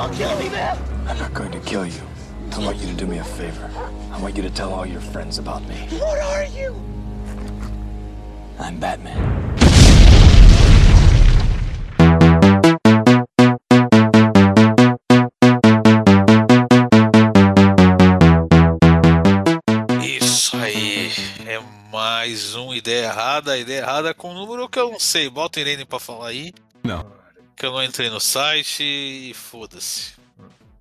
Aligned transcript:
Don't 0.00 0.14
kill 0.14 0.34
me, 0.38 0.48
man! 0.48 0.78
I'm 1.06 1.18
not 1.18 1.34
going 1.34 1.52
to 1.52 1.60
kill 1.60 1.84
you. 1.84 2.00
I 2.52 2.58
want 2.64 2.78
you 2.78 2.86
to 2.86 2.94
do 2.94 3.06
me 3.06 3.18
a 3.18 3.24
favor. 3.24 3.70
I 4.10 4.18
want 4.18 4.34
you 4.34 4.42
to 4.44 4.48
tell 4.48 4.72
all 4.72 4.86
your 4.86 5.02
friends 5.02 5.36
about 5.36 5.60
me. 5.68 5.76
What 5.98 6.18
are 6.22 6.46
you? 6.46 6.74
I'm 8.58 8.78
Batman. 8.80 9.20
Isso 20.02 20.56
aí. 20.56 21.12
É 21.46 21.60
mais 21.92 22.54
uma 22.54 22.74
ideia 22.74 23.04
errada. 23.08 23.58
Ideia 23.58 23.80
errada 23.80 24.14
com 24.14 24.30
um 24.30 24.34
número 24.34 24.66
que 24.66 24.78
eu 24.78 24.92
não 24.92 24.98
sei. 24.98 25.28
Bota 25.28 25.58
o 25.58 25.60
Irene 25.60 25.84
pra 25.84 26.00
falar 26.00 26.28
aí. 26.28 26.54
Não. 26.82 27.19
Que 27.60 27.66
eu 27.66 27.72
não 27.72 27.84
entrei 27.84 28.08
no 28.08 28.18
site 28.18 28.82
e 28.82 29.34
foda-se. 29.34 30.12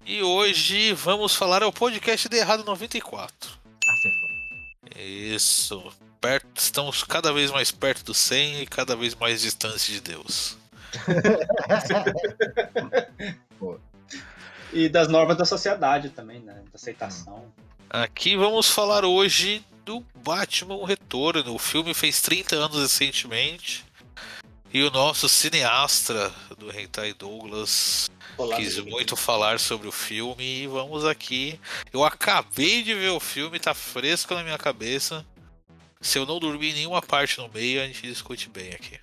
E 0.06 0.24
hoje 0.24 0.94
vamos 0.94 1.36
falar 1.36 1.62
ao 1.62 1.74
podcast 1.74 2.30
de 2.30 2.38
Errado 2.38 2.64
94. 2.64 3.52
Acertou. 3.86 4.30
Isso. 4.96 5.92
Perto, 6.22 6.48
estamos 6.56 7.04
cada 7.04 7.34
vez 7.34 7.52
mais 7.52 7.70
perto 7.70 8.06
do 8.06 8.14
100 8.14 8.62
e 8.62 8.66
cada 8.66 8.96
vez 8.96 9.14
mais 9.14 9.42
distante 9.42 9.92
de 9.92 10.00
Deus. 10.00 10.58
E 14.72 14.88
das 14.88 15.08
normas 15.08 15.36
da 15.36 15.46
sociedade 15.46 16.12
também, 16.12 16.40
né? 16.42 16.54
Da 16.54 16.76
aceitação. 16.76 17.52
Aqui 17.90 18.38
vamos 18.38 18.70
falar 18.70 19.04
hoje 19.04 19.66
do 19.84 20.06
Batman 20.24 20.86
Retorno. 20.86 21.56
O 21.56 21.60
filme 21.60 21.94
fez 21.94 22.22
30 22.22 22.56
anos 22.56 22.80
recentemente. 22.80 23.84
E 24.72 24.84
o 24.84 24.92
nosso 24.92 25.28
cineasta 25.28 26.32
do 26.60 26.70
Hentai 26.72 27.12
Douglas 27.14 28.08
Olá, 28.38 28.56
quis 28.56 28.78
muito 28.78 29.16
falar 29.16 29.60
sobre 29.60 29.88
o 29.88 29.92
filme 29.92 30.44
e 30.44 30.68
vamos 30.68 31.06
aqui. 31.06 31.60
Eu 31.92 32.04
acabei 32.04 32.84
de 32.84 32.94
ver 32.94 33.10
o 33.10 33.20
filme, 33.20 33.60
tá 33.60 33.74
fresco 33.74 34.36
na 34.36 34.44
minha 34.44 34.60
cabeça. 34.60 35.26
Se 36.00 36.20
eu 36.20 36.26
não 36.26 36.40
dormir 36.40 36.70
em 36.70 36.74
nenhuma 36.74 37.02
parte 37.02 37.40
no 37.40 37.50
meio, 37.50 37.82
a 37.82 37.88
gente 37.88 38.04
discute 38.04 38.48
bem 38.48 38.70
aqui. 38.70 39.00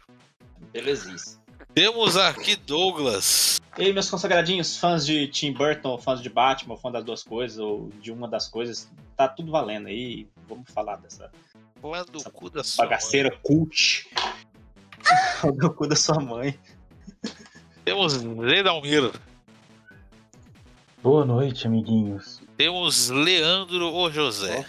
Belezice. 0.72 1.36
Temos 1.74 2.16
aqui 2.16 2.54
Douglas. 2.54 3.60
E 3.76 3.86
aí, 3.86 3.92
meus 3.92 4.08
consagradinhos, 4.08 4.76
fãs 4.76 5.04
de 5.04 5.26
Tim 5.26 5.52
Burton, 5.52 5.98
fãs 5.98 6.22
de 6.22 6.30
Batman, 6.30 6.76
fã 6.76 6.92
das 6.92 7.04
duas 7.04 7.22
coisas, 7.24 7.58
ou 7.58 7.90
de 8.00 8.12
uma 8.12 8.28
das 8.28 8.46
coisas, 8.46 8.88
tá 9.16 9.26
tudo 9.26 9.50
valendo 9.50 9.88
aí. 9.88 10.28
Vamos 10.48 10.70
falar 10.70 10.96
dessa 10.96 11.30
Lá 11.82 12.02
do 12.04 12.22
cu 12.30 12.50
da 12.50 12.64
sua 12.64 12.84
mãe. 12.84 12.90
bagaceira 12.90 13.30
cult. 13.42 14.08
do 15.56 15.72
cu 15.72 15.86
da 15.86 15.96
sua 15.96 16.20
mãe. 16.20 16.58
Temos 17.84 18.12
Zé 18.14 18.62
Dalmiro. 18.62 19.12
Boa 21.02 21.24
noite, 21.24 21.66
amiguinhos. 21.66 22.42
Temos 22.56 23.10
Leandro 23.10 23.92
ou 23.92 24.10
José. 24.10 24.64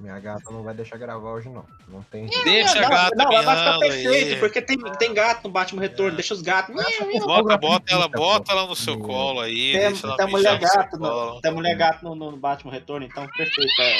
Minha 0.00 0.18
gata 0.18 0.50
não 0.50 0.62
vai 0.62 0.72
deixar 0.72 0.96
gravar 0.96 1.32
hoje, 1.32 1.50
não. 1.50 1.62
Não 1.88 2.02
tem. 2.04 2.24
Deixa 2.24 2.78
a 2.86 2.88
gata 2.88 3.14
não, 3.16 3.30
vai 3.30 3.40
ficar 3.40 3.54
miando 3.54 3.80
perfeito, 3.80 4.34
aí. 4.34 4.40
porque 4.40 4.62
tem, 4.62 4.78
tem 4.78 5.12
gato 5.12 5.44
no 5.44 5.50
Batman 5.50 5.82
Retorno, 5.82 6.16
deixa 6.16 6.32
os 6.32 6.40
gatos. 6.40 6.74
Bota, 7.22 7.58
bota 7.58 7.92
ela, 7.92 8.08
bota 8.08 8.52
ela 8.52 8.66
no 8.66 8.74
seu 8.74 8.98
colo 8.98 9.40
aí. 9.40 9.72
Tem, 9.72 9.80
deixa 9.90 10.06
ela 10.06 10.16
tem 10.16 10.26
mijar 10.26 10.54
mulher 10.54 10.60
no 10.62 10.66
seu 10.68 10.80
gato, 10.80 10.98
colo. 10.98 11.34
no, 11.34 11.40
tem 11.42 11.52
mulher 11.52 11.76
gato 11.76 12.02
no, 12.02 12.14
no 12.14 12.36
Batman 12.38 12.72
Retorno, 12.72 13.04
então 13.04 13.26
perfeito. 13.36 13.82
É. 13.82 13.98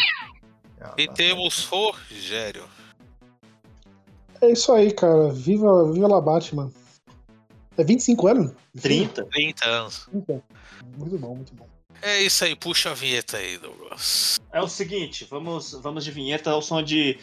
Ah, 0.80 0.94
E 0.96 1.06
tá. 1.06 1.12
temos 1.12 1.64
Rogério. 1.66 2.64
É 4.40 4.50
isso 4.50 4.72
aí, 4.72 4.92
cara. 4.92 5.32
Viva, 5.32 5.92
viva 5.92 6.08
lá, 6.08 6.20
Batman. 6.20 6.70
É 7.76 7.84
25 7.84 8.26
anos? 8.28 8.52
30. 8.80 9.24
30 9.26 9.66
anos. 9.66 10.08
Muito 10.96 11.18
bom, 11.18 11.34
muito 11.34 11.54
bom. 11.54 11.66
É 12.02 12.22
isso 12.22 12.44
aí, 12.44 12.54
puxa 12.54 12.90
a 12.90 12.94
vinheta 12.94 13.38
aí, 13.38 13.56
Douglas. 13.58 14.38
É 14.52 14.60
o 14.60 14.68
seguinte, 14.68 15.26
vamos, 15.30 15.72
vamos 15.72 16.04
de 16.04 16.10
vinheta 16.10 16.50
ao 16.50 16.60
som 16.60 16.82
de. 16.82 17.18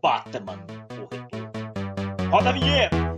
Batman. 0.00 0.64
o 0.90 1.08
retorno. 1.14 2.30
Roda 2.30 2.50
a 2.50 2.52
vinheta! 2.52 3.09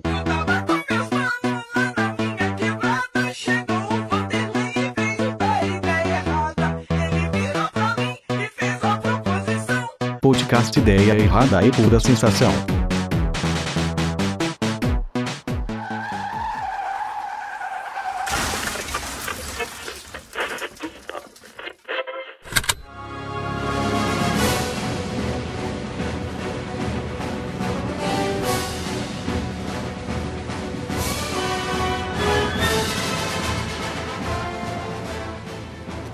Podcast 10.53 10.79
Ideia 10.79 11.15
Errada 11.15 11.65
e 11.65 11.71
Pura 11.71 11.99
Sensação. 11.99 12.53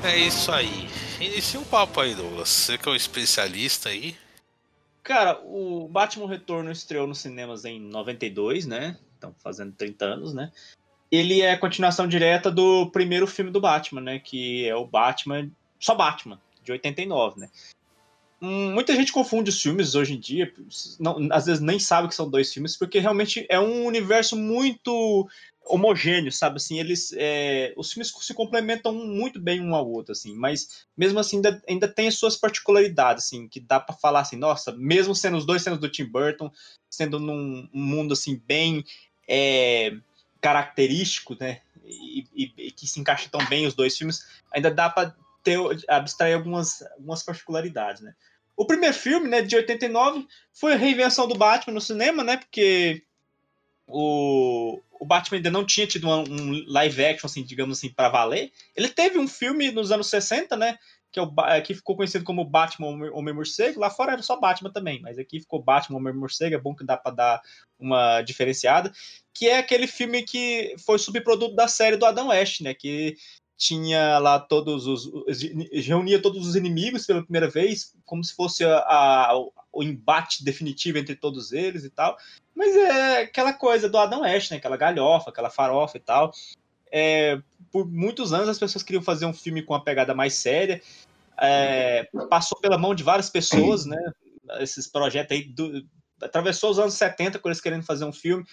É 0.04 0.16
isso 0.16 0.53
aí. 0.53 0.88
Inicia 1.21 1.59
o 1.59 1.65
papo 1.65 2.00
aí, 2.00 2.15
Douglas. 2.15 2.48
Você 2.48 2.78
que 2.78 2.88
é 2.88 2.93
um 2.93 2.94
especialista 2.94 3.88
aí. 3.88 4.15
Cara, 5.09 5.41
o 5.43 5.89
Batman 5.89 6.29
Retorno 6.29 6.71
estreou 6.71 7.07
nos 7.07 7.21
cinemas 7.21 7.65
em 7.65 7.81
92, 7.81 8.67
né? 8.67 8.95
Estão 9.15 9.35
fazendo 9.43 9.73
30 9.73 10.05
anos, 10.05 10.35
né? 10.35 10.53
Ele 11.11 11.41
é 11.41 11.53
a 11.53 11.59
continuação 11.59 12.07
direta 12.07 12.51
do 12.51 12.91
primeiro 12.91 13.27
filme 13.27 13.51
do 13.51 13.59
Batman, 13.59 14.03
né? 14.03 14.19
Que 14.19 14.69
é 14.69 14.77
o 14.77 14.85
Batman. 14.85 15.51
Só 15.81 15.95
Batman, 15.95 16.39
de 16.63 16.73
89, 16.73 17.41
né? 17.41 17.49
Hum, 18.43 18.75
Muita 18.75 18.95
gente 18.95 19.11
confunde 19.11 19.49
os 19.49 19.63
filmes 19.63 19.95
hoje 19.95 20.13
em 20.13 20.21
dia, 20.21 20.53
não- 21.01 21.27
às 21.33 21.47
vezes 21.47 21.63
nem 21.63 21.79
sabe 21.79 22.09
que 22.09 22.15
são 22.15 22.29
dois 22.29 22.53
filmes, 22.53 22.77
porque 22.77 22.99
realmente 22.99 23.47
é 23.49 23.59
um 23.59 23.87
universo 23.87 24.37
muito 24.37 25.27
homogêneo, 25.69 26.33
sabe? 26.33 26.56
Assim, 26.56 26.79
eles, 26.79 27.12
é, 27.17 27.73
os 27.77 27.93
filmes 27.93 28.12
se 28.21 28.34
complementam 28.34 28.93
muito 28.93 29.41
bem 29.41 29.61
um 29.61 29.75
ao 29.75 29.89
outro, 29.89 30.12
assim. 30.12 30.34
Mas 30.34 30.87
mesmo 30.97 31.19
assim 31.19 31.37
ainda, 31.37 31.62
ainda 31.69 31.89
tem 31.89 32.09
as 32.09 32.15
suas 32.15 32.37
particularidades, 32.37 33.25
assim, 33.25 33.47
que 33.49 33.61
dá 33.61 33.78
pra 33.78 33.95
falar 33.95 34.21
assim, 34.21 34.37
nossa, 34.37 34.73
mesmo 34.73 35.15
sendo 35.15 35.37
os 35.37 35.45
dois 35.47 35.62
sendo 35.62 35.78
do 35.78 35.89
Tim 35.89 36.05
Burton, 36.05 36.51
sendo 36.91 37.21
num 37.21 37.69
um 37.73 37.81
mundo 37.81 38.12
assim 38.15 38.41
bem 38.47 38.84
é, 39.28 39.93
característico, 40.41 41.37
né? 41.39 41.61
E, 41.84 42.25
e- 42.34 42.53
e 42.57 42.71
que 42.71 42.87
se 42.87 43.01
encaixa 43.01 43.28
tão 43.31 43.45
bem 43.47 43.67
os 43.67 43.75
dois 43.75 43.97
filmes, 43.97 44.27
ainda 44.53 44.71
dá 44.71 44.89
pra 44.91 45.15
ter, 45.43 45.59
abstrair 45.89 46.34
algumas, 46.34 46.83
algumas 46.93 47.23
particularidades, 47.23 48.03
né? 48.03 48.15
O 48.57 48.67
primeiro 48.67 48.95
filme, 48.95 49.28
né, 49.28 49.41
de 49.41 49.55
89, 49.55 50.27
foi 50.53 50.73
a 50.73 50.77
reinvenção 50.77 51.28
do 51.28 51.37
Batman 51.37 51.75
no 51.75 51.81
cinema, 51.81 52.25
né? 52.25 52.37
Porque 52.37 53.05
o, 53.87 54.81
o 55.00 55.06
Batman 55.06 55.38
ainda 55.38 55.50
não 55.50 55.64
tinha 55.64 55.86
tido 55.86 56.04
uma- 56.04 56.19
um 56.28 56.64
live 56.66 57.04
action, 57.04 57.26
assim, 57.26 57.44
digamos 57.44 57.78
assim, 57.78 57.91
para 57.92 58.09
valer. 58.09 58.53
Ele 58.76 58.88
teve 58.88 59.19
um 59.19 59.28
filme 59.28 59.70
nos 59.70 59.91
anos 59.92 60.09
60, 60.09 60.56
né? 60.56 60.78
Que, 61.10 61.19
é 61.19 61.22
o, 61.22 61.26
Ba- 61.26 61.60
que 61.62 61.75
ficou 61.75 61.97
conhecido 61.97 62.25
como 62.25 62.44
Batman 62.44 62.88
Homem- 62.88 63.10
Homem-Morcego. 63.10 63.81
Lá 63.81 63.88
fora 63.88 64.12
era 64.12 64.22
só 64.22 64.38
Batman 64.38 64.70
também, 64.70 65.00
mas 65.00 65.19
aqui 65.19 65.41
ficou 65.41 65.62
Batman 65.62 65.98
Homem-Morcego. 65.98 66.54
É 66.54 66.60
bom 66.60 66.75
que 66.75 66.84
dá 66.84 66.97
para 66.97 67.14
dar 67.14 67.42
uma 67.78 68.20
diferenciada. 68.22 68.92
Que 69.32 69.48
é 69.48 69.59
aquele 69.59 69.86
filme 69.86 70.22
que 70.22 70.75
foi 70.84 70.98
subproduto 70.98 71.54
da 71.54 71.66
série 71.66 71.97
do 71.97 72.04
Adam 72.04 72.28
West, 72.28 72.60
né? 72.60 72.75
Que 72.75 73.16
tinha 73.59 74.19
lá 74.21 74.39
todos 74.39 74.87
os. 74.87 75.11
reunia 75.85 76.23
todos 76.23 76.47
os 76.47 76.55
inimigos 76.55 77.05
pela 77.05 77.23
primeira 77.25 77.51
vez, 77.51 77.93
como 78.07 78.23
se 78.23 78.33
fosse 78.33 78.65
a- 78.65 78.79
a- 78.79 79.33
o 79.73 79.83
embate 79.83 80.45
definitivo 80.45 80.97
entre 80.97 81.16
todos 81.16 81.53
eles 81.53 81.84
e 81.84 81.91
tal. 81.91 82.16
Mas 82.55 82.75
é 82.77 83.22
aquela 83.22 83.53
coisa 83.53 83.89
do 83.89 83.99
Adam 83.99 84.21
West, 84.21 84.53
né? 84.53 84.59
Aquela 84.59 84.77
galhofa, 84.77 85.31
aquela 85.31 85.51
farofa 85.51 85.97
e 85.97 86.01
tal. 86.01 86.33
É, 86.91 87.41
por 87.72 87.84
muitos 87.87 88.33
anos 88.33 88.49
as 88.49 88.59
pessoas 88.59 88.84
queriam 88.84 89.03
fazer 89.03 89.27
um 89.27 89.34
filme 89.34 89.61
com 89.63 89.75
uma 89.75 89.83
pegada 89.84 90.15
mais 90.15 90.34
séria. 90.34 90.81
É, 91.41 92.09
passou 92.31 92.59
pela 92.61 92.78
mão 92.78 92.95
de 92.95 93.03
várias 93.03 93.28
pessoas, 93.28 93.84
né? 93.84 93.99
Esses 94.61 94.87
projetos 94.87 95.37
aí. 95.37 95.43
do- 95.45 95.84
atravessou 96.22 96.71
os 96.71 96.78
anos 96.78 96.95
70 96.95 97.39
com 97.39 97.49
eles 97.49 97.61
querendo 97.61 97.84
fazer 97.84 98.04
um 98.04 98.13
filme. 98.13 98.45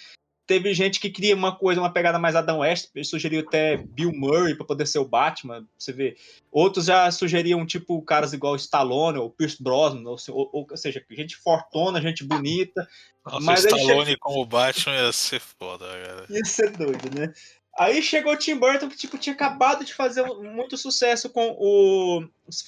Teve 0.47 0.73
gente 0.73 0.99
que 0.99 1.09
queria 1.09 1.35
uma 1.35 1.55
coisa, 1.55 1.81
uma 1.81 1.91
pegada 1.91 2.19
mais 2.19 2.35
Adam 2.35 2.59
West, 2.59 2.89
ele 2.93 3.03
sugeriu 3.03 3.41
até 3.41 3.77
Bill 3.77 4.11
Murray 4.11 4.53
para 4.53 4.65
poder 4.65 4.85
ser 4.85 4.99
o 4.99 5.05
Batman, 5.05 5.65
você 5.77 5.91
vê. 5.91 6.15
Outros 6.51 6.85
já 6.85 7.09
sugeriam, 7.11 7.65
tipo, 7.65 8.01
caras 8.03 8.31
igual 8.31 8.55
Stallone 8.55 9.17
ou 9.17 9.29
Pierce 9.29 9.61
Brosnan, 9.61 10.07
ou, 10.07 10.17
ou, 10.29 10.67
ou, 10.69 10.77
seja, 10.77 11.03
gente 11.11 11.35
fortona, 11.35 12.01
gente 12.01 12.23
bonita. 12.23 12.87
Nossa, 13.25 13.39
Mas 13.39 13.65
Stallone 13.65 14.17
como 14.17 14.45
Batman 14.45 14.95
ia 14.95 15.11
ser 15.11 15.39
foda, 15.39 15.85
cara. 15.85 16.25
Ia 16.29 16.45
ser 16.45 16.71
doido, 16.71 17.19
né? 17.19 17.33
Aí 17.77 18.01
chegou 18.01 18.33
o 18.33 18.37
Tim 18.37 18.55
Burton, 18.55 18.87
que 18.87 18.95
tipo, 18.95 19.17
tinha 19.17 19.33
acabado 19.33 19.83
de 19.83 19.93
fazer 19.93 20.23
muito 20.23 20.77
sucesso 20.77 21.29
com 21.29 21.55
o. 21.59 22.25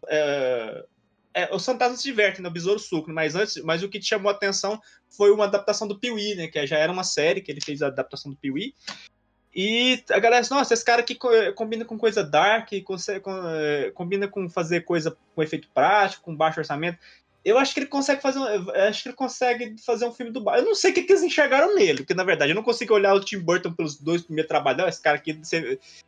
é, 0.10 0.84
é, 1.44 1.56
os 1.56 1.66
fantasmas 1.66 2.00
se 2.02 2.08
divertem 2.08 2.42
no 2.42 2.52
Besouro 2.52 2.80
Sucro, 2.80 3.14
mas 3.14 3.36
antes, 3.36 3.62
mas 3.64 3.84
o 3.84 3.90
que 3.90 4.00
te 4.00 4.08
chamou 4.08 4.30
a 4.32 4.34
atenção 4.34 4.80
foi 5.10 5.32
uma 5.32 5.46
adaptação 5.46 5.88
do 5.88 6.00
Pee-wee, 6.00 6.36
né? 6.36 6.48
Que 6.48 6.66
já 6.66 6.78
era 6.78 6.92
uma 6.92 7.04
série 7.04 7.42
que 7.42 7.52
ele 7.52 7.62
fez 7.64 7.82
a 7.82 7.88
adaptação 7.88 8.32
do 8.32 8.38
Pee-wee. 8.38 8.74
E 9.56 10.04
a 10.12 10.20
galera 10.20 10.46
nossa, 10.52 10.74
esse 10.74 10.86
cara 10.86 11.02
aqui 11.02 11.16
co- 11.16 11.30
combina 11.56 11.84
com 11.84 11.98
coisa 11.98 12.24
dark, 12.24 12.70
consegue, 12.84 13.22
com- 13.22 13.48
eh, 13.50 13.92
combina 13.96 14.28
com 14.28 14.48
fazer 14.50 14.82
coisa 14.82 15.18
com 15.34 15.42
efeito 15.42 15.68
prático, 15.74 16.24
com 16.24 16.36
baixo 16.36 16.60
orçamento. 16.60 17.00
Eu 17.48 17.58
acho 17.58 17.74
que 17.74 17.80
ele 17.80 17.88
consegue 17.88 18.22
fazer, 18.22 18.40
um- 18.40 18.72
acho 18.72 19.04
que 19.04 19.10
ele 19.10 19.16
consegue 19.16 19.76
fazer 19.82 20.06
um 20.06 20.12
filme 20.12 20.34
do 20.34 20.42
Batman. 20.42 20.64
Eu 20.64 20.66
não 20.66 20.76
sei 20.76 20.92
o 20.92 20.94
que, 20.94 21.04
que 21.04 21.14
eles 21.14 21.24
enxergaram 21.24 21.74
nele, 21.76 22.00
porque 22.00 22.14
na 22.14 22.26
verdade 22.26 22.52
eu 22.52 22.56
não 22.56 22.62
consigo 22.62 22.94
olhar 22.94 23.14
o 23.14 23.22
Tim 23.22 23.40
Burton 23.40 23.72
pelos 23.72 23.98
dois 23.98 24.22
primeiros 24.22 24.50
trabalhos. 24.50 24.82
Não, 24.82 24.88
esse 24.90 25.02
cara 25.02 25.16
aqui, 25.16 25.40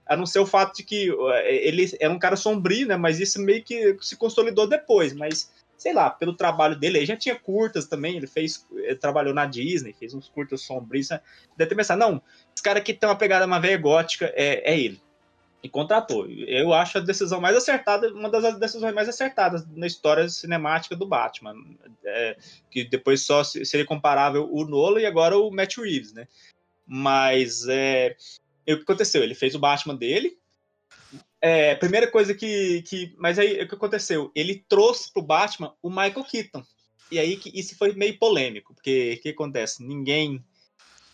a 0.05 0.17
não 0.17 0.25
ser 0.25 0.39
o 0.39 0.45
fato 0.45 0.75
de 0.75 0.83
que 0.83 1.09
eh, 1.09 1.67
ele 1.67 1.89
era 1.97 2.11
um 2.11 2.19
cara 2.19 2.35
sombrio, 2.35 2.85
né? 2.87 2.97
Mas 2.97 3.21
isso 3.21 3.41
meio 3.41 3.63
que 3.63 3.95
se 4.01 4.17
consolidou 4.17 4.67
depois. 4.67 5.13
Mas 5.13 5.49
sei 5.77 5.93
lá, 5.93 6.09
pelo 6.09 6.35
trabalho 6.35 6.77
dele, 6.77 6.97
ele 6.97 7.05
já 7.05 7.15
tinha 7.15 7.39
curtas 7.39 7.87
também. 7.87 8.17
Ele 8.17 8.27
fez, 8.27 8.65
ele 8.73 8.97
trabalhou 8.97 9.33
na 9.33 9.45
Disney, 9.45 9.95
fez 9.97 10.13
uns 10.13 10.27
curtas 10.27 10.59
sombrios. 10.61 11.09
né? 11.09 11.21
Deve 11.55 11.69
ter 11.69 11.75
pensado, 11.75 11.99
não, 12.01 12.21
esse 12.53 12.61
cara 12.61 12.79
aqui 12.79 12.93
tem 12.93 13.07
uma 13.07 13.15
pegada 13.17 13.45
uma 13.45 13.61
velha 13.61 13.77
gótica, 13.77 14.29
é, 14.35 14.73
é 14.73 14.77
ele. 14.77 15.01
E 15.61 15.67
contratou. 15.67 16.25
Eu 16.29 16.73
acho 16.73 16.97
a 16.97 17.01
decisão 17.01 17.41
mais 17.41 17.55
acertada, 17.55 18.13
uma 18.13 18.29
das 18.29 18.57
decisões 18.57 18.93
mais 18.93 19.09
acertadas 19.09 19.67
na 19.67 19.85
história 19.85 20.27
cinemática 20.29 20.95
do 20.95 21.05
Batman. 21.05 21.53
É, 22.05 22.37
que 22.71 22.85
depois 22.85 23.25
só 23.25 23.43
se- 23.43 23.65
seria 23.65 23.85
comparável 23.85 24.47
o 24.49 24.63
Nolan 24.65 25.01
e 25.01 25.05
agora 25.05 25.37
o 25.37 25.51
Matt 25.51 25.77
Reeves, 25.77 26.13
né? 26.13 26.27
Mas 26.87 27.67
é, 27.67 28.15
e 28.65 28.73
o 28.73 28.77
que 28.77 28.83
aconteceu? 28.83 29.21
Ele 29.21 29.35
fez 29.35 29.53
o 29.53 29.59
Batman 29.59 29.95
dele. 29.95 30.37
É, 31.41 31.75
primeira 31.75 32.09
coisa 32.09 32.33
que, 32.33 32.81
que. 32.83 33.13
Mas 33.17 33.37
aí 33.37 33.61
o 33.61 33.67
que 33.67 33.75
aconteceu? 33.75 34.31
Ele 34.33 34.63
trouxe 34.67 35.11
pro 35.11 35.21
Batman 35.21 35.73
o 35.81 35.89
Michael 35.89 36.23
Keaton. 36.23 36.63
E 37.11 37.19
aí 37.19 37.37
que 37.37 37.51
isso 37.57 37.77
foi 37.77 37.93
meio 37.93 38.17
polêmico, 38.17 38.73
porque 38.73 39.15
o 39.17 39.21
que 39.21 39.29
acontece? 39.29 39.83
Ninguém 39.83 40.43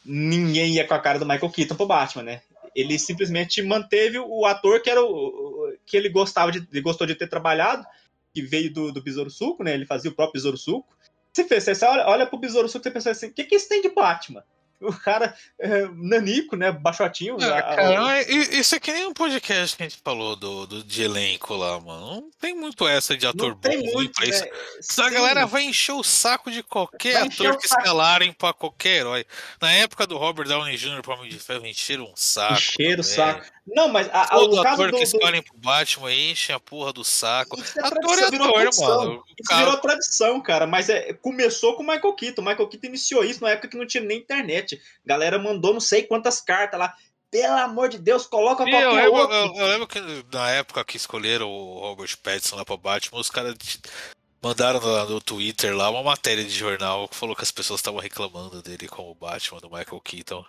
ninguém 0.03 0.73
ia 0.75 0.87
com 0.87 0.93
a 0.93 0.99
cara 0.99 1.17
do 1.17 1.25
Michael 1.25 1.51
Keaton 1.51 1.75
pro 1.75 1.87
Batman, 1.87 2.23
né? 2.23 2.41
Ele 2.75 2.99
simplesmente 2.99 3.61
manteve 3.61 4.19
o 4.19 4.45
ator 4.45 4.81
que 4.81 4.89
era 4.89 5.01
o, 5.01 5.73
que 5.85 5.95
ele 5.95 6.09
gostava 6.09 6.51
de 6.51 6.67
ele 6.71 6.81
gostou 6.81 7.07
de 7.07 7.15
ter 7.15 7.27
trabalhado, 7.27 7.85
que 8.33 8.41
veio 8.41 8.71
do, 8.73 8.91
do 8.91 9.01
Besouro 9.01 9.29
Suco, 9.29 9.63
né? 9.63 9.73
Ele 9.73 9.85
fazia 9.85 10.11
o 10.11 10.13
próprio 10.13 10.33
Besouro 10.33 10.57
Suco. 10.57 10.93
Você 11.31 11.45
fez, 11.45 11.63
você 11.63 11.85
olha, 11.85 12.07
olha 12.07 12.27
pro 12.27 12.37
Besouro 12.37 12.67
Suco 12.67 12.87
e 12.87 12.91
pensa 12.91 13.11
assim, 13.11 13.27
o 13.27 13.33
que, 13.33 13.45
que 13.45 13.55
isso 13.55 13.69
tem 13.69 13.81
de 13.81 13.89
Batman? 13.89 14.43
O 14.81 14.91
cara 14.93 15.33
é, 15.59 15.87
nanico, 15.95 16.55
né? 16.55 16.71
Baixotinho. 16.71 17.37
Ah, 17.41 17.45
a- 17.45 17.57
a- 17.59 17.75
cara, 17.75 18.21
i- 18.31 18.59
isso 18.59 18.75
é 18.75 18.79
que 18.79 18.91
nem 18.91 19.05
um 19.07 19.13
podcast 19.13 19.75
que 19.77 19.83
a 19.83 19.87
gente 19.89 20.01
falou 20.03 20.35
do, 20.35 20.67
do, 20.67 20.83
de 20.83 21.03
elenco 21.03 21.55
lá, 21.55 21.79
mano. 21.79 22.05
Não 22.15 22.29
tem 22.39 22.53
muito 22.55 22.87
essa 22.87 23.15
de 23.15 23.25
ator 23.25 23.49
não 23.51 23.55
bom 23.55 23.91
muito, 23.93 24.13
pra 24.13 24.25
isso. 24.27 24.43
né? 24.43 24.51
Senão 24.81 25.07
a 25.07 25.11
galera 25.11 25.45
vai 25.45 25.63
encher 25.63 25.93
o 25.93 26.03
saco 26.03 26.51
de 26.51 26.61
qualquer 26.61 27.17
ator 27.17 27.57
que 27.57 27.65
escalarem 27.65 28.33
pra 28.33 28.53
qualquer 28.53 28.99
herói. 29.01 29.25
Na 29.61 29.71
época 29.71 30.05
do 30.05 30.17
Robert 30.17 30.47
Downey 30.47 30.75
Jr. 30.77 31.01
pra 31.01 31.15
Homem 31.15 31.29
de 31.29 31.39
Ferro, 31.39 31.65
encheram 31.65 32.03
um 32.05 32.13
saco. 32.15 32.53
Encher 32.53 32.99
o 32.99 33.03
saco. 33.03 33.45
Não, 33.67 33.87
mas 33.87 34.07
a, 34.13 34.27
Todo 34.27 34.59
ator 34.61 34.91
do, 34.91 34.97
que 34.97 35.03
do, 35.03 35.07
escolhem 35.07 35.41
pro 35.41 35.57
Batman 35.57 36.13
enchem 36.13 36.55
a 36.55 36.59
porra 36.59 36.93
do 36.93 37.03
saco. 37.03 37.59
Isso 37.59 37.79
é 37.79 37.83
Ator 37.87 38.19
é 38.19 38.29
virou 38.29 38.47
ator, 38.49 38.61
tradição. 38.61 38.97
mano. 38.99 39.23
Isso 39.39 39.49
cara- 39.49 39.65
virou 39.65 39.77
tradição, 39.81 40.41
cara. 40.41 40.67
Mas 40.67 40.87
é, 40.89 41.13
começou 41.13 41.75
com 41.75 41.81
o 41.81 41.87
Michael 41.87 42.13
Keaton. 42.13 42.41
O 42.41 42.45
Michael 42.45 42.67
Keaton 42.69 42.87
iniciou 42.87 43.23
isso 43.23 43.41
na 43.43 43.49
época 43.49 43.67
que 43.67 43.77
não 43.77 43.87
tinha 43.87 44.03
nem 44.03 44.19
internet. 44.19 44.75
A 44.75 45.07
galera 45.07 45.39
mandou 45.39 45.73
não 45.73 45.79
sei 45.79 46.03
quantas 46.03 46.39
cartas 46.39 46.79
lá. 46.79 46.93
Pelo 47.31 47.57
amor 47.57 47.89
de 47.89 47.97
Deus, 47.97 48.27
coloca 48.27 48.63
Sim, 48.63 48.69
qualquer 48.69 48.85
eu, 48.87 48.93
lembro, 48.95 49.13
outro. 49.19 49.35
eu- 49.35 49.55
eu 49.55 49.67
lembro 49.67 49.87
que 49.87 49.99
na 50.31 50.51
época 50.51 50.85
que 50.85 50.95
escolheram 50.95 51.49
o 51.49 51.79
Robert 51.79 52.15
Pattinson 52.21 52.55
lá 52.57 52.63
pra 52.63 52.77
Batman, 52.77 53.19
os 53.19 53.29
caras 53.31 53.55
mandaram 54.41 54.79
no, 54.79 55.09
no 55.09 55.19
Twitter 55.21 55.75
lá 55.75 55.89
uma 55.89 56.03
matéria 56.03 56.43
de 56.43 56.51
jornal 56.51 57.07
que 57.09 57.15
falou 57.15 57.35
que 57.35 57.41
as 57.41 57.51
pessoas 57.51 57.79
estavam 57.79 57.99
reclamando 57.99 58.61
dele 58.61 58.87
como 58.87 59.13
Batman 59.15 59.59
do 59.59 59.69
Michael 59.71 59.99
Keaton. 60.01 60.45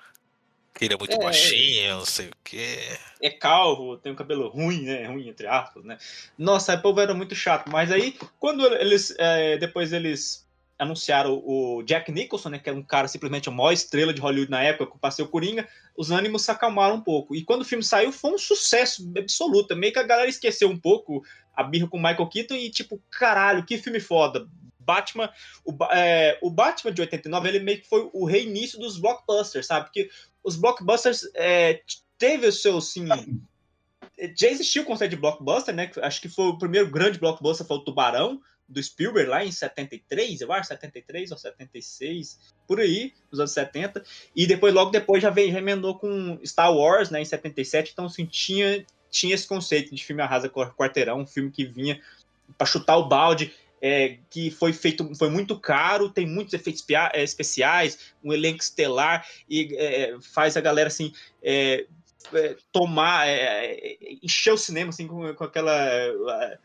Que 0.76 0.84
ele 0.84 0.94
é 0.94 0.98
muito 0.98 1.14
É. 1.14 1.18
baixinho, 1.18 1.96
não 1.96 2.04
sei 2.04 2.26
o 2.28 2.32
quê. 2.44 2.78
É 3.22 3.30
calvo, 3.30 3.96
tem 3.96 4.12
um 4.12 4.16
cabelo 4.16 4.48
ruim, 4.48 4.82
né? 4.82 5.06
Ruim, 5.06 5.28
entre 5.28 5.46
aspas, 5.46 5.82
né? 5.84 5.96
Nossa, 6.36 6.74
o 6.74 6.82
povo 6.82 7.00
era 7.00 7.14
muito 7.14 7.34
chato. 7.34 7.70
Mas 7.70 7.90
aí, 7.90 8.14
quando 8.38 8.66
eles. 8.74 9.14
é, 9.18 9.56
depois 9.56 9.92
eles 9.92 10.46
anunciaram 10.78 11.42
o 11.42 11.82
Jack 11.84 12.12
Nicholson, 12.12 12.50
né? 12.50 12.58
Que 12.58 12.68
era 12.68 12.78
um 12.78 12.82
cara 12.82 13.08
simplesmente 13.08 13.48
a 13.48 13.52
maior 13.52 13.72
estrela 13.72 14.12
de 14.12 14.20
Hollywood 14.20 14.50
na 14.50 14.62
época, 14.62 14.90
com 14.90 14.96
o 14.98 15.00
Passeio 15.00 15.28
Coringa, 15.28 15.66
os 15.96 16.10
ânimos 16.10 16.42
se 16.42 16.50
acalmaram 16.50 16.96
um 16.96 17.00
pouco. 17.00 17.34
E 17.34 17.42
quando 17.42 17.62
o 17.62 17.64
filme 17.64 17.82
saiu, 17.82 18.12
foi 18.12 18.32
um 18.32 18.38
sucesso 18.38 19.10
absoluto. 19.16 19.74
Meio 19.74 19.94
que 19.94 19.98
a 19.98 20.02
galera 20.02 20.28
esqueceu 20.28 20.68
um 20.68 20.78
pouco 20.78 21.24
a 21.54 21.62
birra 21.62 21.88
com 21.88 21.96
o 21.96 22.02
Michael 22.02 22.28
Keaton 22.28 22.54
e, 22.54 22.70
tipo, 22.70 23.00
caralho, 23.10 23.64
que 23.64 23.78
filme 23.78 23.98
foda. 23.98 24.46
Batman, 24.86 25.30
o, 25.64 25.76
é, 25.92 26.38
o 26.40 26.50
Batman 26.50 26.92
de 26.92 27.00
89, 27.00 27.48
ele 27.48 27.58
meio 27.60 27.80
que 27.80 27.88
foi 27.88 28.08
o 28.12 28.24
reinício 28.24 28.78
dos 28.78 28.98
blockbusters, 28.98 29.66
sabe? 29.66 29.86
Porque 29.86 30.08
os 30.44 30.56
blockbusters 30.56 31.28
é, 31.34 31.82
teve 32.16 32.46
o 32.46 32.52
seu, 32.52 32.78
assim. 32.78 33.06
Já 34.38 34.48
existiu 34.48 34.82
o 34.82 34.86
conceito 34.86 35.10
de 35.10 35.16
blockbuster, 35.16 35.74
né? 35.74 35.90
Acho 36.02 36.20
que 36.20 36.28
foi 36.28 36.46
o 36.46 36.58
primeiro 36.58 36.90
grande 36.90 37.18
blockbuster 37.18 37.66
foi 37.66 37.76
o 37.76 37.84
Tubarão, 37.84 38.40
do 38.68 38.82
Spielberg, 38.82 39.28
lá 39.28 39.44
em 39.44 39.52
73, 39.52 40.40
eu 40.40 40.52
acho, 40.52 40.68
73 40.68 41.30
ou 41.30 41.38
76, 41.38 42.38
por 42.66 42.80
aí, 42.80 43.12
nos 43.30 43.38
anos 43.38 43.52
70. 43.52 44.02
E 44.34 44.46
depois, 44.46 44.74
logo 44.74 44.90
depois, 44.90 45.22
já, 45.22 45.30
veio, 45.30 45.52
já 45.52 45.58
emendou 45.58 45.98
com 45.98 46.38
Star 46.44 46.74
Wars, 46.74 47.10
né, 47.10 47.20
em 47.20 47.24
77. 47.24 47.92
Então, 47.92 48.06
assim, 48.06 48.26
tinha, 48.26 48.84
tinha 49.10 49.34
esse 49.34 49.46
conceito 49.46 49.94
de 49.94 50.04
filme 50.04 50.22
arrasa 50.22 50.48
quarteirão, 50.48 51.20
um 51.20 51.26
filme 51.26 51.50
que 51.50 51.64
vinha 51.64 52.00
para 52.58 52.66
chutar 52.66 52.96
o 52.96 53.08
balde. 53.08 53.52
É, 53.86 54.18
que 54.28 54.50
foi 54.50 54.72
feito, 54.72 55.14
foi 55.14 55.30
muito 55.30 55.58
caro, 55.60 56.10
tem 56.10 56.26
muitos 56.26 56.52
efeitos 56.54 56.84
é, 57.12 57.22
especiais, 57.22 58.12
um 58.22 58.32
elenco 58.32 58.60
estelar 58.60 59.24
e 59.48 59.76
é, 59.76 60.16
faz 60.20 60.56
a 60.56 60.60
galera 60.60 60.88
assim 60.88 61.12
é, 61.40 61.86
é, 62.34 62.56
tomar, 62.72 63.28
é, 63.28 63.74
é, 63.74 63.96
encher 64.24 64.52
o 64.52 64.58
cinema 64.58 64.90
assim 64.90 65.06
com, 65.06 65.32
com 65.34 65.44
aquela 65.44 65.72
é, 65.72 66.58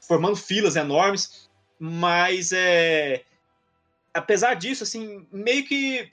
formando 0.00 0.36
filas 0.36 0.76
enormes, 0.76 1.50
mas 1.76 2.52
é, 2.52 3.24
apesar 4.14 4.54
disso, 4.54 4.84
assim, 4.84 5.26
meio 5.32 5.66
que 5.66 6.08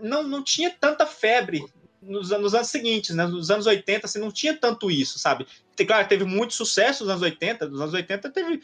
não, 0.00 0.24
não 0.24 0.42
tinha 0.42 0.70
tanta 0.70 1.06
febre 1.06 1.64
nos, 2.02 2.32
anos- 2.32 2.44
nos 2.44 2.54
anos 2.56 2.68
seguintes, 2.68 3.14
né? 3.14 3.26
Nos 3.26 3.48
anos 3.48 3.66
80, 3.66 4.06
assim, 4.06 4.18
não 4.18 4.32
tinha 4.32 4.56
tanto 4.56 4.90
isso, 4.90 5.20
sabe? 5.20 5.46
Claro, 5.86 6.08
teve 6.08 6.24
muito 6.24 6.54
sucesso 6.54 7.04
nos 7.04 7.10
anos 7.10 7.22
80, 7.22 7.68
nos 7.68 7.80
anos 7.80 7.94
80 7.94 8.30
teve 8.30 8.60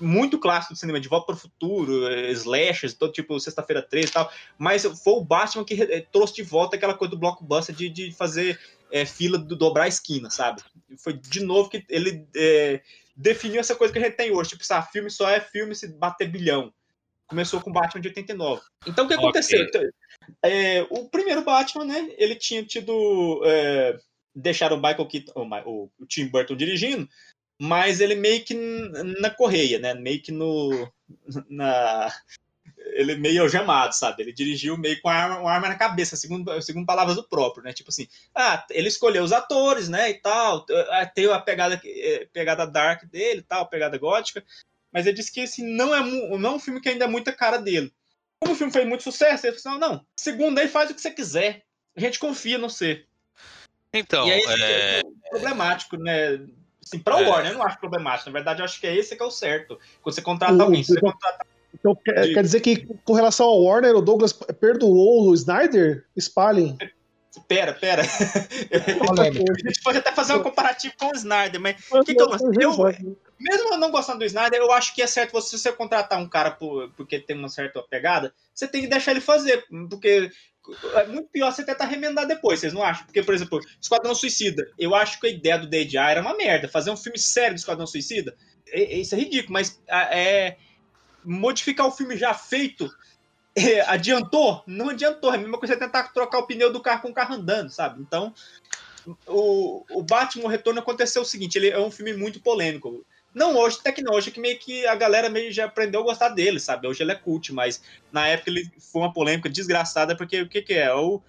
muito 0.00 0.38
clássico 0.38 0.74
do 0.74 0.78
cinema, 0.78 0.98
De 1.00 1.08
Volta 1.08 1.26
para 1.26 1.34
o 1.36 1.38
Futuro, 1.38 2.08
eh, 2.08 2.32
slashers, 2.32 2.92
todo 2.94 3.12
tipo 3.12 3.38
Sexta-feira 3.38 3.80
13 3.80 4.08
e 4.08 4.10
tal, 4.12 4.32
mas 4.58 4.82
foi 4.84 5.12
o 5.14 5.24
Batman 5.24 5.64
que 5.64 5.80
eh, 5.80 6.04
trouxe 6.12 6.34
de 6.34 6.42
volta 6.42 6.74
aquela 6.76 6.94
coisa 6.94 7.12
do 7.12 7.18
blockbuster 7.18 7.74
de, 7.74 7.88
de 7.88 8.10
fazer 8.12 8.58
eh, 8.90 9.06
fila 9.06 9.38
do 9.38 9.54
dobrar 9.54 9.84
a 9.84 9.88
esquina, 9.88 10.28
sabe? 10.28 10.60
Foi 10.98 11.12
de 11.12 11.40
novo 11.44 11.68
que 11.70 11.84
ele 11.88 12.26
eh, 12.34 12.80
definiu 13.16 13.60
essa 13.60 13.76
coisa 13.76 13.92
que 13.92 13.98
a 14.00 14.02
gente 14.02 14.16
tem 14.16 14.32
hoje, 14.32 14.50
tipo, 14.50 14.64
sabe, 14.64 14.90
filme 14.90 15.08
só 15.10 15.28
é 15.30 15.40
filme 15.40 15.74
se 15.74 15.86
bater 15.86 16.28
bilhão. 16.28 16.72
Começou 17.28 17.60
com 17.60 17.72
Batman 17.72 18.00
de 18.00 18.08
89. 18.08 18.60
Então 18.86 19.04
o 19.04 19.08
que 19.08 19.14
aconteceu? 19.14 19.62
Então, 19.62 19.82
é, 20.42 20.82
o 20.90 21.08
primeiro 21.08 21.42
Batman, 21.44 21.84
né? 21.84 22.12
Ele 22.18 22.34
tinha 22.34 22.62
tido. 22.64 23.40
É, 23.44 23.96
deixaram 24.34 24.76
o 24.76 24.82
Michael 24.82 25.06
Keaton, 25.06 25.32
o, 25.34 25.70
o- 25.70 25.90
o 26.00 26.06
Tim 26.06 26.26
Burton 26.26 26.56
dirigindo, 26.56 27.08
mas 27.60 28.00
ele 28.00 28.14
meio 28.14 28.44
que 28.44 28.54
na 29.20 29.30
correia, 29.30 29.78
né? 29.78 29.94
Meio 29.94 30.20
que 30.22 30.32
no. 30.32 30.90
Na, 31.48 32.12
ele 32.94 33.16
meio 33.16 33.42
algemado, 33.42 33.94
sabe? 33.94 34.22
Ele 34.22 34.32
dirigiu 34.32 34.76
meio 34.76 35.00
com 35.00 35.08
a 35.08 35.14
arma, 35.14 35.38
uma 35.38 35.52
arma 35.52 35.68
na 35.68 35.74
cabeça, 35.74 36.16
segundo, 36.16 36.60
segundo 36.60 36.86
palavras 36.86 37.16
do 37.16 37.26
próprio, 37.28 37.62
né? 37.62 37.72
Tipo 37.72 37.90
assim, 37.90 38.06
ah, 38.34 38.64
ele 38.70 38.88
escolheu 38.88 39.22
os 39.22 39.32
atores, 39.32 39.88
né? 39.88 40.10
E 40.10 40.14
tal, 40.14 40.66
ah, 40.90 41.06
tem 41.06 41.30
a 41.30 41.38
pegada, 41.38 41.80
eh, 41.84 42.28
pegada 42.32 42.66
dark 42.66 43.04
dele 43.04 43.40
e 43.40 43.44
tal, 43.44 43.68
pegada 43.68 43.98
gótica, 43.98 44.44
mas 44.92 45.06
ele 45.06 45.16
disse 45.16 45.32
que 45.32 45.40
assim, 45.40 45.64
não, 45.74 45.94
é, 45.94 46.00
não 46.38 46.50
é 46.50 46.54
um 46.54 46.60
filme 46.60 46.80
que 46.80 46.88
ainda 46.88 47.04
é 47.04 47.08
muita 47.08 47.32
cara 47.32 47.58
dele. 47.58 47.92
Como 48.40 48.54
o 48.54 48.56
filme 48.56 48.72
fez 48.72 48.86
muito 48.86 49.04
sucesso, 49.04 49.46
ele 49.46 49.58
falou: 49.58 49.78
não, 49.78 50.06
segundo 50.16 50.58
aí 50.58 50.68
faz 50.68 50.90
o 50.90 50.94
que 50.94 51.00
você 51.00 51.10
quiser. 51.10 51.64
A 51.96 52.00
gente 52.00 52.18
confia 52.18 52.58
no 52.58 52.68
você. 52.68 53.06
Então, 53.94 54.26
e 54.26 54.32
aí 54.32 54.42
é, 54.62 54.98
é 54.98 55.02
problemático, 55.30 55.96
né? 55.96 56.44
Assim, 56.84 56.98
pra 56.98 57.16
o 57.16 57.20
É. 57.20 57.28
Warner, 57.28 57.52
eu 57.52 57.58
não 57.58 57.64
acho 57.64 57.78
problemático. 57.78 58.28
Na 58.30 58.34
verdade, 58.34 58.60
eu 58.60 58.64
acho 58.64 58.80
que 58.80 58.86
é 58.86 58.94
esse 58.96 59.14
que 59.16 59.22
é 59.22 59.26
o 59.26 59.30
certo. 59.30 59.78
Quando 60.02 60.14
você 60.14 60.22
contrata 60.22 60.54
O- 60.54 60.62
alguém, 60.62 60.82
você 60.82 60.98
o- 60.98 61.00
contratar. 61.00 61.46
Então 61.74 61.94
quer, 61.94 62.20
De- 62.20 62.34
quer 62.34 62.42
dizer 62.42 62.60
que 62.60 62.86
com 63.04 63.12
relação 63.14 63.46
ao 63.46 63.62
Warner, 63.62 63.96
o 63.96 64.02
Douglas 64.02 64.32
perdoou 64.32 65.28
o 65.30 65.34
Snyder? 65.34 66.04
Espalhem. 66.16 66.76
Pera, 67.48 67.72
pera. 67.72 68.02
Polêmica. 69.06 69.52
A 69.52 69.68
gente 69.68 69.82
pode 69.82 69.98
até 69.98 70.12
fazer 70.12 70.34
um 70.34 70.42
comparativo 70.42 70.94
com 70.98 71.08
o 71.08 71.14
Snyder, 71.14 71.58
mas 71.60 71.76
que 72.04 72.14
que 72.14 72.20
eu- 72.20 72.28
eu- 72.60 73.16
mesmo 73.40 73.72
eu 73.72 73.78
não 73.78 73.90
gostando 73.90 74.18
do 74.18 74.24
Snyder, 74.26 74.60
eu 74.60 74.70
acho 74.70 74.94
que 74.94 75.00
é 75.00 75.06
certo 75.06 75.32
você, 75.32 75.56
se 75.56 75.58
você 75.62 75.72
contratar 75.72 76.20
um 76.20 76.28
cara 76.28 76.50
por, 76.50 76.90
porque 76.90 77.18
tem 77.18 77.36
uma 77.36 77.48
certa 77.48 77.82
pegada, 77.82 78.34
você 78.54 78.68
tem 78.68 78.82
que 78.82 78.86
deixar 78.86 79.12
ele 79.12 79.20
fazer, 79.22 79.64
porque 79.88 80.30
é 80.94 81.06
muito 81.06 81.28
pior 81.28 81.52
você 81.52 81.64
tentar 81.64 81.86
remendar 81.86 82.26
depois, 82.26 82.60
vocês 82.60 82.72
não 82.72 82.82
acham? 82.82 83.04
Porque, 83.04 83.22
por 83.22 83.34
exemplo, 83.34 83.60
Esquadrão 83.80 84.14
Suicida, 84.14 84.70
eu 84.78 84.94
acho 84.94 85.18
que 85.20 85.26
a 85.26 85.30
ideia 85.30 85.58
do 85.58 85.68
DJI 85.68 85.96
era 85.96 86.20
uma 86.20 86.36
merda, 86.36 86.68
fazer 86.68 86.90
um 86.90 86.96
filme 86.96 87.18
sério 87.18 87.54
do 87.54 87.58
Esquadrão 87.58 87.86
Suicida, 87.86 88.36
é- 88.68 88.98
isso 88.98 89.14
é 89.14 89.18
ridículo, 89.18 89.54
mas 89.54 89.80
é 89.88 90.56
modificar 91.24 91.86
o 91.86 91.92
filme 91.92 92.16
já 92.16 92.34
feito 92.34 92.90
é, 93.54 93.80
adiantou? 93.82 94.62
Não 94.66 94.88
adiantou. 94.88 95.32
É 95.32 95.36
a 95.36 95.38
mesma 95.38 95.58
coisa 95.58 95.76
tentar 95.76 96.04
trocar 96.04 96.38
o 96.38 96.46
pneu 96.46 96.72
do 96.72 96.80
carro 96.80 97.02
com 97.02 97.10
o 97.10 97.14
carro 97.14 97.34
andando, 97.34 97.70
sabe? 97.70 98.00
Então, 98.00 98.34
o, 99.26 99.84
o 99.90 100.02
Batman 100.02 100.44
o 100.44 100.48
Retorno 100.48 100.80
aconteceu 100.80 101.22
o 101.22 101.26
seguinte: 101.26 101.56
ele 101.56 101.68
é 101.68 101.78
um 101.78 101.90
filme 101.90 102.14
muito 102.14 102.40
polêmico. 102.40 103.04
Não 103.34 103.56
hoje, 103.56 103.78
até 103.80 103.92
que 103.92 104.02
não, 104.02 104.14
hoje 104.14 104.30
que 104.30 104.40
meio 104.40 104.58
que 104.58 104.86
a 104.86 104.94
galera 104.94 105.28
meio 105.28 105.50
já 105.52 105.64
aprendeu 105.64 106.00
a 106.00 106.04
gostar 106.04 106.28
dele, 106.30 106.60
sabe? 106.60 106.86
Hoje 106.86 107.02
ele 107.02 107.12
é 107.12 107.14
cult, 107.14 107.52
mas 107.52 107.82
na 108.10 108.26
época 108.26 108.50
ele 108.50 108.70
foi 108.78 109.02
uma 109.02 109.12
polêmica 109.12 109.48
desgraçada, 109.48 110.16
porque 110.16 110.42
o 110.42 110.48
que, 110.48 110.60
que 110.60 110.74
é? 110.74 110.86
É 110.86 110.94
o, 110.94 111.22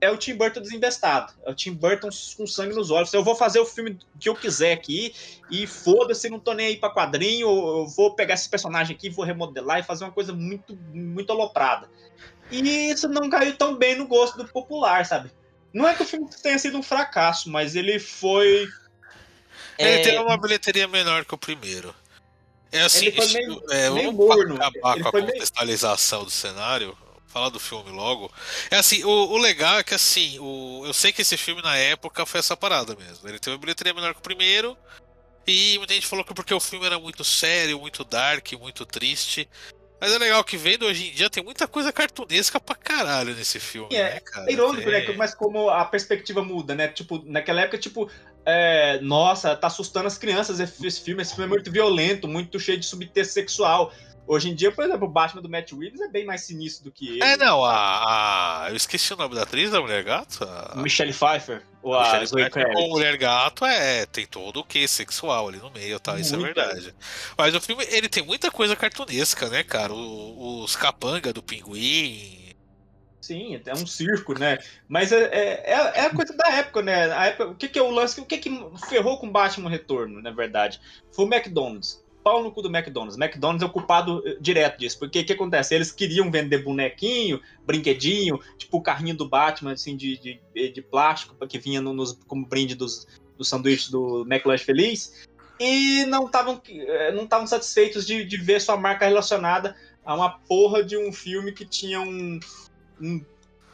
é 0.00 0.10
o 0.10 0.16
Tim 0.16 0.34
Burton 0.34 0.60
desinvestado. 0.60 1.32
É 1.44 1.50
o 1.50 1.54
Tim 1.54 1.72
Burton 1.72 2.08
com 2.36 2.46
sangue 2.46 2.74
nos 2.74 2.90
olhos. 2.90 3.12
Eu 3.12 3.24
vou 3.24 3.34
fazer 3.34 3.60
o 3.60 3.66
filme 3.66 3.98
que 4.18 4.28
eu 4.28 4.34
quiser 4.34 4.72
aqui 4.72 5.14
e 5.50 5.66
foda-se, 5.66 6.28
não 6.28 6.40
tô 6.40 6.52
nem 6.52 6.66
aí 6.66 6.76
pra 6.76 6.92
quadrinho. 6.92 7.48
Eu 7.48 7.86
vou 7.86 8.14
pegar 8.14 8.34
esse 8.34 8.48
personagem 8.48 8.94
aqui, 8.94 9.08
vou 9.08 9.24
remodelar 9.24 9.78
e 9.78 9.84
fazer 9.84 10.04
uma 10.04 10.12
coisa 10.12 10.32
muito, 10.32 10.76
muito 10.92 11.30
aloprada. 11.32 11.88
E 12.50 12.90
isso 12.90 13.08
não 13.08 13.28
caiu 13.28 13.56
tão 13.56 13.76
bem 13.76 13.96
no 13.96 14.06
gosto 14.06 14.36
do 14.36 14.48
popular, 14.48 15.04
sabe? 15.04 15.30
Não 15.72 15.86
é 15.86 15.94
que 15.94 16.02
o 16.02 16.06
filme 16.06 16.28
tenha 16.42 16.58
sido 16.58 16.78
um 16.78 16.82
fracasso, 16.82 17.50
mas 17.50 17.74
ele 17.74 17.98
foi. 17.98 18.68
Ele 19.78 19.88
é, 19.88 20.02
tem 20.02 20.18
uma 20.18 20.36
bilheteria 20.38 20.88
menor 20.88 21.24
que 21.24 21.34
o 21.34 21.38
primeiro. 21.38 21.94
É 22.72 22.80
assim, 22.82 23.06
Ele 23.06 23.16
foi 23.16 23.26
meio- 23.32 23.62
é, 23.70 23.90
meio 23.90 24.12
vamos 24.12 24.30
acabar 24.60 25.00
com 25.02 25.08
a 25.08 25.10
foi 25.10 25.20
meio- 25.20 25.32
contextualização 25.32 26.24
do 26.24 26.30
cenário. 26.30 26.96
Falar 27.28 27.48
do 27.50 27.60
filme 27.60 27.90
logo. 27.90 28.32
É 28.70 28.76
assim, 28.76 29.04
o, 29.04 29.08
o 29.10 29.36
legal 29.36 29.78
é 29.78 29.84
que 29.84 29.92
assim, 29.94 30.38
o, 30.38 30.84
eu 30.86 30.94
sei 30.94 31.12
que 31.12 31.20
esse 31.20 31.36
filme 31.36 31.60
na 31.60 31.76
época 31.76 32.24
foi 32.24 32.40
essa 32.40 32.56
parada 32.56 32.96
mesmo. 32.96 33.28
Ele 33.28 33.38
teve 33.38 33.54
uma 33.54 33.60
bilheteria 33.60 33.92
menor 33.92 34.14
que 34.14 34.20
o 34.20 34.22
primeiro. 34.22 34.74
E 35.46 35.76
muita 35.76 35.92
gente 35.92 36.06
falou 36.06 36.24
que 36.24 36.32
porque 36.32 36.54
o 36.54 36.58
filme 36.60 36.86
era 36.86 36.98
muito 36.98 37.22
sério, 37.22 37.78
muito 37.78 38.04
dark, 38.04 38.52
muito 38.54 38.86
triste. 38.86 39.46
Mas 40.00 40.12
é 40.12 40.18
legal 40.18 40.42
que 40.44 40.56
vendo 40.56 40.86
hoje 40.86 41.08
em 41.08 41.12
dia 41.12 41.28
tem 41.28 41.42
muita 41.44 41.68
coisa 41.68 41.92
cartunesca 41.92 42.58
pra 42.58 42.74
caralho 42.74 43.34
nesse 43.34 43.60
filme, 43.60 43.94
É, 43.94 44.14
né, 44.14 44.20
cara? 44.20 44.48
É 44.48 44.52
irônico, 44.52 44.90
Tem- 44.90 45.06
né? 45.08 45.14
Mas 45.16 45.34
como 45.34 45.68
a 45.68 45.84
perspectiva 45.84 46.42
muda, 46.42 46.74
né? 46.74 46.88
Tipo, 46.88 47.22
naquela 47.26 47.60
época, 47.60 47.76
tipo, 47.78 48.10
é, 48.46 49.00
nossa, 49.02 49.54
tá 49.56 49.66
assustando 49.66 50.06
as 50.06 50.16
crianças 50.16 50.60
esse 50.60 51.00
filme. 51.00 51.20
Esse 51.20 51.34
filme 51.34 51.46
é 51.46 51.48
muito 51.50 51.70
violento, 51.70 52.26
muito 52.28 52.58
cheio 52.60 52.78
de 52.78 52.86
subtexto 52.86 53.34
sexual. 53.34 53.92
Hoje 54.28 54.50
em 54.50 54.54
dia, 54.56 54.72
por 54.72 54.84
exemplo, 54.84 55.06
o 55.06 55.10
Batman 55.10 55.40
do 55.40 55.48
Matt 55.48 55.70
Reeves 55.72 56.00
é 56.00 56.08
bem 56.08 56.24
mais 56.24 56.40
sinistro 56.40 56.84
do 56.84 56.90
que 56.90 57.08
ele. 57.10 57.22
É, 57.22 57.36
não, 57.36 57.64
a, 57.64 58.64
a- 58.64 58.70
Eu 58.70 58.74
esqueci 58.76 59.12
o 59.12 59.16
nome 59.16 59.36
da 59.36 59.42
atriz 59.42 59.70
da 59.70 59.80
Mulher 59.80 60.02
Gato. 60.02 60.42
A... 60.42 60.74
Michelle 60.82 61.12
Pfeiffer, 61.12 61.62
ou 61.80 61.94
a 61.94 62.24
Zoe 62.24 62.50
Kravitz. 62.50 62.74
com 62.74 62.88
Mulher 62.88 63.16
Gato 63.18 63.64
é, 63.64 64.04
tem 64.06 64.26
todo 64.26 64.58
o 64.60 64.64
que 64.64 64.88
sexual 64.88 65.46
ali 65.48 65.58
no 65.58 65.70
meio, 65.70 66.00
tá? 66.00 66.18
Isso 66.18 66.34
é 66.34 66.38
Muita. 66.38 66.64
verdade. 66.66 66.92
Mas 67.38 67.54
o 67.54 67.60
filme, 67.60 67.84
ele 67.88 68.08
tem 68.08 68.24
muita 68.24 68.50
coisa 68.50 68.74
cartunesca, 68.74 69.48
né, 69.48 69.62
cara? 69.62 69.92
O- 69.92 70.64
os 70.64 70.74
capanga 70.74 71.32
do 71.32 71.40
pinguim. 71.40 72.45
Sim, 73.26 73.60
é 73.66 73.72
um 73.74 73.86
circo, 73.86 74.38
né? 74.38 74.58
Mas 74.88 75.10
é, 75.10 75.24
é, 75.24 75.72
é- 75.72 75.92
é 75.96 76.00
a 76.06 76.14
coisa 76.14 76.32
da 76.36 76.48
época, 76.52 76.80
né? 76.80 77.10
A 77.12 77.26
época, 77.26 77.48
o 77.50 77.54
que, 77.56 77.66
que 77.68 77.76
é 77.78 77.82
o 77.82 77.90
lance? 77.90 78.20
O 78.20 78.24
que, 78.24 78.38
que 78.38 78.50
ferrou 78.88 79.18
com 79.18 79.28
Batman 79.30 79.68
Retorno, 79.68 80.22
na 80.22 80.30
verdade? 80.30 80.80
Foi 81.12 81.24
o 81.24 81.28
McDonald's. 81.34 82.04
Pau 82.22 82.42
no 82.42 82.52
cu 82.52 82.62
do 82.62 82.68
McDonald's. 82.68 83.18
McDonald's 83.18 83.62
é 83.62 83.66
o 83.66 83.72
culpado 83.72 84.22
eh, 84.24 84.36
direto 84.40 84.78
disso. 84.78 84.96
Porque 84.98 85.20
o 85.20 85.24
que 85.24 85.32
acontece? 85.32 85.74
Eles 85.74 85.90
queriam 85.90 86.30
vender 86.30 86.62
bonequinho, 86.62 87.40
brinquedinho, 87.64 88.38
tipo 88.56 88.76
o 88.78 88.82
carrinho 88.82 89.16
do 89.16 89.28
Batman, 89.28 89.72
assim, 89.72 89.96
de, 89.96 90.16
de, 90.54 90.70
de 90.72 90.82
plástico, 90.82 91.34
que 91.48 91.58
vinha 91.58 91.80
no- 91.80 91.92
nos, 91.92 92.12
como 92.28 92.46
brinde 92.46 92.76
dos, 92.76 93.08
dos 93.36 93.48
sanduíches 93.48 93.90
do 93.90 94.24
McLanche 94.28 94.64
Feliz. 94.64 95.26
E 95.58 96.04
não 96.06 96.26
estavam 96.26 96.60
não 97.14 97.24
estavam 97.24 97.46
satisfeitos 97.46 98.06
de, 98.06 98.24
de 98.24 98.36
ver 98.36 98.60
sua 98.60 98.76
marca 98.76 99.04
relacionada 99.06 99.74
a 100.04 100.14
uma 100.14 100.38
porra 100.38 100.84
de 100.84 100.96
um 100.96 101.12
filme 101.12 101.50
que 101.52 101.64
tinha 101.64 102.00
um, 102.00 102.38
um 103.00 103.24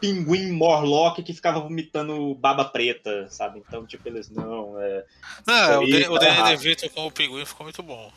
pinguim 0.00 0.50
Morlock 0.52 1.22
que 1.22 1.32
ficava 1.32 1.60
vomitando 1.60 2.34
baba 2.34 2.64
preta, 2.64 3.28
sabe? 3.30 3.62
Então, 3.66 3.86
tipo, 3.86 4.08
eles 4.08 4.28
não. 4.30 4.80
É... 4.80 5.04
Não, 5.46 5.80
o, 5.80 5.82
aí 5.84 5.92
Dan- 5.92 6.02
tá 6.02 6.12
o 6.12 6.18
Danny. 6.18 6.48
DeVito 6.56 6.90
com 6.90 7.06
o 7.06 7.10
pinguim 7.12 7.44
ficou 7.44 7.64
muito 7.64 7.82
bom. 7.82 8.10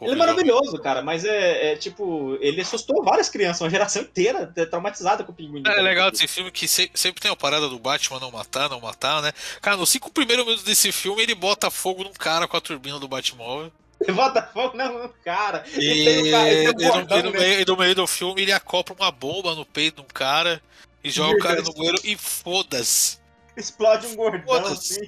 Ele 0.00 0.12
é 0.12 0.14
o 0.14 0.18
maravilhoso, 0.18 0.78
cara, 0.78 1.02
mas 1.02 1.24
é, 1.24 1.72
é, 1.72 1.76
tipo, 1.76 2.38
ele 2.40 2.60
assustou 2.60 3.02
várias 3.02 3.28
crianças, 3.28 3.62
uma 3.62 3.70
geração 3.70 4.02
inteira 4.02 4.52
é 4.54 4.64
traumatizada 4.64 5.24
com 5.24 5.32
o 5.32 5.34
pinguim. 5.34 5.64
É 5.66 5.80
legal 5.82 6.08
desse 6.12 6.28
filme 6.28 6.52
que 6.52 6.68
se- 6.68 6.88
sempre 6.94 7.20
tem 7.20 7.28
a 7.30 7.34
parada 7.34 7.68
do 7.68 7.80
Batman 7.80 8.20
não 8.20 8.30
matar, 8.30 8.68
não 8.70 8.80
matar, 8.80 9.20
né? 9.20 9.32
Cara, 9.60 9.76
nos 9.76 9.88
cinco 9.88 10.08
primeiros 10.12 10.44
minutos 10.44 10.64
desse 10.64 10.92
filme 10.92 11.22
ele 11.22 11.34
bota 11.34 11.68
fogo 11.68 12.04
num 12.04 12.12
cara 12.12 12.46
com 12.46 12.56
a 12.56 12.60
turbina 12.60 13.00
do 13.00 13.08
Batmóvel. 13.08 13.72
Ele 14.06 14.12
bota 14.12 14.42
fogo 14.42 14.76
no 14.76 15.08
cara. 15.24 15.64
E, 15.76 16.04
tem 16.04 16.28
um 16.28 16.30
cara, 16.30 16.52
e 16.52 16.72
no, 16.72 17.28
e 17.28 17.32
né? 17.32 17.38
meio, 17.38 17.60
e 17.60 17.64
no 17.64 17.76
meio 17.76 17.94
do 17.94 18.06
filme 18.06 18.42
ele 18.42 18.52
acopla 18.52 18.94
uma 18.94 19.10
bomba 19.10 19.54
no 19.56 19.66
peito 19.66 19.96
de 19.96 20.02
um 20.02 20.06
cara 20.06 20.62
e 21.02 21.10
joga 21.10 21.34
o 21.34 21.38
cara 21.38 21.62
no 21.62 21.72
banheiro 21.72 22.00
e 22.04 22.16
foda-se. 22.16 23.18
Explode 23.56 24.06
um 24.06 24.14
gordão 24.14 24.66
assim. 24.66 25.00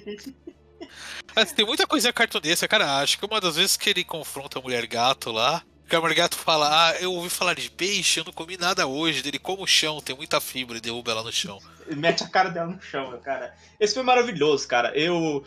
Mas 1.37 1.53
tem 1.53 1.65
muita 1.65 1.87
coisa 1.87 2.13
cartunesca, 2.13 2.67
cara. 2.67 2.99
Acho 2.99 3.19
que 3.19 3.25
uma 3.25 3.41
das 3.41 3.57
vezes 3.57 3.77
que 3.77 3.91
ele 3.91 4.03
confronta 4.03 4.59
a 4.59 4.63
mulher 4.63 4.87
gato 4.87 5.31
lá, 5.31 5.63
que 5.91 5.97
a 5.97 6.01
mulher 6.01 6.15
gato 6.15 6.39
fala: 6.39 6.69
Ah, 6.71 6.95
eu 7.01 7.13
ouvi 7.13 7.29
falar 7.29 7.55
de 7.55 7.71
peixe, 7.71 8.21
eu 8.21 8.25
não 8.25 8.33
comi 8.33 8.57
nada 8.57 8.87
hoje. 8.87 9.23
Dele 9.23 9.39
como 9.39 9.65
o 9.65 9.67
chão, 9.67 10.01
tem 10.01 10.17
muita 10.17 10.41
fibra 10.41 10.79
e 10.79 10.81
derruba 10.81 11.11
ela 11.11 11.23
no 11.23 11.33
chão. 11.33 11.59
Ele 11.87 12.01
mete 12.01 12.23
a 12.23 12.29
cara 12.29 12.49
dela 12.49 12.69
no 12.71 12.81
chão, 12.81 13.19
cara. 13.23 13.53
Esse 13.79 13.99
é 13.99 14.03
maravilhoso, 14.03 14.67
cara. 14.69 14.97
Eu. 14.97 15.45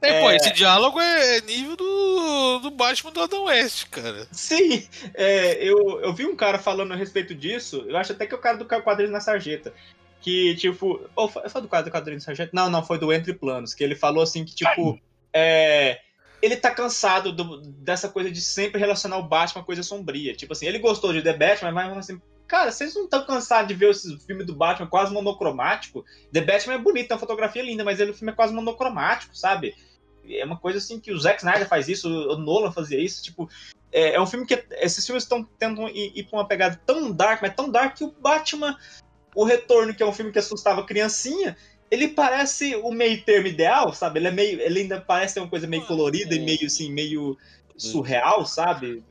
É, 0.00 0.20
pô, 0.20 0.30
É. 0.30 0.36
esse 0.36 0.50
diálogo 0.52 0.98
é 0.98 1.40
nível 1.42 1.76
do, 1.76 2.58
do 2.60 2.70
Batman 2.70 3.12
do 3.12 3.20
Adam 3.20 3.44
West, 3.44 3.88
cara. 3.90 4.26
Sim, 4.32 4.88
é, 5.14 5.62
eu, 5.62 6.00
eu 6.00 6.12
vi 6.12 6.26
um 6.26 6.34
cara 6.34 6.58
falando 6.58 6.92
a 6.92 6.96
respeito 6.96 7.34
disso. 7.34 7.84
Eu 7.86 7.96
acho 7.96 8.12
até 8.12 8.26
que 8.26 8.34
é 8.34 8.36
o 8.36 8.40
cara 8.40 8.56
do 8.56 8.64
quadrinho 8.64 9.12
na 9.12 9.20
sarjeta. 9.20 9.72
Que, 10.20 10.54
tipo. 10.56 11.00
Ou 11.14 11.28
foi, 11.28 11.48
foi 11.48 11.60
do 11.60 11.68
cara 11.68 11.84
do 11.84 11.90
quadrinho 11.90 12.16
na 12.18 12.24
sarjeta? 12.24 12.50
Não, 12.54 12.70
não, 12.70 12.82
foi 12.82 12.98
do 12.98 13.12
Entre 13.12 13.34
Planos. 13.34 13.74
Que 13.74 13.84
ele 13.84 13.94
falou 13.94 14.22
assim 14.22 14.44
que, 14.44 14.54
tipo. 14.54 14.98
É, 15.32 16.00
ele 16.42 16.56
tá 16.56 16.70
cansado 16.70 17.32
do- 17.32 17.60
dessa 17.60 18.08
coisa 18.08 18.30
de 18.30 18.40
sempre 18.40 18.80
relacionar 18.80 19.16
o 19.18 19.22
Batman 19.22 19.62
a 19.62 19.64
coisa 19.64 19.82
sombria. 19.82 20.34
Tipo 20.34 20.52
assim, 20.52 20.66
ele 20.66 20.80
gostou 20.80 21.12
de 21.12 21.22
The 21.22 21.32
Batman, 21.32 21.70
mas 21.72 21.96
assim. 21.96 22.20
Cara, 22.48 22.70
vocês 22.70 22.94
não 22.94 23.04
estão 23.04 23.24
cansados 23.24 23.68
de 23.68 23.74
ver 23.74 23.90
esse 23.90 24.18
filme 24.26 24.44
do 24.44 24.54
Batman 24.54 24.86
quase 24.88 25.12
monocromático? 25.14 26.04
The 26.32 26.42
Batman 26.42 26.74
é 26.74 26.78
bonito, 26.78 27.08
tem 27.08 27.14
uma 27.14 27.20
fotografia 27.20 27.62
linda, 27.62 27.82
mas 27.84 27.98
ele, 28.00 28.10
o 28.10 28.14
filme 28.14 28.32
é 28.32 28.36
quase 28.36 28.52
monocromático, 28.52 29.34
sabe? 29.34 29.74
É 30.28 30.44
uma 30.44 30.58
coisa 30.58 30.78
assim 30.78 31.00
que 31.00 31.12
o 31.12 31.18
Zack 31.18 31.38
Snyder 31.38 31.66
faz 31.66 31.88
isso, 31.88 32.08
o 32.08 32.36
Nolan 32.36 32.70
fazia 32.70 33.00
isso, 33.00 33.22
tipo. 33.22 33.48
É, 33.90 34.14
é 34.14 34.20
um 34.20 34.26
filme 34.26 34.44
que. 34.46 34.62
Esses 34.72 35.06
filmes 35.06 35.22
estão 35.22 35.42
tentando 35.44 35.88
ir, 35.88 36.12
ir 36.14 36.24
pra 36.24 36.40
uma 36.40 36.46
pegada 36.46 36.80
tão 36.84 37.10
dark, 37.10 37.40
mas 37.40 37.54
tão 37.54 37.70
dark 37.70 37.96
que 37.96 38.04
o 38.04 38.12
Batman, 38.12 38.76
o 39.34 39.44
Retorno, 39.44 39.94
que 39.94 40.02
é 40.02 40.06
um 40.06 40.12
filme 40.12 40.30
que 40.32 40.38
assustava 40.38 40.84
criancinha, 40.84 41.56
ele 41.92 42.08
parece 42.08 42.74
o 42.76 42.90
meio 42.90 43.22
termo 43.22 43.46
ideal, 43.48 43.92
sabe? 43.92 44.18
Ele 44.18 44.28
é 44.28 44.30
meio. 44.30 44.60
Ele 44.60 44.80
ainda 44.80 44.98
parece 45.00 45.34
ter 45.34 45.40
uma 45.40 45.48
coisa 45.48 45.66
meio 45.66 45.84
colorida 45.84 46.34
e 46.34 46.40
meio 46.40 46.64
assim, 46.66 46.90
meio 46.90 47.36
surreal, 47.76 48.46
sabe? 48.46 49.02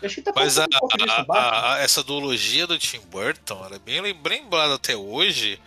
Eu 0.00 0.06
acho 0.06 0.14
que 0.16 0.22
tá 0.22 0.32
Mas 0.34 0.58
a, 0.58 0.64
um 0.64 1.32
a- 1.32 1.74
a- 1.74 1.78
essa 1.80 2.02
duologia 2.02 2.66
do 2.66 2.78
Tim 2.78 3.00
Burton 3.00 3.64
ela 3.64 3.76
é 3.76 3.78
bem 3.78 4.00
lem- 4.00 4.14
bem 4.14 4.40
lembrada 4.42 4.74
até 4.74 4.96
hoje, 4.96 5.60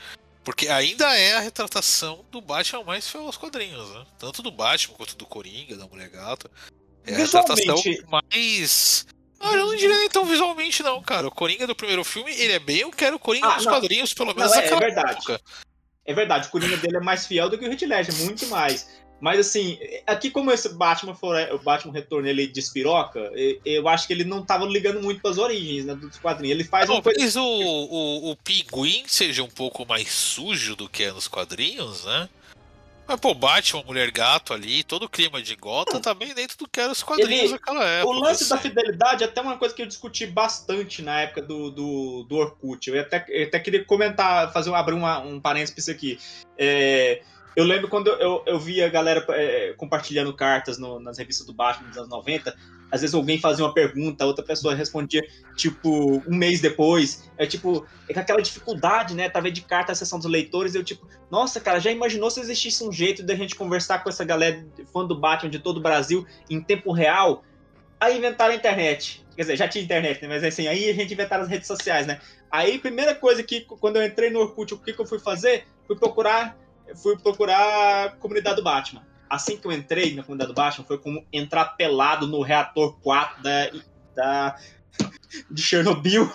porque 0.44 0.68
ainda 0.68 1.16
é 1.16 1.34
a 1.38 1.40
retratação 1.40 2.26
do 2.32 2.42
Batman 2.42 2.84
mais 2.84 3.08
fiel 3.08 3.26
aos 3.28 3.38
quadrinhos, 3.38 3.88
né? 3.92 4.04
Tanto 4.18 4.42
do 4.42 4.52
Batman 4.52 4.96
quanto 4.96 5.16
do 5.16 5.26
Coringa, 5.28 5.78
da 5.78 5.86
Mulher 5.88 6.10
Gata. 6.10 6.50
É 7.06 7.14
a 7.14 7.18
retratação 7.18 7.76
Visualmente- 7.78 8.04
mais. 8.10 9.06
Ah, 9.40 9.54
eu 9.54 9.68
não 9.68 9.76
diria 9.76 9.98
nem 10.00 10.10
tão 10.10 10.26
visualmente, 10.26 10.82
não, 10.82 11.02
cara. 11.04 11.28
O 11.28 11.32
Coringa 11.32 11.68
do 11.68 11.76
primeiro 11.76 12.04
filme, 12.04 12.32
ele 12.34 12.54
é 12.54 12.60
bem 12.60 12.84
o 12.84 12.92
que 12.92 13.06
era 13.06 13.16
o 13.16 13.20
Coringa 13.20 13.48
Ah, 13.48 13.56
dos 13.58 13.66
não. 13.66 13.74
quadrinhos, 13.74 14.12
pelo 14.14 14.34
menos 14.34 14.52
Não, 14.52 14.58
é- 14.58 14.60
é 14.60 14.64
naquela 14.64 14.80
verdade. 14.82 15.12
época. 15.12 15.42
É 16.06 16.14
verdade, 16.14 16.48
o 16.48 16.52
Coringa 16.52 16.78
dele 16.78 16.98
é 16.98 17.00
mais 17.00 17.26
fiel 17.26 17.50
do 17.50 17.58
que 17.58 17.66
o 17.66 17.72
Heath 17.72 17.82
Ledger, 17.82 18.16
muito 18.24 18.46
mais. 18.48 18.88
Mas 19.20 19.40
assim, 19.40 19.80
aqui 20.06 20.30
como 20.30 20.52
esse 20.52 20.70
Batman 20.76 21.16
for, 21.16 21.36
o 21.54 21.58
Batman 21.58 21.94
Retorno 21.94 22.28
ele 22.28 22.48
despiroca, 22.48 23.32
eu 23.66 23.88
acho 23.88 24.06
que 24.06 24.14
ele 24.14 24.26
não 24.26 24.46
tava 24.46 24.66
ligando 24.66 25.02
muito 25.02 25.22
pras 25.22 25.38
origens 25.38 25.86
né, 25.86 25.96
dos 25.96 26.18
quadrinhos. 26.18 26.60
Ele 26.60 26.68
faz 26.68 26.90
uma 26.90 27.02
coisa. 27.02 27.18
Talvez 27.18 27.36
o, 27.36 27.42
o, 27.42 28.32
o 28.32 28.36
pinguim 28.36 29.04
seja 29.08 29.42
um 29.42 29.50
pouco 29.50 29.86
mais 29.86 30.12
sujo 30.12 30.76
do 30.76 30.90
que 30.90 31.04
é 31.04 31.12
nos 31.12 31.28
quadrinhos, 31.28 32.04
né? 32.04 32.30
Mas, 33.08 33.20
pô, 33.20 33.34
Batman, 33.36 33.84
Mulher 33.84 34.10
Gato 34.12 34.54
ali, 34.54 34.84
todo 34.84 35.04
o 35.04 35.10
clima 35.10 35.42
de 35.42 35.56
Gotham 35.56 36.02
tá 36.02 36.14
bem 36.14 36.34
dentro 36.34 36.58
do 36.58 36.68
que 36.68 36.80
era 36.80 36.92
os 36.92 37.04
quadrinhos 37.04 37.52
Ele- 37.52 37.54
daquela 37.54 37.84
época. 37.86 38.10
O 38.10 38.20
lance 38.20 38.50
da 38.50 38.56
assim. 38.56 38.70
fidelidade 38.70 39.24
é 39.24 39.28
até 39.28 39.42
uma 39.42 39.58
coisa 39.58 39.76
que 39.76 39.82
eu 39.82 39.86
discuti 39.86 40.26
bastante 40.26 41.02
na 41.02 41.22
época 41.22 41.42
do, 41.44 41.70
do, 41.70 42.24
do 42.28 42.36
Orkut. 42.36 42.90
Eu 42.90 43.00
até, 43.00 43.24
eu 43.30 43.48
até 43.48 43.60
queria 43.60 43.86
comentar, 43.86 44.52
fazer 44.52 44.74
abrir 44.74 44.96
uma, 44.96 45.20
um 45.20 45.40
parênteses 45.40 45.74
pra 45.74 45.80
isso 45.82 45.92
aqui. 45.92 46.20
É, 46.58 47.22
eu 47.56 47.64
lembro 47.64 47.88
quando 47.88 48.08
eu, 48.08 48.44
eu 48.46 48.60
via 48.60 48.86
a 48.86 48.90
galera 48.90 49.26
é, 49.30 49.74
compartilhando 49.78 50.34
cartas 50.36 50.78
no- 50.78 51.00
nas 51.00 51.18
revistas 51.18 51.46
do 51.46 51.54
Batman 51.54 51.88
dos 51.88 51.98
anos 51.98 52.10
90. 52.10 52.56
Às 52.92 53.02
vezes 53.02 53.14
alguém 53.14 53.40
fazia 53.40 53.66
uma 53.66 53.74
pergunta, 53.74 54.24
a 54.24 54.28
outra 54.28 54.46
pessoa 54.46 54.76
respondia, 54.76 55.22
tipo, 55.56 56.24
um 56.28 56.36
mês 56.36 56.62
depois. 56.62 57.30
É 57.38 57.46
tipo, 57.46 57.88
é 58.08 58.14
com 58.14 58.20
aquela 58.20 58.42
dificuldade, 58.42 59.16
né? 59.16 59.30
Tava 59.30 59.50
de 59.50 59.62
carta 59.62 59.92
à 59.92 59.96
sessão 59.96 60.20
dos 60.20 60.30
leitores. 60.30 60.76
Eu, 60.76 60.84
tipo, 60.84 61.08
nossa, 61.30 61.60
cara, 61.60 61.80
já 61.80 61.92
imaginou 61.92 62.30
se 62.30 62.40
existisse 62.40 62.84
um 62.84 62.92
jeito 62.92 63.24
da 63.24 63.36
gente 63.36 63.56
conversar 63.56 64.04
com 64.04 64.10
essa 64.10 64.24
galera 64.24 64.66
fã 64.94 65.06
do 65.06 65.20
Batman 65.20 65.50
de 65.50 65.60
todo 65.60 65.78
o 65.78 65.82
Brasil 65.82 66.26
em 66.50 66.62
tempo 66.62 66.92
real? 66.92 67.44
Aí 68.00 68.18
inventaram 68.18 68.54
a 68.54 68.58
internet. 68.58 69.26
Quer 69.36 69.42
dizer, 69.42 69.58
já 69.58 69.68
tinha 69.68 69.84
internet, 69.84 70.22
né? 70.22 70.28
Mas 70.28 70.44
assim, 70.44 70.68
aí 70.68 70.90
a 70.90 70.94
gente 70.94 71.14
inventaram 71.14 71.44
as 71.44 71.50
redes 71.50 71.68
sociais, 71.68 72.06
né? 72.06 72.20
Aí, 72.52 72.80
primeira 72.80 73.14
coisa 73.16 73.44
que, 73.44 73.62
quando 73.62 73.98
eu 73.98 74.06
entrei 74.06 74.30
no 74.30 74.40
Orkut, 74.40 74.74
o 74.74 74.78
que, 74.78 74.94
que 74.94 75.02
eu 75.02 75.06
fui 75.06 75.20
fazer? 75.20 75.66
Fui 75.88 75.98
procurar, 75.98 76.56
fui 76.96 77.18
procurar 77.18 78.06
a 78.06 78.10
comunidade 78.10 78.58
do 78.58 78.64
Batman. 78.64 79.06
Assim 79.30 79.58
que 79.58 79.66
eu 79.66 79.72
entrei 79.72 80.14
na 80.16 80.24
comunidade 80.24 80.52
do 80.52 80.56
Batman, 80.56 80.86
foi 80.86 80.98
como 80.98 81.26
entrar 81.32 81.66
pelado 81.76 82.28
no 82.28 82.42
reator 82.42 83.00
4 83.00 83.42
da, 83.42 83.72
da 84.16 84.56
de 85.50 85.62
Chernobyl. 85.62 86.32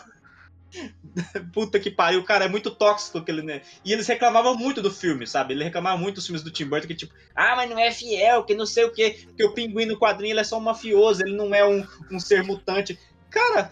Puta 1.52 1.80
que 1.80 1.90
pariu, 1.90 2.22
cara, 2.24 2.44
é 2.44 2.48
muito 2.48 2.70
tóxico 2.70 3.18
aquele, 3.18 3.42
né? 3.42 3.62
E 3.84 3.92
eles 3.92 4.06
reclamavam 4.06 4.56
muito 4.56 4.80
do 4.80 4.90
filme, 4.90 5.26
sabe? 5.26 5.54
Eles 5.54 5.64
reclamavam 5.64 5.98
muito 5.98 6.16
dos 6.16 6.26
filmes 6.26 6.42
do 6.42 6.50
Tim 6.50 6.66
Burton, 6.66 6.86
que 6.86 6.94
tipo, 6.94 7.14
ah, 7.34 7.56
mas 7.56 7.68
não 7.68 7.78
é 7.78 7.90
fiel, 7.90 8.44
que 8.44 8.54
não 8.54 8.66
sei 8.66 8.84
o 8.84 8.92
quê, 8.92 9.26
que 9.36 9.44
o 9.44 9.52
pinguim 9.52 9.86
no 9.86 9.98
quadrinho 9.98 10.32
ele 10.32 10.40
é 10.40 10.44
só 10.44 10.58
um 10.58 10.62
mafioso, 10.62 11.22
ele 11.22 11.36
não 11.36 11.54
é 11.54 11.66
um, 11.66 11.84
um 12.10 12.20
ser 12.20 12.44
mutante. 12.44 12.98
Cara, 13.28 13.70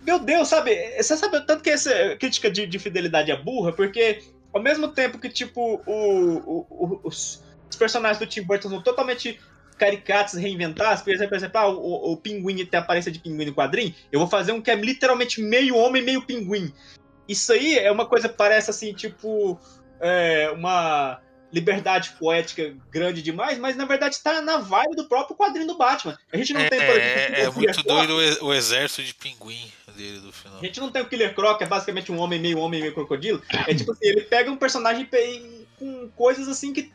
meu 0.00 0.18
Deus, 0.18 0.48
sabe? 0.48 0.74
Você 0.96 1.16
sabe 1.16 1.44
tanto 1.46 1.62
que 1.62 1.70
essa 1.70 2.16
crítica 2.16 2.50
de, 2.50 2.66
de 2.66 2.78
fidelidade 2.78 3.30
é 3.30 3.36
burra, 3.36 3.72
porque 3.72 4.22
ao 4.52 4.62
mesmo 4.62 4.88
tempo 4.88 5.18
que, 5.18 5.28
tipo, 5.28 5.82
o, 5.86 6.66
o, 6.68 7.00
os, 7.04 7.42
os 7.68 7.76
personagens 7.76 8.18
do 8.18 8.26
Tim 8.26 8.42
Burton 8.42 8.68
são 8.68 8.82
totalmente 8.82 9.38
caricatos, 9.78 10.34
reinventados, 10.34 11.02
por 11.02 11.12
exemplo, 11.12 11.30
por 11.30 11.36
exemplo 11.36 11.58
ah, 11.58 11.68
o, 11.68 12.12
o 12.12 12.16
pinguim 12.16 12.66
tem 12.66 12.80
a 12.80 12.82
aparência 12.82 13.12
de 13.12 13.20
pinguim 13.20 13.46
no 13.46 13.54
quadrinho, 13.54 13.94
eu 14.10 14.18
vou 14.18 14.28
fazer 14.28 14.52
um 14.52 14.60
que 14.60 14.70
é 14.70 14.74
literalmente 14.74 15.40
meio 15.40 15.76
homem, 15.76 16.02
meio 16.02 16.22
pinguim. 16.22 16.72
Isso 17.28 17.52
aí 17.52 17.78
é 17.78 17.90
uma 17.92 18.06
coisa 18.06 18.28
que 18.28 18.36
parece 18.36 18.70
assim, 18.70 18.92
tipo, 18.92 19.58
é, 20.00 20.50
uma 20.50 21.20
liberdade 21.52 22.10
poética 22.18 22.74
grande 22.90 23.22
demais, 23.22 23.58
mas 23.58 23.76
na 23.76 23.84
verdade 23.84 24.16
está 24.16 24.42
na 24.42 24.58
vibe 24.58 24.96
do 24.96 25.08
próprio 25.08 25.36
quadrinho 25.36 25.66
do 25.66 25.76
Batman. 25.76 26.18
A 26.32 26.36
gente 26.36 26.52
não 26.52 26.60
é, 26.60 26.68
tem, 26.68 26.78
por 26.78 26.96
exemplo, 26.96 27.36
é, 27.36 27.40
é 27.40 27.50
muito 27.50 27.82
doido 27.82 28.44
o 28.44 28.52
exército 28.52 29.02
de 29.02 29.14
pinguim 29.14 29.70
dele 29.98 30.20
do 30.20 30.32
final. 30.32 30.58
A 30.58 30.64
gente 30.64 30.78
não 30.78 30.90
tem 30.90 31.02
o 31.02 31.08
Killer 31.08 31.34
Croc, 31.34 31.60
é 31.60 31.66
basicamente 31.66 32.12
um 32.12 32.18
homem 32.18 32.40
meio 32.40 32.58
homem, 32.58 32.80
meio 32.80 32.94
crocodilo. 32.94 33.42
É 33.66 33.74
tipo 33.74 33.90
assim, 33.90 34.06
ele 34.06 34.22
pega 34.22 34.50
um 34.50 34.56
personagem 34.56 35.08
com 35.76 36.08
coisas 36.16 36.48
assim 36.48 36.72
que 36.72 36.92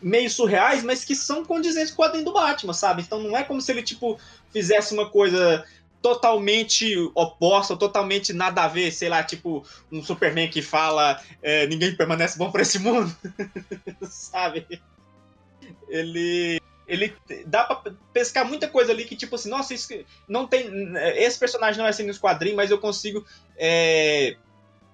meio 0.00 0.28
surreais, 0.30 0.84
mas 0.84 1.04
que 1.04 1.16
são 1.16 1.44
condizentes 1.44 1.90
com 1.90 2.02
o 2.02 2.04
quadrinho 2.04 2.26
do 2.26 2.32
Batman, 2.34 2.74
sabe? 2.74 3.02
Então 3.02 3.18
não 3.20 3.36
é 3.36 3.42
como 3.42 3.60
se 3.60 3.72
ele, 3.72 3.82
tipo, 3.82 4.20
fizesse 4.52 4.92
uma 4.92 5.08
coisa 5.08 5.64
totalmente 6.02 6.94
oposta, 7.14 7.74
totalmente 7.74 8.32
nada 8.32 8.62
a 8.62 8.68
ver, 8.68 8.92
sei 8.92 9.08
lá, 9.08 9.24
tipo, 9.24 9.64
um 9.90 10.02
Superman 10.04 10.48
que 10.48 10.60
fala 10.60 11.20
é, 11.42 11.66
ninguém 11.66 11.96
permanece 11.96 12.38
bom 12.38 12.52
para 12.52 12.62
esse 12.62 12.78
mundo, 12.78 13.14
sabe? 14.08 14.80
Ele 15.88 16.60
ele 16.86 17.14
dá 17.46 17.64
pra 17.64 17.92
pescar 18.12 18.46
muita 18.46 18.68
coisa 18.68 18.92
ali 18.92 19.04
que, 19.04 19.16
tipo 19.16 19.34
assim, 19.34 19.48
nossa, 19.48 19.74
isso 19.74 19.88
não 20.28 20.46
tem. 20.46 20.68
Esse 21.16 21.38
personagem 21.38 21.78
não 21.78 21.86
é 21.86 21.90
assim 21.90 22.06
nos 22.06 22.18
quadrinhos, 22.18 22.56
mas 22.56 22.70
eu 22.70 22.78
consigo. 22.78 23.24
É, 23.56 24.36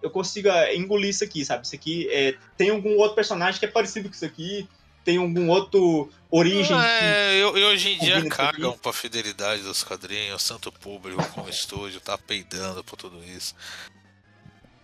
eu 0.00 0.10
consigo 0.10 0.48
é, 0.48 0.74
engolir 0.74 1.10
isso 1.10 1.22
aqui, 1.22 1.44
sabe? 1.44 1.64
Isso 1.64 1.74
aqui 1.74 2.08
é, 2.10 2.34
tem 2.56 2.70
algum 2.70 2.96
outro 2.96 3.14
personagem 3.14 3.58
que 3.58 3.66
é 3.66 3.68
parecido 3.68 4.08
com 4.08 4.14
isso 4.14 4.24
aqui 4.24 4.68
tem 5.04 5.18
algum 5.18 5.48
outro 5.48 6.10
origem. 6.30 6.76
É, 6.80 7.34
eu, 7.34 7.56
eu 7.56 7.68
hoje 7.68 7.90
em 7.90 7.98
dia 7.98 8.24
cagam 8.28 8.76
pra 8.78 8.92
fidelidade 8.92 9.62
dos 9.62 9.82
quadrinhos, 9.82 10.50
o 10.50 10.72
público 10.72 11.22
como 11.32 11.46
o 11.46 11.50
estúdio 11.50 12.00
tá 12.00 12.16
peidando 12.16 12.82
por 12.84 12.96
tudo 12.96 13.22
isso. 13.24 13.54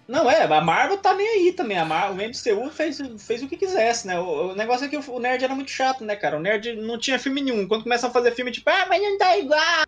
Não, 0.08 0.28
é, 0.30 0.42
a 0.42 0.60
Marvel 0.62 0.96
tá 0.96 1.14
nem 1.14 1.28
aí 1.28 1.52
também. 1.52 1.78
A 1.78 1.84
Marvel, 1.84 2.26
o 2.26 2.28
MCU 2.28 2.70
fez, 2.70 2.98
fez 3.18 3.42
o 3.42 3.48
que 3.48 3.58
quisesse, 3.58 4.06
né? 4.06 4.18
O, 4.18 4.52
o, 4.52 4.54
negócio 4.54 4.86
é 4.86 4.88
que 4.88 4.96
o, 4.96 5.18
nerd 5.20 5.44
era 5.44 5.54
muito 5.54 5.70
chato, 5.70 6.02
né, 6.02 6.16
cara? 6.16 6.38
O 6.38 6.40
nerd 6.40 6.74
não 6.76 6.98
tinha 6.98 7.18
filme 7.18 7.42
nenhum. 7.42 7.68
Quando 7.68 7.82
começa 7.82 8.06
a 8.06 8.10
fazer 8.10 8.34
filme, 8.34 8.50
tipo, 8.50 8.70
ah, 8.70 8.86
mas 8.88 9.02
não 9.02 9.18
tá 9.18 9.36
igual. 9.36 9.84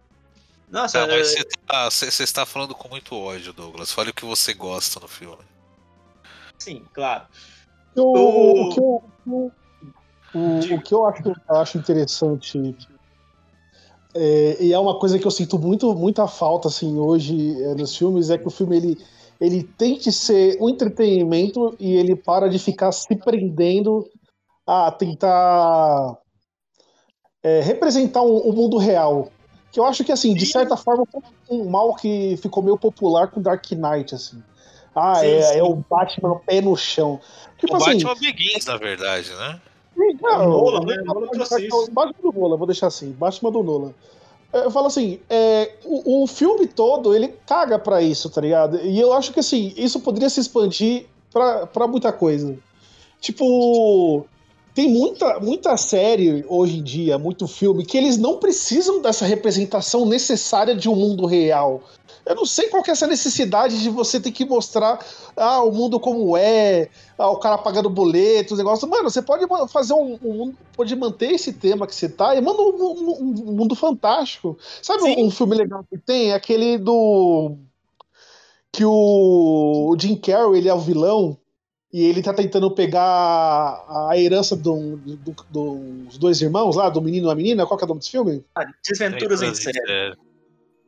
Nossa, 0.70 1.00
não, 1.00 1.08
mas 1.08 1.34
você 1.90 2.06
tá, 2.06 2.22
está 2.22 2.46
falando 2.46 2.74
com 2.74 2.88
muito 2.88 3.16
ódio, 3.16 3.54
Douglas. 3.54 3.92
Fale 3.92 4.10
o 4.10 4.14
que 4.14 4.26
você 4.26 4.52
gosta 4.52 5.00
no 5.00 5.08
filme. 5.08 5.42
Sim, 6.58 6.84
claro. 6.92 7.24
O, 7.96 8.68
o, 8.68 8.74
que 8.74 8.78
eu, 8.78 9.02
o, 9.26 9.52
o 10.34 10.82
que 10.82 10.94
eu 10.94 11.06
acho, 11.06 11.22
eu 11.28 11.56
acho 11.56 11.78
interessante 11.78 12.76
é, 14.14 14.56
e 14.60 14.72
é 14.72 14.78
uma 14.78 14.98
coisa 14.98 15.18
que 15.18 15.26
eu 15.26 15.30
sinto 15.30 15.58
muito, 15.58 15.94
muita 15.94 16.26
falta 16.26 16.68
assim 16.68 16.98
hoje 16.98 17.62
é, 17.62 17.74
nos 17.74 17.96
filmes 17.96 18.28
é 18.28 18.36
que 18.36 18.46
o 18.46 18.50
filme 18.50 18.76
ele, 18.76 18.98
ele 19.40 19.62
tente 19.62 20.12
ser 20.12 20.58
um 20.60 20.68
entretenimento 20.68 21.74
e 21.80 21.96
ele 21.96 22.14
para 22.14 22.48
de 22.48 22.58
ficar 22.58 22.92
se 22.92 23.16
prendendo 23.16 24.06
a 24.66 24.90
tentar 24.90 26.18
é, 27.42 27.60
representar 27.60 28.22
o 28.22 28.46
um, 28.46 28.50
um 28.50 28.52
mundo 28.52 28.76
real. 28.76 29.30
Que 29.72 29.80
eu 29.80 29.84
acho 29.84 30.04
que 30.04 30.12
assim, 30.12 30.34
de 30.34 30.44
certa 30.44 30.76
forma, 30.76 31.04
foi 31.10 31.22
um 31.48 31.70
mal 31.70 31.94
que 31.94 32.36
ficou 32.42 32.62
meio 32.62 32.76
popular 32.76 33.28
com 33.28 33.40
Dark 33.40 33.64
Knight 33.70 34.14
assim. 34.14 34.42
Ah, 34.94 35.16
sim, 35.16 35.26
é, 35.26 35.42
sim. 35.42 35.58
é 35.58 35.62
o 35.62 35.76
Batman 35.76 36.40
pé 36.40 36.60
no 36.60 36.76
chão. 36.76 37.20
Tipo, 37.56 37.74
o 37.74 37.76
assim, 37.76 38.02
Batman 38.02 38.14
Begins, 38.16 38.66
na 38.66 38.76
verdade, 38.76 39.30
né? 39.30 39.60
Não, 40.20 40.48
Nolan, 40.48 40.86
né? 40.86 40.96
Nolan 41.04 41.28
Batman 41.92 42.30
do 42.30 42.32
Nolan, 42.32 42.56
vou 42.56 42.66
deixar 42.66 42.88
assim. 42.88 43.12
Batman 43.12 43.52
do 43.52 43.62
Nolan. 43.62 43.94
Eu 44.52 44.70
falo 44.70 44.88
assim, 44.88 45.20
é, 45.28 45.72
o, 45.84 46.24
o, 46.24 46.26
filme 46.26 46.66
todo, 46.66 47.14
ele 47.14 47.28
caga 47.46 47.78
pra 47.78 48.02
isso, 48.02 48.28
tá 48.28 48.40
ligado? 48.40 48.80
E 48.84 48.98
eu 48.98 49.12
acho 49.12 49.32
que, 49.32 49.40
assim, 49.40 49.72
isso 49.76 50.00
poderia 50.00 50.28
se 50.28 50.40
expandir 50.40 51.06
pra 51.32 51.86
muita 51.86 52.12
coisa. 52.12 52.58
Tipo, 53.20 54.26
tem 54.74 54.88
muita, 54.88 55.38
muita 55.40 55.76
série 55.76 56.44
hoje 56.48 56.78
em 56.78 56.82
dia, 56.82 57.18
muito 57.18 57.46
filme, 57.46 57.84
que 57.84 57.98
eles 57.98 58.16
não 58.16 58.38
precisam 58.38 59.00
dessa 59.00 59.24
representação 59.24 60.06
necessária 60.06 60.74
de 60.74 60.88
um 60.88 60.96
mundo 60.96 61.26
real. 61.26 61.82
Eu 62.24 62.34
não 62.34 62.44
sei 62.44 62.68
qual 62.68 62.82
que 62.82 62.90
é 62.90 62.92
essa 62.92 63.06
necessidade 63.06 63.82
de 63.82 63.88
você 63.88 64.20
ter 64.20 64.30
que 64.30 64.44
mostrar 64.44 65.04
ah, 65.36 65.62
o 65.62 65.72
mundo 65.72 65.98
como 65.98 66.36
é, 66.36 66.88
ah, 67.18 67.30
o 67.30 67.38
cara 67.38 67.58
pagando 67.58 67.88
boletos, 67.90 68.58
negócio. 68.58 68.88
Mano, 68.88 69.10
você 69.10 69.22
pode 69.22 69.46
fazer 69.68 69.94
um, 69.94 70.18
um, 70.22 70.54
pode 70.76 70.94
manter 70.94 71.32
esse 71.32 71.52
tema 71.52 71.86
que 71.86 71.94
você 71.94 72.08
tá 72.08 72.34
e 72.36 72.40
manda 72.40 72.62
um, 72.62 72.66
um, 72.66 73.34
um 73.48 73.52
mundo 73.52 73.74
fantástico. 73.74 74.58
Sabe 74.82 75.02
um, 75.04 75.26
um, 75.26 75.30
filme 75.30 75.56
legal 75.56 75.84
que 75.88 75.98
tem? 75.98 76.32
Aquele 76.32 76.78
do 76.78 77.56
que 78.72 78.84
o, 78.84 79.90
o 79.90 79.96
Jim 79.98 80.14
Carrey 80.16 80.58
ele 80.58 80.68
é 80.68 80.74
o 80.74 80.78
vilão 80.78 81.36
e 81.92 82.04
ele 82.04 82.22
tá 82.22 82.32
tentando 82.32 82.70
pegar 82.70 83.84
a 83.88 84.12
herança 84.16 84.54
do, 84.54 84.96
do, 84.96 85.34
do, 85.50 85.74
dos 86.04 86.18
dois 86.18 86.40
irmãos 86.40 86.76
lá, 86.76 86.88
do 86.88 87.02
menino 87.02 87.28
e 87.28 87.32
a 87.32 87.34
menina. 87.34 87.66
Qual 87.66 87.76
que 87.76 87.82
é 87.82 87.86
o 87.86 87.88
nome 87.88 87.98
desse 87.98 88.12
filme? 88.12 88.44
Ah, 88.54 88.64
Desventuras 88.88 89.42
em 89.42 89.54
série. 89.54 90.14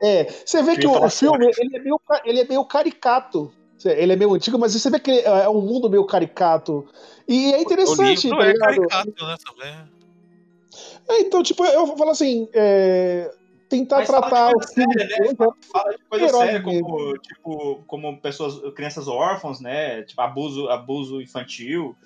É, 0.02 0.24
você 0.24 0.62
vê 0.62 0.76
que 0.76 0.86
o, 0.86 1.04
o 1.04 1.08
filme 1.08 1.50
ele 1.56 1.76
é, 1.76 1.80
meio, 1.80 2.00
ele 2.24 2.40
é 2.40 2.44
meio 2.44 2.64
caricato. 2.64 3.52
Ele 3.84 4.12
é 4.12 4.16
meio 4.16 4.34
antigo, 4.34 4.58
mas 4.58 4.74
você 4.74 4.90
vê 4.90 4.98
que 4.98 5.10
é 5.10 5.48
um 5.48 5.60
mundo 5.60 5.90
meio 5.90 6.04
caricato. 6.04 6.86
E 7.26 7.52
é 7.52 7.60
interessante. 7.60 8.28
O 8.30 8.34
livro 8.34 8.38
tá 8.38 8.48
é 8.48 8.54
caricato, 8.54 9.26
né, 9.26 9.36
também. 9.44 9.74
É, 11.08 11.20
então, 11.20 11.42
tipo, 11.42 11.64
eu 11.64 11.96
falo 11.96 12.10
assim, 12.10 12.48
é, 12.52 13.32
tentar 13.68 13.98
mas 13.98 14.08
tratar 14.08 14.52
o 14.54 14.60
filme. 14.60 14.92
Séria, 14.98 15.18
né? 15.18 15.34
Fala 15.72 15.90
de 15.92 16.04
coisa 16.08 16.28
séria, 16.28 16.62
como, 16.62 17.18
tipo, 17.18 17.82
como 17.86 18.20
pessoas, 18.20 18.74
crianças 18.74 19.08
órfãos, 19.08 19.60
né? 19.60 20.02
Tipo, 20.02 20.20
abuso, 20.20 20.68
abuso 20.68 21.20
infantil. 21.20 21.96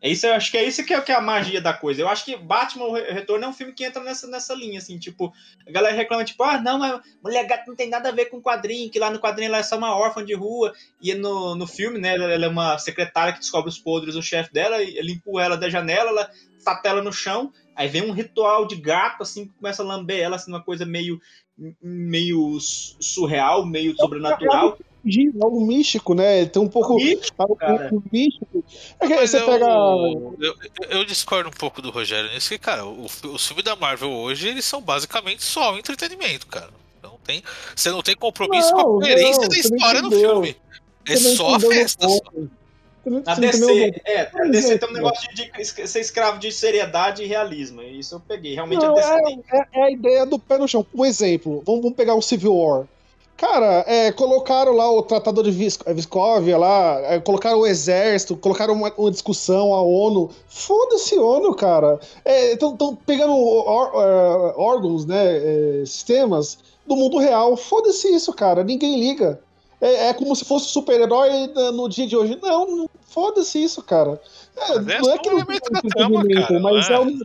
É 0.00 0.08
isso, 0.08 0.26
eu 0.26 0.34
acho 0.34 0.50
que 0.50 0.56
é 0.56 0.64
isso 0.64 0.84
que 0.84 0.94
é, 0.94 1.00
que 1.00 1.10
é 1.10 1.14
a 1.14 1.20
magia 1.20 1.60
da 1.60 1.72
coisa. 1.72 2.00
Eu 2.00 2.08
acho 2.08 2.24
que 2.24 2.36
Batman 2.36 2.84
o 2.84 2.94
Retorno 2.94 3.44
é 3.44 3.48
um 3.48 3.52
filme 3.52 3.72
que 3.72 3.84
entra 3.84 4.02
nessa, 4.02 4.28
nessa 4.28 4.54
linha, 4.54 4.78
assim, 4.78 4.96
tipo, 4.96 5.32
a 5.66 5.70
galera 5.72 5.96
reclama, 5.96 6.24
tipo, 6.24 6.42
ah, 6.44 6.60
não, 6.60 6.78
mas 6.78 7.00
Mulher 7.22 7.46
Gata 7.46 7.64
não 7.66 7.74
tem 7.74 7.88
nada 7.88 8.08
a 8.08 8.12
ver 8.12 8.26
com 8.26 8.40
quadrinho, 8.40 8.90
que 8.90 8.98
lá 8.98 9.10
no 9.10 9.18
quadrinho 9.18 9.48
ela 9.48 9.58
é 9.58 9.62
só 9.62 9.76
uma 9.76 9.96
órfã 9.96 10.24
de 10.24 10.34
rua, 10.34 10.72
e 11.02 11.12
no, 11.14 11.56
no 11.56 11.66
filme, 11.66 11.98
né, 11.98 12.14
ela, 12.14 12.44
é 12.44 12.48
uma 12.48 12.78
secretária 12.78 13.32
que 13.32 13.40
descobre 13.40 13.68
os 13.68 13.78
podres 13.78 14.14
do 14.14 14.22
chefe 14.22 14.52
dela, 14.52 14.80
ele 14.80 15.12
empurra 15.12 15.44
ela 15.44 15.56
da 15.56 15.68
janela, 15.68 16.10
ela 16.10 16.30
tatela 16.64 17.02
no 17.02 17.12
chão, 17.12 17.52
aí 17.74 17.88
vem 17.88 18.02
um 18.02 18.12
ritual 18.12 18.66
de 18.68 18.76
gato, 18.76 19.22
assim, 19.22 19.46
que 19.46 19.54
começa 19.54 19.82
a 19.82 19.86
lamber 19.86 20.20
ela, 20.20 20.36
assim, 20.36 20.52
uma 20.52 20.62
coisa 20.62 20.86
meio, 20.86 21.20
meio 21.82 22.56
surreal, 22.60 23.66
meio 23.66 23.96
sobrenatural 23.96 24.78
é 25.16 25.44
algo 25.44 25.64
místico, 25.64 26.14
né? 26.14 26.46
Tem 26.46 26.60
um 26.60 26.68
pouco. 26.68 26.96
Místico, 26.96 27.42
algo 27.42 28.02
místico. 28.12 28.64
É 29.00 29.06
você 29.26 29.38
eu, 29.38 29.46
pega. 29.46 29.66
Eu, 29.66 30.56
eu, 30.90 31.04
discordo 31.04 31.48
um 31.48 31.52
pouco 31.52 31.80
do 31.80 31.90
Rogério 31.90 32.30
nisso, 32.32 32.48
que, 32.48 32.58
cara, 32.58 32.84
o, 32.84 33.04
os 33.04 33.46
filmes 33.46 33.64
da 33.64 33.74
Marvel 33.76 34.10
hoje, 34.10 34.48
eles 34.48 34.64
são 34.64 34.80
basicamente 34.80 35.42
só 35.42 35.72
um 35.72 35.78
entretenimento, 35.78 36.46
cara. 36.46 36.70
Não 37.02 37.16
tem, 37.24 37.42
você 37.74 37.90
não 37.90 38.02
tem 38.02 38.14
compromisso 38.14 38.70
não, 38.72 38.82
com 38.82 38.98
a 38.98 39.00
coerência 39.00 39.42
não, 39.42 39.48
da 39.48 39.56
história 39.56 40.02
no 40.02 40.10
filme. 40.10 40.56
É 41.06 41.16
só 41.16 41.54
a 41.54 41.60
festa. 41.60 42.08
Só. 42.08 42.20
Na 43.06 43.34
DC, 43.34 44.02
é, 44.04 44.30
na 44.34 44.50
DC 44.50 44.78
tem 44.78 44.88
um 44.88 44.92
negócio 44.92 45.34
de, 45.34 45.50
de, 45.50 45.64
ser 45.64 46.00
escravo 46.00 46.38
de 46.38 46.52
seriedade 46.52 47.22
e 47.22 47.26
realismo. 47.26 47.80
Isso 47.82 48.16
eu 48.16 48.20
peguei. 48.20 48.54
Realmente 48.54 48.82
não, 48.82 48.98
é, 48.98 49.18
é, 49.50 49.66
é, 49.72 49.82
a 49.84 49.90
ideia 49.90 50.26
do 50.26 50.38
pé 50.38 50.58
no 50.58 50.68
chão. 50.68 50.84
Um 50.94 51.04
exemplo, 51.04 51.62
vamos, 51.64 51.82
vamos 51.82 51.96
pegar 51.96 52.14
o 52.14 52.22
Civil 52.22 52.54
War. 52.54 52.86
Cara, 53.38 53.84
é, 53.86 54.10
colocaram 54.10 54.72
lá 54.72 54.90
o 54.90 55.00
Tratado 55.00 55.44
de 55.44 55.52
Vis 55.52 55.78
Viscóvia 55.86 56.58
lá, 56.58 57.00
é, 57.02 57.20
colocaram 57.20 57.60
o 57.60 57.66
exército, 57.68 58.36
colocaram 58.36 58.74
uma, 58.74 58.92
uma 58.98 59.12
discussão, 59.12 59.72
a 59.72 59.80
ONU. 59.80 60.28
Foda-se 60.48 61.16
ONU, 61.16 61.54
cara. 61.54 62.00
Estão 62.26 62.76
é, 62.80 63.04
pegando 63.06 63.32
or, 63.32 63.94
uh, 63.94 64.60
órgãos, 64.60 65.06
né, 65.06 65.36
é, 65.36 65.84
sistemas 65.86 66.58
do 66.84 66.96
mundo 66.96 67.18
real. 67.18 67.56
Foda-se 67.56 68.12
isso, 68.12 68.32
cara. 68.32 68.64
Ninguém 68.64 68.98
liga. 68.98 69.40
É, 69.80 70.08
é 70.08 70.12
como 70.14 70.34
se 70.34 70.44
fosse 70.44 70.66
super-herói 70.70 71.46
no 71.74 71.88
dia 71.88 72.08
de 72.08 72.16
hoje. 72.16 72.36
Não, 72.42 72.90
foda-se 73.02 73.62
isso, 73.62 73.80
cara. 73.84 74.20
É, 74.56 74.80
não 74.80 75.12
é 75.12 75.18
que 75.18 75.30
não 75.30 75.44
trama, 75.82 76.24
mas 76.60 76.90
é, 76.90 76.98
um, 76.98 77.20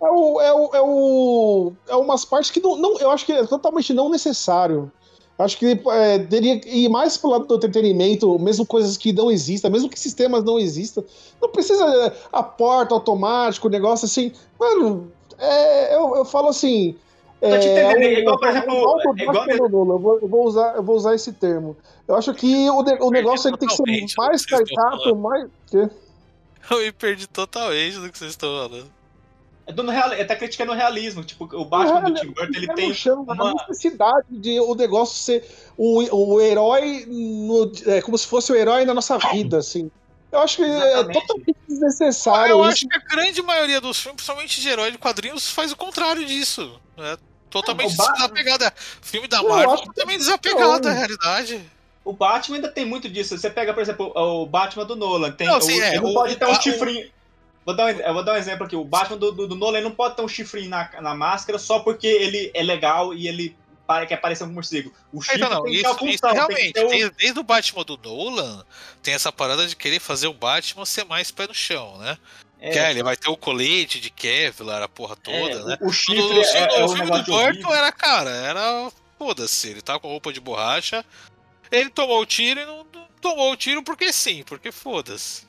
é, 0.00 0.10
o, 0.10 0.40
é, 0.40 0.52
o, 0.52 0.70
é, 0.74 0.80
o, 0.80 1.72
é 1.88 1.96
umas 1.96 2.24
partes 2.24 2.52
que 2.52 2.60
não, 2.60 2.76
não, 2.76 3.00
eu 3.00 3.10
acho 3.10 3.26
que 3.26 3.32
é 3.32 3.44
totalmente 3.44 3.92
não 3.92 4.08
necessário. 4.08 4.92
Acho 5.38 5.58
que 5.58 5.78
é, 5.90 6.18
teria 6.20 6.58
que 6.58 6.68
ir 6.68 6.88
mais 6.88 7.18
pro 7.18 7.30
lado 7.30 7.44
do 7.44 7.56
entretenimento, 7.56 8.38
mesmo 8.38 8.64
coisas 8.64 8.96
que 8.96 9.12
não 9.12 9.30
existam, 9.30 9.68
mesmo 9.68 9.88
que 9.88 10.00
sistemas 10.00 10.42
não 10.42 10.58
existam. 10.58 11.04
Não 11.40 11.50
precisa 11.50 11.84
é, 11.84 12.12
a 12.32 12.42
porta 12.42 12.94
automático, 12.94 13.68
negócio 13.68 14.06
assim. 14.06 14.32
Mano, 14.58 15.12
é, 15.38 15.94
eu, 15.94 16.16
eu 16.16 16.24
falo 16.24 16.48
assim. 16.48 16.96
É, 17.42 17.50
Tô 17.50 17.58
te 17.58 17.68
entendendo, 17.68 18.02
é, 18.02 18.20
igual, 18.20 18.38
por 18.38 18.48
exemplo. 18.48 18.74
É 18.74 19.22
igual, 19.22 19.48
eu, 19.50 19.98
vou, 19.98 20.18
eu, 20.20 20.28
vou 20.28 20.46
usar, 20.46 20.76
eu 20.76 20.82
vou 20.82 20.96
usar 20.96 21.14
esse 21.14 21.32
termo. 21.32 21.76
Eu 22.08 22.14
acho 22.14 22.32
que 22.32 22.70
o, 22.70 22.78
o 22.78 23.10
negócio 23.10 23.50
ele 23.50 23.58
tem 23.58 23.68
que 23.68 23.76
ser 23.76 24.16
mais 24.16 24.46
caricato, 24.46 25.14
mais. 25.16 25.48
Quê? 25.70 25.90
Eu 26.70 26.78
me 26.78 26.92
perdi 26.92 27.26
totalmente 27.26 27.98
do 27.98 28.10
que 28.10 28.18
vocês 28.18 28.30
estão 28.30 28.48
falando. 28.48 28.95
É 29.66 29.72
do 29.72 29.82
real, 29.90 30.12
é 30.12 30.22
até 30.22 30.36
criticando 30.36 30.70
o 30.70 30.74
realismo. 30.74 31.24
Tipo, 31.24 31.44
o 31.56 31.64
Batman 31.64 31.98
é, 31.98 32.02
do 32.02 32.14
Tim 32.14 32.26
Burton, 32.28 32.56
ele 32.56 32.68
tem. 32.74 32.94
Chão, 32.94 33.22
uma... 33.22 33.50
A 33.50 33.52
necessidade 33.68 34.26
de 34.30 34.60
o 34.60 34.74
negócio 34.74 35.16
ser 35.16 35.44
o, 35.76 36.34
o 36.34 36.40
herói 36.40 37.04
no, 37.06 37.72
é, 37.86 38.00
como 38.00 38.16
se 38.16 38.26
fosse 38.28 38.52
o 38.52 38.54
herói 38.54 38.84
na 38.84 38.94
nossa 38.94 39.18
vida, 39.18 39.58
assim. 39.58 39.90
Eu 40.30 40.40
acho 40.40 40.56
que 40.56 40.62
é 40.62 40.66
Exatamente. 40.66 41.16
é 41.16 41.20
totalmente 41.20 41.56
desnecessário. 41.68 42.52
Eu 42.52 42.60
isso. 42.60 42.68
acho 42.68 42.88
que 42.88 42.96
a 42.96 43.16
grande 43.16 43.42
maioria 43.42 43.80
dos 43.80 43.98
filmes, 43.98 44.16
principalmente 44.16 44.60
de 44.60 44.68
herói 44.68 44.92
de 44.92 44.98
quadrinhos, 44.98 45.50
faz 45.50 45.72
o 45.72 45.76
contrário 45.76 46.24
disso. 46.24 46.80
É 46.98 47.16
totalmente 47.50 47.96
não, 47.96 48.12
desapegada. 48.12 48.72
Filme 48.76 49.26
da 49.26 49.42
Marvel 49.42 49.74
é 49.74 49.84
totalmente 49.84 50.18
desapegado 50.18 50.80
da 50.80 50.92
realidade. 50.92 51.60
O 52.04 52.12
Batman 52.12 52.56
ainda 52.56 52.68
tem 52.68 52.84
muito 52.84 53.08
disso. 53.08 53.36
Você 53.36 53.50
pega, 53.50 53.74
por 53.74 53.82
exemplo, 53.82 54.12
o 54.14 54.46
Batman 54.46 54.84
do 54.84 54.94
Nolan. 54.94 55.32
Tem, 55.32 55.46
não, 55.46 55.60
sim, 55.60 55.76
o, 55.76 55.82
é, 55.82 55.88
ele 55.96 56.00
não 56.00 56.14
pode 56.14 56.36
ter 56.36 56.46
um 56.46 56.54
chifrinho. 56.60 57.10
Vou 57.66 57.74
dar 57.74 57.86
um, 57.86 57.88
eu 57.88 58.14
vou 58.14 58.24
dar 58.24 58.34
um 58.34 58.36
exemplo 58.36 58.64
aqui. 58.64 58.76
O 58.76 58.84
Batman 58.84 59.18
do, 59.18 59.32
do, 59.32 59.48
do 59.48 59.56
Nolan 59.56 59.80
não 59.80 59.90
pode 59.90 60.14
ter 60.14 60.22
um 60.22 60.28
chifrinho 60.28 60.70
na, 60.70 60.88
na 61.00 61.16
máscara 61.16 61.58
só 61.58 61.80
porque 61.80 62.06
ele 62.06 62.52
é 62.54 62.62
legal 62.62 63.12
e 63.12 63.26
ele 63.26 63.56
quer 64.06 64.18
parecer 64.18 64.44
um 64.44 64.52
morcego. 64.52 64.94
O 65.12 65.20
chifre 65.20 65.38
então, 65.38 65.50
não, 65.50 65.62
tem 65.64 65.74
isso, 65.74 65.96
que 65.96 66.10
isso 66.10 66.26
realmente. 66.26 66.72
Tem 66.72 66.88
desde, 66.88 67.10
desde 67.10 67.40
o 67.40 67.42
Batman 67.42 67.82
do 67.82 67.96
Nolan, 67.96 68.64
tem 69.02 69.14
essa 69.14 69.32
parada 69.32 69.66
de 69.66 69.74
querer 69.74 69.98
fazer 69.98 70.28
o 70.28 70.32
Batman 70.32 70.86
ser 70.86 71.04
mais 71.04 71.32
pé 71.32 71.48
no 71.48 71.54
chão, 71.54 71.98
né? 71.98 72.16
É, 72.60 72.70
que 72.70 72.78
é, 72.78 72.90
ele 72.90 73.02
vai 73.02 73.16
ter 73.16 73.28
o 73.28 73.36
colete 73.36 74.00
de 74.00 74.10
Kevlar, 74.10 74.82
a 74.82 74.88
porra 74.88 75.16
toda, 75.16 75.36
é, 75.36 75.64
né? 75.64 75.78
O, 75.80 75.88
o 75.88 75.92
chifre 75.92 76.22
no, 76.22 76.34
no, 76.34 76.42
é, 76.42 76.66
no, 76.68 76.74
é, 76.74 76.84
o 76.84 76.88
filme 76.88 77.10
do 77.10 77.24
Burton 77.24 77.74
era, 77.74 77.90
cara, 77.90 78.30
era. 78.30 78.92
Foda-se, 79.18 79.68
ele 79.68 79.82
tá 79.82 79.98
com 79.98 80.08
roupa 80.08 80.32
de 80.32 80.40
borracha. 80.40 81.04
Ele 81.70 81.90
tomou 81.90 82.20
o 82.20 82.26
tiro 82.26 82.60
e 82.60 82.64
não, 82.64 82.86
não 82.92 83.08
tomou 83.20 83.50
o 83.50 83.56
tiro 83.56 83.82
porque 83.82 84.12
sim, 84.12 84.44
porque 84.44 84.70
foda-se. 84.70 85.46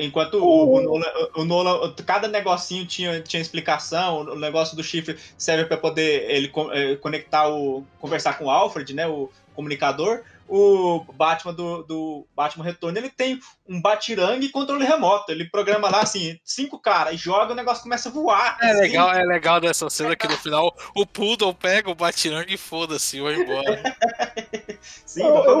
Enquanto 0.00 0.34
o, 0.34 0.74
o, 0.74 0.80
Nolan, 0.80 1.12
o 1.36 1.44
Nolan, 1.44 1.94
cada 2.04 2.26
negocinho 2.26 2.84
tinha, 2.86 3.20
tinha 3.20 3.40
explicação, 3.40 4.22
o 4.22 4.38
negócio 4.38 4.76
do 4.76 4.82
chifre 4.82 5.16
serve 5.38 5.66
para 5.66 5.76
poder 5.76 6.28
ele 6.28 6.52
eh, 6.72 6.96
conectar 6.96 7.48
o. 7.48 7.84
conversar 8.00 8.36
com 8.36 8.46
o 8.46 8.50
Alfred, 8.50 8.92
né? 8.92 9.06
O 9.06 9.30
comunicador 9.54 10.22
o 10.48 11.04
Batman 11.14 11.54
do, 11.54 11.82
do 11.82 12.26
Batman 12.34 12.64
Retorno, 12.64 12.98
ele 12.98 13.08
tem 13.08 13.38
um 13.68 13.80
batirangue 13.80 14.46
e 14.46 14.50
controle 14.50 14.84
remoto. 14.84 15.30
Ele 15.30 15.48
programa 15.48 15.88
lá, 15.88 16.02
assim, 16.02 16.38
cinco 16.44 16.78
caras, 16.78 17.14
e 17.14 17.16
joga, 17.16 17.52
o 17.52 17.56
negócio 17.56 17.82
começa 17.82 18.08
a 18.08 18.12
voar. 18.12 18.58
É 18.60 18.70
assim. 18.70 18.80
legal, 18.80 19.12
é 19.12 19.24
legal 19.24 19.60
dessa 19.60 19.88
cena 19.88 20.16
que 20.16 20.28
no 20.28 20.36
final 20.36 20.74
o 20.94 21.06
Poodle 21.06 21.54
pega 21.54 21.90
o 21.90 21.94
batirangue 21.94 22.54
e 22.54 22.58
foda-se, 22.58 23.20
vai 23.20 23.34
embora. 23.34 23.82
Sim, 25.06 25.22
eu, 25.22 25.34
eu, 25.34 25.60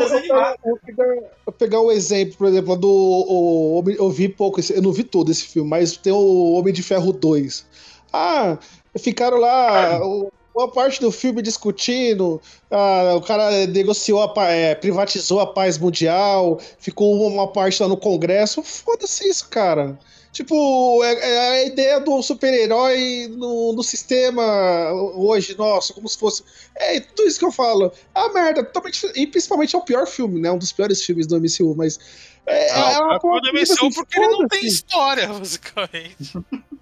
eu, 0.64 0.78
pegar, 0.84 1.06
eu 1.46 1.52
pegar 1.52 1.80
o 1.80 1.92
exemplo, 1.92 2.36
por 2.36 2.48
exemplo, 2.48 2.76
do. 2.76 2.88
O, 2.88 3.84
eu 3.86 4.10
vi 4.10 4.28
pouco, 4.28 4.60
eu 4.60 4.82
não 4.82 4.92
vi 4.92 5.04
todo 5.04 5.30
esse 5.30 5.46
filme, 5.46 5.68
mas 5.70 5.96
tem 5.96 6.12
o 6.12 6.52
Homem 6.52 6.72
de 6.72 6.82
Ferro 6.82 7.12
2. 7.12 7.66
Ah, 8.12 8.58
ficaram 8.98 9.38
lá. 9.38 10.00
O, 10.04 10.32
boa 10.54 10.70
parte 10.70 11.00
do 11.00 11.10
filme 11.10 11.42
discutindo, 11.42 12.40
ah, 12.70 13.14
o 13.16 13.22
cara 13.22 13.66
negociou, 13.66 14.22
a, 14.22 14.44
é, 14.48 14.74
privatizou 14.74 15.40
a 15.40 15.46
paz 15.46 15.78
mundial, 15.78 16.60
ficou 16.78 17.26
uma 17.26 17.48
parte 17.48 17.82
lá 17.82 17.88
no 17.88 17.96
Congresso. 17.96 18.62
Foda-se 18.62 19.28
isso, 19.28 19.48
cara. 19.48 19.98
Tipo, 20.32 21.04
é, 21.04 21.12
é 21.12 21.50
a 21.50 21.64
ideia 21.64 22.00
do 22.00 22.22
super-herói 22.22 23.28
no, 23.36 23.74
no, 23.74 23.82
sistema 23.82 24.90
hoje, 25.14 25.54
nossa, 25.58 25.92
como 25.92 26.08
se 26.08 26.18
fosse. 26.18 26.42
É 26.74 26.98
tudo 27.00 27.28
isso 27.28 27.38
que 27.38 27.44
eu 27.44 27.52
falo. 27.52 27.92
Ah, 28.14 28.30
merda, 28.30 28.64
totalmente. 28.64 29.12
E 29.14 29.26
principalmente 29.26 29.76
é 29.76 29.78
o 29.78 29.84
pior 29.84 30.06
filme, 30.06 30.40
né? 30.40 30.50
Um 30.50 30.56
dos 30.56 30.72
piores 30.72 31.04
filmes 31.04 31.26
do 31.26 31.38
MCU, 31.38 31.74
mas. 31.76 32.00
É, 32.46 32.72
ah, 32.72 32.92
é 32.92 33.26
uma 33.26 33.38
é 33.38 33.40
do 33.42 33.52
MCU 33.52 33.94
porque 33.94 34.18
ele 34.18 34.28
não 34.28 34.48
tem 34.48 34.66
história, 34.66 35.28
basicamente. 35.38 36.32
Não, 36.34 36.81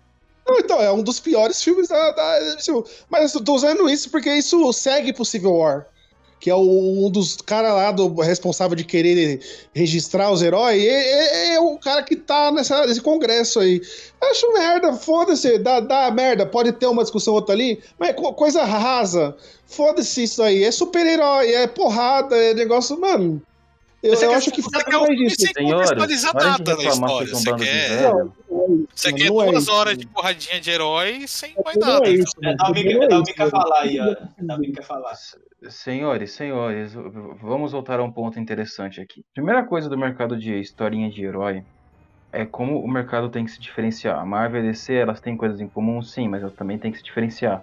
então, 0.58 0.80
é 0.80 0.90
um 0.92 1.02
dos 1.02 1.20
piores 1.20 1.62
filmes 1.62 1.88
da, 1.88 2.10
da 2.12 2.56
MCU. 2.56 2.84
Mas 3.08 3.34
eu 3.34 3.42
tô 3.42 3.54
usando 3.54 3.88
isso 3.88 4.10
porque 4.10 4.32
isso 4.32 4.72
segue 4.72 5.12
pro 5.12 5.24
Civil 5.24 5.52
War. 5.52 5.86
Que 6.38 6.48
é 6.48 6.54
o, 6.54 7.06
um 7.06 7.10
dos 7.10 7.36
caras 7.36 7.74
lá 7.74 7.92
do 7.92 8.14
responsável 8.14 8.74
de 8.74 8.82
querer 8.82 9.40
registrar 9.74 10.30
os 10.30 10.40
heróis. 10.40 10.82
É, 10.82 10.88
é, 10.88 11.54
é, 11.54 11.60
o 11.60 11.76
cara 11.78 12.02
que 12.02 12.16
tá 12.16 12.50
nessa, 12.50 12.86
nesse 12.86 13.00
congresso 13.02 13.60
aí. 13.60 13.82
Acho 14.22 14.50
merda, 14.54 14.94
foda-se, 14.94 15.58
dá, 15.58 15.80
dá 15.80 16.10
merda. 16.10 16.46
Pode 16.46 16.72
ter 16.72 16.86
uma 16.86 17.02
discussão 17.02 17.34
outra 17.34 17.54
ali, 17.54 17.82
mas 17.98 18.14
coisa 18.36 18.64
rasa. 18.64 19.36
Foda-se 19.66 20.22
isso 20.22 20.42
aí. 20.42 20.64
É 20.64 20.70
super-herói, 20.70 21.52
é 21.52 21.66
porrada, 21.66 22.34
é 22.34 22.54
negócio. 22.54 22.98
Mano, 22.98 23.42
eu, 24.02 24.14
eu 24.14 24.32
acho 24.32 24.50
que 24.50 24.62
você 24.62 24.82
quer 24.84 24.96
um 24.96 25.06
filme 25.06 25.30
sem 25.30 25.52
contextualizar 25.52 26.34
nada 26.34 26.76
na 26.76 26.82
história. 26.82 27.28
Você 27.28 27.54
quer, 27.54 28.02
não, 28.02 28.32
você 28.94 29.12
quer 29.12 29.26
duas 29.26 29.68
é 29.68 29.70
horas 29.70 29.98
de 29.98 30.06
porradinha 30.06 30.60
de 30.60 30.70
herói 30.70 31.26
sem 31.26 31.54
mais 31.64 31.76
nada. 31.76 32.06
É 32.08 32.12
isso, 32.12 32.32
é, 32.42 32.54
Davi 32.54 33.34
quer 33.34 33.50
falar 33.50 33.80
aí, 33.80 34.00
ó. 34.00 34.16
Davi 34.38 34.72
quer 34.72 34.82
falar. 34.82 35.14
Senhores, 35.68 36.32
senhores, 36.32 36.94
vamos 37.42 37.72
voltar 37.72 38.00
a 38.00 38.02
um 38.02 38.10
ponto 38.10 38.40
interessante 38.40 39.00
aqui. 39.00 39.22
Primeira 39.34 39.62
coisa 39.64 39.88
do 39.88 39.98
mercado 39.98 40.38
de 40.38 40.58
historinha 40.58 41.10
de 41.10 41.22
herói 41.22 41.62
é 42.32 42.46
como 42.46 42.80
o 42.80 42.88
mercado 42.88 43.28
tem 43.28 43.44
que 43.44 43.50
se 43.50 43.60
diferenciar. 43.60 44.18
A 44.18 44.24
Marvel 44.24 44.64
e 44.64 44.68
a 44.68 44.70
DC, 44.70 44.94
elas 44.94 45.20
têm 45.20 45.36
coisas 45.36 45.60
em 45.60 45.68
comum, 45.68 46.00
sim, 46.00 46.28
mas 46.28 46.42
elas 46.42 46.54
também 46.54 46.78
têm 46.78 46.90
que 46.90 46.98
se 46.98 47.04
diferenciar. 47.04 47.62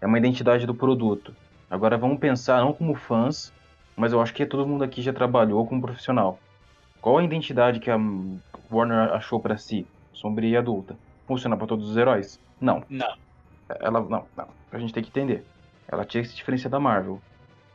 É 0.00 0.06
uma 0.06 0.18
identidade 0.18 0.66
do 0.66 0.74
produto. 0.74 1.34
Agora 1.70 1.96
vamos 1.96 2.18
pensar 2.18 2.60
não 2.60 2.72
como 2.72 2.94
fãs, 2.94 3.52
mas 3.96 4.12
eu 4.12 4.20
acho 4.20 4.34
que 4.34 4.44
todo 4.44 4.66
mundo 4.66 4.84
aqui 4.84 5.00
já 5.00 5.12
trabalhou 5.12 5.66
como 5.66 5.80
profissional. 5.80 6.38
Qual 7.00 7.18
a 7.18 7.24
identidade 7.24 7.80
que 7.80 7.90
a 7.90 7.98
Warner 8.70 9.12
achou 9.12 9.40
para 9.40 9.56
si? 9.56 9.86
Sombria 10.12 10.50
e 10.50 10.56
adulta. 10.56 10.96
Funciona 11.26 11.56
para 11.56 11.66
todos 11.66 11.90
os 11.90 11.96
heróis? 11.96 12.38
Não. 12.60 12.84
Não. 12.88 13.16
Ela 13.68 14.00
não, 14.00 14.26
não. 14.36 14.48
A 14.70 14.78
gente 14.78 14.92
tem 14.92 15.02
que 15.02 15.08
entender. 15.08 15.44
Ela 15.88 16.04
tinha 16.04 16.22
que 16.22 16.28
se 16.28 16.36
diferenciar 16.36 16.70
da 16.70 16.78
Marvel. 16.78 17.20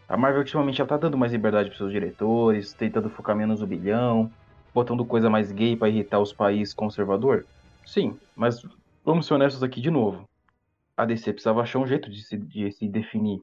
A 0.07 0.15
Marvel 0.15 0.39
ultimamente 0.39 0.79
ela 0.79 0.87
tá 0.87 0.97
dando 0.97 1.17
mais 1.17 1.31
liberdade 1.31 1.69
para 1.69 1.77
seus 1.77 1.91
diretores, 1.91 2.73
tentando 2.73 3.09
focar 3.09 3.35
menos 3.35 3.61
no 3.61 3.67
bilhão, 3.67 4.29
botando 4.73 5.05
coisa 5.05 5.29
mais 5.29 5.51
gay 5.51 5.75
para 5.75 5.89
irritar 5.89 6.19
os 6.19 6.33
países 6.33 6.73
conservador. 6.73 7.45
Sim, 7.85 8.17
mas 8.35 8.65
vamos 9.03 9.25
ser 9.25 9.33
honestos 9.33 9.63
aqui 9.63 9.81
de 9.81 9.89
novo. 9.89 10.27
A 10.95 11.05
DC 11.05 11.33
precisava 11.33 11.61
achar 11.61 11.79
um 11.79 11.87
jeito 11.87 12.09
de 12.09 12.21
se, 12.21 12.37
de 12.37 12.71
se 12.71 12.87
definir 12.87 13.41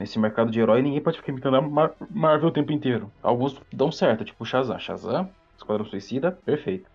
nesse 0.00 0.18
mercado 0.18 0.50
de 0.50 0.58
herói, 0.58 0.80
ninguém 0.80 1.02
pode 1.02 1.18
ficar 1.18 1.30
imitando 1.30 1.56
a 1.56 1.60
Mar 1.60 1.92
Marvel 2.08 2.48
o 2.48 2.52
tempo 2.52 2.72
inteiro. 2.72 3.12
Alguns 3.22 3.60
dão 3.70 3.92
certo, 3.92 4.24
tipo 4.24 4.46
Shazam. 4.46 4.78
Shazam, 4.78 5.28
Esquadrão 5.56 5.84
Suicida, 5.84 6.32
perfeito. 6.32 6.90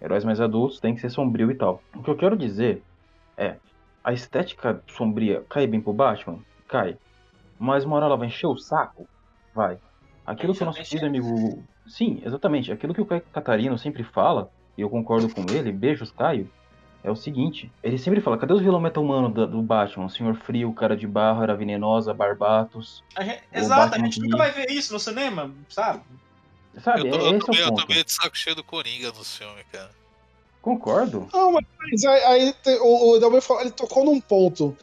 Heróis 0.00 0.22
mais 0.22 0.38
adultos 0.38 0.78
tem 0.78 0.94
que 0.94 1.00
ser 1.00 1.08
sombrio 1.08 1.50
e 1.50 1.54
tal. 1.54 1.82
O 1.96 2.02
que 2.02 2.10
eu 2.10 2.16
quero 2.16 2.36
dizer 2.36 2.82
é, 3.38 3.56
a 4.04 4.12
estética 4.12 4.82
sombria 4.86 5.42
cai 5.48 5.66
bem 5.66 5.80
pro 5.80 5.94
Batman? 5.94 6.40
Cai. 6.68 6.98
Mas 7.58 7.84
uma 7.84 7.96
hora 7.96 8.04
ela 8.04 8.16
vai 8.16 8.28
encher 8.28 8.46
o 8.46 8.58
saco? 8.58 9.08
Vai. 9.54 9.78
Aquilo 10.26 10.54
que 10.54 10.62
o 10.62 10.66
nosso 10.66 10.82
querido 10.82 11.06
amigo. 11.06 11.62
Sim, 11.86 12.20
exatamente. 12.24 12.70
Aquilo 12.70 12.92
que 12.92 13.00
o 13.00 13.06
Caio 13.06 13.22
Catarino 13.32 13.78
sempre 13.78 14.04
fala, 14.04 14.50
e 14.76 14.82
eu 14.82 14.90
concordo 14.90 15.28
com 15.32 15.40
ele, 15.50 15.72
beijos, 15.72 16.12
Caio 16.12 16.50
é 17.04 17.10
o 17.10 17.16
seguinte: 17.16 17.70
ele 17.82 17.98
sempre 17.98 18.20
fala, 18.20 18.38
cadê 18.38 18.52
os 18.52 18.60
vilão 18.60 18.80
meta-humano 18.80 19.28
do, 19.28 19.46
do, 19.46 19.62
Batman? 19.62 20.06
O 20.06 20.10
Senhor 20.10 20.34
Frio, 20.34 20.72
Cara 20.72 20.96
de 20.96 21.06
Barro, 21.06 21.42
Era 21.42 21.54
Venenosa, 21.54 22.14
Barbatos. 22.14 23.02
Gente, 23.18 23.42
exato, 23.52 23.94
a 23.94 23.98
gente 23.98 24.20
nunca 24.20 24.36
vai 24.36 24.50
ver 24.50 24.70
isso 24.70 24.92
no 24.92 25.00
cinema, 25.00 25.50
sabe? 25.68 26.02
Sabe, 26.80 27.00
eu 27.00 27.10
tô, 27.10 27.16
é, 27.16 27.28
eu, 27.28 27.36
esse 27.36 27.46
tô, 27.46 27.52
é 27.52 27.56
o 27.56 27.58
eu 27.58 27.68
ponto. 27.68 27.82
tô 27.82 27.92
meio 27.92 28.04
de 28.04 28.12
saco 28.12 28.36
cheio 28.36 28.56
do 28.56 28.64
Coringa 28.64 29.08
no 29.08 29.24
filme, 29.24 29.62
cara. 29.70 29.90
Concordo. 30.62 31.28
Não, 31.32 31.52
mas 31.52 32.04
aí, 32.04 32.22
aí 32.24 32.54
o, 32.80 33.18
o 33.18 33.40
falou, 33.40 33.62
ele 33.62 33.72
tocou 33.72 34.04
num 34.04 34.20
ponto. 34.20 34.76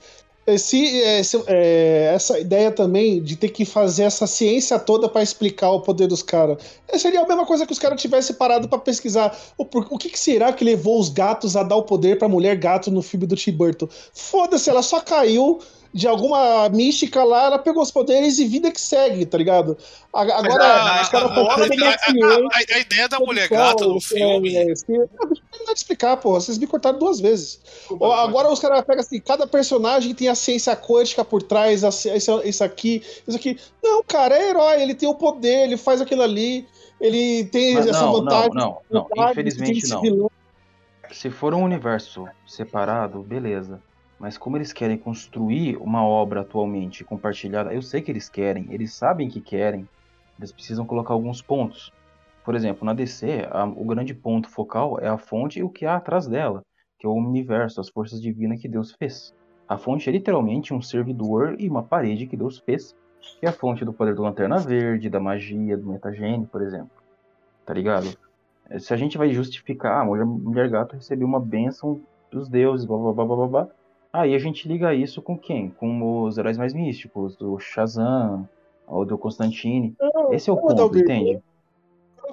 Esse, 0.53 0.85
esse- 0.85 1.43
é, 1.47 2.11
essa 2.13 2.39
ideia 2.39 2.71
também 2.71 3.21
de 3.21 3.35
ter 3.35 3.49
que 3.49 3.65
fazer 3.65 4.03
essa 4.03 4.25
ciência 4.27 4.77
toda 4.79 5.07
pra 5.09 5.21
explicar 5.23 5.71
o 5.71 5.81
poder 5.81 6.07
dos 6.07 6.21
caras. 6.23 6.57
É, 6.87 6.97
Seria 6.97 7.21
a 7.21 7.27
mesma 7.27 7.45
coisa 7.45 7.65
que 7.65 7.71
os 7.73 7.79
caras 7.79 8.01
tivessem 8.01 8.35
parado 8.35 8.67
pra 8.67 8.77
pesquisar 8.79 9.37
o, 9.57 9.63
o 9.63 9.97
que, 9.97 10.09
que 10.09 10.19
será 10.19 10.51
que 10.53 10.63
levou 10.65 10.99
os 10.99 11.09
gatos 11.09 11.55
a 11.55 11.63
dar 11.63 11.75
o 11.75 11.83
poder 11.83 12.17
pra 12.17 12.27
mulher 12.27 12.55
gato 12.55 12.89
no 12.91 13.01
filme 13.01 13.25
do 13.25 13.35
Tim 13.35 13.51
Burton. 13.51 13.87
Foda-se, 14.13 14.69
ela 14.69 14.81
só 14.81 14.99
caiu 14.99 15.59
de 15.93 16.07
alguma 16.07 16.69
mística 16.69 17.23
lá, 17.23 17.45
ela 17.45 17.59
pegou 17.59 17.81
os 17.81 17.89
poderes 17.91 18.37
e 18.37 18.45
vida 18.45 18.71
que 18.71 18.79
segue, 18.79 19.25
tá 19.25 19.37
ligado? 19.37 19.75
Agora, 20.13 20.99
a, 20.99 21.01
os 21.01 21.09
caras 21.09 21.31
a- 21.31 22.79
ideia 22.79 23.07
da 23.09 23.19
mulher 23.19 23.49
gata 23.49 23.85
no 23.87 23.99
filme. 23.99 24.55
É, 24.55 24.71
é, 24.71 24.75
se- 24.75 24.85
deixa 24.87 25.09
eu 25.21 25.27
terminar 25.51 25.73
de 25.73 25.79
explicar, 25.79 26.17
porra. 26.17 26.39
Vocês 26.41 26.57
me 26.57 26.67
cortaram 26.67 26.99
duas 26.99 27.19
vezes. 27.19 27.59
Agora 27.89 28.51
os 28.51 28.59
caras 28.59 28.83
pegam 28.85 29.01
assim, 29.01 29.19
cada 29.19 29.47
personagem 29.47 30.13
tem 30.13 30.27
a 30.27 30.35
ciência 30.35 30.75
quântica 30.75 31.25
por 31.25 31.41
trás, 31.41 31.81
isso, 31.83 32.63
aqui, 32.63 33.01
isso 33.27 33.35
aqui. 33.37 33.57
Não, 33.83 34.03
cara, 34.03 34.35
é 34.37 34.49
herói, 34.49 34.81
ele 34.81 34.93
tem 34.93 35.09
o 35.09 35.15
poder, 35.15 35.63
ele 35.63 35.77
faz 35.77 36.01
aquilo 36.01 36.21
ali, 36.21 36.67
ele 37.01 37.45
tem 37.45 37.73
Mas 37.75 37.87
essa 37.87 38.01
não, 38.01 38.13
vantagem. 38.13 38.51
não, 38.53 38.77
não, 38.91 39.07
não, 39.15 39.31
infelizmente 39.31 39.87
não. 39.89 40.29
Se 41.11 41.31
for 41.31 41.53
um 41.55 41.63
universo 41.63 42.25
separado, 42.45 43.23
beleza. 43.23 43.81
Mas 44.19 44.37
como 44.37 44.57
eles 44.57 44.73
querem 44.73 44.97
construir 44.97 45.77
uma 45.77 46.03
obra 46.03 46.41
atualmente 46.41 47.03
compartilhada, 47.03 47.73
eu 47.73 47.81
sei 47.81 48.01
que 48.01 48.11
eles 48.11 48.27
querem, 48.27 48.67
eles 48.69 48.93
sabem 48.93 49.29
que 49.29 49.39
querem, 49.39 49.87
eles 50.37 50.51
precisam 50.51 50.85
colocar 50.85 51.13
alguns 51.13 51.41
pontos. 51.41 51.91
Por 52.43 52.53
exemplo, 52.55 52.85
na 52.85 52.93
DC, 52.93 53.47
a- 53.49 53.65
o 53.65 53.85
grande 53.85 54.13
ponto 54.13 54.49
focal 54.49 54.99
é 54.99 55.07
a 55.07 55.17
fonte 55.17 55.59
e 55.59 55.63
o 55.63 55.69
que 55.69 55.85
há 55.85 55.95
atrás 55.95 56.27
dela, 56.27 56.63
que 56.97 57.05
é 57.07 57.09
o 57.09 57.13
universo, 57.13 57.79
as 57.79 57.89
forças 57.89 58.21
divinas 58.21 58.61
que 58.61 58.67
Deus 58.67 58.91
fez. 58.91 59.33
A 59.67 59.77
fonte 59.77 60.09
é 60.09 60.11
literalmente 60.11 60.73
um 60.73 60.81
servidor 60.81 61.55
e 61.59 61.69
uma 61.69 61.83
parede 61.83 62.25
que 62.25 62.35
Deus 62.35 62.59
fez, 62.59 62.95
que 63.39 63.45
é 63.45 63.49
a 63.49 63.53
fonte 63.53 63.85
do 63.85 63.93
poder 63.93 64.15
do 64.15 64.23
Lanterna 64.23 64.57
Verde, 64.57 65.09
da 65.09 65.19
magia, 65.19 65.77
do 65.77 65.87
metagene, 65.87 66.45
por 66.45 66.61
exemplo. 66.61 66.91
Tá 67.65 67.73
ligado? 67.73 68.07
Se 68.79 68.93
a 68.93 68.97
gente 68.97 69.17
vai 69.17 69.29
justificar, 69.31 69.97
ah, 69.97 70.01
a 70.01 70.05
mulher, 70.05 70.25
mulher 70.25 70.69
gato 70.69 70.95
recebeu 70.95 71.27
uma 71.27 71.39
bênção 71.39 72.01
dos 72.31 72.49
deuses, 72.49 72.85
blá 72.85 72.97
blá 72.97 73.13
blá 73.13 73.25
blá 73.25 73.35
blá, 73.35 73.47
blá. 73.47 73.67
Aí 74.11 74.33
a 74.33 74.39
gente 74.39 74.67
liga 74.67 74.93
isso 74.93 75.21
com 75.21 75.37
quem? 75.37 75.69
Com 75.69 76.23
os 76.23 76.37
heróis 76.37 76.57
mais 76.57 76.73
místicos, 76.73 77.35
do 77.35 77.59
Shazam, 77.59 78.47
ou 78.87 79.05
do 79.05 79.17
Constantine. 79.17 79.95
Esse 80.31 80.49
é 80.49 80.53
o 80.53 80.57
ponto, 80.57 80.97
entende? 80.97 81.39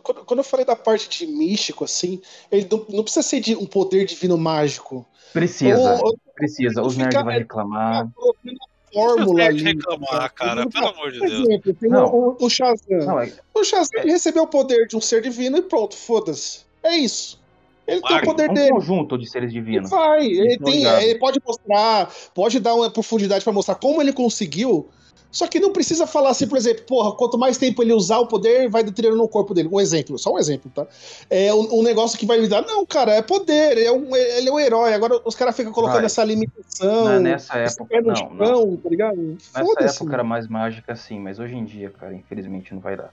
Quando, 0.03 0.25
quando 0.25 0.39
eu 0.41 0.45
falei 0.45 0.65
da 0.65 0.77
parte 0.77 1.09
de 1.09 1.27
místico, 1.31 1.85
assim, 1.85 2.21
ele 2.51 2.67
não, 2.71 2.79
não 2.97 3.03
precisa 3.03 3.23
ser 3.27 3.41
de 3.41 3.55
um 3.57 3.67
poder 3.67 4.05
divino 4.07 4.39
mágico. 4.39 5.07
Precisa, 5.33 5.99
Ou- 6.03 6.17
precisa. 6.35 6.83
Os 6.83 6.97
nerds 6.97 7.15
vão 7.23 7.33
reclamar. 7.33 8.09
colocando 8.15 8.57
a 8.61 8.93
fórmula 8.93 9.45
ali. 9.45 9.63
reclamar, 9.63 10.33
cara, 10.33 10.67
pelo 10.69 10.87
amor 10.89 11.13
de 11.13 11.21
Deus. 11.21 11.49
exemplo, 11.49 11.75
Não. 11.83 12.07
o, 12.15 12.37
o 12.41 12.49
Shazam. 12.51 12.99
Não, 13.07 13.21
é- 13.21 13.33
O 13.55 13.65
Shazam 13.65 14.01
ele 14.01 14.13
recebeu 14.13 14.45
o 14.45 14.49
poder 14.49 14.87
de 14.87 14.97
um 14.97 15.01
ser 15.01 15.21
divino 15.23 15.59
e 15.59 15.63
pronto, 15.63 15.95
foda-se. 15.97 16.65
É 16.83 16.97
isso. 16.97 17.39
Ele 17.87 18.01
tem 18.01 18.17
o 18.19 18.23
poder 18.23 18.51
um 18.51 18.55
dele. 18.55 18.71
conjunto 18.71 19.17
de 19.17 19.29
seres 19.31 19.51
Ele 19.51 19.61
divinos. 19.61 19.91
vai, 19.91 20.27
ele, 20.27 20.59
tem, 20.59 20.85
ele 20.85 21.19
pode 21.19 21.41
mostrar, 21.47 22.11
pode 22.35 22.59
dar 22.61 22.75
uma 22.75 22.91
profundidade 22.91 23.45
pra 23.45 23.53
mostrar 23.53 23.77
como 23.77 24.01
ele 24.01 24.13
conseguiu. 24.13 24.89
Só 25.31 25.47
que 25.47 25.61
não 25.61 25.71
precisa 25.71 26.07
falar 26.07 26.31
assim, 26.31 26.47
por 26.49 26.57
exemplo, 26.57 26.85
porra, 26.87 27.13
quanto 27.15 27.37
mais 27.37 27.59
tempo 27.59 27.83
ele 27.83 27.93
usar 27.93 28.19
o 28.21 28.27
poder, 28.27 28.71
vai 28.71 28.83
deteriorando 28.83 29.23
no 29.23 29.29
corpo 29.29 29.53
dele. 29.53 29.69
Um 29.71 29.79
exemplo, 29.79 30.19
só 30.19 30.33
um 30.33 30.39
exemplo, 30.39 30.71
tá? 30.75 30.87
É 31.29 31.53
um, 31.53 31.81
um 31.81 31.83
negócio 31.83 32.19
que 32.19 32.25
vai 32.25 32.41
me 32.41 32.49
dar. 32.49 32.63
Não, 32.63 32.87
cara, 32.87 33.13
é 33.13 33.21
poder, 33.21 33.73
ele 33.73 33.85
é 33.85 33.93
um, 33.93 34.17
ele 34.17 34.49
é 34.49 34.53
um 34.53 34.59
herói. 34.59 34.95
Agora 34.95 35.21
os 35.27 35.35
caras 35.35 35.55
ficam 35.55 35.73
colocando 35.73 35.97
Vai. 35.97 36.07
essa 36.07 36.25
limitação. 36.25 37.05
Na- 37.05 37.21
nessa 37.21 37.59
época, 37.59 38.01
não, 38.01 38.31
não. 38.35 38.77
tá 38.77 38.89
ligado? 38.89 39.17
Nessa 39.55 39.85
época 40.01 40.15
era 40.15 40.25
mais 40.25 40.49
mágica, 40.49 40.97
sim, 40.97 41.19
mas 41.21 41.39
hoje 41.39 41.55
em 41.55 41.65
dia, 41.67 41.91
cara, 41.91 42.15
infelizmente 42.15 42.73
não 42.73 42.81
vai 42.81 42.97
dar. 42.97 43.11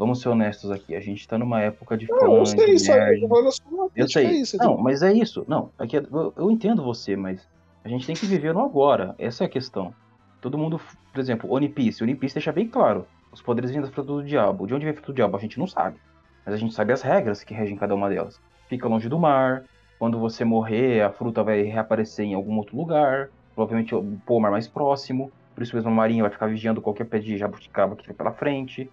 Vamos 0.00 0.22
ser 0.22 0.30
honestos 0.30 0.70
aqui, 0.70 0.96
a 0.96 1.00
gente 1.00 1.28
tá 1.28 1.36
numa 1.36 1.60
época 1.60 1.94
de 1.94 2.08
Não, 2.08 2.18
fã, 2.18 2.26
eu 2.38 2.46
sei, 2.46 2.66
de 2.68 2.72
isso 2.76 2.90
aí, 2.90 2.98
eu 2.98 3.28
nerd. 3.28 3.52
uma 3.70 3.90
Eu 3.94 4.08
sei. 4.08 4.26
é 4.28 4.32
isso, 4.32 4.56
não, 4.56 4.78
mas 4.78 5.02
é 5.02 5.12
isso. 5.12 5.44
Não, 5.46 5.70
aqui 5.78 5.98
é- 5.98 6.00
eu, 6.10 6.32
eu 6.38 6.50
entendo 6.50 6.82
você, 6.82 7.14
mas 7.14 7.46
a 7.84 7.88
gente 7.90 8.06
tem 8.06 8.16
que 8.16 8.24
viver 8.24 8.54
no 8.54 8.60
agora. 8.60 9.14
Essa 9.18 9.44
é 9.44 9.46
a 9.46 9.50
questão. 9.50 9.92
Todo 10.40 10.56
mundo, 10.56 10.80
por 11.12 11.20
exemplo, 11.20 11.52
One 11.52 11.68
Piece. 11.68 12.02
One 12.02 12.14
Piece 12.14 12.34
deixa 12.34 12.50
bem 12.50 12.66
claro. 12.66 13.04
Os 13.30 13.42
poderes 13.42 13.70
vêm 13.70 13.82
da 13.82 13.88
fruta 13.88 14.10
do 14.10 14.24
diabo. 14.24 14.66
De 14.66 14.72
onde 14.72 14.86
vem 14.86 14.92
a 14.92 14.94
fruta 14.94 15.12
do 15.12 15.16
diabo? 15.16 15.36
A 15.36 15.40
gente 15.40 15.58
não 15.58 15.66
sabe. 15.66 15.98
Mas 16.46 16.54
a 16.54 16.56
gente 16.56 16.72
sabe 16.72 16.94
as 16.94 17.02
regras 17.02 17.44
que 17.44 17.52
regem 17.52 17.76
cada 17.76 17.94
uma 17.94 18.08
delas. 18.08 18.40
Fica 18.70 18.88
longe 18.88 19.06
do 19.06 19.18
mar. 19.18 19.64
Quando 19.98 20.18
você 20.18 20.46
morrer, 20.46 21.02
a 21.02 21.10
fruta 21.12 21.44
vai 21.44 21.60
reaparecer 21.60 22.24
em 22.24 22.32
algum 22.32 22.56
outro 22.56 22.74
lugar. 22.74 23.28
Provavelmente 23.54 23.94
o 23.94 24.02
pomar 24.24 24.50
mais 24.50 24.66
próximo. 24.66 25.30
Por 25.54 25.62
isso 25.62 25.76
mesmo 25.76 25.90
a 25.90 25.94
marinha 25.94 26.22
vai 26.22 26.32
ficar 26.32 26.46
vigiando 26.46 26.80
qualquer 26.80 27.04
pé 27.04 27.18
de 27.18 27.36
jabuticaba 27.36 27.94
que 27.94 28.06
vem 28.06 28.16
pela 28.16 28.32
frente. 28.32 28.90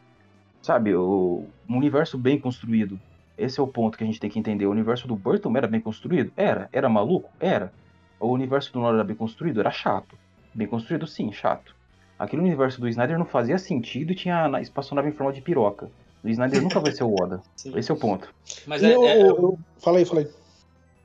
Sabe, 0.61 0.93
o, 0.95 1.45
um 1.69 1.77
universo 1.77 2.17
bem 2.17 2.39
construído. 2.39 2.99
Esse 3.37 3.59
é 3.59 3.63
o 3.63 3.67
ponto 3.67 3.97
que 3.97 4.03
a 4.03 4.07
gente 4.07 4.19
tem 4.19 4.29
que 4.29 4.39
entender. 4.39 4.65
O 4.65 4.71
universo 4.71 5.07
do 5.07 5.15
Burton 5.15 5.55
era 5.55 5.67
bem 5.67 5.79
construído? 5.79 6.31
Era. 6.35 6.67
Era 6.73 6.89
maluco? 6.89 7.29
Era. 7.39 7.71
O 8.19 8.27
universo 8.31 8.73
do 8.73 8.79
Nolan 8.79 8.95
era 8.95 9.03
bem 9.03 9.15
construído? 9.15 9.59
Era 9.59 9.69
chato. 9.71 10.17
Bem 10.53 10.67
construído, 10.67 11.05
sim, 11.05 11.31
chato. 11.31 11.75
Aquele 12.17 12.41
universo 12.41 12.81
do 12.81 12.87
Snyder 12.89 13.17
não 13.19 13.25
fazia 13.27 13.59
sentido 13.59 14.11
e 14.11 14.15
tinha 14.15 14.47
na- 14.47 14.59
espaçonave 14.59 15.07
em 15.09 15.11
forma 15.11 15.31
de 15.31 15.39
piroca. 15.41 15.87
O 16.23 16.27
Snyder 16.29 16.63
nunca 16.63 16.79
vai 16.79 16.91
ser 16.91 17.03
o 17.03 17.13
Oda. 17.13 17.41
Sim. 17.55 17.77
Esse 17.77 17.91
é 17.91 17.93
o 17.93 17.97
ponto. 17.97 18.33
Mas 18.65 18.81
é, 18.83 18.95
eu- 18.95 19.03
é- 19.03 19.21
eu- 19.21 19.59
Fala 19.83 19.99
aí, 19.99 20.05
fala 20.05 20.21
aí. 20.21 20.27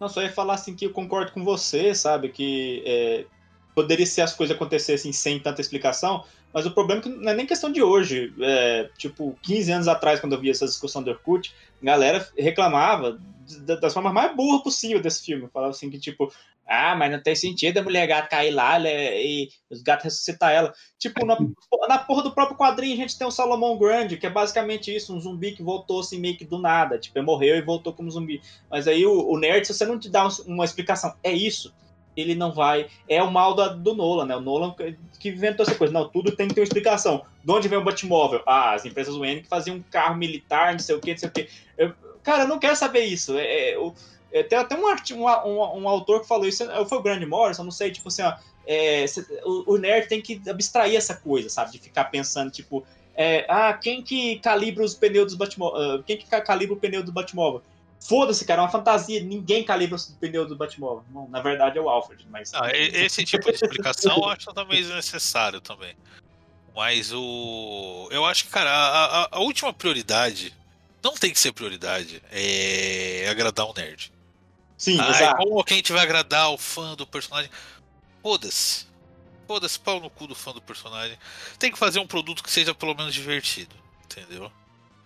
Não, 0.01 0.09
só 0.09 0.23
ia 0.23 0.33
falar 0.33 0.55
assim 0.55 0.75
que 0.75 0.87
eu 0.87 0.91
concordo 0.93 1.33
com 1.33 1.45
você, 1.45 1.95
sabe? 1.95 2.31
Que 2.31 2.83
é, 2.87 3.27
poderia 3.75 4.07
ser 4.07 4.23
as 4.23 4.35
coisas 4.35 4.55
acontecessem 4.55 5.13
sem 5.13 5.41
tanta 5.41 5.61
explicação, 5.61 6.23
mas 6.53 6.67
o 6.67 6.71
problema 6.75 7.01
é 7.01 7.03
que 7.03 7.09
não 7.09 7.31
é 7.33 7.35
nem 7.35 7.47
questão 7.47 7.73
de 7.73 7.83
hoje. 7.83 8.35
É, 8.41 8.91
tipo, 8.99 9.39
15 9.43 9.73
anos 9.73 9.89
atrás, 9.89 10.21
quando 10.21 10.35
eu 10.35 10.41
vi 10.41 10.51
essa 10.51 10.67
discussão 10.67 11.03
do 11.03 11.11
Orkut, 11.11 11.51
a 11.81 11.85
galera 11.87 12.29
reclamava 12.37 13.19
da- 13.67 13.77
das 13.77 13.93
formas 13.95 14.13
mais 14.13 14.35
burras 14.37 14.63
possível 14.63 15.01
desse 15.01 15.25
filme. 15.25 15.49
Falava 15.53 15.71
assim 15.71 15.91
que, 15.91 15.99
tipo, 15.99 16.31
ah, 16.67 16.95
mas 16.95 17.11
não 17.11 17.21
tem 17.23 17.35
sentido 17.35 17.79
a 17.79 17.83
mulher 17.83 18.07
gata 18.07 18.29
cair 18.29 18.51
lá 18.53 18.79
né, 18.79 19.21
e 19.23 19.49
os 19.71 19.83
gatos 19.83 20.05
ressuscitar 20.05 20.53
ela. 20.53 20.73
Tipo, 20.99 21.25
na, 21.27 21.37
na 21.89 21.99
porra 21.99 22.23
do 22.23 22.35
próprio 22.35 22.57
quadrinho 22.57 22.95
a 22.95 22.97
gente 22.99 23.19
tem 23.19 23.27
o 23.27 23.31
Salomão 23.31 23.77
Grande, 23.79 24.17
que 24.17 24.27
é 24.27 24.31
basicamente 24.31 24.95
isso, 24.95 25.15
um 25.15 25.21
zumbi 25.21 25.53
que 25.53 25.63
voltou 25.63 26.01
assim 26.01 26.21
meio 26.21 26.37
que 26.37 26.45
do 26.45 26.59
nada. 26.59 26.99
Tipo, 26.99 27.19
ele 27.19 27.27
morreu 27.27 27.57
e 27.57 27.63
voltou 27.63 27.93
como 27.95 28.11
zumbi. 28.11 28.41
Mas 28.71 28.87
aí 28.87 29.05
o, 29.05 29.29
o 29.29 29.39
nerd, 29.39 29.67
se 29.67 29.75
você 29.75 29.85
não 29.85 29.99
te 29.99 30.09
dá 30.11 30.27
um- 30.27 30.31
uma 30.47 30.65
explicação, 30.65 31.13
é 31.23 31.33
isso, 31.33 31.75
ele 32.17 32.35
não 32.35 32.53
vai. 32.53 32.87
É 33.09 33.23
o 33.23 33.31
mal 33.31 33.55
da- 33.55 33.69
do 33.69 33.95
Nolan, 33.95 34.27
né? 34.27 34.37
O 34.37 34.41
Nolan 34.41 34.75
que- 35.19 35.29
inventou 35.31 35.65
essa 35.65 35.75
coisa. 35.75 35.93
Não, 35.93 36.09
tudo 36.09 36.35
tem 36.37 36.49
que 36.49 36.55
ter 36.55 36.61
uma 36.61 36.65
explicação. 36.65 37.25
De 37.45 37.51
onde 37.53 37.69
vem 37.69 37.79
o 37.79 37.85
Batmóvel? 37.85 38.43
Ah, 38.47 38.75
as 38.75 38.85
empresas 38.85 39.17
Wayne 39.17 39.43
que 39.43 39.49
faziam 39.49 39.77
um 39.77 39.83
carro 39.83 40.17
militar, 40.17 40.73
não 40.73 40.79
sei 40.79 40.95
o 40.95 41.01
que, 41.01 41.11
não 41.13 41.19
sei 41.19 41.29
o 41.29 41.33
que. 41.33 41.49
Cara, 42.23 42.45
eu 42.45 42.49
não 42.49 42.59
quero 42.59 42.77
saber 42.77 43.01
isso. 43.05 43.37
É, 43.37 43.71
é, 43.73 43.93
é, 44.33 44.43
tem 44.43 44.59
até 44.59 44.77
um, 44.77 44.87
um, 44.87 45.83
um, 45.83 45.89
autor 45.89 46.21
que 46.21 46.29
falou 46.29 46.47
isso, 46.47 46.65
foi 46.89 46.99
o 46.99 47.03
Grant 47.03 47.27
Morrison, 47.27 47.65
não 47.65 47.71
sei, 47.71 47.91
tipo 47.91 48.09
assim, 48.09 48.23
ó. 48.23 48.35
é, 48.67 49.05
o, 49.45 49.75
o 49.75 49.77
nerd 49.77 50.09
tem 50.09 50.21
que 50.21 50.41
abstrair 50.49 50.97
essa 50.97 51.15
coisa, 51.17 51.49
sabe? 51.49 51.73
De 51.73 51.79
ficar 51.79 52.05
pensando, 52.05 52.51
tipo, 52.51 52.85
é, 53.15 53.45
ah, 53.49 53.73
quem 53.75 54.03
que 54.03 54.39
calibra 54.39 54.85
os 54.85 54.95
pneus 54.95 55.27
dos 55.27 55.35
Batmóvel? 55.35 56.03
quem 56.05 56.17
que 56.17 56.27
ca- 56.27 56.41
calibra 56.41 56.75
o 56.75 56.79
pneu 56.79 57.03
do 57.03 57.13
Batmóvel? 57.13 57.63
Foda-se, 58.09 58.45
cara, 58.45 58.61
é 58.63 58.65
uma 58.65 58.71
fantasia. 58.71 59.23
Ninguém 59.23 59.65
calibra 59.65 59.97
o 59.97 60.13
pneu 60.19 60.47
do 60.47 60.57
Batmóvel. 60.57 61.05
Não, 61.13 61.29
na 61.29 61.41
verdade 61.41 61.79
é 61.79 61.81
o 61.81 61.89
Alfred, 61.89 62.27
mas. 62.29 62.53
Ah, 62.55 62.71
e- 62.75 63.05
esse 63.05 63.25
tipo 63.25 63.45
de 63.45 63.55
explicação 63.55 64.17
eu 64.17 64.29
acho 64.29 64.53
também 64.53 64.83
necessário 64.85 65.61
também. 65.61 65.95
Mas 66.75 67.13
o. 67.13 68.09
Eu 68.11 68.25
acho 68.25 68.45
que, 68.45 68.51
cara, 68.51 68.71
a, 68.71 69.37
a- 69.37 69.39
última 69.41 69.73
prioridade 69.73 70.53
não 71.03 71.15
tem 71.15 71.31
que 71.31 71.39
ser 71.39 71.53
prioridade. 71.53 72.23
É 72.33 73.27
agradar 73.31 73.67
um 73.67 73.73
nerd. 73.73 74.13
Sim, 74.77 74.99
Ah, 75.01 75.11
exato. 75.11 75.37
como 75.37 75.63
que 75.63 75.75
a 75.75 75.77
gente 75.77 75.93
vai 75.93 76.03
agradar 76.03 76.51
o 76.51 76.59
fã 76.59 76.97
do 76.97 77.07
personagem? 77.07 77.51
Foda-se. 78.23 78.87
Foda-se, 79.47 79.79
pau 79.79 80.01
no 80.01 80.11
cu 80.11 80.27
do 80.27 80.35
fã 80.35 80.53
do 80.53 80.61
personagem. 80.63 81.17
Tem 81.59 81.71
que 81.71 81.79
fazer 81.79 82.01
um 82.01 82.07
produto 82.07 82.43
que 82.43 82.51
seja 82.51 82.75
pelo 82.75 82.95
menos 82.95 83.15
divertido. 83.15 83.77
Entendeu? 84.05 84.51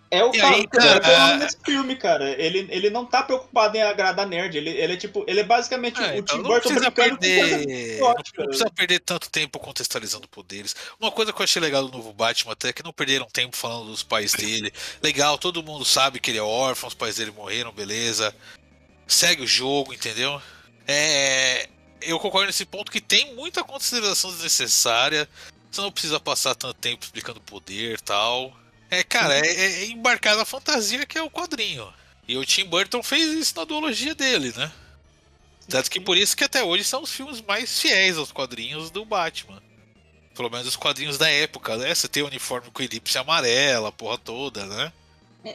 É 0.09 0.23
o 0.23 0.31
cara, 0.31 0.55
aí, 0.55 0.67
cara, 0.67 0.99
cara, 1.01 1.33
é 1.33 1.37
nesse 1.37 1.57
filme, 1.65 1.95
cara. 1.95 2.29
Ele, 2.41 2.67
ele 2.69 2.89
não 2.89 3.05
tá 3.05 3.23
preocupado 3.23 3.75
em 3.75 3.81
agradar 3.81 4.25
nerd. 4.25 4.57
Ele, 4.57 4.69
ele 4.69 4.93
é 4.93 4.97
tipo, 4.97 5.25
ele 5.27 5.41
é 5.41 5.43
basicamente 5.43 6.01
É, 6.01 6.13
o 6.13 6.17
então 6.17 6.37
Tim 6.37 6.41
não 6.41 6.49
Burton 6.49 6.69
precisa 6.69 6.91
perder. 6.91 7.99
Não, 7.99 8.45
precisa 8.45 8.69
perder 8.69 8.99
tanto 8.99 9.29
tempo 9.29 9.59
contextualizando 9.59 10.27
poderes. 10.27 10.75
Uma 10.99 11.11
coisa 11.11 11.33
que 11.33 11.41
eu 11.41 11.43
achei 11.43 11.61
legal 11.61 11.85
do 11.85 11.97
novo 11.97 12.13
Batman 12.13 12.53
até 12.53 12.69
é 12.69 12.73
que 12.73 12.83
não 12.83 12.93
perderam 12.93 13.27
tempo 13.27 13.57
falando 13.57 13.87
dos 13.87 14.01
pais 14.01 14.31
dele. 14.31 14.71
Legal, 15.03 15.37
todo 15.37 15.61
mundo 15.63 15.83
sabe 15.83 16.19
que 16.19 16.31
ele 16.31 16.37
é 16.37 16.43
órfão, 16.43 16.87
os 16.87 16.95
pais 16.95 17.17
dele 17.17 17.31
morreram, 17.31 17.73
beleza. 17.73 18.33
Segue 19.05 19.43
o 19.43 19.47
jogo, 19.47 19.93
entendeu? 19.93 20.41
É. 20.87 21.67
Eu 22.01 22.19
concordo 22.19 22.47
nesse 22.47 22.65
ponto 22.65 22.91
que 22.91 23.01
tem 23.01 23.35
muita 23.35 23.63
contextualização 23.63 24.31
desnecessária. 24.31 25.27
Você 25.69 25.81
não 25.81 25.91
precisa 25.91 26.19
passar 26.19 26.55
tanto 26.55 26.75
tempo 26.75 27.03
explicando 27.03 27.41
poder 27.41 27.97
e 27.97 28.01
tal. 28.01 28.55
É, 28.89 29.03
cara, 29.03 29.37
é, 29.37 29.47
é 29.47 29.85
embarcar 29.85 30.35
na 30.37 30.45
fantasia 30.45 31.05
que 31.05 31.17
é 31.17 31.21
o 31.21 31.29
quadrinho. 31.29 31.91
E 32.27 32.37
o 32.37 32.45
Tim 32.45 32.65
Burton 32.65 33.01
fez 33.03 33.33
isso 33.33 33.55
na 33.55 33.63
duologia 33.63 34.13
dele, 34.13 34.53
né? 34.55 34.71
Tanto 35.69 35.91
que 35.91 35.99
por 35.99 36.17
isso 36.17 36.35
que 36.35 36.43
até 36.43 36.63
hoje 36.63 36.83
são 36.83 37.03
os 37.03 37.11
filmes 37.11 37.41
mais 37.41 37.81
fiéis 37.81 38.17
aos 38.17 38.31
quadrinhos 38.31 38.89
do 38.89 39.03
Batman. 39.03 39.61
Pelo 40.33 40.49
menos 40.49 40.67
os 40.67 40.75
quadrinhos 40.75 41.17
da 41.17 41.29
época, 41.29 41.75
né? 41.77 41.93
Você 41.93 42.07
tem 42.07 42.23
o 42.23 42.27
uniforme 42.27 42.71
com 42.71 42.81
elipse 42.81 43.17
amarela, 43.17 43.89
a 43.89 43.91
porra 43.91 44.17
toda, 44.17 44.65
né? 44.65 44.91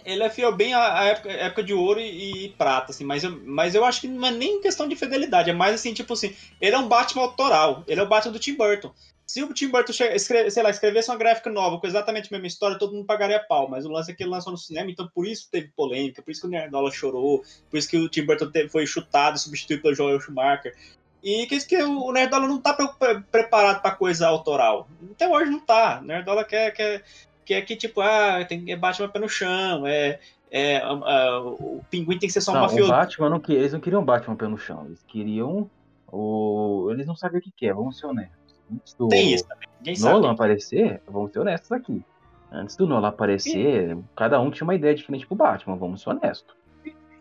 Ele 0.05 0.23
é 0.23 0.31
fiel 0.31 0.55
bem 0.55 0.75
à 0.75 1.01
à 1.01 1.05
época, 1.05 1.31
época 1.31 1.63
de 1.63 1.75
ouro 1.75 2.01
e, 2.01 2.47
e 2.47 2.49
prata, 2.51 2.93
assim, 2.93 3.05
mas 3.05 3.25
eu, 3.25 3.41
mas 3.45 3.75
eu 3.75 3.85
acho 3.85 4.01
que 4.01 4.09
não 4.09 4.27
é 4.27 4.31
nem 4.31 4.61
questão 4.61 4.89
de 4.89 4.97
fidelidade, 4.97 5.51
é 5.51 5.53
mais 5.53 5.75
assim, 5.75 5.93
tipo 5.93 6.13
assim, 6.15 6.35
ele 6.61 6.75
é 6.75 6.79
um 6.79 6.89
Batman 6.89 7.23
autoral, 7.23 7.85
ele 7.87 8.01
é 8.01 8.03
o 8.03 8.09
Batman 8.09 8.33
do 8.33 8.39
Tim 8.39 8.55
Burton. 8.55 8.93
Se 9.33 9.43
o 9.43 9.55
Tim 9.55 9.71
Burton, 9.71 9.95
che- 9.95 10.15
escre- 10.15 10.51
sei 10.51 10.63
lá, 10.63 10.69
escrevesse 10.69 11.11
uma 11.11 11.17
gráfica 11.17 11.49
nova 11.49 11.81
com 11.81 11.87
exatamente 11.87 12.29
a 12.29 12.37
mesma 12.37 12.47
história, 12.49 12.77
todo 12.79 12.93
mundo 12.93 13.07
pagaria 13.07 13.41
pau, 13.49 13.67
mas 13.67 13.87
o 13.87 13.89
lance 13.89 14.11
é 14.11 14.15
que 14.15 14.23
ele 14.23 14.29
lançou 14.29 14.53
no 14.53 14.59
cinema, 14.59 14.91
então 14.91 15.09
por 15.15 15.27
isso 15.27 15.49
teve 15.51 15.69
polêmica, 15.75 16.21
por 16.21 16.31
isso 16.31 16.43
que 16.43 16.47
o 16.49 16.51
Nerdola 16.51 16.91
chorou, 16.91 17.43
por 17.71 17.79
isso 17.79 17.89
que 17.89 17.97
o 17.97 18.11
Tim 18.11 18.27
Burton 18.27 18.51
teve- 18.51 18.69
foi 18.69 18.85
chutado, 18.87 19.39
substituído 19.39 19.81
pelo 19.81 19.95
Joel 19.95 20.21
Schumacher. 20.21 20.77
E 21.25 21.47
que, 21.47 21.59
que 21.65 21.83
o 21.83 22.13
Nerdola 22.13 22.47
não 22.47 22.61
tá 22.61 22.75
pre- 22.75 22.93
pre- 22.99 23.23
preparado 23.33 23.81
pra 23.81 23.93
coisa 23.93 24.29
autoral. 24.29 24.87
Até 25.13 25.27
hoje 25.27 25.51
não 25.51 25.61
tá. 25.61 26.01
O 26.03 26.05
Nerdola 26.05 26.45
quer, 26.45 26.71
quer, 26.73 27.03
quer 27.47 27.63
que, 27.63 27.75
tipo, 27.75 28.03
ah, 28.03 28.45
tem 28.45 28.63
que 28.63 28.77
Batman 28.77 29.09
pé 29.09 29.19
no 29.19 29.31
chão, 29.31 29.87
é, 29.87 30.21
é, 30.51 30.77
ah, 30.77 30.91
ah, 31.05 31.41
o 31.41 31.83
pinguim 31.91 32.19
tem 32.19 32.29
que 32.29 32.35
ser 32.35 32.43
só 32.43 32.51
um 32.51 32.57
Não, 32.57 32.61
o 32.61 32.67
mafioso. 32.67 32.91
Batman 32.93 33.31
não 33.31 33.43
eles 33.49 33.73
não 33.73 33.81
queriam 33.81 34.05
Batman 34.05 34.37
pé 34.37 34.47
no 34.47 34.59
chão, 34.59 34.85
eles 34.85 35.03
queriam 35.09 35.71
o 36.13 36.89
eles 36.91 37.07
não 37.07 37.17
sabiam 37.17 37.39
o 37.39 37.43
que 37.43 37.51
que 37.51 37.67
é, 37.67 37.73
vamos 37.73 37.99
ser 37.99 38.05
honestos. 38.05 38.42
Antes 38.73 38.95
do 38.95 39.09
Tem 39.09 39.35
isso 39.35 39.45
também. 39.47 39.69
Ninguém 39.81 39.97
sabe. 39.97 40.15
Nolan 40.15 40.33
aparecer, 40.33 41.03
vamos 41.09 41.33
ser 41.33 41.41
honestos 41.41 41.73
aqui. 41.73 42.05
Antes 42.51 42.77
do 42.77 42.87
Nolan 42.87 43.09
aparecer, 43.09 43.97
cada 44.17 44.41
um 44.41 44.51
tinha 44.51 44.65
uma 44.65 44.75
ideia 44.75 44.95
diferente 44.95 45.27
pro 45.27 45.35
Batman, 45.37 45.77
vamos 45.77 46.03
ser 46.03 46.11
honestos. 46.11 46.55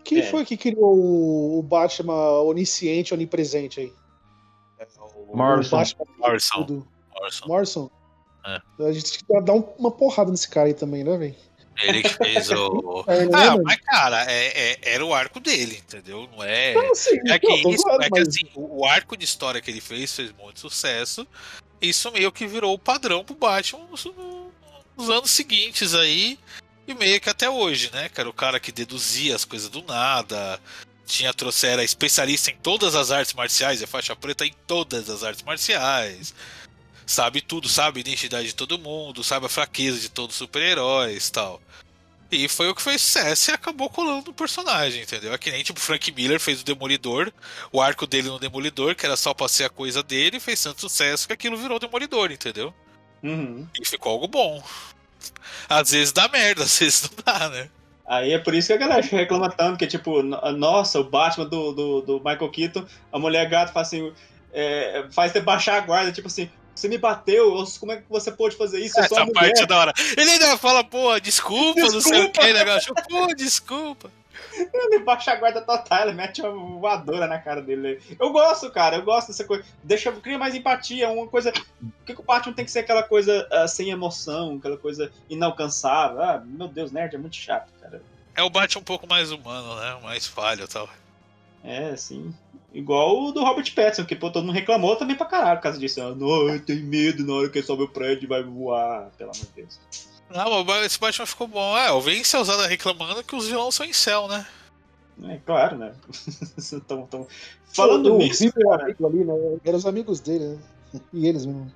Quem 0.03 0.19
É. 0.19 0.23
foi 0.23 0.43
que 0.45 0.57
criou 0.57 1.59
o- 1.59 1.61
Batman 1.63 2.41
onisciente, 2.41 3.13
onipresente 3.13 3.79
aí? 3.79 3.93
O 5.27 5.37
Morrison. 5.37 5.77
Batman 5.77 6.05
Morrison. 6.17 6.57
tudo. 6.65 6.87
Morrison. 7.13 7.47
Morrison? 7.47 7.89
É. 8.45 8.61
A 8.87 8.91
gente 8.91 9.23
tem 9.23 9.37
que 9.39 9.45
dar 9.45 9.53
um- 9.53 9.63
uma 9.77 9.91
porrada 9.91 10.31
nesse 10.31 10.49
cara 10.49 10.67
aí 10.67 10.73
também, 10.73 11.03
né, 11.03 11.15
velho? 11.17 11.35
Ele 11.83 12.03
que 12.03 12.13
fez 12.13 12.49
o. 12.51 13.03
É, 13.09 13.23
Ah, 13.33 13.57
mas 13.63 13.77
cara, 13.81 14.23
é, 14.31 14.71
é- 14.71 14.79
era 14.83 15.05
o 15.05 15.13
arco 15.13 15.39
dele, 15.39 15.77
entendeu? 15.85 16.29
Não 16.35 16.43
é. 16.43 16.73
Não, 16.73 16.93
sim, 16.95 17.19
É 17.27 17.39
que, 17.39 17.47
não, 17.47 17.71
isso, 17.71 17.83
zoando, 17.83 18.03
é 18.03 18.09
que 18.09 18.19
mas- 18.19 18.27
assim, 18.27 18.47
o, 18.55 18.81
o 18.81 18.85
arco 18.85 19.15
de 19.17 19.25
história 19.25 19.59
que 19.61 19.69
ele 19.71 19.81
fez 19.81 20.13
fez 20.15 20.31
muito 20.33 20.59
sucesso. 20.59 21.27
Isso 21.81 22.11
meio 22.11 22.31
que 22.31 22.45
virou 22.45 22.73
o 22.73 22.79
padrão 22.79 23.23
pro 23.23 23.33
Batman 23.35 23.85
nos, 23.89 24.05
nos 24.97 25.09
anos 25.09 25.31
seguintes 25.31 25.93
aí. 25.95 26.37
E 26.87 26.93
meio 26.93 27.19
que 27.21 27.29
até 27.29 27.49
hoje, 27.49 27.89
né? 27.93 28.09
Que 28.09 28.19
era 28.19 28.29
o 28.29 28.33
cara 28.33 28.59
que 28.59 28.71
deduzia 28.71 29.35
as 29.35 29.45
coisas 29.45 29.69
do 29.69 29.81
nada. 29.83 30.59
Tinha 31.05 31.33
trouxe, 31.33 31.67
era 31.67 31.83
especialista 31.83 32.51
em 32.51 32.55
todas 32.55 32.95
as 32.95 33.11
artes 33.11 33.33
marciais, 33.33 33.81
é 33.81 33.87
faixa 33.87 34.15
preta 34.15 34.45
em 34.45 34.53
todas 34.65 35.09
as 35.09 35.23
artes 35.23 35.43
marciais. 35.43 36.33
Sabe 37.11 37.41
tudo, 37.41 37.67
sabe 37.67 37.99
a 37.99 37.99
identidade 37.99 38.47
de 38.47 38.55
todo 38.55 38.79
mundo, 38.79 39.21
sabe 39.21 39.45
a 39.45 39.49
fraqueza 39.49 39.99
de 39.99 40.07
todos 40.07 40.33
os 40.33 40.37
super-heróis 40.37 41.29
tal. 41.29 41.61
E 42.31 42.47
foi 42.47 42.69
o 42.69 42.73
que 42.73 42.81
fez 42.81 43.01
sucesso 43.01 43.51
e 43.51 43.53
acabou 43.53 43.89
colando 43.89 44.27
no 44.27 44.33
personagem, 44.33 45.01
entendeu? 45.03 45.33
É 45.33 45.37
que 45.37 45.51
nem 45.51 45.61
tipo 45.61 45.77
Frank 45.81 46.09
Miller 46.13 46.39
fez 46.39 46.61
o 46.61 46.63
Demolidor, 46.63 47.29
o 47.69 47.81
arco 47.81 48.07
dele 48.07 48.29
no 48.29 48.39
Demolidor, 48.39 48.95
que 48.95 49.05
era 49.05 49.17
só 49.17 49.33
pra 49.33 49.49
ser 49.49 49.65
a 49.65 49.69
coisa 49.69 50.01
dele, 50.01 50.39
fez 50.39 50.63
tanto 50.63 50.79
sucesso 50.79 51.27
que 51.27 51.33
aquilo 51.33 51.57
virou 51.57 51.79
Demolidor, 51.79 52.31
entendeu? 52.31 52.73
Uhum. 53.21 53.67
E 53.77 53.85
ficou 53.85 54.13
algo 54.13 54.29
bom. 54.29 54.63
Às 55.67 55.91
vezes 55.91 56.13
dá 56.13 56.29
merda, 56.29 56.63
às 56.63 56.79
vezes 56.79 57.11
não 57.11 57.23
dá, 57.25 57.49
né? 57.49 57.69
Aí 58.07 58.31
é 58.31 58.39
por 58.39 58.55
isso 58.55 58.69
que 58.69 58.73
a 58.73 58.77
galera 58.77 59.05
reclama 59.05 59.51
tanto, 59.51 59.77
que 59.77 59.85
tipo, 59.85 60.23
no- 60.23 60.51
nossa, 60.53 60.97
o 60.97 61.03
Batman 61.03 61.45
do, 61.45 61.73
do, 61.73 62.01
do 62.03 62.17
Michael 62.19 62.49
Keaton, 62.51 62.85
a 63.11 63.19
mulher 63.19 63.49
gato 63.49 63.73
faz 63.73 63.87
assim, 63.87 64.13
é, 64.53 65.07
faz 65.11 65.33
você 65.33 65.41
baixar 65.41 65.75
a 65.75 65.81
guarda, 65.81 66.13
tipo 66.13 66.27
assim, 66.27 66.49
você 66.81 66.87
me 66.87 66.97
bateu, 66.97 67.57
eu- 67.57 67.65
como 67.79 67.91
é 67.91 67.97
que 67.97 68.03
você 68.09 68.31
pôde 68.31 68.55
fazer 68.55 68.79
isso? 68.79 68.99
Eu 68.99 69.07
sou 69.07 69.19
Essa 69.19 69.31
parte 69.31 69.61
é 69.61 69.65
da 69.65 69.77
hora. 69.77 69.93
Ele 70.17 70.31
ainda 70.31 70.57
fala, 70.57 70.83
pô, 70.83 71.17
desculpa, 71.19 71.79
não 71.79 71.89
sei 71.89 71.97
o 71.97 72.01
Desculpa. 72.01 72.41
que, 72.41 72.53
negócio. 72.53 72.93
Pô, 73.09 73.27
desculpa. 73.35 74.11
Ele 74.53 74.99
baixa 74.99 75.31
a 75.31 75.35
guarda 75.35 75.61
total, 75.61 76.03
ele 76.07 76.13
mete 76.13 76.41
uma 76.41 76.79
voadora 76.79 77.27
na 77.27 77.37
cara 77.39 77.61
dele. 77.61 78.01
Eu 78.19 78.31
gosto, 78.31 78.69
cara, 78.71 78.97
eu 78.97 79.03
gosto 79.03 79.27
dessa 79.27 79.43
coisa. 79.43 79.63
Deixa, 79.83 80.11
cria 80.13 80.37
mais 80.37 80.55
empatia, 80.55 81.09
uma 81.09 81.27
coisa. 81.27 81.51
Por 81.53 81.61
que, 82.05 82.15
que 82.15 82.21
o 82.21 82.23
Batman 82.23 82.53
tem 82.53 82.65
que 82.65 82.71
ser 82.71 82.79
aquela 82.79 83.03
coisa 83.03 83.47
ah, 83.51 83.67
sem 83.67 83.89
emoção, 83.91 84.57
aquela 84.57 84.77
coisa 84.77 85.11
inalcançável? 85.29 86.21
Ah, 86.21 86.41
meu 86.45 86.67
Deus, 86.67 86.91
nerd 86.91 87.15
é 87.15 87.19
muito 87.19 87.35
chato, 87.35 87.69
cara. 87.81 88.01
É 88.35 88.43
o 88.43 88.49
Batman 88.49 88.81
um 88.81 88.85
pouco 88.85 89.07
mais 89.07 89.31
humano, 89.31 89.75
né? 89.79 89.99
Mais 90.03 90.25
falho 90.25 90.63
e 90.63 90.67
tal. 90.67 90.89
É, 91.63 91.89
assim. 91.89 92.33
Igual 92.73 93.25
o 93.25 93.31
do 93.31 93.43
Robert 93.43 93.73
Pattinson, 93.75 94.05
que 94.05 94.15
pô, 94.15 94.31
todo 94.31 94.45
mundo 94.45 94.55
reclamou 94.55 94.95
também 94.95 95.15
pra 95.15 95.25
caralho 95.25 95.57
por 95.57 95.63
causa 95.63 95.77
disso. 95.77 96.01
Ah, 96.01 96.15
Não, 96.15 96.47
eu 96.49 96.59
tenho 96.59 96.85
medo 96.85 97.25
na 97.25 97.33
hora 97.33 97.49
que 97.49 97.59
ele 97.59 97.65
sobe 97.65 97.83
o 97.83 97.87
prédio 97.87 98.25
e 98.25 98.27
vai 98.27 98.41
voar, 98.41 99.11
pelo 99.17 99.31
amor 99.31 99.45
de 99.45 99.51
Deus. 99.55 99.79
Não, 100.29 100.63
mas 100.63 100.85
esse 100.85 100.99
Batman 100.99 101.25
ficou 101.25 101.47
bom. 101.47 101.77
É, 101.77 101.91
o 101.91 101.99
Vince 101.99 102.35
Alzada 102.35 102.67
reclamando 102.67 103.23
que 103.23 103.35
os 103.35 103.47
vilões 103.47 103.75
são 103.75 103.85
em 103.85 103.91
céu, 103.91 104.27
né? 104.29 104.47
É 105.23 105.37
claro, 105.45 105.77
né? 105.77 105.93
tão, 106.87 107.05
tão... 107.05 107.27
Falando 107.73 108.15
o 108.15 108.17
nisso, 108.17 108.45
Vitor 108.45 108.63
cara, 108.69 108.85
ali, 108.85 109.23
né? 109.25 109.33
Eram 109.65 109.77
os 109.77 109.85
amigos 109.85 110.21
dele, 110.21 110.45
né? 110.45 111.01
E 111.13 111.27
eles 111.27 111.45
mesmo. 111.45 111.71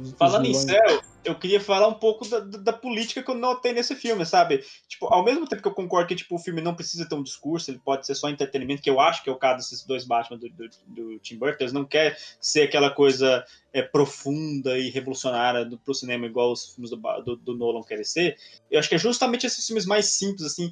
Os- 0.00 0.12
os 0.12 0.18
Falando 0.18 0.44
em 0.46 0.48
vilões. 0.52 0.64
céu, 0.70 1.00
eu 1.24 1.34
queria 1.38 1.60
falar 1.60 1.88
um 1.88 1.94
pouco 1.94 2.28
da, 2.28 2.40
da- 2.40 2.72
política 2.72 3.22
que 3.22 3.30
eu 3.30 3.34
notei 3.34 3.72
nesse 3.72 3.94
filme, 3.94 4.26
sabe? 4.26 4.62
Tipo, 4.86 5.06
ao 5.06 5.24
mesmo 5.24 5.46
tempo 5.48 5.62
que 5.62 5.68
eu 5.68 5.74
concordo 5.74 6.08
que 6.08 6.14
tipo, 6.16 6.34
o 6.34 6.38
filme 6.38 6.60
não 6.60 6.74
precisa 6.74 7.08
ter 7.08 7.14
um 7.14 7.22
discurso, 7.22 7.70
ele 7.70 7.78
pode 7.78 8.06
ser 8.06 8.14
só 8.14 8.28
entretenimento, 8.28 8.82
que 8.82 8.90
eu 8.90 9.00
acho 9.00 9.22
que 9.22 9.30
é 9.30 9.32
o 9.32 9.36
caso 9.38 9.58
desses 9.58 9.84
dois 9.86 10.04
Batman 10.04 10.36
do, 10.38 10.48
do, 10.50 10.68
do 10.86 11.18
Tim 11.20 11.38
Burton, 11.38 11.56
eles 11.64 11.72
não 11.72 11.84
querem 11.86 12.14
ser 12.40 12.62
aquela 12.62 12.90
coisa 12.90 13.42
é, 13.72 13.80
profunda 13.82 14.78
e 14.78 14.90
revolucionária 14.90 15.64
do, 15.64 15.78
pro 15.78 15.94
cinema, 15.94 16.26
igual 16.26 16.52
os 16.52 16.74
filmes 16.74 16.90
do, 16.90 16.96
do, 17.22 17.36
do 17.36 17.56
Nolan 17.56 17.82
querem 17.82 18.04
ser. 18.04 18.36
Eu 18.70 18.78
acho 18.78 18.88
que 18.88 18.94
é 18.94 18.98
justamente 18.98 19.46
esses 19.46 19.66
filmes 19.66 19.86
mais 19.86 20.06
simples, 20.12 20.44
assim, 20.44 20.70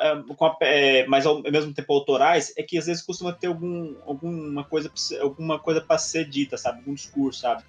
é, 0.00 0.22
com 0.36 0.46
a- 0.46 0.56
é, 0.62 1.06
mas 1.06 1.26
ao 1.26 1.42
mesmo 1.42 1.74
tempo 1.74 1.92
autorais, 1.92 2.52
é 2.56 2.62
que 2.62 2.78
às 2.78 2.86
vezes 2.86 3.02
costuma 3.02 3.32
ter 3.32 3.48
algum, 3.48 3.94
alguma 4.06 4.64
coisa 4.64 4.88
pra 4.90 5.22
alguma 5.22 5.58
coisa 5.58 5.80
para 5.82 5.98
ser 5.98 6.28
dita, 6.28 6.56
sabe? 6.56 6.78
Algum 6.78 6.94
discurso, 6.94 7.40
sabe? 7.40 7.62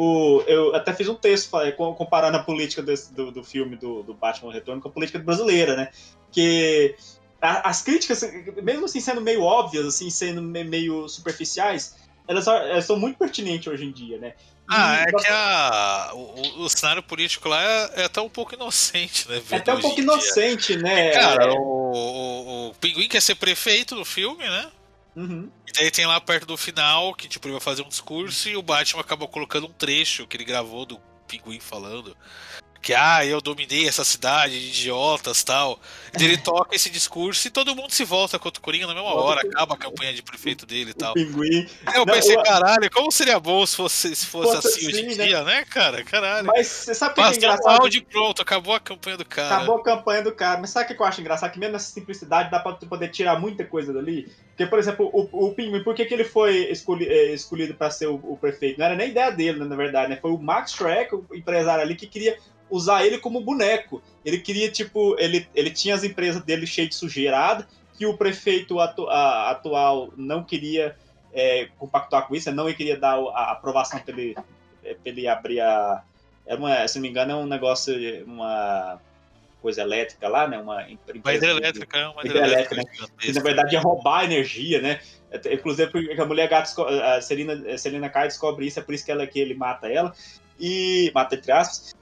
O, 0.00 0.44
eu 0.46 0.76
até 0.76 0.94
fiz 0.94 1.08
um 1.08 1.14
texto 1.16 1.50
comparando 1.96 2.36
a 2.36 2.42
política 2.42 2.80
desse- 2.80 3.12
do, 3.12 3.32
do 3.32 3.42
filme 3.42 3.74
do, 3.74 4.04
do 4.04 4.14
Batman 4.14 4.52
Retorno 4.52 4.80
com 4.80 4.88
a 4.88 4.92
política 4.92 5.18
brasileira, 5.18 5.74
né? 5.74 5.90
Que 6.30 6.94
a- 7.42 7.68
as 7.68 7.82
críticas, 7.82 8.22
mesmo 8.62 8.84
assim 8.84 9.00
sendo 9.00 9.20
meio 9.20 9.42
óbvias, 9.42 9.84
assim, 9.84 10.08
sendo 10.08 10.40
me- 10.40 10.62
meio 10.62 11.08
superficiais, 11.08 11.96
elas, 12.28 12.44
são- 12.44 12.54
elas 12.54 12.84
são 12.84 12.96
muito 12.96 13.18
pertinentes 13.18 13.66
hoje 13.66 13.86
em 13.86 13.90
dia, 13.90 14.18
né? 14.18 14.34
E 14.70 14.74
Ah, 14.74 15.04
é 15.08 15.10
nós- 15.10 15.22
que 15.24 15.28
a, 15.32 16.10
o, 16.14 16.62
o- 16.64 16.68
cenário 16.70 17.02
político 17.02 17.48
lá 17.48 17.60
é, 17.60 18.02
é 18.02 18.04
até 18.04 18.20
um 18.20 18.28
pouco 18.28 18.54
inocente, 18.54 19.28
né? 19.28 19.42
é 19.50 19.56
até 19.56 19.72
um 19.74 19.80
pouco 19.80 20.00
em 20.00 20.04
dia. 20.04 20.12
inocente, 20.14 20.76
né? 20.76 21.10
Cara, 21.10 21.44
É, 21.46 21.48
o, 21.48 21.56
o, 21.58 22.68
o 22.68 22.74
Pinguim 22.74 23.08
quer 23.08 23.20
ser 23.20 23.34
prefeito 23.34 23.96
no 23.96 24.04
filme, 24.04 24.44
né? 24.48 24.70
Uhum. 25.20 25.50
E 25.66 25.72
daí 25.72 25.90
tem 25.90 26.06
lá 26.06 26.20
perto 26.20 26.46
do 26.46 26.56
final 26.56 27.14
que, 27.14 27.28
tipo, 27.28 27.46
ele 27.46 27.52
vai 27.52 27.60
fazer 27.60 27.82
um 27.82 27.88
discurso 27.88 28.48
e 28.48 28.56
o 28.56 28.62
Batman 28.62 29.00
acabou 29.00 29.28
colocando 29.28 29.66
um 29.66 29.72
trecho 29.72 30.26
que 30.26 30.36
ele 30.36 30.44
gravou 30.44 30.86
do 30.86 30.98
Pinguim 31.26 31.60
falando. 31.60 32.16
Que, 32.88 32.94
ah, 32.94 33.22
eu 33.22 33.42
dominei 33.42 33.86
essa 33.86 34.02
cidade 34.02 34.58
de 34.58 34.68
idiotas 34.68 35.44
tal. 35.44 35.78
E 36.14 36.16
daí 36.16 36.24
ele 36.28 36.38
toca 36.38 36.74
esse 36.74 36.88
discurso 36.88 37.46
e 37.46 37.50
todo 37.50 37.76
mundo 37.76 37.90
se 37.90 38.02
volta 38.02 38.38
contra 38.38 38.58
o 38.58 38.62
Coringa 38.62 38.86
na 38.86 38.94
mesma 38.94 39.12
hora, 39.14 39.42
acaba 39.42 39.74
a 39.74 39.76
campanha 39.76 40.14
de 40.14 40.22
prefeito 40.22 40.64
dele 40.64 40.88
e 40.88 40.92
O 40.92 40.94
tal. 40.94 41.12
pinguim. 41.12 41.68
Eu 41.94 42.06
Não, 42.06 42.14
pensei, 42.14 42.34
caralho, 42.42 42.90
como 42.90 43.12
seria 43.12 43.38
bom 43.38 43.66
se 43.66 43.76
fosse, 43.76 44.16
se 44.16 44.24
fosse 44.24 44.56
assim 44.56 44.86
hoje 44.86 45.02
em 45.02 45.06
assim, 45.08 45.18
né? 45.18 45.26
dia, 45.26 45.44
né, 45.44 45.66
cara? 45.66 46.02
Caralho. 46.02 46.46
Mas 46.46 46.66
você 46.66 46.94
sabe 46.94 47.12
o 47.12 47.14
que, 47.16 47.20
é 47.20 47.24
Basta 47.24 47.36
um 47.36 47.44
engraçado? 47.44 47.82
áudio 47.82 47.98
e 47.98 48.00
pronto, 48.00 48.40
acabou 48.40 48.74
a 48.74 48.80
campanha 48.80 49.18
do 49.18 49.24
cara. 49.26 49.56
Acabou 49.56 49.76
a 49.76 49.84
campanha 49.84 50.22
do 50.22 50.32
cara. 50.32 50.58
Mas 50.58 50.70
sabe 50.70 50.90
o 50.90 50.96
que 50.96 51.02
eu 51.02 51.06
acho 51.06 51.20
engraçado? 51.20 51.52
Que 51.52 51.58
mesmo 51.58 51.74
nessa 51.74 51.92
simplicidade 51.92 52.50
dá 52.50 52.58
pra 52.58 52.72
tu 52.72 52.86
poder 52.86 53.08
tirar 53.08 53.38
muita 53.38 53.66
coisa 53.66 53.92
dali. 53.92 54.32
Porque, 54.56 54.64
por 54.64 54.78
exemplo, 54.78 55.10
o, 55.12 55.48
o 55.48 55.54
Pinguim, 55.54 55.84
por 55.84 55.94
que, 55.94 56.06
que 56.06 56.14
ele 56.14 56.24
foi 56.24 56.70
escolhi, 56.70 57.06
eh, 57.06 57.34
escolhido 57.34 57.74
pra 57.74 57.90
ser 57.90 58.06
o, 58.06 58.14
o 58.14 58.38
prefeito? 58.40 58.78
Não 58.78 58.86
era 58.86 58.94
nem 58.96 59.10
ideia 59.10 59.30
dele, 59.30 59.58
né, 59.58 59.66
na 59.66 59.76
verdade, 59.76 60.08
né? 60.08 60.18
Foi 60.22 60.30
o 60.30 60.38
Max 60.38 60.72
Shrek, 60.72 61.14
o 61.14 61.26
empresário 61.34 61.82
ali, 61.82 61.94
que 61.94 62.06
queria 62.06 62.38
usar 62.70 63.04
ele 63.04 63.18
como 63.18 63.40
boneco. 63.40 64.02
Ele 64.24 64.38
queria, 64.38 64.70
tipo, 64.70 65.16
ele, 65.18 65.48
ele 65.54 65.70
tinha 65.70 65.94
as 65.94 66.04
empresas 66.04 66.42
dele 66.42 66.66
cheias 66.66 66.90
de 66.90 66.94
sujeirada, 66.96 67.66
que 67.96 68.06
o 68.06 68.16
prefeito 68.16 68.78
atu- 68.80 69.08
a- 69.08 69.50
atual 69.50 70.10
não 70.16 70.42
queria 70.44 70.96
eh, 71.32 71.68
compactuar 71.78 72.26
com 72.26 72.34
isso, 72.34 72.50
não 72.52 72.72
queria 72.72 72.96
dar 72.96 73.16
a 73.18 73.52
aprovação 73.52 74.00
pra 74.00 74.14
ele, 74.14 74.34
pra 74.34 74.96
ele 75.04 75.28
abrir 75.28 75.60
a. 75.60 76.02
Era 76.46 76.58
uma, 76.58 76.88
se 76.88 76.96
não 76.96 77.02
me 77.02 77.08
engano, 77.10 77.32
é 77.32 77.36
um 77.36 77.46
negócio, 77.46 77.94
uma 78.24 78.98
coisa 79.60 79.82
elétrica 79.82 80.26
lá, 80.28 80.48
né? 80.48 80.58
Uma 80.58 80.76
Uma 80.76 80.90
empresa. 80.92 81.36
hidrelétrica, 81.36 81.98
é 81.98 82.08
uma 82.08 82.22
Hidrelétrica, 82.24 82.82
que 83.18 83.32
na 83.32 83.42
verdade 83.42 83.74
ia 83.74 83.80
roubar 83.80 84.24
energia, 84.24 84.80
né? 84.80 85.00
Até- 85.32 85.52
Inclusive 85.52 85.90
porque 85.92 86.18
a 86.18 86.24
mulher 86.24 86.48
gata, 86.48 86.70
a 87.16 87.20
Selina, 87.20 88.06
a 88.06 88.08
Kai 88.08 88.28
descobre 88.28 88.66
isso, 88.66 88.78
é 88.78 88.82
por 88.82 88.94
isso 88.94 89.04
que, 89.04 89.10
ela, 89.12 89.26
que 89.26 89.38
ele 89.38 89.54
mata 89.54 89.86
ela. 89.88 90.14
E. 90.58 91.10
Mata 91.14 91.34
entre 91.34 91.52
aspas. 91.52 91.94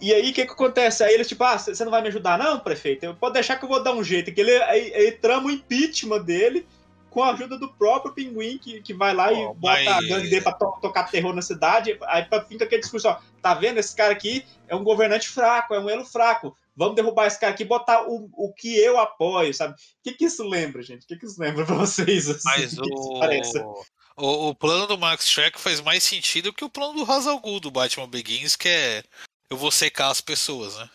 E 0.00 0.14
aí 0.14 0.30
o 0.30 0.32
que, 0.32 0.46
que 0.46 0.52
acontece? 0.52 1.04
Aí 1.04 1.12
ele, 1.14 1.24
tipo, 1.24 1.44
ah, 1.44 1.58
você 1.58 1.84
não 1.84 1.90
vai 1.90 2.00
me 2.00 2.08
ajudar, 2.08 2.38
não, 2.38 2.58
prefeito? 2.58 3.04
Eu, 3.04 3.14
pode 3.14 3.34
deixar 3.34 3.56
que 3.56 3.64
eu 3.64 3.68
vou 3.68 3.82
dar 3.82 3.92
um 3.92 4.02
jeito. 4.02 4.32
Que 4.32 4.40
ele, 4.40 4.56
aí, 4.62 4.94
aí 4.94 5.12
trama 5.12 5.48
o 5.48 5.50
impeachment 5.50 6.22
dele 6.22 6.66
com 7.10 7.22
a 7.22 7.32
ajuda 7.32 7.58
do 7.58 7.68
próprio 7.74 8.14
pinguim, 8.14 8.56
que, 8.56 8.80
que 8.80 8.94
vai 8.94 9.12
lá 9.12 9.32
e 9.32 9.36
Pô, 9.36 9.54
bota 9.54 9.80
a 9.80 9.94
mas- 9.96 10.08
gangue 10.08 10.30
dele 10.30 10.42
pra 10.42 10.52
to- 10.52 10.78
tocar 10.80 11.10
terror 11.10 11.34
na 11.34 11.42
cidade. 11.42 11.98
Aí 12.06 12.26
fica 12.48 12.64
aquele 12.64 12.80
discurso, 12.80 13.08
ó, 13.08 13.18
tá 13.42 13.52
vendo? 13.52 13.78
Esse 13.78 13.94
cara 13.94 14.12
aqui 14.12 14.44
é 14.68 14.74
um 14.74 14.84
governante 14.84 15.28
fraco, 15.28 15.74
é 15.74 15.80
um 15.80 15.90
elo 15.90 16.04
fraco. 16.04 16.56
Vamos 16.76 16.94
derrubar 16.94 17.26
esse 17.26 17.38
cara 17.38 17.52
aqui 17.52 17.64
e 17.64 17.66
botar 17.66 18.08
o, 18.08 18.30
o 18.32 18.52
que 18.54 18.78
eu 18.78 18.98
apoio, 18.98 19.52
sabe? 19.52 19.74
O 19.74 19.76
que, 20.02 20.12
que 20.12 20.24
isso 20.24 20.42
lembra, 20.48 20.82
gente? 20.82 21.02
O 21.02 21.06
que, 21.06 21.16
que 21.16 21.26
isso 21.26 21.38
lembra 21.38 21.66
pra 21.66 21.74
vocês? 21.74 22.30
assim? 22.30 22.40
Mas 22.44 22.76
O 22.80 23.84
o, 24.16 24.48
o, 24.48 24.54
plano 24.54 24.86
do 24.86 24.98
Max 24.98 25.28
Shrek 25.28 25.58
faz 25.58 25.80
mais 25.80 26.02
sentido 26.02 26.52
que 26.52 26.64
o 26.64 26.68
plano 26.70 26.92
do 27.04 27.10
Hazal 27.10 27.38
Ghul 27.40 27.58
do 27.58 27.70
Batman 27.70 28.08
Begins, 28.08 28.54
que 28.54 28.68
é 28.68 29.02
eu 29.50 29.56
vou 29.56 29.70
secar 29.70 30.10
as 30.10 30.20
pessoas, 30.20 30.76
né? 30.76 30.88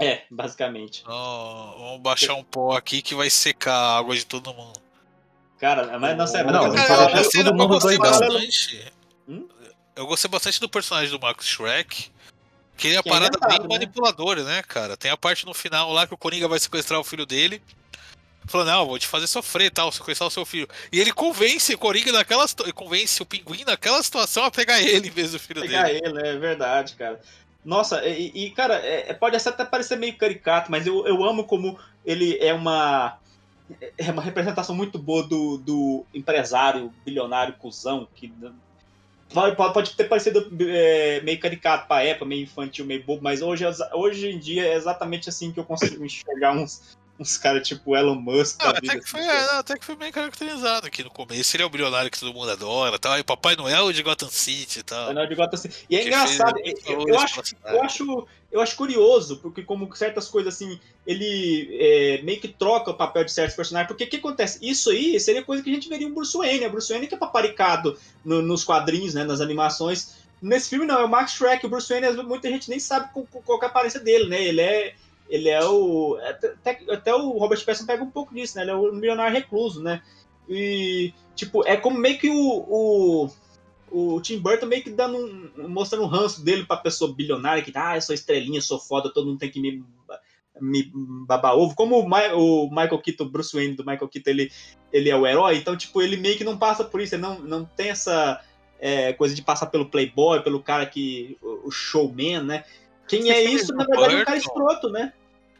É, 0.00 0.22
basicamente. 0.30 1.04
Ó, 1.06 1.76
vamos 1.78 2.00
baixar 2.00 2.34
um 2.34 2.42
pó 2.42 2.74
aqui 2.74 3.02
que 3.02 3.14
vai 3.14 3.28
secar 3.28 3.74
a 3.74 3.98
água 3.98 4.16
de 4.16 4.24
todo 4.24 4.54
mundo. 4.54 4.80
Cara, 5.58 5.98
mas 5.98 6.16
não 6.16 6.26
sei, 6.26 6.42
mas 6.42 6.52
Não, 6.54 6.72
Cara, 6.72 6.86
fala 6.86 7.20
eu 7.20 7.44
todo 7.44 7.62
eu 7.62 7.68
gostei 7.68 7.98
bastante. 7.98 8.92
Hum? 9.28 9.46
Eu 9.94 10.06
gostei 10.06 10.30
bastante 10.30 10.58
do 10.58 10.70
personagem 10.70 11.10
do 11.10 11.20
Max 11.20 11.46
Shrek. 11.46 12.10
Que 12.78 12.86
ele 12.86 12.96
é 12.96 12.98
a 12.98 13.00
é 13.00 13.02
parada 13.02 13.36
inventado, 13.36 13.50
bem 13.50 13.60
né? 13.60 13.74
manipuladora, 13.74 14.42
né, 14.42 14.62
cara? 14.62 14.96
Tem 14.96 15.10
a 15.10 15.16
parte 15.18 15.44
no 15.44 15.52
final 15.52 15.92
lá 15.92 16.06
que 16.06 16.14
o 16.14 16.16
Coringa 16.16 16.48
vai 16.48 16.58
sequestrar 16.58 16.98
o 16.98 17.04
filho 17.04 17.26
dele. 17.26 17.62
Falando, 18.46 18.68
não, 18.68 18.86
vou 18.86 18.98
te 18.98 19.06
fazer 19.06 19.26
sofrer 19.26 19.66
e 19.66 19.70
tal, 19.70 19.92
sequestrar 19.92 20.28
o 20.28 20.30
seu 20.30 20.46
filho. 20.46 20.66
E 20.90 20.98
ele 20.98 21.12
convence 21.12 21.74
o 21.74 21.78
Coringa 21.78 22.10
naquela 22.10 22.46
convence 22.74 23.22
o 23.22 23.26
pinguim 23.26 23.64
naquela 23.66 24.02
situação 24.02 24.44
a 24.44 24.50
pegar 24.50 24.80
ele 24.80 25.08
em 25.08 25.10
vez 25.10 25.32
do 25.32 25.38
filho 25.38 25.60
pegar 25.60 25.82
dele. 25.82 26.00
ele, 26.02 26.26
é 26.26 26.38
verdade, 26.38 26.94
cara. 26.94 27.20
Nossa, 27.64 28.06
e, 28.06 28.46
e, 28.46 28.50
cara, 28.52 28.74
é- 28.76 29.10
é- 29.10 29.14
pode 29.14 29.36
até 29.36 29.64
parecer 29.64 29.96
meio 29.96 30.16
caricato, 30.16 30.70
mas 30.70 30.86
eu, 30.86 31.06
eu 31.06 31.22
amo 31.24 31.44
como 31.44 31.78
ele 32.04 32.38
é 32.38 32.52
uma 32.54 33.18
é 33.96 34.10
uma 34.10 34.22
representação 34.22 34.74
muito 34.74 34.98
boa 34.98 35.22
do, 35.22 35.56
do 35.58 36.04
empresário, 36.12 36.92
bilionário, 37.04 37.54
cuzão, 37.54 38.08
que 38.16 38.32
pode, 39.32 39.54
pode 39.54 39.94
ter 39.94 40.04
parecido 40.08 40.50
é, 40.68 41.20
meio 41.20 41.38
caricato 41.38 41.86
pra 41.86 42.02
época, 42.02 42.24
meio 42.24 42.42
infantil, 42.42 42.84
meio 42.84 43.04
bobo, 43.04 43.22
mas 43.22 43.42
hoje, 43.42 43.64
é 43.64 43.70
hoje 43.94 44.28
em 44.28 44.38
dia 44.38 44.66
é 44.66 44.74
exatamente 44.74 45.28
assim 45.28 45.52
que 45.52 45.60
eu 45.60 45.64
consigo 45.64 46.04
enxergar 46.04 46.52
uns, 46.52 46.98
uns 47.20 47.36
caras 47.36 47.68
tipo 47.68 47.94
Elon 47.94 48.14
Musk. 48.14 48.58
Não, 48.62 48.70
até, 48.70 48.98
que 48.98 49.06
foi, 49.08 49.20
assim. 49.20 49.28
é, 49.28 49.46
não, 49.52 49.58
até 49.58 49.78
que 49.78 49.84
foi 49.84 49.94
bem 49.94 50.10
caracterizado 50.10 50.86
aqui 50.86 51.04
no 51.04 51.10
começo. 51.10 51.54
Ele 51.54 51.62
é 51.62 51.66
o 51.66 51.70
bilionário 51.70 52.10
que 52.10 52.18
todo 52.18 52.32
mundo 52.32 52.50
adora, 52.50 52.98
tal. 52.98 53.18
E 53.18 53.22
Papai 53.22 53.54
Noel 53.56 53.92
de 53.92 54.02
Gotham 54.02 54.30
City 54.30 54.80
e 54.80 54.82
tal. 54.82 55.04
Afinal 55.04 55.26
de 55.26 55.36
contas, 55.36 55.60
assim. 55.60 55.68
E 55.90 55.96
é 55.96 56.06
engraçado, 56.06 56.58
eu, 56.64 57.06
eu 57.06 57.20
acho, 57.20 57.42
eu, 57.66 57.82
acho, 57.82 58.28
eu 58.50 58.60
acho 58.60 58.76
curioso, 58.76 59.36
porque 59.36 59.62
como 59.62 59.94
certas 59.94 60.28
coisas 60.28 60.54
assim, 60.54 60.80
ele 61.06 61.68
é, 61.78 62.22
meio 62.22 62.40
que 62.40 62.48
troca 62.48 62.90
o 62.90 62.94
papel 62.94 63.24
de 63.24 63.32
certos 63.32 63.54
personagens, 63.54 63.88
porque 63.88 64.04
o 64.04 64.08
que 64.08 64.16
acontece? 64.16 64.58
Isso 64.62 64.90
aí 64.90 65.20
seria 65.20 65.42
coisa 65.44 65.62
que 65.62 65.70
a 65.70 65.74
gente 65.74 65.88
veria 65.88 66.06
um 66.08 66.14
Bruce 66.14 66.36
Wayne, 66.36 66.66
o 66.66 66.70
Bruce 66.70 66.90
Wayne 66.90 67.06
que 67.06 67.14
é 67.14 67.18
paparicado 67.18 67.98
no- 68.24 68.40
nos 68.42 68.64
quadrinhos, 68.64 69.12
né, 69.14 69.24
nas 69.24 69.40
animações. 69.40 70.18
Nesse 70.40 70.70
filme 70.70 70.86
não, 70.86 70.98
é 71.00 71.04
o 71.04 71.08
Max 71.08 71.32
Shrek, 71.32 71.66
o 71.66 71.68
Bruce 71.68 71.92
Wayne, 71.92 72.22
muita 72.22 72.48
gente 72.48 72.70
nem 72.70 72.80
sabe 72.80 73.10
qual, 73.12 73.26
qual 73.44 73.58
que 73.58 73.64
é 73.66 73.68
a 73.68 73.70
aparência 73.70 74.00
dele, 74.00 74.26
né, 74.26 74.42
ele 74.42 74.60
é 74.62 74.94
ele 75.30 75.48
é 75.48 75.64
o. 75.64 76.18
Até, 76.22 76.80
até 76.90 77.14
o 77.14 77.38
Robert 77.38 77.64
Pattinson 77.64 77.86
pega 77.86 78.02
um 78.02 78.10
pouco 78.10 78.34
disso, 78.34 78.56
né? 78.56 78.62
Ele 78.62 78.72
é 78.72 78.74
o 78.74 78.92
milionário 78.92 79.32
recluso, 79.32 79.82
né? 79.82 80.02
E, 80.48 81.14
tipo, 81.36 81.64
é 81.66 81.76
como 81.76 81.96
meio 81.96 82.18
que 82.18 82.28
o, 82.28 82.34
o, 82.68 83.30
o 83.90 84.20
Tim 84.20 84.40
Burton 84.40 84.66
meio 84.66 84.82
que 84.82 84.90
dando 84.90 85.16
um, 85.16 85.68
mostrando 85.68 86.04
um 86.04 86.08
ranço 86.08 86.44
dele 86.44 86.66
pra 86.66 86.76
pessoa 86.76 87.14
bilionária 87.14 87.62
que, 87.62 87.72
ah, 87.76 87.96
eu 87.96 88.02
sou 88.02 88.14
estrelinha, 88.14 88.60
sou 88.60 88.80
foda, 88.80 89.12
todo 89.12 89.26
mundo 89.26 89.38
tem 89.38 89.50
que 89.50 89.60
me, 89.60 89.84
me 90.60 90.90
babar 90.92 91.56
ovo. 91.56 91.76
Como 91.76 92.00
o, 92.00 92.08
Ma- 92.08 92.34
o 92.34 92.68
Michael 92.68 92.98
Keaton, 92.98 93.24
o 93.24 93.30
Bruce 93.30 93.54
Wayne 93.54 93.76
do 93.76 93.86
Michael 93.86 94.08
Keaton, 94.08 94.30
ele, 94.30 94.52
ele 94.92 95.08
é 95.08 95.16
o 95.16 95.24
herói, 95.24 95.56
então, 95.56 95.76
tipo, 95.76 96.02
ele 96.02 96.16
meio 96.16 96.36
que 96.36 96.42
não 96.42 96.58
passa 96.58 96.82
por 96.82 97.00
isso, 97.00 97.14
ele 97.14 97.22
não, 97.22 97.38
não 97.38 97.64
tem 97.64 97.90
essa 97.90 98.44
é, 98.80 99.12
coisa 99.12 99.34
de 99.36 99.42
passar 99.42 99.66
pelo 99.66 99.88
playboy, 99.88 100.42
pelo 100.42 100.60
cara 100.60 100.84
que, 100.84 101.38
o, 101.40 101.68
o 101.68 101.70
showman, 101.70 102.42
né? 102.42 102.64
Quem 103.06 103.30
é 103.30 103.42
isso, 103.42 103.74
na 103.74 103.84
verdade, 103.84 104.14
é 104.14 104.18
um 104.18 104.24
cara 104.24 104.38
escroto, 104.38 104.88
né? 104.88 105.12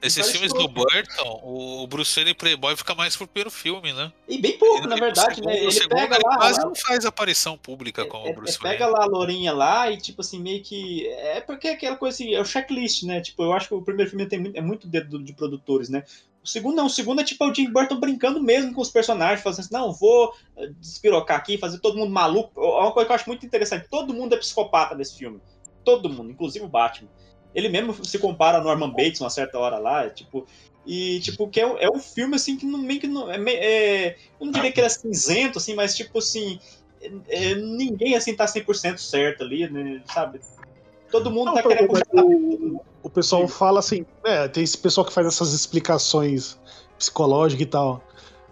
Esses 0.02 0.22
cara 0.22 0.32
filmes 0.32 0.52
do. 0.54 0.66
Burton, 0.68 1.40
o 1.44 1.86
Bruce 1.86 2.14
Wayne 2.14 2.32
Playboy 2.34 2.74
fica 2.76 2.94
mais 2.94 3.14
pro 3.16 3.26
primeiro 3.26 3.50
filme, 3.50 3.92
né? 3.92 4.10
E 4.28 4.38
bem 4.38 4.56
pouco, 4.56 4.78
Ele- 4.78 4.86
na 4.86 4.96
verdade, 4.96 5.34
segundo- 5.34 5.50
né? 5.52 5.58
Ele 5.60 5.70
segundo, 5.72 5.90
pega 5.96 6.14
ele 6.16 6.24
lá, 6.26 6.36
quase 6.38 6.58
lá- 6.58 6.64
não 6.66 6.74
faz 6.74 7.04
aparição 7.04 7.58
pública 7.58 8.06
como 8.06 8.26
É, 8.26 8.30
o 8.30 8.34
Bruce 8.34 8.56
é, 8.56 8.62
Wayne. 8.62 8.78
pega 8.78 8.90
lá 8.90 9.02
a 9.02 9.06
Lourinha 9.06 9.52
lá 9.52 9.90
e, 9.90 9.98
tipo 9.98 10.22
assim, 10.22 10.40
meio 10.40 10.62
que. 10.62 11.06
É 11.08 11.40
porque 11.42 11.68
é 11.68 11.72
aquela 11.72 11.96
coisa 11.96 12.14
assim, 12.14 12.34
é 12.34 12.40
o 12.40 12.44
checklist, 12.44 13.02
né? 13.02 13.20
Tipo, 13.20 13.42
eu 13.42 13.52
acho 13.52 13.68
que 13.68 13.74
o 13.74 13.82
primeiro 13.82 14.10
filme 14.10 14.24
tem 14.26 14.38
muito, 14.40 14.56
é 14.56 14.60
muito 14.62 14.86
dedo 14.88 15.22
de 15.22 15.32
produtores, 15.34 15.88
né? 15.90 16.02
O 16.42 16.48
segundo 16.48 16.76
não, 16.76 16.86
o 16.86 16.90
segundo 16.90 17.20
é 17.20 17.24
tipo 17.24 17.44
é 17.44 17.48
o 17.50 17.54
Jim 17.54 17.70
Burton 17.70 18.00
brincando 18.00 18.42
mesmo 18.42 18.72
com 18.72 18.80
os 18.80 18.88
personagens, 18.90 19.42
fazendo 19.42 19.60
assim, 19.66 19.74
não, 19.74 19.92
vou 19.92 20.34
eh, 20.56 20.68
despirocar 20.80 21.36
aqui, 21.36 21.58
fazer 21.58 21.78
todo 21.80 21.98
mundo 21.98 22.10
maluco. 22.10 22.58
É 22.58 22.80
uma 22.80 22.92
coisa 22.92 23.06
que 23.06 23.12
eu 23.12 23.16
acho 23.16 23.28
muito 23.28 23.44
interessante. 23.44 23.86
Todo 23.90 24.14
mundo 24.14 24.34
é 24.34 24.38
psicopata 24.38 24.94
nesse 24.94 25.18
filme. 25.18 25.38
Todo 25.84 26.08
mundo, 26.08 26.30
inclusive 26.30 26.64
o 26.64 26.68
Batman. 26.68 27.10
Ele 27.54 27.68
mesmo 27.68 28.04
se 28.04 28.18
compara 28.18 28.58
a 28.58 28.62
Norman 28.62 28.90
Bates 28.90 29.20
uma 29.20 29.30
certa 29.30 29.58
hora 29.58 29.78
lá, 29.78 30.04
é, 30.04 30.10
tipo. 30.10 30.46
E, 30.86 31.20
tipo, 31.20 31.48
que 31.48 31.60
é, 31.60 31.66
um- 31.66 31.78
é 31.78 31.90
um 31.90 31.98
filme, 31.98 32.36
assim, 32.36 32.56
que 32.56 32.64
não, 32.64 32.78
meio 32.78 33.00
que 33.00 33.06
não. 33.06 33.30
É, 33.30 33.36
é- 33.52 34.16
eu 34.40 34.46
não 34.46 34.52
diria 34.52 34.72
que 34.72 34.80
ele 34.80 34.86
é 34.86 34.90
cinzento, 34.90 35.58
assim, 35.58 35.74
mas, 35.74 35.94
tipo, 35.94 36.18
assim. 36.18 36.58
é, 37.28 37.54
ninguém, 37.54 38.14
assim, 38.14 38.34
tá 38.34 38.46
100% 38.46 38.98
certo 38.98 39.42
ali, 39.42 39.68
né? 39.70 40.02
Sabe? 40.12 40.40
Todo 41.10 41.30
mundo 41.30 41.46
Não, 41.46 41.54
tá 41.54 41.62
querendo 41.62 41.92
o, 42.12 42.82
o 43.02 43.10
pessoal 43.10 43.48
fala 43.48 43.80
assim, 43.80 44.04
é, 44.24 44.46
tem 44.48 44.62
esse 44.62 44.78
pessoal 44.78 45.06
que 45.06 45.12
faz 45.12 45.26
essas 45.26 45.52
explicações 45.52 46.58
psicológicas 46.98 47.62
e 47.66 47.66
tal, 47.66 48.02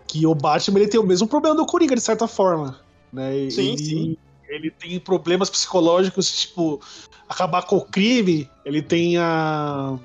que 0.07 0.27
o 0.27 0.35
Batman 0.35 0.81
ele 0.81 0.89
tem 0.89 0.99
o 0.99 1.07
mesmo 1.07 1.29
problema 1.29 1.55
do 1.55 1.67
Coringa, 1.67 1.95
de 1.95 2.01
certa 2.01 2.27
forma, 2.27 2.81
né? 3.13 3.51
Sim, 3.51 3.73
ele, 3.73 3.79
sim. 3.79 4.17
Ele 4.49 4.71
tem 4.71 4.99
problemas 4.99 5.51
psicológicos, 5.51 6.41
tipo, 6.41 6.81
acabar 7.29 7.63
com 7.63 7.77
o 7.77 7.85
crime, 7.85 8.49
ele 8.65 8.83
tem 8.83 9.17
a... 9.19 9.99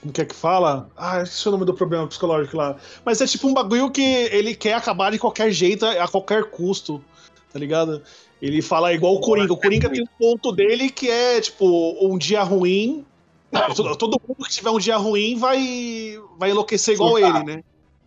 Como 0.00 0.12
que 0.12 0.20
é 0.20 0.24
que 0.24 0.34
fala? 0.34 0.88
Ah, 0.96 1.22
esqueci 1.22 1.48
o 1.48 1.52
nome 1.52 1.64
do 1.64 1.72
problema 1.72 2.06
psicológico 2.06 2.56
lá. 2.58 2.76
Mas 3.04 3.20
é 3.22 3.26
tipo 3.26 3.48
um 3.48 3.54
bagulho 3.54 3.90
que 3.90 4.02
ele 4.02 4.54
quer 4.54 4.74
acabar 4.74 5.10
de 5.10 5.18
qualquer 5.18 5.50
jeito, 5.50 5.86
a 5.86 6.06
qualquer 6.06 6.44
custo, 6.44 7.02
tá 7.50 7.58
ligado? 7.58 8.02
Ele 8.40 8.60
fala 8.60 8.92
igual 8.92 9.14
o 9.14 9.20
Coringa. 9.20 9.54
O 9.54 9.56
Coringa 9.56 9.88
tem 9.88 10.02
um 10.02 10.18
ponto 10.18 10.52
dele 10.52 10.90
que 10.90 11.08
é, 11.08 11.40
tipo, 11.40 11.96
um 12.06 12.18
dia 12.18 12.42
ruim. 12.42 13.06
Todo, 13.74 13.96
todo 13.96 14.20
mundo 14.28 14.44
que 14.44 14.50
tiver 14.50 14.70
um 14.70 14.78
dia 14.78 14.96
ruim 14.96 15.36
vai, 15.36 16.18
vai 16.36 16.50
enlouquecer 16.50 16.94
igual 16.94 17.12
Surtar. 17.12 17.36
ele, 17.36 17.56
né? 17.56 17.64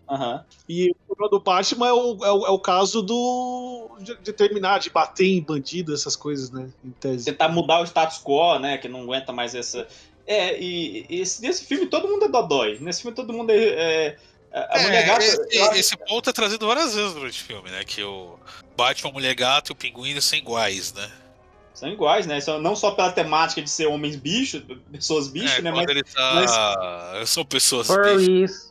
Aham. 0.10 0.44
E 0.68 0.94
problema 1.18 1.30
do 1.30 1.40
Batman 1.44 1.88
é 1.88 1.94
o, 1.94 2.26
é 2.26 2.32
o, 2.32 2.46
é 2.46 2.50
o 2.50 2.60
caso 2.60 3.02
do. 3.02 3.90
De, 4.00 4.16
de 4.18 4.32
terminar, 4.32 4.80
de 4.80 4.90
bater 4.90 5.26
em 5.26 5.42
bandido, 5.42 5.94
essas 5.94 6.16
coisas, 6.16 6.52
né? 6.52 6.70
Em 6.86 6.92
tese. 6.92 7.26
Tentar 7.26 7.50
mudar 7.50 7.82
o 7.82 7.86
status 7.86 8.22
quo, 8.24 8.60
né? 8.60 8.78
Que 8.78 8.88
não 8.88 9.02
aguenta 9.02 9.34
mais 9.34 9.56
essa. 9.56 9.88
É, 10.26 10.60
e, 10.60 11.06
e 11.10 11.22
esse, 11.22 11.42
nesse 11.42 11.66
filme 11.66 11.88
todo 11.88 12.08
mundo 12.08 12.26
é 12.26 12.30
dodói. 12.30 12.78
Nesse 12.80 13.02
filme 13.02 13.16
todo 13.16 13.34
mundo 13.34 13.50
é. 13.50 13.56
é 13.56 14.18
a 14.54 14.80
É, 14.80 14.84
mulher 14.84 15.06
gata. 15.06 15.24
esse, 15.24 15.80
esse 15.80 15.98
ponto 15.98 16.30
é 16.30 16.34
trazido 16.34 16.66
várias 16.68 16.96
vezes 16.96 17.14
durante 17.14 17.42
o 17.42 17.46
filme, 17.46 17.70
né? 17.70 17.84
Que 17.84 18.04
o 18.04 18.38
Batman, 18.78 19.10
a 19.10 19.14
Mulher 19.14 19.36
Gato 19.36 19.72
e 19.72 19.74
o 19.74 19.76
Pinguim 19.76 20.20
são 20.22 20.38
iguais, 20.38 20.94
né? 20.94 21.10
São 21.74 21.90
iguais, 21.90 22.26
né? 22.26 22.40
São, 22.40 22.60
não 22.60 22.76
só 22.76 22.92
pela 22.92 23.12
temática 23.12 23.62
de 23.62 23.70
ser 23.70 23.86
homens 23.86 24.16
bichos, 24.16 24.64
pessoas 24.92 25.28
bichos, 25.28 25.60
é, 25.60 25.62
né? 25.62 25.72
Mas 25.72 25.86
tá. 26.12 27.24
São 27.26 27.46
pessoas. 27.46 27.88
Furries. 27.88 28.67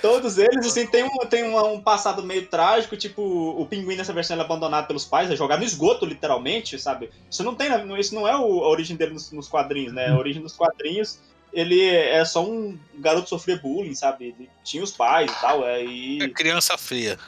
Todos 0.00 0.38
eles, 0.38 0.66
assim, 0.66 0.86
tem, 0.86 1.04
um, 1.04 1.26
tem 1.28 1.44
um, 1.44 1.74
um 1.74 1.80
passado 1.80 2.22
meio 2.22 2.46
trágico, 2.46 2.96
tipo, 2.96 3.22
o 3.22 3.66
pinguim 3.66 3.96
nessa 3.96 4.12
versão 4.12 4.34
ele 4.34 4.42
é 4.42 4.44
abandonado 4.44 4.86
pelos 4.86 5.04
pais, 5.04 5.30
é 5.30 5.36
jogado 5.36 5.60
no 5.60 5.64
esgoto, 5.64 6.04
literalmente, 6.06 6.78
sabe? 6.78 7.10
Isso 7.30 7.42
não 7.44 7.54
tem, 7.54 7.68
isso 7.98 8.14
não 8.14 8.26
é 8.26 8.36
o- 8.36 8.64
a 8.64 8.68
origem 8.68 8.96
dele 8.96 9.12
nos, 9.14 9.30
nos 9.32 9.48
quadrinhos, 9.48 9.92
né? 9.92 10.08
A 10.10 10.16
origem 10.18 10.42
dos 10.42 10.54
quadrinhos, 10.54 11.18
ele 11.52 11.84
é 11.84 12.24
só 12.24 12.44
um 12.44 12.78
garoto 12.98 13.24
que 13.24 13.28
sofria 13.30 13.56
bullying, 13.58 13.94
sabe? 13.94 14.34
Ele 14.38 14.48
tinha 14.64 14.82
os 14.82 14.92
pais 14.92 15.30
e 15.30 15.40
tal, 15.40 15.66
é, 15.66 15.80
É 15.82 15.84
e 15.84 16.28
criança 16.30 16.76
feia. 16.78 17.18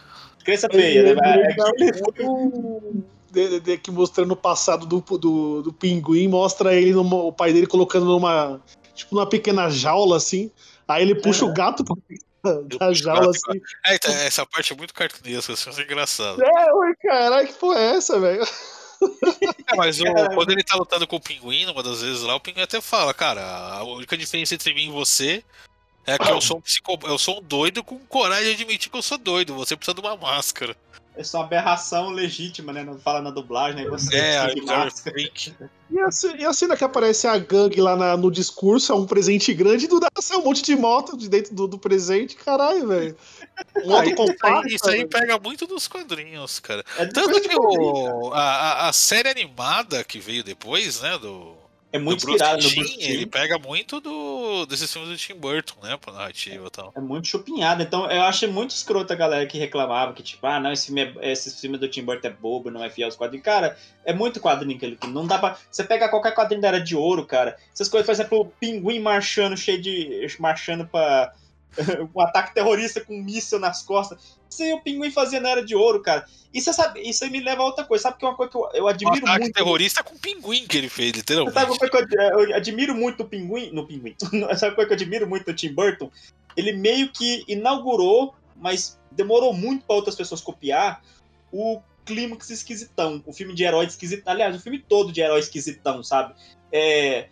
crença 0.44 0.68
feia, 0.70 1.14
né? 1.14 1.54
Ele 1.78 1.90
é 2.20 2.28
um- 2.28 3.02
de, 3.30 3.48
de- 3.48 3.60
de- 3.60 3.78
que 3.78 3.90
mostrando 3.90 4.32
o 4.32 4.36
passado 4.36 4.84
do, 4.84 5.00
do, 5.18 5.62
do 5.62 5.72
pinguim, 5.72 6.28
mostra 6.28 6.74
ele, 6.74 6.92
numa- 6.92 7.16
o 7.24 7.32
pai 7.32 7.52
dele 7.52 7.66
colocando 7.66 8.04
numa. 8.06 8.60
Tipo, 8.94 9.14
numa 9.14 9.26
pequena 9.26 9.70
jaula, 9.70 10.18
assim. 10.18 10.50
Aí 10.86 11.02
ele 11.02 11.14
puxa 11.14 11.44
o 11.46 11.52
gato 11.52 11.82
da 12.78 12.92
jaula, 12.92 13.30
assim. 13.30 13.60
É, 13.86 13.94
então, 13.94 14.12
essa 14.12 14.44
parte 14.44 14.72
é 14.72 14.76
muito 14.76 14.92
cartunesca, 14.94 15.52
assim, 15.52 15.70
isso 15.70 15.80
é 15.80 15.84
engraçado. 15.84 16.42
É, 16.42 16.74
ui, 16.74 16.94
caralho, 16.96 17.46
que 17.46 17.54
porra 17.54 17.78
é 17.78 17.96
essa, 17.96 18.18
velho? 18.20 18.44
É, 19.66 19.74
mas 19.76 20.00
o- 20.00 20.04
quando 20.34 20.52
ele 20.52 20.62
tá 20.62 20.76
lutando 20.76 21.08
com 21.08 21.16
o 21.16 21.20
pinguim, 21.20 21.66
uma 21.66 21.82
das 21.82 22.02
vezes 22.02 22.22
lá, 22.22 22.36
o 22.36 22.40
pinguim 22.40 22.62
até 22.62 22.80
fala, 22.80 23.12
cara, 23.12 23.42
a 23.42 23.82
única 23.82 24.16
diferença 24.16 24.54
entre 24.54 24.72
mim 24.72 24.86
e 24.86 24.92
você 24.92 25.42
é 26.06 26.16
que 26.16 26.30
eu 26.30 26.40
sou 26.40 26.58
um 26.58 27.08
eu 27.08 27.18
sou 27.18 27.38
um 27.38 27.42
doido 27.42 27.82
com 27.82 27.98
coragem 28.06 28.54
de 28.54 28.62
admitir 28.62 28.90
que 28.92 28.96
eu 28.96 29.02
sou 29.02 29.18
doido. 29.18 29.56
Você 29.56 29.76
precisa 29.76 29.94
de 29.94 30.00
uma 30.00 30.16
máscara. 30.16 30.76
É 31.14 31.22
só 31.24 31.42
aberração 31.42 32.10
legítima, 32.10 32.72
né? 32.72 32.82
Não 32.82 32.98
fala 32.98 33.20
na 33.20 33.30
dublagem, 33.30 33.84
né? 33.84 33.90
Você 33.90 34.16
É, 34.16 34.38
a. 34.38 34.90
Freak. 34.90 35.54
E 35.90 35.98
a, 36.00 36.08
e 36.38 36.44
a 36.46 36.52
cena 36.54 36.74
que 36.76 36.84
aparece 36.84 37.26
a 37.26 37.36
gangue 37.36 37.80
lá 37.80 37.94
na- 37.94 38.16
no 38.16 38.30
discurso, 38.30 38.92
é 38.92 38.94
um 38.94 39.06
presente 39.06 39.52
grande, 39.52 39.84
e 39.84 39.88
do 39.88 40.00
nada 40.00 40.22
sai 40.22 40.38
um 40.38 40.44
monte 40.44 40.62
de 40.62 40.74
moto 40.74 41.16
de 41.16 41.28
dentro 41.28 41.54
do, 41.54 41.68
do 41.68 41.78
presente, 41.78 42.34
caralho, 42.36 42.88
velho. 42.88 43.16
Um 43.84 43.94
Ah, 43.94 44.06
isso, 44.06 44.14
compacto. 44.14 44.66
aí, 44.68 44.74
isso 44.74 44.88
aí 44.88 45.06
pega 45.06 45.38
muito 45.38 45.66
dos 45.66 45.86
quadrinhos, 45.86 46.58
cara. 46.60 46.82
É 46.96 47.04
Tanto 47.06 47.40
que 47.42 47.54
o, 47.54 48.32
a, 48.32 48.40
a- 48.40 48.88
a 48.88 48.92
série 48.94 49.28
animada 49.28 50.02
que 50.02 50.18
veio 50.18 50.42
depois, 50.42 51.02
né, 51.02 51.18
do, 51.18 51.54
É 51.92 51.98
muito 51.98 52.20
do 52.20 52.26
Bruce 52.26 52.42
inspirado 52.42 52.62
no 52.62 52.74
Bruce 52.74 53.02
ele 53.02 53.26
pega 53.26 53.58
muito 53.58 54.00
do, 54.00 54.64
desses 54.66 54.90
filmes 54.90 55.10
do 55.10 55.16
Tim 55.16 55.34
Burton, 55.34 55.74
né, 55.82 55.98
pra 55.98 56.12
narrativa 56.12 56.66
e 56.66 56.70
tal. 56.70 56.92
É 56.96 57.00
muito 57.00 57.28
chupinhado. 57.28 57.82
Então, 57.82 58.10
eu 58.10 58.22
achei 58.22 58.48
muito 58.48 58.70
escroto 58.70 59.12
a 59.12 59.16
galera 59.16 59.46
que 59.46 59.58
reclamava 59.58 60.14
que, 60.14 60.22
tipo, 60.22 60.46
ah, 60.46 60.58
não, 60.58 60.72
esse 60.72 60.86
filme, 60.86 61.14
é, 61.20 61.32
esse 61.32 61.60
filme 61.60 61.76
do 61.76 61.88
Tim 61.88 62.02
Burton 62.02 62.28
é 62.28 62.30
bobo, 62.30 62.70
não 62.70 62.82
é 62.82 62.88
fiel 62.88 63.08
aos 63.08 63.16
quadrinhos. 63.16 63.44
Cara, 63.44 63.76
é 64.04 64.12
muito 64.14 64.40
quadrinho 64.40 64.78
que 64.78 64.86
ele. 64.86 64.98
Não 65.08 65.26
dá 65.26 65.38
pra. 65.38 65.58
Você 65.70 65.84
pega 65.84 66.08
qualquer 66.08 66.34
quadrinho 66.34 66.62
da 66.62 66.68
Era 66.68 66.80
de 66.80 66.96
Ouro, 66.96 67.26
cara. 67.26 67.56
Essas 67.72 67.88
coisas, 67.88 68.06
por 68.06 68.12
exemplo, 68.12 68.40
o 68.40 68.46
pinguim 68.46 68.98
marchando, 68.98 69.56
cheio 69.56 69.80
de. 69.80 70.26
marchando 70.38 70.86
pra. 70.86 71.32
um 72.14 72.20
ataque 72.20 72.54
terrorista 72.54 73.00
com 73.00 73.14
um 73.16 73.22
míssil 73.22 73.58
nas 73.58 73.82
costas. 73.82 74.38
Isso 74.50 74.62
aí 74.62 74.72
o 74.72 74.80
pinguim 74.80 75.10
fazia 75.10 75.40
na 75.40 75.50
Era 75.50 75.64
de 75.64 75.74
Ouro, 75.74 76.02
cara. 76.02 76.26
Isso, 76.52 76.72
sabe, 76.72 77.00
isso 77.00 77.24
aí 77.24 77.30
me 77.30 77.40
leva 77.40 77.62
a 77.62 77.64
outra 77.66 77.84
coisa. 77.84 78.02
Sabe 78.02 78.18
que 78.18 78.24
é 78.24 78.28
uma 78.28 78.36
coisa 78.36 78.52
que 78.52 78.58
eu, 78.58 78.68
eu 78.74 78.84
Um 78.84 78.88
admiro 78.88 79.24
ataque 79.26 79.40
muito. 79.40 79.54
terrorista 79.54 80.02
com 80.02 80.16
pinguim 80.18 80.66
que 80.66 80.76
ele 80.76 80.88
fez, 80.88 81.08
Sabe 81.08 81.18
literalmente. 81.18 81.58
uma 81.58 81.88
coisa 81.90 82.06
que 82.06 82.14
eu, 82.16 82.40
eu 82.50 82.56
admiro 82.56 82.94
muito 82.94 83.22
no 83.22 83.28
Pinguim? 83.28 83.70
No 83.72 83.86
Pinguim. 83.86 84.14
Sabe 84.56 84.70
uma 84.70 84.74
coisa 84.74 84.86
que 84.88 84.92
eu 84.92 84.96
admiro 84.96 85.26
muito 85.28 85.46
do 85.46 85.54
Tim 85.54 85.72
Burton? 85.72 86.10
Ele 86.56 86.72
meio 86.72 87.10
que 87.10 87.44
inaugurou, 87.48 88.34
mas 88.56 88.98
demorou 89.10 89.54
muito 89.54 89.84
para 89.86 89.96
outras 89.96 90.14
pessoas 90.14 90.40
copiar, 90.42 91.02
o 91.50 91.80
clímax 92.04 92.50
esquisitão. 92.50 93.22
O 93.24 93.32
filme 93.32 93.54
de 93.54 93.64
herói 93.64 93.86
esquisitão. 93.86 94.32
Aliás, 94.32 94.54
o 94.54 94.60
filme 94.60 94.78
todo 94.78 95.10
de 95.12 95.20
herói 95.22 95.40
esquisitão, 95.40 96.02
sabe? 96.02 96.34
É, 96.70 97.28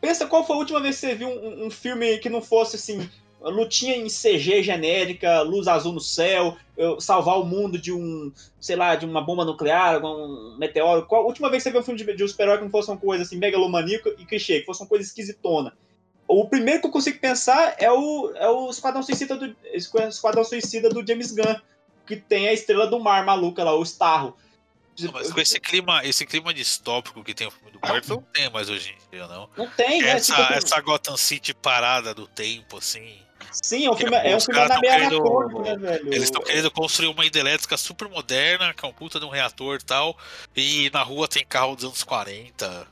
Pensa 0.00 0.26
qual 0.26 0.46
foi 0.46 0.54
a 0.56 0.58
última 0.60 0.80
vez 0.80 0.94
que 0.96 1.06
você 1.06 1.14
viu 1.14 1.28
um, 1.28 1.66
um 1.66 1.70
filme 1.70 2.18
que 2.18 2.30
não 2.30 2.40
fosse 2.40 2.76
assim. 2.76 3.08
Lutinha 3.40 3.96
em 3.96 4.08
CG 4.08 4.62
genérica, 4.62 5.42
luz 5.42 5.68
azul 5.68 5.92
no 5.92 6.00
céu, 6.00 6.56
salvar 6.98 7.38
o 7.38 7.44
mundo 7.44 7.78
de 7.78 7.92
um, 7.92 8.32
sei 8.60 8.74
lá, 8.76 8.96
de 8.96 9.06
uma 9.06 9.20
bomba 9.20 9.44
nuclear, 9.44 10.04
um 10.04 10.56
meteoro. 10.58 11.06
Qual 11.06 11.22
a 11.22 11.26
última 11.26 11.48
vez 11.48 11.62
que 11.62 11.68
você 11.68 11.72
viu 11.72 11.80
um 11.80 11.84
filme 11.84 12.04
de, 12.04 12.16
de 12.16 12.24
um 12.24 12.28
super-herói 12.28 12.58
que 12.58 12.64
não 12.64 12.70
fosse 12.70 12.90
uma 12.90 12.96
coisa 12.96 13.22
assim, 13.22 13.36
megalomaníaca 13.36 14.14
e 14.18 14.26
clichê, 14.26 14.60
que 14.60 14.66
fosse 14.66 14.82
uma 14.82 14.88
coisa 14.88 15.04
esquisitona? 15.04 15.72
O 16.26 16.46
primeiro 16.46 16.80
que 16.80 16.86
eu 16.86 16.90
consigo 16.90 17.18
pensar 17.20 17.76
é 17.78 17.90
o, 17.90 18.32
é 18.34 18.48
o 18.50 18.68
Esquadrão 18.68 19.02
Suicida 19.02 19.34
do, 19.36 19.56
Esquadrão 19.72 20.44
Suicida 20.44 20.90
do 20.90 21.06
James 21.06 21.32
Gunn, 21.32 21.56
que 22.06 22.16
tem 22.16 22.48
a 22.48 22.52
estrela 22.52 22.86
do 22.86 23.00
mar 23.00 23.24
maluca 23.24 23.64
lá, 23.64 23.74
o 23.74 23.82
Starro. 23.82 24.36
Não, 25.00 25.12
mas 25.12 25.32
com 25.32 25.40
esse 25.40 25.60
clima, 25.60 26.04
esse 26.04 26.26
clima 26.26 26.52
distópico 26.52 27.22
que 27.22 27.32
tem 27.32 27.46
o 27.46 27.50
filme 27.50 27.70
do 27.70 27.78
Burton, 27.78 28.14
não 28.14 28.22
tem 28.22 28.50
mais 28.50 28.68
hoje 28.68 28.90
em 28.90 29.10
dia, 29.16 29.26
não. 29.28 29.48
Não 29.56 29.70
tem, 29.70 30.02
né? 30.02 30.10
Essa, 30.10 30.34
Tipo, 30.34 30.52
essa 30.52 30.80
Gotham 30.80 31.16
City 31.16 31.54
parada 31.54 32.12
do 32.12 32.26
tempo, 32.26 32.78
assim. 32.78 33.16
Sim, 33.62 33.86
é 33.86 33.90
um 33.90 33.94
que 33.94 34.02
filme, 34.02 34.16
é 34.16 34.36
um 34.36 34.40
filme 34.40 34.68
na 34.68 34.80
meia 34.80 34.94
querendo- 34.96 35.58
né, 35.60 35.76
velho? 35.76 36.08
Eles 36.08 36.24
estão 36.24 36.42
querendo 36.42 36.70
construir 36.70 37.08
uma 37.08 37.24
hidrelétrica 37.24 37.76
super 37.76 38.08
moderna, 38.08 38.72
que 38.72 38.84
é 38.84 38.88
um 38.88 38.92
puta 38.92 39.18
de 39.18 39.26
um 39.26 39.30
reator 39.30 39.78
e 39.80 39.84
tal, 39.84 40.16
e 40.56 40.90
na 40.92 41.02
rua 41.02 41.26
tem 41.28 41.44
carro 41.44 41.74
dos 41.74 41.84
anos 41.84 42.02
40. 42.04 42.86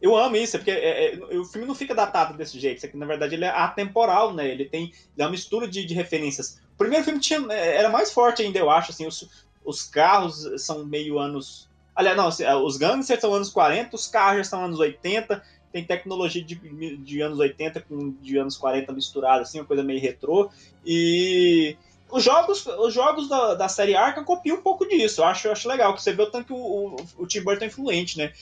Eu 0.00 0.16
amo 0.16 0.34
isso, 0.34 0.56
é 0.56 0.58
porque 0.58 0.70
é, 0.72 1.14
é, 1.14 1.38
o 1.38 1.44
filme 1.44 1.66
não 1.66 1.76
fica 1.76 1.94
datado 1.94 2.36
desse 2.36 2.58
jeito. 2.58 2.78
Isso 2.78 2.86
aqui, 2.86 2.96
na 2.96 3.06
verdade, 3.06 3.36
ele 3.36 3.44
é 3.44 3.50
atemporal, 3.50 4.34
né? 4.34 4.48
Ele 4.48 4.64
tem 4.64 4.86
ele 4.86 4.92
é 5.18 5.22
uma 5.24 5.30
mistura 5.30 5.68
de, 5.68 5.84
de 5.84 5.94
referências. 5.94 6.60
O 6.74 6.78
primeiro 6.78 7.04
filme 7.04 7.20
tinha, 7.20 7.40
é, 7.50 7.76
era 7.76 7.88
mais 7.88 8.12
forte 8.12 8.42
ainda, 8.42 8.58
eu 8.58 8.68
acho. 8.68 8.90
Assim, 8.90 9.06
os, 9.06 9.46
os 9.64 9.84
carros 9.84 10.44
são 10.64 10.84
meio 10.84 11.20
anos. 11.20 11.70
Aliás, 11.94 12.16
não, 12.16 12.26
assim, 12.26 12.44
os 12.44 12.76
gangsters 12.76 13.20
são 13.20 13.32
anos 13.32 13.48
40, 13.50 13.94
os 13.94 14.08
carros 14.08 14.38
já 14.38 14.44
são 14.44 14.64
anos 14.64 14.80
80. 14.80 15.40
Tem 15.72 15.84
tecnologia 15.84 16.42
de, 16.44 16.54
de 16.96 17.20
anos 17.20 17.38
80 17.38 17.80
com 17.80 18.10
de 18.20 18.36
anos 18.36 18.56
40 18.56 18.92
misturada, 18.92 19.42
assim, 19.42 19.58
uma 19.60 19.66
coisa 19.66 19.82
meio 19.82 20.00
retrô. 20.00 20.50
E 20.84 21.76
os 22.10 22.22
jogos, 22.22 22.66
os 22.66 22.92
jogos 22.92 23.28
da, 23.28 23.54
da 23.54 23.68
série 23.68 23.96
Arkham 23.96 24.24
copiam 24.24 24.58
um 24.58 24.62
pouco 24.62 24.86
disso. 24.86 25.22
Eu 25.22 25.24
acho, 25.24 25.48
eu 25.48 25.52
acho 25.52 25.66
legal, 25.66 25.94
que 25.94 26.02
você 26.02 26.12
vê 26.12 26.22
o 26.22 26.30
tanto 26.30 26.46
que 26.46 26.52
o, 26.52 26.56
o, 26.56 26.96
o 27.18 27.26
Tim 27.26 27.40
Burton 27.40 27.64
é 27.64 27.68
influente, 27.68 28.18
né? 28.18 28.32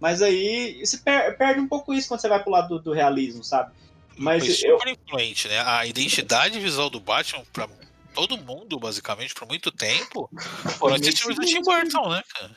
Mas 0.00 0.20
aí 0.20 0.84
você 0.84 0.98
per- 0.98 1.36
perde 1.38 1.60
um 1.60 1.68
pouco 1.68 1.94
isso 1.94 2.08
quando 2.08 2.20
você 2.20 2.28
vai 2.28 2.42
pro 2.42 2.50
lado 2.50 2.68
do, 2.68 2.82
do 2.82 2.92
realismo, 2.92 3.44
sabe? 3.44 3.72
Mas 4.16 4.44
Foi 4.44 4.68
eu, 4.68 4.78
super 4.78 4.92
influente, 4.92 5.46
né? 5.46 5.60
A 5.60 5.86
identidade 5.86 6.58
visual 6.58 6.90
do 6.90 6.98
Batman, 6.98 7.44
pra 7.52 7.68
todo 8.14 8.36
mundo, 8.36 8.78
basicamente, 8.78 9.34
por 9.34 9.46
muito 9.46 9.70
tempo, 9.70 10.28
foram 10.78 10.96
esses 10.96 11.20
filmes 11.20 11.36
do 11.36 11.46
Tim 11.46 11.62
Burton, 11.62 12.08
né, 12.10 12.22
cara? 12.34 12.50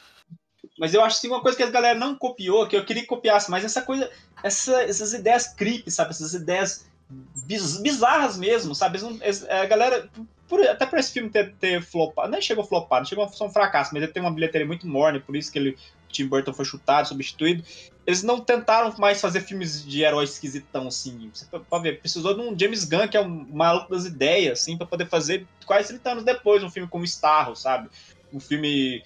Mas 0.83 0.93
eu 0.93 1.01
acho 1.01 1.15
assim, 1.15 1.29
uma 1.29 1.39
coisa 1.41 1.55
que 1.55 1.63
a 1.63 1.69
galera 1.69 1.97
não 1.97 2.13
copiou, 2.13 2.67
que 2.67 2.75
eu 2.75 2.83
queria 2.83 3.03
que 3.03 3.07
copiasse, 3.07 3.49
mas 3.49 3.63
essa 3.63 3.81
coisa, 3.83 4.11
essa- 4.43 4.83
essas 4.83 5.13
ideias 5.13 5.47
creepy, 5.47 5.89
sabe? 5.89 6.09
Essas 6.11 6.33
ideias 6.33 6.85
biz- 7.09 7.77
bizarras 7.81 8.35
mesmo, 8.37 8.75
sabe? 8.75 8.99
A 9.49 9.65
galera, 9.65 10.09
por- 10.45 10.59
até 10.67 10.85
por 10.85 10.99
esse 10.99 11.13
filme 11.13 11.29
ter, 11.29 11.53
ter 11.55 11.81
flopado, 11.81 12.29
nem 12.29 12.41
chegou 12.41 12.65
a 12.65 12.67
flopar, 12.67 12.99
não 12.99 13.05
chegou 13.05 13.23
a 13.23 13.29
ser 13.29 13.45
um 13.45 13.49
fracasso, 13.49 13.91
mas 13.93 14.03
ele 14.03 14.11
tem 14.11 14.21
uma 14.21 14.33
bilheteria 14.33 14.67
muito 14.67 14.85
morna, 14.85 15.21
por 15.21 15.37
isso 15.37 15.49
que 15.49 15.57
ele, 15.57 15.77
Tim 16.09 16.27
Burton 16.27 16.51
foi 16.51 16.65
chutado, 16.65 17.07
substituído. 17.07 17.63
Eles 18.05 18.21
não 18.21 18.41
tentaram 18.41 18.93
mais 18.97 19.21
fazer 19.21 19.39
filmes 19.39 19.85
de 19.85 20.01
herói 20.03 20.25
esquisitão, 20.25 20.89
assim. 20.89 21.31
Você 21.33 21.45
pode 21.45 21.83
ver, 21.83 22.01
precisou 22.01 22.33
de 22.33 22.41
um 22.41 22.59
James 22.59 22.83
Gunn, 22.83 23.07
que 23.07 23.15
é 23.15 23.21
um 23.21 23.47
maluco 23.53 23.89
das 23.89 24.03
ideias, 24.03 24.59
assim, 24.59 24.77
pra 24.77 24.85
poder 24.85 25.07
fazer 25.07 25.47
quase 25.65 25.87
30 25.87 26.11
anos 26.11 26.25
depois 26.25 26.61
um 26.61 26.69
filme 26.69 26.89
como 26.89 27.05
Starro, 27.05 27.55
sabe? 27.55 27.87
Um 28.33 28.39
filme. 28.41 29.01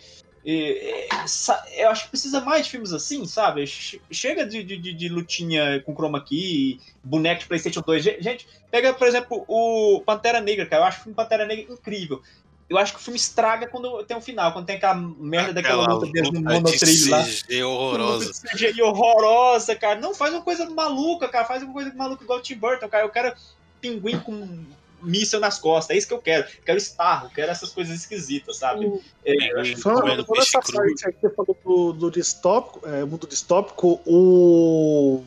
E- 0.49 1.07
e- 1.11 1.27
sa- 1.27 1.63
eu 1.75 1.89
acho 1.89 2.05
que 2.05 2.09
precisa 2.11 2.39
mais 2.39 2.65
de 2.65 2.71
filmes 2.71 2.93
assim, 2.93 3.25
sabe? 3.25 3.67
Che- 3.67 3.99
Chega 4.09 4.45
de, 4.45 4.63
de, 4.63 4.77
de- 4.93 5.09
lutinha 5.09 5.81
com 5.85 5.93
chroma 5.93 6.23
key, 6.23 6.79
boneco 7.03 7.41
de 7.41 7.47
PlayStation 7.47 7.81
2. 7.81 8.01
Ge- 8.03 8.17
Gente, 8.21 8.47
pega, 8.71 8.93
por 8.93 9.05
exemplo, 9.07 9.43
o 9.47 10.01
Pantera 10.05 10.39
Negra, 10.39 10.65
cara. 10.65 10.83
Eu 10.83 10.87
acho 10.87 10.99
o 10.99 11.03
filme 11.03 11.15
Pantera 11.15 11.45
Negra 11.45 11.73
incrível. 11.73 12.21
Eu 12.69 12.77
acho 12.77 12.93
que 12.93 12.99
o 12.99 13.01
filme 13.01 13.17
estraga 13.17 13.67
quando 13.67 14.03
tem 14.03 14.15
um 14.17 14.21
final, 14.21 14.51
quando 14.51 14.65
tem 14.65 14.75
aquela 14.75 14.95
merda 14.95 15.53
daquela 15.53 15.83
Aquela 15.83 15.95
luta 15.99 16.11
deles 16.11 16.31
no 16.31 16.39
luta 16.39 16.49
de 16.49 16.53
monotrilho 16.55 17.11
lá. 17.11 17.23
CG 17.23 17.63
horrorosa. 17.63 18.31
CGI 18.51 18.81
horrorosa, 18.81 19.75
cara. 19.75 19.99
Não, 20.01 20.13
faz 20.13 20.33
uma 20.33 20.41
coisa 20.41 20.69
maluca, 20.69 21.29
cara. 21.29 21.45
Faz 21.45 21.63
uma 21.63 21.71
coisa 21.73 21.93
maluca 21.93 22.23
igual 22.25 22.39
o 22.39 22.41
Tim 22.41 22.55
Burton, 22.55 22.89
cara. 22.89 23.05
Eu 23.05 23.09
quero 23.09 23.33
pinguim 23.79 24.19
com 24.19 24.65
míssel 25.01 25.39
nas 25.39 25.59
costas. 25.59 25.95
É 25.95 25.97
isso 25.97 26.07
que 26.07 26.13
eu 26.13 26.19
quero. 26.21 26.45
Quero 26.65 26.77
Starro, 26.77 27.29
quero 27.29 27.51
essas 27.51 27.71
coisas 27.71 27.95
esquisitas, 27.95 28.57
sabe? 28.57 28.85
É, 29.25 29.51
eu 29.53 29.59
acho- 29.61 29.77
Falando, 29.77 30.01
comendo 30.01 30.25
falando 30.25 30.27
peixe 30.27 30.57
essa 30.57 30.59
cru. 30.61 30.77
parte 30.77 31.07
aí 31.07 31.13
que 31.13 31.19
você 31.21 31.29
falou 31.35 31.57
do, 31.65 31.93
do 31.93 32.11
distópico, 32.11 32.87
é, 32.87 33.03
mundo 33.05 33.27
distópico, 33.27 33.99
o. 34.05 35.23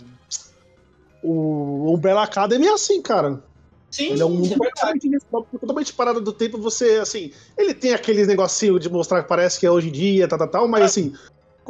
O 1.23 1.93
Umbrella 1.95 2.23
Academy 2.25 2.67
é 2.67 2.73
assim, 2.73 3.03
cara. 3.03 3.43
Sim, 3.91 4.13
Ele 4.13 4.23
é 4.23 4.25
um 4.25 4.31
mundo 4.31 4.55
é 4.65 4.69
totalmente 4.71 5.09
distópico, 5.09 5.59
totalmente 5.59 5.93
parado 5.93 6.21
do 6.21 6.33
tempo. 6.33 6.57
Você, 6.59 6.99
assim, 7.03 7.33
ele 7.59 7.75
tem 7.75 7.93
aqueles 7.93 8.27
negocinho 8.27 8.79
de 8.79 8.89
mostrar 8.89 9.23
que 9.23 9.29
parece 9.29 9.59
que 9.61 9.67
é 9.67 9.71
hoje 9.71 9.89
em 9.89 9.93
dia, 9.93 10.29
tal, 10.29 10.39
tal, 10.39 10.49
tal, 10.49 10.69
mas 10.69 10.85
assim, 10.85 11.13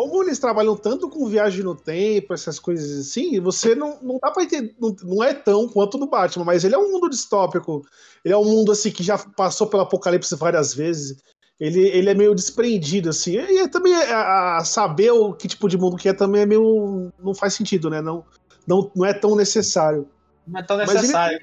como 0.09 0.23
eles 0.25 0.39
trabalham 0.39 0.77
tanto 0.77 1.09
com 1.09 1.29
viagem 1.29 1.63
no 1.63 1.75
tempo, 1.75 2.33
essas 2.33 2.59
coisas 2.59 3.07
assim, 3.09 3.39
você 3.41 3.75
não, 3.75 3.99
não 4.01 4.19
dá 4.23 4.31
pra 4.31 4.45
entender, 4.45 4.75
não, 4.81 4.95
não 5.03 5.23
é 5.23 5.35
tão 5.35 5.69
quanto 5.69 5.99
no 5.99 6.07
Batman, 6.07 6.45
mas 6.45 6.65
ele 6.65 6.75
é 6.75 6.79
um 6.79 6.93
mundo 6.93 7.11
distópico. 7.11 7.83
Ele 8.25 8.33
é 8.35 8.37
um 8.37 8.45
mundo, 8.45 8.73
assim, 8.73 8.91
que 8.91 9.03
já 9.03 9.19
passou 9.19 9.67
pelo 9.67 9.83
apocalipse 9.83 10.35
várias 10.37 10.75
vezes. 10.75 11.19
Ele, 11.59 11.89
ele 11.89 12.09
é 12.09 12.15
meio 12.15 12.35
desprendido, 12.35 13.11
assim. 13.11 13.33
E 13.33 13.59
é 13.59 13.69
também 13.69 13.95
a, 13.95 14.57
a 14.59 14.65
saber 14.65 15.11
o 15.11 15.35
que 15.35 15.47
tipo 15.49 15.69
de 15.69 15.77
mundo 15.77 15.97
que 15.97 16.09
é 16.09 16.13
também 16.13 16.43
é 16.43 16.47
meio. 16.47 17.13
não 17.23 17.35
faz 17.35 17.55
sentido, 17.55 17.91
né? 17.91 18.01
Não, 18.01 18.25
não, 18.67 18.91
não 18.95 19.05
é 19.05 19.13
tão 19.13 19.37
necessário. 19.37 20.09
Não 20.47 20.61
é 20.61 20.63
tão 20.63 20.77
Mas 20.79 20.89
ele- 20.89 20.99
necessário. 21.01 21.39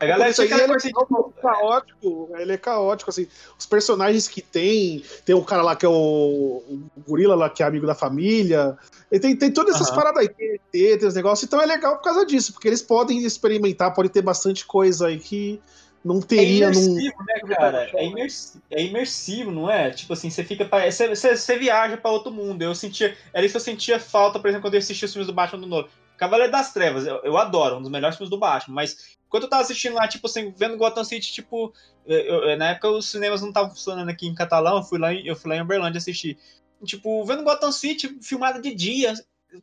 A 0.00 0.06
galera 0.06 0.30
Isso 0.30 0.42
aí, 0.42 0.52
ele, 0.52 0.62
é 0.62 1.42
caótico, 1.42 2.30
ele 2.38 2.52
é 2.52 2.56
caótico, 2.56 3.10
assim. 3.10 3.26
Os 3.58 3.66
personagens 3.66 4.28
que 4.28 4.40
tem, 4.40 5.04
tem 5.24 5.34
o 5.34 5.44
cara 5.44 5.62
lá 5.62 5.74
que 5.74 5.84
é 5.84 5.88
o, 5.88 5.92
o 5.92 6.90
gorila 7.06 7.34
lá, 7.34 7.50
que 7.50 7.62
é 7.62 7.66
amigo 7.66 7.86
da 7.86 7.94
família. 7.94 8.76
Ele 9.10 9.20
tem, 9.20 9.36
tem 9.36 9.52
todas 9.52 9.74
essas 9.74 9.88
Aham. 9.88 9.96
paradas 9.96 10.22
aí, 10.22 10.28
tem 10.28 10.98
tem 10.98 11.08
os 11.08 11.14
negócios, 11.14 11.46
então 11.46 11.60
é 11.60 11.66
legal 11.66 11.96
por 11.96 12.04
causa 12.04 12.24
disso, 12.24 12.52
porque 12.52 12.68
eles 12.68 12.82
podem 12.82 13.24
experimentar, 13.24 13.92
pode 13.92 14.08
ter 14.10 14.22
bastante 14.22 14.64
coisa 14.64 15.08
aí 15.08 15.18
que 15.18 15.60
não 16.04 16.18
É 16.18 16.22
teria 16.22 16.70
num. 16.70 16.80
imersivo, 16.80 17.24
né, 17.26 17.54
cara? 17.56 17.90
É 17.94 18.06
imersivo, 18.06 18.64
é 18.70 18.82
imersivo, 18.82 19.50
não 19.50 19.70
é? 19.70 19.90
Tipo 19.90 20.12
assim, 20.12 20.30
você 20.30 20.44
fica. 20.44 20.64
pra- 20.64 20.90
Você, 20.90 21.08
você, 21.08 21.36
você 21.36 21.58
viaja 21.58 21.96
pra 21.96 22.10
outro 22.10 22.32
mundo. 22.32 22.62
Eu 22.62 22.74
sentia. 22.74 23.16
Era 23.34 23.44
isso 23.44 23.52
que 23.52 23.56
eu 23.56 23.60
sentia 23.60 24.00
falta, 24.00 24.38
por 24.38 24.48
exemplo, 24.48 24.62
quando 24.62 24.74
eu 24.74 24.78
assisti 24.78 25.04
os 25.04 25.12
filmes 25.12 25.26
do 25.26 25.32
Batman 25.34 25.60
do 25.60 25.66
Nolan. 25.66 25.88
Cavaleiro 26.20 26.52
das 26.52 26.70
Trevas, 26.70 27.06
eu, 27.06 27.16
eu 27.24 27.38
adoro, 27.38 27.78
um 27.78 27.80
dos 27.80 27.90
melhores 27.90 28.14
filmes 28.18 28.28
do 28.28 28.36
Batman, 28.38 28.74
mas 28.74 29.16
quando 29.26 29.44
eu 29.44 29.48
tava 29.48 29.62
assistindo 29.62 29.94
lá, 29.94 30.06
tipo 30.06 30.26
assim, 30.26 30.52
vendo 30.54 30.76
Gotham 30.76 31.02
City, 31.02 31.32
tipo, 31.32 31.72
eu- 32.04 32.44
eu- 32.50 32.58
na 32.58 32.72
época 32.72 32.90
os 32.90 33.08
cinemas 33.10 33.40
não 33.40 33.48
estavam 33.48 33.70
funcionando 33.70 34.10
aqui 34.10 34.26
em 34.26 34.34
Catalão, 34.34 34.76
eu 34.76 34.82
fui 34.82 34.98
lá 34.98 35.14
em, 35.14 35.26
eu 35.26 35.34
fui 35.34 35.48
lá 35.48 35.56
em 35.56 35.62
Uberlândia 35.62 35.96
assistir. 35.96 36.36
Tipo, 36.84 37.24
vendo 37.24 37.42
Gotham 37.42 37.72
City 37.72 38.18
filmada 38.20 38.60
de 38.60 38.74
dia, 38.74 39.14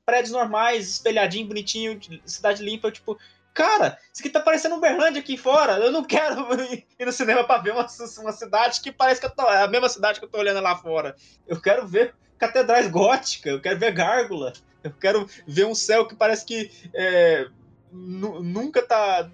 prédios 0.04 0.32
normais, 0.32 0.90
espelhadinho, 0.90 1.48
bonitinho, 1.48 2.00
cidade 2.26 2.64
limpa, 2.64 2.88
eu, 2.88 2.92
tipo, 2.92 3.20
cara, 3.54 4.00
isso 4.12 4.24
aqui 4.24 4.30
tá 4.32 4.40
parecendo 4.40 4.76
Uberlândia 4.78 5.20
aqui 5.22 5.38
fora. 5.38 5.74
Eu 5.78 5.92
não 5.92 6.04
quero 6.04 6.48
ir 7.00 7.06
no 7.06 7.12
cinema 7.12 7.44
pra 7.44 7.60
ver 7.60 7.72
uma, 7.74 7.86
uma 8.20 8.32
cidade 8.32 8.82
que 8.82 8.92
parece 8.92 9.20
que 9.22 9.28
eu 9.28 9.32
tô, 9.32 9.44
é 9.44 9.62
a 9.62 9.68
mesma 9.68 9.90
cidade 9.90 10.18
que 10.20 10.26
eu 10.26 10.30
tô 10.30 10.40
olhando 10.40 10.60
lá 10.62 10.76
fora. 10.76 11.16
Eu 11.48 11.62
quero 11.62 11.88
ver 11.88 12.16
catedrais 12.40 12.88
góticas, 12.90 13.54
eu 13.54 13.62
quero 13.62 13.78
ver 13.80 13.92
gárgula, 13.92 14.54
eu 14.88 15.00
quero 15.00 15.30
ver 15.48 15.66
um 15.66 15.76
céu 15.76 16.08
que 16.08 16.16
parece 16.16 16.46
que 16.46 16.72
é, 16.94 17.48
nunca 17.92 18.82
tá. 18.82 19.30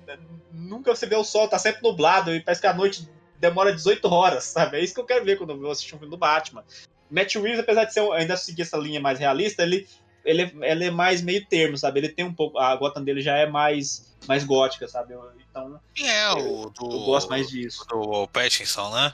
Nunca 0.52 0.96
você 0.96 1.06
vê 1.06 1.16
o 1.16 1.24
sol, 1.24 1.48
tá 1.48 1.58
sempre 1.58 1.82
nublado 1.82 2.34
e 2.34 2.40
parece 2.40 2.62
que 2.62 2.68
a 2.68 2.74
noite 2.74 3.10
demora 3.40 3.74
18 3.74 4.08
horas, 4.08 4.44
sabe? 4.46 4.78
É 4.78 4.84
isso 4.84 4.94
que 4.94 5.00
eu 5.00 5.06
quero 5.06 5.26
ver 5.26 5.38
quando 5.38 5.52
eu 5.52 5.60
vou 5.60 5.72
assistir 5.72 5.96
um 5.96 5.98
filme 5.98 6.12
do 6.12 6.18
Batman. 6.18 6.64
Matt 7.10 7.36
Reeves, 7.36 7.60
apesar 7.60 7.86
de 7.86 7.94
ser, 7.94 8.12
ainda 8.14 8.38
seguir 8.38 8.62
essa 8.62 8.78
linha 8.78 9.00
mais 9.00 9.20
realista, 9.20 9.64
ele, 9.64 9.88
ele, 10.24 10.52
ele 10.62 10.86
é 10.86 10.92
mais 10.92 11.22
meio 11.22 11.46
termo, 11.46 11.78
sabe? 11.78 12.00
Ele 12.00 12.10
tem 12.10 12.26
um 12.26 12.34
pouco. 12.34 12.58
A 12.58 12.76
Gotham 12.76 13.04
dele 13.04 13.22
já 13.22 13.36
é 13.38 13.46
mais, 13.46 14.16
mais 14.28 14.44
gótica, 14.44 14.88
sabe? 14.88 15.14
Então. 15.50 15.80
É, 16.00 16.30
o 16.32 16.70
do. 16.70 16.92
Eu 16.92 17.00
gosto 17.06 17.30
mais 17.30 17.48
disso. 17.48 17.86
Do 17.88 18.28
Pattinson, 18.28 18.90
né? 18.92 19.14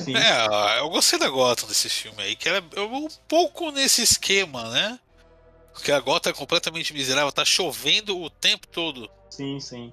Sim. 0.00 0.16
É, 0.16 0.80
eu 0.80 0.88
gostei 0.88 1.18
da 1.18 1.28
Gotham 1.28 1.68
desse 1.68 1.88
filme 1.88 2.22
aí, 2.22 2.34
que 2.34 2.48
era 2.48 2.60
um 2.60 3.08
pouco 3.28 3.70
nesse 3.70 4.02
esquema, 4.02 4.68
né? 4.70 4.98
Porque 5.78 5.92
a 5.92 6.00
Gotham 6.00 6.30
é 6.30 6.32
completamente 6.32 6.92
miserável, 6.92 7.30
tá 7.30 7.44
chovendo 7.44 8.20
o 8.20 8.28
tempo 8.28 8.66
todo. 8.66 9.08
Sim, 9.30 9.60
sim. 9.60 9.92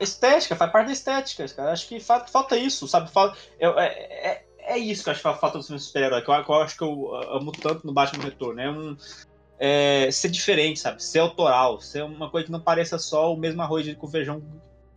Estética, 0.00 0.56
faz 0.56 0.72
parte 0.72 0.86
da 0.86 0.92
estética, 0.94 1.46
cara. 1.48 1.72
Acho 1.72 1.86
que 1.86 2.00
falta 2.00 2.56
isso, 2.56 2.88
sabe? 2.88 3.10
Falta, 3.10 3.36
é, 3.60 3.66
é, 3.66 4.44
é 4.60 4.78
isso 4.78 5.02
que 5.02 5.10
eu 5.10 5.12
acho 5.12 5.22
que 5.22 5.38
falta 5.38 5.58
do 5.58 5.64
filme 5.64 5.78
super-herói, 5.78 6.22
que, 6.22 6.30
eu, 6.30 6.44
que 6.44 6.50
eu 6.50 6.54
acho 6.54 6.76
que 6.76 6.82
eu 6.82 7.14
amo 7.30 7.52
tanto 7.52 7.86
no 7.86 7.92
Batman 7.92 8.24
Retorno. 8.24 8.60
É 8.60 8.70
um. 8.70 8.96
É, 9.58 10.10
ser 10.10 10.30
diferente, 10.30 10.80
sabe? 10.80 11.02
Ser 11.02 11.18
autoral, 11.18 11.80
ser 11.80 12.02
uma 12.04 12.30
coisa 12.30 12.46
que 12.46 12.52
não 12.52 12.60
pareça 12.60 12.98
só 12.98 13.32
o 13.32 13.36
mesmo 13.36 13.60
arroz 13.60 13.94
com 13.94 14.08
feijão 14.08 14.40
que 14.40 14.46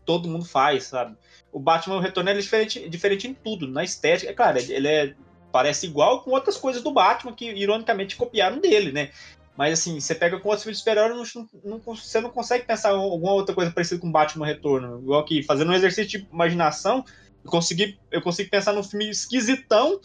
todo 0.06 0.30
mundo 0.30 0.46
faz, 0.46 0.86
sabe? 0.86 1.18
O 1.52 1.60
Batman 1.60 2.02
Retorno 2.02 2.30
é 2.30 2.34
diferente, 2.34 2.88
diferente 2.88 3.28
em 3.28 3.34
tudo, 3.34 3.68
na 3.68 3.84
estética. 3.84 4.32
É 4.32 4.34
claro, 4.34 4.58
ele 4.58 4.88
é, 4.88 5.14
parece 5.52 5.86
igual 5.86 6.22
com 6.22 6.32
outras 6.32 6.58
coisas 6.58 6.82
do 6.82 6.92
Batman 6.92 7.34
que 7.34 7.46
ironicamente 7.52 8.16
copiaram 8.16 8.60
dele, 8.60 8.92
né? 8.92 9.12
Mas 9.60 9.78
assim, 9.78 10.00
você 10.00 10.16
pega 10.16 10.40
com 10.40 10.48
outros 10.48 10.64
filmes 10.64 10.78
de 10.78 10.86
super-herói, 10.86 11.22
você 11.86 12.22
não 12.22 12.30
consegue 12.30 12.66
pensar 12.66 12.92
alguma 12.92 13.34
outra 13.34 13.54
coisa 13.54 13.70
parecida 13.70 14.00
com 14.00 14.10
Batman 14.10 14.46
Retorno. 14.46 15.02
Igual 15.02 15.26
que 15.26 15.44
fazendo 15.44 15.70
um 15.70 15.76
exercício 15.76 16.18
de 16.18 16.28
imaginação, 16.32 17.04
eu 17.44 17.52
consegui, 17.52 18.00
eu 18.10 18.22
pensar 18.50 18.72
num 18.72 18.82
filme 18.82 19.10
esquisitão 19.10 20.00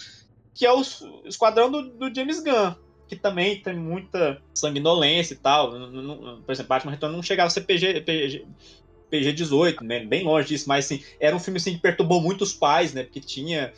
que 0.52 0.66
é 0.66 0.72
o 0.72 0.82
Esquadrão 1.24 1.70
do, 1.70 1.88
do 1.88 2.12
James 2.12 2.42
Gunn. 2.42 2.74
Que 3.06 3.14
também 3.14 3.62
tem 3.62 3.76
muita 3.76 4.42
sanguinolência 4.52 5.34
e 5.34 5.36
tal. 5.36 5.70
Por 5.70 6.50
exemplo, 6.50 6.68
Batman 6.68 6.90
Retorno 6.90 7.14
não 7.14 7.22
chegava 7.22 7.46
a 7.46 7.50
ser 7.50 7.60
PG, 7.60 8.00
PG, 8.00 8.44
PG-18, 9.08 9.82
né? 9.82 10.04
bem 10.04 10.24
longe 10.24 10.48
disso, 10.48 10.68
mas 10.68 10.86
assim, 10.86 11.00
era 11.20 11.36
um 11.36 11.38
filme 11.38 11.58
assim, 11.58 11.74
que 11.74 11.80
perturbou 11.80 12.20
muitos 12.20 12.52
pais, 12.52 12.92
né? 12.92 13.04
Porque 13.04 13.20
tinha, 13.20 13.72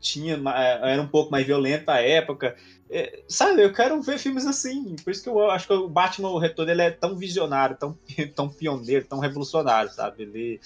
tinha 0.00 0.40
era 0.82 1.02
um 1.02 1.08
pouco 1.08 1.30
mais 1.30 1.46
violento 1.46 1.90
à 1.90 2.00
época. 2.00 2.56
É, 2.90 3.22
sabe, 3.28 3.62
eu 3.62 3.72
quero 3.72 4.00
ver 4.00 4.18
filmes 4.18 4.46
assim. 4.46 4.96
Por 4.96 5.10
isso 5.10 5.22
que 5.22 5.28
eu 5.28 5.50
acho 5.50 5.66
que 5.66 5.72
o 5.72 5.88
Batman 5.88 6.30
o 6.30 6.38
Retorno 6.38 6.72
ele 6.72 6.82
é 6.82 6.90
tão 6.90 7.16
visionário, 7.16 7.76
tão, 7.76 7.98
tão 8.34 8.48
pioneiro, 8.48 9.04
tão 9.04 9.18
revolucionário, 9.18 9.90
sabe? 9.92 10.22
Ele 10.22 10.60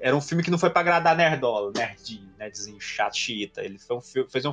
era 0.00 0.16
um 0.16 0.20
filme 0.20 0.42
que 0.42 0.50
não 0.50 0.58
foi 0.58 0.70
para 0.70 0.80
agradar 0.80 1.14
nerdola, 1.14 1.72
nerdinho, 1.76 2.30
nerdzinho 2.38 2.80
chato, 2.80 3.16
xiita. 3.16 3.62
Ele 3.62 3.78
foi 3.78 3.96
um 3.96 4.00
filme, 4.00 4.30
fez 4.30 4.44
um 4.44 4.52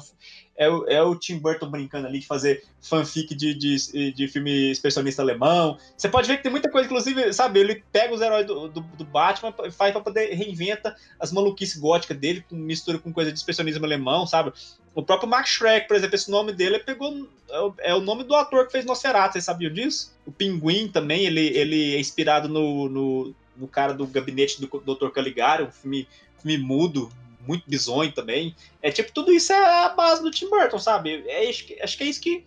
é 0.57 0.67
o, 0.67 0.85
é 0.87 1.01
o 1.01 1.15
Tim 1.15 1.37
Burton 1.37 1.69
brincando 1.69 2.07
ali 2.07 2.19
de 2.19 2.25
fazer 2.25 2.63
fanfic 2.81 3.35
de, 3.35 3.53
de, 3.53 4.11
de 4.11 4.27
filme 4.27 4.71
expressionista 4.71 5.21
alemão. 5.21 5.77
Você 5.95 6.09
pode 6.09 6.27
ver 6.27 6.37
que 6.37 6.43
tem 6.43 6.51
muita 6.51 6.69
coisa, 6.69 6.87
inclusive, 6.87 7.31
sabe, 7.31 7.59
ele 7.59 7.83
pega 7.91 8.13
os 8.13 8.21
heróis 8.21 8.45
do, 8.45 8.67
do, 8.67 8.81
do 8.81 9.05
Batman 9.05 9.53
e 9.65 9.71
faz 9.71 9.91
para 9.93 10.01
poder 10.01 10.33
reinventa 10.33 10.95
as 11.19 11.31
maluquices 11.31 11.79
góticas 11.79 12.17
dele, 12.17 12.43
com 12.49 12.55
mistura 12.55 12.97
com 12.97 13.13
coisa 13.13 13.31
de 13.31 13.37
expressionismo 13.37 13.85
alemão, 13.85 14.25
sabe? 14.25 14.51
O 14.95 15.03
próprio 15.03 15.29
Max 15.29 15.51
Schreck, 15.51 15.87
por 15.87 15.95
exemplo, 15.95 16.15
esse 16.15 16.31
nome 16.31 16.51
dele 16.51 16.79
pegou. 16.79 17.29
É 17.49 17.59
o, 17.59 17.73
é 17.77 17.95
o 17.95 18.01
nome 18.01 18.23
do 18.23 18.35
ator 18.35 18.65
que 18.65 18.71
fez 18.71 18.83
Nosferatu, 18.83 19.33
vocês 19.33 19.45
sabiam 19.45 19.71
disso? 19.71 20.17
O 20.25 20.31
Pinguim 20.31 20.87
também, 20.87 21.25
ele, 21.25 21.55
ele 21.55 21.95
é 21.95 21.99
inspirado 21.99 22.49
no, 22.49 22.89
no, 22.89 23.35
no 23.57 23.67
cara 23.67 23.93
do 23.93 24.05
gabinete 24.07 24.59
do 24.59 24.67
Dr. 24.67 25.09
Caligari, 25.09 25.63
um 25.63 25.71
filme, 25.71 26.07
filme 26.41 26.57
mudo, 26.57 27.09
muito 27.47 27.69
bizonho 27.69 28.11
também. 28.11 28.55
É 28.81 28.91
tipo, 28.91 29.11
tudo 29.11 29.31
isso 29.31 29.53
é 29.53 29.85
a 29.85 29.89
base 29.89 30.21
do 30.21 30.31
Tim 30.31 30.49
Burton, 30.49 30.79
sabe? 30.79 31.23
É, 31.27 31.49
acho, 31.49 31.65
que, 31.65 31.81
acho 31.81 31.97
que 31.97 32.03
é 32.03 32.07
isso 32.07 32.21
que. 32.21 32.45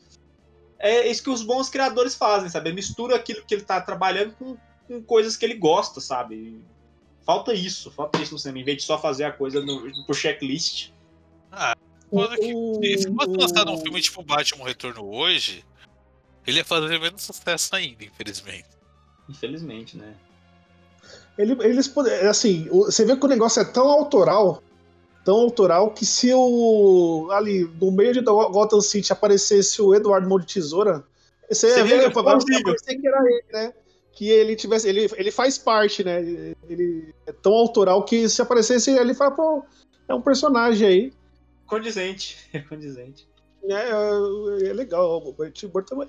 É 0.78 1.08
isso 1.08 1.22
que 1.22 1.30
os 1.30 1.42
bons 1.42 1.68
criadores 1.68 2.14
fazem, 2.14 2.48
sabe? 2.48 2.72
Mistura 2.72 3.16
aquilo 3.16 3.44
que 3.44 3.54
ele 3.54 3.62
tá 3.62 3.80
trabalhando 3.80 4.32
com, 4.32 4.56
com 4.88 5.02
coisas 5.02 5.36
que 5.36 5.44
ele 5.44 5.54
gosta, 5.54 6.00
sabe? 6.00 6.62
Falta 7.24 7.52
isso, 7.52 7.90
falta 7.90 8.20
isso 8.20 8.32
no 8.32 8.38
cinema, 8.38 8.60
em 8.60 8.64
vez 8.64 8.78
de 8.78 8.84
só 8.84 8.98
fazer 8.98 9.24
a 9.24 9.32
coisa 9.32 9.60
no, 9.60 10.04
por 10.06 10.16
checklist. 10.16 10.90
Ah, 11.52 11.76
que, 12.10 12.98
se 12.98 13.12
fosse 13.12 13.36
lançado 13.36 13.70
um 13.70 13.78
filme 13.78 14.00
tipo 14.00 14.22
Batman 14.22 14.64
Retorno 14.64 15.04
hoje, 15.04 15.64
ele 16.46 16.58
ia 16.58 16.64
fazer 16.64 16.98
menos 16.98 17.22
sucesso 17.22 17.76
ainda, 17.76 18.04
infelizmente. 18.04 18.68
Infelizmente, 19.28 19.96
né? 19.96 20.14
Ele, 21.40 21.56
eles 21.64 21.92
assim, 22.28 22.68
você 22.70 23.04
vê 23.04 23.16
que 23.16 23.24
o 23.24 23.28
negócio 23.28 23.60
é 23.62 23.64
tão 23.64 23.88
autoral, 23.88 24.62
tão 25.24 25.36
autoral 25.36 25.90
que 25.92 26.04
se 26.04 26.32
o 26.34 27.28
ali 27.32 27.70
no 27.80 27.90
meio 27.90 28.12
de 28.12 28.20
Gotham 28.20 28.80
City 28.80 29.12
aparecesse 29.12 29.80
o 29.80 29.94
Eduardo 29.94 30.28
Mão 30.28 30.38
de 30.38 30.46
Tesoura, 30.46 31.04
você 31.48 31.68
ia 31.68 31.84
ver 31.84 32.12
que 32.96 33.08
era 33.08 33.22
ele, 33.24 33.44
né? 33.52 33.72
Que 34.12 34.28
ele 34.28 34.54
tivesse, 34.54 34.88
ele, 34.88 35.10
ele 35.16 35.30
faz 35.30 35.56
parte, 35.56 36.04
né? 36.04 36.20
Ele 36.68 37.14
é 37.26 37.32
tão 37.32 37.52
autoral 37.52 38.04
que 38.04 38.28
se 38.28 38.42
aparecesse 38.42 38.90
ele 38.90 39.14
fala, 39.14 39.30
pô, 39.30 39.64
é 40.06 40.14
um 40.14 40.20
personagem 40.20 40.86
aí 40.86 41.12
condizente. 41.70 42.36
É 42.52 42.58
condizente. 42.58 43.28
É, 43.62 43.72
é, 43.72 44.68
é 44.68 44.72
legal. 44.72 45.34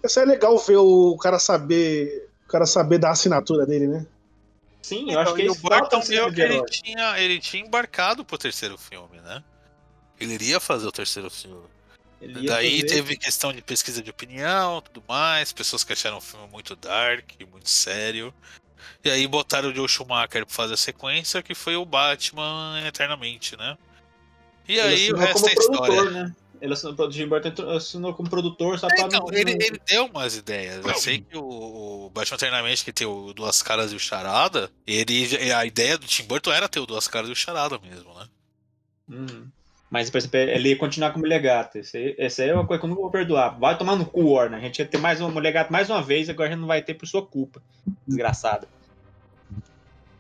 Isso 0.04 0.20
é 0.20 0.26
legal 0.26 0.58
ver 0.58 0.78
o 0.78 1.16
cara 1.18 1.38
saber. 1.38 2.28
O 2.46 2.50
cara 2.52 2.66
saber 2.66 2.98
da 2.98 3.12
assinatura 3.12 3.66
dele, 3.66 3.88
né? 3.88 4.06
Sim, 4.82 5.12
eu 5.12 5.22
então, 5.22 5.22
acho 5.22 5.36
que 5.36 5.50
o 5.50 5.56
Burton 5.56 6.02
eu 6.10 6.34
que 6.34 6.42
ele 6.42 6.66
tinha, 6.66 7.20
ele 7.20 7.40
tinha 7.40 7.64
embarcado 7.64 8.26
pro 8.26 8.38
terceiro 8.38 8.78
filme, 8.78 9.20
né? 9.22 9.44
Ele 10.20 10.34
iria 10.34 10.60
fazer 10.60 10.88
o 10.88 10.92
terceiro 10.92 11.30
filme. 11.30 11.68
Daí 12.46 12.86
teve 12.86 13.18
questão 13.18 13.52
de 13.52 13.62
pesquisa 13.62 14.02
de 14.02 14.10
opinião, 14.10 14.82
tudo 14.82 15.04
mais, 15.08 15.52
pessoas 15.52 15.84
que 15.84 15.94
acharam 15.94 16.18
o 16.18 16.22
filme 16.22 16.48
muito 16.48 16.76
dark, 16.76 17.32
muito 17.50 17.70
sério. 17.70 18.34
E 19.04 19.10
aí 19.10 19.28
botaram 19.28 19.70
o 19.70 19.74
Joe 19.74 19.88
Schumacher 19.88 20.46
pra 20.46 20.56
fazer 20.56 20.76
a 20.76 20.78
sequência, 20.78 21.42
que 21.42 21.56
foi 21.56 21.76
o 21.76 21.86
Batman 21.86 22.80
Eternamente, 22.86 23.58
né? 23.58 23.76
E 24.68 24.80
aí 24.80 25.12
o 25.12 25.18
resto 25.18 25.48
é 25.48 25.54
história. 25.54 26.04
Né? 26.12 26.36
Ele 26.62 26.74
assinou, 26.74 26.96
o 26.96 27.12
Jim 27.12 27.28
Burton 27.28 27.70
assinou 27.72 28.14
como 28.14 28.30
produtor, 28.30 28.78
só 28.78 28.88
é, 28.88 29.02
então, 29.02 29.26
ele, 29.32 29.52
ele, 29.54 29.82
deu 29.86 30.06
umas 30.06 30.38
ideias. 30.38 30.86
Eu 30.86 30.94
sei 30.94 31.20
que 31.20 31.36
o, 31.36 32.06
o 32.06 32.10
Batman 32.12 32.36
Eternamente, 32.36 32.86
que 32.86 32.94
tem 32.94 33.08
o 33.08 33.34
Duas 33.34 33.64
Caras 33.64 33.92
e 33.92 33.96
o 33.96 34.00
Charada, 34.00 34.70
ele, 34.86 35.52
a 35.52 35.66
ideia 35.66 35.98
do 35.98 36.06
Tim 36.06 36.24
Burton 36.24 36.52
era 36.52 36.70
ter 36.70 36.80
o 36.80 36.86
Duas 36.86 37.08
Caras 37.08 37.30
e 37.30 37.32
o 37.32 37.36
Charada 37.36 37.80
mesmo, 37.80 38.14
né? 38.14 38.28
Hum. 39.10 39.48
Mas, 39.90 40.10
por 40.10 40.20
exemplo, 40.20 40.38
ele 40.38 40.70
ia 40.70 40.78
continuar 40.78 41.12
com 41.12 41.18
o 41.18 41.22
Mulher 41.22 41.42
Gata. 41.42 41.80
Essa 42.18 42.44
aí 42.44 42.50
é 42.50 42.54
uma 42.54 42.66
coisa 42.66 42.80
que 42.80 42.86
eu 42.86 42.90
não 42.90 42.96
vou 42.96 43.10
perdoar. 43.10 43.60
Vai 43.60 43.78
tomar 43.78 43.98
no 43.98 44.06
cu, 44.06 44.22
Warner. 44.22 44.60
A 44.60 44.62
gente 44.62 44.80
ia 44.80 44.86
ter 44.86 45.00
mais 45.00 45.20
uma 45.20 45.30
Mulher 45.30 45.52
Gata 45.52 45.72
mais 45.72 45.90
uma 45.90 46.02
vez, 46.02 46.30
agora 46.30 46.48
a 46.48 46.52
gente 46.52 46.62
não 46.62 46.68
vai 46.68 46.82
ter 46.82 46.94
por 46.94 47.08
sua 47.08 47.26
culpa. 47.26 47.62
Desgraçada. 48.08 48.70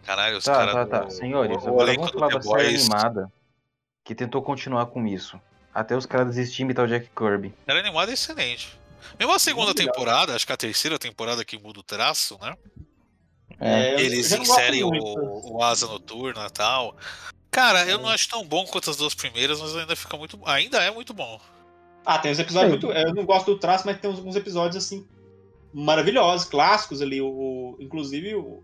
Caralho, 0.03 0.37
os 0.37 0.43
tá, 0.43 0.53
caras. 0.53 0.73
Tá, 0.73 0.85
tá, 0.85 1.09
Senhores, 1.09 1.65
agora 1.65 1.93
vamos 1.93 2.11
falar 2.11 2.27
da 2.29 2.41
série 2.41 2.75
animada 2.75 3.31
que 4.03 4.15
tentou 4.15 4.41
continuar 4.41 4.87
com 4.87 5.05
isso. 5.05 5.39
Até 5.73 5.95
os 5.95 6.05
caras 6.05 6.35
desistirem 6.35 6.67
de 6.67 6.71
imitar 6.73 6.85
o 6.85 6.87
Jack 6.87 7.09
Kirby. 7.15 7.53
Era 7.65 7.79
animado 7.79 8.09
é 8.09 8.13
excelente. 8.13 8.77
Mesmo 9.17 9.33
a 9.33 9.39
segunda 9.39 9.73
temporada, 9.73 10.35
acho 10.35 10.45
que 10.45 10.53
a 10.53 10.57
terceira 10.57 10.97
temporada 10.97 11.45
que 11.45 11.57
muda 11.57 11.79
o 11.79 11.83
traço, 11.83 12.37
né? 12.41 12.55
É, 13.59 14.01
Eles 14.01 14.31
inserem 14.31 14.83
o, 14.83 14.89
o, 14.89 15.63
Asa 15.63 15.85
Noturna 15.85 16.47
e 16.47 16.49
tal. 16.49 16.95
Cara, 17.51 17.85
eu 17.85 17.99
não 17.99 18.09
acho 18.09 18.27
tão 18.29 18.43
bom 18.43 18.65
quanto 18.65 18.89
as 18.89 18.97
duas 18.97 19.13
primeiras, 19.13 19.61
mas 19.61 19.75
ainda 19.75 19.95
fica 19.95 20.17
muito. 20.17 20.39
Ainda 20.45 20.81
é 20.81 20.89
muito 20.89 21.13
bom. 21.13 21.39
Ah, 22.03 22.17
tem 22.17 22.31
uns 22.31 22.39
episódios 22.39 22.73
Sim. 22.73 22.87
muito. 22.87 22.97
Eu 22.97 23.13
não 23.13 23.25
gosto 23.25 23.53
do 23.53 23.59
traço, 23.59 23.85
mas 23.85 23.99
tem 23.99 24.09
alguns 24.09 24.35
episódios 24.35 24.83
assim 24.83 25.05
maravilhosos, 25.71 26.47
clássicos 26.47 27.01
ali. 27.01 27.21
O, 27.21 27.77
inclusive 27.79 28.33
o, 28.35 28.63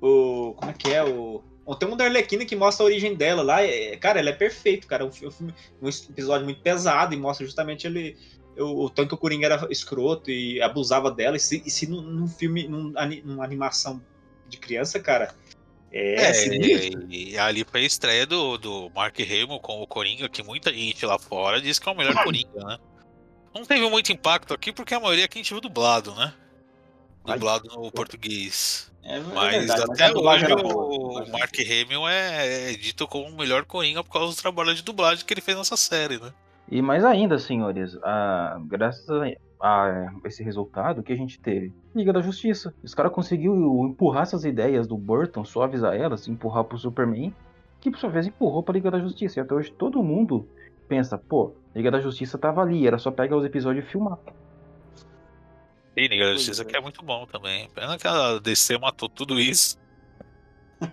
o. 0.00 0.54
Como 0.56 0.70
é 0.70 0.74
que 0.74 0.90
é? 0.92 1.04
O. 1.04 1.42
Tem 1.78 1.88
um 1.88 1.96
da 1.96 2.04
Arlequina 2.04 2.44
que 2.44 2.56
mostra 2.56 2.84
a 2.84 2.86
origem 2.86 3.14
dela 3.14 3.42
lá. 3.42 3.62
É, 3.62 3.96
cara, 3.96 4.18
ela 4.18 4.30
é 4.30 4.32
perfeito, 4.32 4.86
cara. 4.86 5.04
Um, 5.04 5.12
filme, 5.12 5.54
um 5.80 5.88
episódio 5.88 6.44
muito 6.44 6.60
pesado 6.60 7.14
e 7.14 7.16
mostra 7.16 7.46
justamente 7.46 7.86
ele. 7.86 8.16
O, 8.58 8.84
o 8.84 8.90
tanto 8.90 9.08
que 9.08 9.14
o 9.14 9.18
Coringa 9.18 9.46
era 9.46 9.68
escroto 9.70 10.30
e 10.30 10.60
abusava 10.60 11.10
dela. 11.10 11.36
E 11.36 11.40
se, 11.40 11.62
e 11.64 11.70
se 11.70 11.86
num, 11.86 12.02
num 12.02 12.26
filme, 12.26 12.66
num, 12.66 12.92
numa 13.24 13.44
animação 13.44 14.02
de 14.48 14.58
criança, 14.58 14.98
cara. 14.98 15.34
É, 15.92 16.24
é 16.24 16.48
e, 16.48 17.32
e, 17.32 17.38
ali 17.38 17.64
foi 17.64 17.82
a 17.82 17.86
estreia 17.86 18.26
do, 18.26 18.56
do 18.56 18.90
Mark 18.94 19.18
Hamill 19.20 19.60
com 19.60 19.82
o 19.82 19.86
Coringa, 19.86 20.28
que 20.28 20.42
muita 20.42 20.72
gente 20.72 21.04
lá 21.04 21.18
fora 21.18 21.60
diz 21.60 21.78
que 21.78 21.86
é 21.86 21.92
o 21.92 21.96
melhor 21.96 22.14
Coringa, 22.24 22.64
né? 22.64 22.78
Não 23.54 23.64
teve 23.64 23.88
muito 23.90 24.10
impacto 24.10 24.54
aqui 24.54 24.72
porque 24.72 24.94
a 24.94 25.00
maioria 25.00 25.26
aqui 25.26 25.38
a 25.38 25.42
gente 25.42 25.52
viu 25.52 25.60
dublado, 25.60 26.14
né? 26.14 26.32
Dublado 27.24 27.68
no 27.68 27.90
português. 27.92 28.90
É, 29.02 29.16
é 29.16 29.20
Mas 29.20 29.56
verdade, 29.66 29.82
até 29.82 30.04
hoje 30.04 30.12
o 30.12 30.14
dublagem 30.14 30.48
Mark 31.32 31.54
Hamill 31.58 32.08
é, 32.08 32.70
é 32.70 32.76
dito 32.76 33.06
como 33.08 33.28
o 33.28 33.36
melhor 33.36 33.64
Coringa 33.64 34.04
por 34.04 34.12
causa 34.12 34.34
do 34.34 34.40
trabalho 34.40 34.74
de 34.74 34.82
dublagem 34.82 35.24
que 35.24 35.34
ele 35.34 35.40
fez 35.40 35.56
nessa 35.56 35.76
série, 35.76 36.18
né? 36.18 36.32
E 36.70 36.80
mais 36.80 37.04
ainda, 37.04 37.38
senhores, 37.38 37.98
a- 38.02 38.58
graças 38.66 39.08
a, 39.10 39.26
a 39.60 40.12
esse 40.24 40.42
resultado 40.42 41.02
que 41.02 41.12
a 41.12 41.16
gente 41.16 41.38
teve, 41.40 41.72
Liga 41.94 42.12
da 42.12 42.20
Justiça. 42.22 42.72
Os 42.82 42.94
caras 42.94 43.12
conseguiu 43.12 43.54
empurrar 43.84 44.22
essas 44.22 44.44
ideias 44.44 44.86
do 44.86 44.96
Burton, 44.96 45.44
suavizar 45.44 45.94
elas, 45.94 46.28
empurrar 46.28 46.64
pro 46.64 46.78
Superman, 46.78 47.34
que 47.80 47.90
por 47.90 47.98
sua 47.98 48.08
vez 48.08 48.26
empurrou 48.26 48.62
pra 48.62 48.72
Liga 48.74 48.90
da 48.90 49.00
Justiça. 49.00 49.40
E 49.40 49.42
até 49.42 49.52
hoje 49.52 49.72
todo 49.72 50.02
mundo 50.02 50.48
pensa, 50.88 51.18
pô, 51.18 51.52
Liga 51.74 51.90
da 51.90 52.00
Justiça 52.00 52.38
tava 52.38 52.62
ali, 52.62 52.86
era 52.86 52.98
só 52.98 53.10
pegar 53.10 53.36
os 53.36 53.44
episódios 53.44 53.84
e 53.84 53.88
filmar. 53.88 54.18
E 55.96 56.08
Liga 56.08 56.26
da 56.26 56.32
Justiça 56.34 56.62
é. 56.62 56.64
que 56.64 56.76
é 56.76 56.80
muito 56.80 57.02
bom 57.04 57.26
também. 57.26 57.68
Pena 57.70 57.98
que 57.98 58.06
a 58.08 58.38
DC 58.38 58.78
matou 58.78 59.08
tudo 59.08 59.38
isso. 59.38 59.76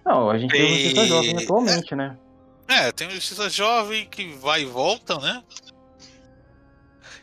Não, 0.05 0.29
a 0.29 0.37
gente 0.37 0.51
tem 0.51 0.61
E- 0.61 0.83
Justiça 0.83 1.07
Jovem 1.07 1.37
atualmente, 1.37 1.95
né? 1.95 2.17
É, 2.67 2.91
tem 2.91 3.07
o 3.07 3.11
Justiça 3.11 3.49
Jovem 3.49 4.05
que 4.07 4.33
vai 4.33 4.61
e 4.61 4.65
volta, 4.65 5.17
né? 5.19 5.43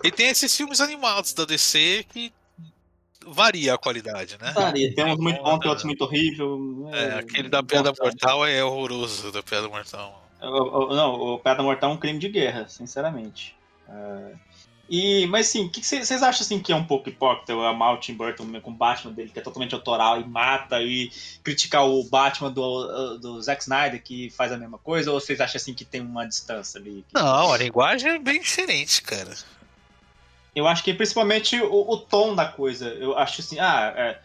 E 0.03 0.11
tem 0.11 0.29
esses 0.29 0.55
filmes 0.57 0.81
animados 0.81 1.33
da 1.33 1.45
DC 1.45 2.05
que 2.09 2.33
varia 3.27 3.75
a 3.75 3.79
qualidade, 3.79 4.37
né? 4.41 4.53
Varia, 4.53 4.95
tem 4.95 5.05
uns 5.05 5.17
muito 5.19 5.43
bons, 5.43 5.59
tem 5.59 5.69
outros 5.69 5.85
muito 5.85 6.03
horríveis. 6.03 6.95
É, 6.95 7.19
aquele 7.19 7.49
da 7.49 7.63
Piada 7.63 7.93
Mortal 7.99 8.47
é 8.47 8.63
horroroso, 8.65 9.33
da 9.33 9.43
Piada 9.43 9.69
Mortal. 9.69 10.23
O- 10.41 10.47
o- 10.91 10.95
Não, 10.95 11.15
o 11.15 11.39
Piada 11.39 11.63
Mortal 11.63 11.91
é 11.91 11.95
um 11.95 11.97
crime 11.97 12.19
de 12.19 12.29
guerra, 12.29 12.69
sinceramente. 12.69 13.57
É, 13.89 14.33
E, 14.89 15.27
mas 15.27 15.49
assim, 15.49 15.67
o 15.67 15.69
que 15.71 15.85
vocês 15.85 16.11
acham 16.23 16.43
assim, 16.43 16.61
que 16.61 16.73
é 16.73 16.77
um 16.77 16.85
pouco 16.85 17.09
hipócrita 17.09 17.51
eu 17.51 17.65
amar 17.65 17.95
o 17.95 17.99
Tim 17.99 18.15
Burton 18.15 18.61
com 18.61 18.71
o 18.71 18.75
Batman 18.75 19.13
dele, 19.13 19.31
que 19.31 19.39
é 19.39 19.43
totalmente 19.43 19.75
autoral 19.75 20.21
e 20.21 20.25
mata, 20.25 20.81
e 20.81 21.11
criticar 21.43 21.85
o 21.85 22.05
Batman 22.05 22.53
do, 22.53 23.19
do 23.19 23.43
Zack 23.43 23.63
Snyder, 23.63 24.01
que 24.01 24.31
faz 24.31 24.53
a 24.53 24.57
mesma 24.57 24.79
coisa, 24.79 25.11
ou 25.11 25.19
vocês 25.21 25.41
acham 25.41 25.57
assim 25.57 25.75
que 25.75 25.85
tem 25.85 26.01
uma 26.01 26.25
distância 26.25 26.81
ali? 26.81 27.05
Não, 27.13 27.53
a 27.53 27.59
linguagem 27.59 28.13
é 28.13 28.19
bem 28.19 28.41
diferente, 28.41 29.03
cara. 29.03 29.35
Eu 30.55 30.69
acho 30.69 30.85
que 30.85 30.95
principalmente 30.95 31.61
o, 31.61 31.91
o 31.91 31.97
tom 31.99 32.35
da 32.35 32.47
coisa. 32.47 32.89
Eu 32.89 33.19
acho 33.19 33.41
assim, 33.41 33.59
ah, 33.59 33.93
é, 33.97 34.19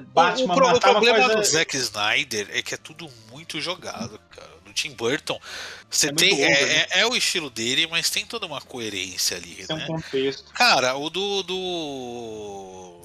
Batman 0.00 0.52
o, 0.52 0.56
pro- 0.56 0.66
o 0.66 0.72
matar 0.72 0.90
uma 0.90 1.00
problema 1.00 1.18
coisa. 1.20 1.40
do 1.40 1.44
Zack 1.46 1.76
Snyder 1.76 2.48
é 2.50 2.60
que 2.62 2.74
é 2.74 2.76
tudo 2.76 3.08
muito 3.30 3.60
jogado, 3.60 4.20
cara. 4.30 4.53
Tim 4.74 4.90
Burton, 4.92 5.40
você 5.88 6.08
É 6.08 6.12
tem. 6.12 6.32
over, 6.34 6.44
é, 6.50 6.66
né? 6.66 6.86
é- 6.90 7.00
é 7.00 7.06
o 7.06 7.14
estilo 7.16 7.48
dele, 7.48 7.86
mas 7.86 8.10
tem 8.10 8.26
toda 8.26 8.44
uma 8.46 8.60
coerência 8.60 9.36
ali, 9.36 9.64
Tem 9.66 9.76
um 9.76 9.78
né? 9.78 9.86
contexto. 9.86 10.52
Cara, 10.52 10.94
o 10.96 11.08
do. 11.08 11.42
do. 11.42 13.00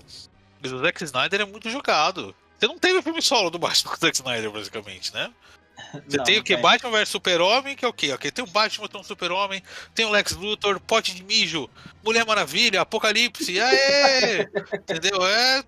do 0.62 0.80
Zack 0.80 1.04
Snyder 1.04 1.42
é 1.42 1.46
muito 1.46 1.70
jogado. 1.70 2.36
Você 2.58 2.68
não 2.68 2.78
teve 2.78 3.02
filme 3.02 3.22
solo 3.22 3.50
do 3.50 3.58
Batman 3.58 3.92
com 3.92 3.98
o 3.98 4.00
Zack 4.00 4.16
Snyder, 4.18 4.52
basicamente, 4.52 5.14
né? 5.14 5.32
Você 6.06 6.18
Não, 6.18 6.24
tem 6.26 6.38
o 6.38 6.44
que? 6.44 6.54
tem. 6.56 6.62
Batman 6.62 6.92
vs 6.92 7.08
Super-Homem, 7.08 7.74
que 7.76 7.86
é 7.86 7.88
o 7.88 7.94
quê? 7.94 8.12
Ok, 8.12 8.30
tem 8.32 8.44
o 8.44 8.48
Batman, 8.48 8.88
tem 8.90 9.00
o 9.00 9.04
Super-Homem, 9.04 9.64
tem 9.96 10.06
o 10.06 10.10
Lex 10.10 10.34
Luthor, 10.34 10.78
Pote 10.82 11.16
de 11.16 11.24
Mijo, 11.24 11.70
Mulher 12.04 12.26
Maravilha, 12.26 12.82
Apocalipse, 12.82 13.58
aê! 13.62 14.42
Entendeu? 14.76 15.26
É, 15.26 15.64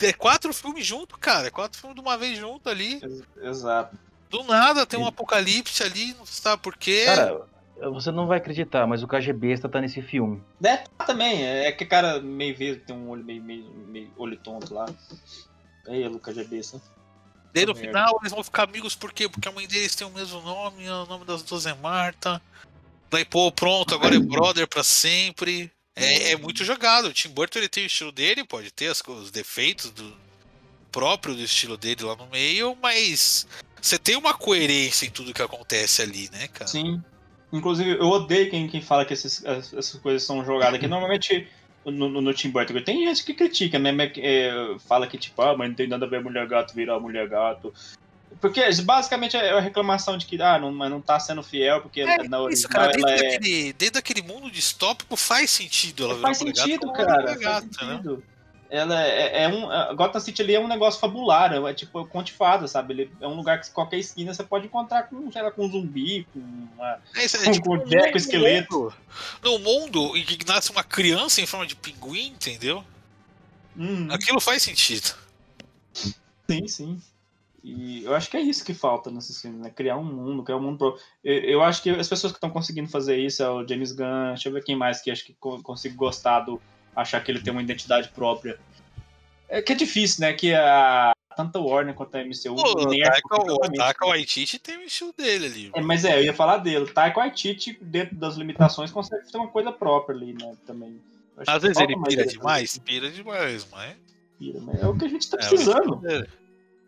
é 0.00 0.12
quatro 0.12 0.52
filmes 0.52 0.84
junto, 0.84 1.16
cara. 1.16 1.46
É 1.46 1.50
quatro 1.50 1.78
filmes 1.78 1.94
de 1.94 2.00
uma 2.02 2.18
vez 2.18 2.36
junto 2.36 2.68
ali. 2.68 3.00
Exato. 3.40 3.96
Do 4.34 4.42
nada 4.42 4.84
tem 4.84 4.98
um 4.98 5.06
Apocalipse 5.06 5.80
ali, 5.84 6.12
não 6.14 6.26
sabe 6.26 6.60
por 6.60 6.76
quê. 6.76 7.04
Cara, 7.06 7.42
você 7.92 8.10
não 8.10 8.26
vai 8.26 8.38
acreditar, 8.38 8.84
mas 8.84 9.00
o 9.00 9.06
KGB 9.06 9.56
tá 9.58 9.80
nesse 9.80 10.02
filme. 10.02 10.42
É, 10.60 10.78
tá 10.78 11.04
também, 11.04 11.44
é 11.44 11.70
que 11.70 11.86
cara 11.86 12.20
meio 12.20 12.56
vesgo, 12.56 12.84
tem 12.84 12.96
um 12.96 13.10
olho 13.10 13.24
meio, 13.24 13.40
meio, 13.40 13.64
meio 13.86 14.10
olho 14.16 14.36
tonto 14.36 14.74
lá. 14.74 14.86
Aí, 15.86 16.08
Lucas 16.08 16.36
é 16.36 16.42
besta. 16.42 16.82
Daí 17.52 17.64
no 17.64 17.76
final 17.76 18.18
eles 18.20 18.32
vão 18.32 18.42
ficar 18.42 18.64
amigos 18.64 18.96
por 18.96 19.12
quê? 19.12 19.28
Porque 19.28 19.46
a 19.48 19.52
mãe 19.52 19.68
deles 19.68 19.94
tem 19.94 20.04
o 20.04 20.10
mesmo 20.10 20.40
nome, 20.42 20.90
o 20.90 21.06
nome 21.06 21.24
das 21.24 21.40
duas 21.44 21.64
é 21.66 21.74
Marta. 21.74 22.42
Daí, 23.08 23.24
pô, 23.24 23.52
pronto, 23.52 23.94
agora 23.94 24.16
é 24.16 24.18
brother 24.18 24.66
pra 24.66 24.82
sempre. 24.82 25.70
É, 25.94 26.32
é 26.32 26.36
muito 26.36 26.64
jogado. 26.64 27.04
O 27.04 27.12
Tim 27.12 27.28
Burton 27.28 27.60
ele 27.60 27.68
tem 27.68 27.84
o 27.84 27.86
estilo 27.86 28.10
dele, 28.10 28.42
pode 28.42 28.72
ter 28.72 28.88
as, 28.88 29.00
co- 29.00 29.12
os 29.12 29.30
defeitos 29.30 29.90
do 29.90 30.12
próprio 30.90 31.36
do 31.36 31.42
estilo 31.42 31.76
dele 31.76 32.02
lá 32.02 32.16
no 32.16 32.26
meio, 32.26 32.76
mas 32.82 33.46
você 33.84 33.98
tem 33.98 34.16
uma 34.16 34.32
coerência 34.34 35.06
em 35.06 35.10
tudo 35.10 35.34
que 35.34 35.42
acontece 35.42 36.00
ali, 36.00 36.30
né, 36.32 36.48
cara? 36.48 36.66
Sim. 36.68 37.02
Inclusive, 37.52 37.90
eu 37.98 38.06
odeio 38.08 38.50
quem, 38.50 38.66
quem 38.66 38.80
fala 38.80 39.04
que 39.04 39.12
esses- 39.12 39.44
as- 39.44 39.72
essas 39.74 40.00
coisas 40.00 40.22
são 40.22 40.44
jogadas. 40.44 40.80
Que 40.80 40.86
normalmente 40.88 41.46
no, 41.84 42.08
no, 42.08 42.20
no 42.22 42.32
Tim 42.34 42.50
Burton 42.50 42.80
tem 42.82 43.06
gente 43.06 43.22
que 43.24 43.34
critica, 43.34 43.78
né? 43.78 43.90
é, 44.16 44.74
fala 44.88 45.06
que, 45.06 45.18
tipo, 45.18 45.40
ah, 45.42 45.54
mas 45.56 45.68
não 45.68 45.74
tem 45.74 45.86
nada 45.86 46.06
a 46.06 46.08
ver 46.08 46.22
mulher 46.22 46.46
gato 46.48 46.74
virar 46.74 46.98
mulher 46.98 47.28
gato. 47.28 47.72
Porque 48.40 48.60
basicamente 48.82 49.36
é 49.36 49.50
a 49.50 49.60
reclamação 49.60 50.16
de 50.18 50.26
que, 50.26 50.40
ah, 50.42 50.58
não, 50.58 50.72
mas 50.72 50.90
não 50.90 51.00
tá 51.00 51.20
sendo 51.20 51.42
fiel, 51.42 51.80
porque 51.82 52.00
É 52.00 52.16
na 52.26 52.38
isso, 52.50 52.66
original 52.66 52.70
cara, 52.72 52.92
dentro 52.92 53.08
é. 53.10 53.16
daquele, 53.16 53.72
dentro 53.74 53.94
daquele 53.94 54.22
mundo 54.22 54.50
distópico 54.50 55.14
faz 55.14 55.50
sentido 55.50 56.04
ela 56.04 56.14
virar 56.14 56.26
Faz 56.28 56.40
mulher 56.40 56.52
gato 56.54 56.64
sentido, 56.64 56.80
como 56.80 56.92
uma 56.94 57.06
cara. 57.06 57.20
mulher 57.22 57.38
Faz 57.40 57.64
gata, 57.66 57.86
né? 57.86 58.16
Ela 58.76 59.02
é, 59.06 59.44
é 59.44 59.48
um. 59.48 59.70
a 59.70 59.92
Gotham 59.92 60.18
City 60.18 60.42
ali 60.42 60.54
é 60.54 60.60
um 60.60 60.66
negócio 60.66 60.98
fabular, 60.98 61.52
é 61.52 61.74
tipo 61.74 62.00
é 62.00 62.06
conto 62.06 62.26
de 62.26 62.32
fada, 62.32 62.66
sabe? 62.66 62.92
Ele 62.94 63.10
é 63.20 63.28
um 63.28 63.34
lugar 63.34 63.60
que 63.60 63.70
qualquer 63.70 63.98
esquina 63.98 64.34
você 64.34 64.42
pode 64.42 64.66
encontrar 64.66 65.04
com, 65.04 65.30
sei 65.30 65.42
lá, 65.42 65.50
com 65.52 65.66
um 65.66 65.70
zumbi, 65.70 66.26
com 66.32 66.40
uma. 66.40 66.98
É 67.14 67.24
isso, 67.24 67.36
é 67.36 67.44
Com- 67.44 67.52
tipo 67.52 67.68
com 67.78 67.84
Jack, 67.84 68.06
mundo- 68.06 68.16
esqueleto. 68.16 68.94
No 69.42 69.58
mundo 69.60 70.16
em 70.16 70.24
que 70.24 70.44
nasce 70.46 70.72
uma 70.72 70.82
criança 70.82 71.40
em 71.40 71.46
forma 71.46 71.66
de 71.66 71.76
pinguim, 71.76 72.26
entendeu? 72.28 72.82
Hum, 73.76 74.08
Aquilo 74.10 74.40
faz 74.40 74.62
sentido. 74.62 75.14
sim, 76.50 76.66
sim. 76.68 77.02
E 77.62 78.04
eu 78.04 78.14
acho 78.14 78.28
que 78.30 78.36
é 78.36 78.40
isso 78.42 78.62
que 78.64 78.74
falta 78.74 79.10
nesses 79.10 79.40
filmes, 79.40 79.60
né? 79.60 79.70
Criar 79.70 79.96
um 79.96 80.04
mundo, 80.04 80.42
criar 80.42 80.58
um 80.58 80.62
mundo. 80.62 80.76
Pro... 80.78 80.98
Eu, 81.24 81.34
eu 81.44 81.62
acho 81.62 81.82
que 81.82 81.88
as 81.90 82.08
pessoas 82.08 82.30
que 82.32 82.36
estão 82.36 82.50
conseguindo 82.50 82.90
fazer 82.90 83.16
isso 83.18 83.42
é 83.42 83.48
o 83.48 83.66
James 83.66 83.90
Gunn. 83.92 84.28
Deixa 84.34 84.48
eu 84.48 84.52
ver 84.52 84.62
quem 84.62 84.76
mais 84.76 85.00
que 85.00 85.10
acho 85.10 85.24
que 85.24 85.32
co- 85.40 85.62
consigo 85.62 85.96
gostar 85.96 86.40
do. 86.40 86.60
Achar 86.94 87.22
que 87.22 87.30
ele 87.30 87.40
tem 87.40 87.52
uma 87.52 87.62
identidade 87.62 88.08
própria. 88.08 88.58
É 89.48 89.60
que 89.62 89.72
é 89.72 89.76
difícil, 89.76 90.22
né? 90.22 90.32
Que 90.32 90.54
a. 90.54 91.12
Tanto 91.36 91.58
a 91.58 91.60
Warner 91.60 91.94
quanto 91.94 92.14
a 92.16 92.20
MCU. 92.24 92.54
Pô, 92.54 92.86
nem 92.88 93.02
o 93.02 93.06
a- 93.08 93.70
Taika, 93.76 94.06
Waititi 94.06 94.56
tem 94.58 94.76
o 94.78 94.82
estilo 94.82 95.12
dele 95.18 95.46
ali. 95.46 95.70
É, 95.74 95.80
mas 95.80 96.04
é, 96.04 96.16
eu 96.20 96.22
ia 96.24 96.32
falar 96.32 96.58
dele. 96.58 96.84
O 96.84 96.92
Taika 96.94 97.18
Waititi, 97.18 97.76
dentro 97.82 98.14
das 98.14 98.36
limitações, 98.36 98.92
consegue 98.92 99.30
ter 99.30 99.36
uma 99.38 99.48
coisa 99.48 99.72
própria 99.72 100.16
ali, 100.16 100.32
né? 100.32 100.54
Também. 100.64 101.00
Às 101.44 101.62
vezes 101.62 101.78
ele 101.78 102.00
pira 102.04 102.24
demais, 102.24 102.78
pira 102.78 103.10
demais, 103.10 103.66
mas. 103.72 103.96
Pira, 104.38 104.60
mas 104.60 104.80
É 104.80 104.86
o 104.86 104.96
que 104.96 105.04
a 105.04 105.08
gente 105.08 105.28
tá 105.28 105.36
é, 105.36 105.48
precisando. 105.48 106.00
é, 106.08 106.18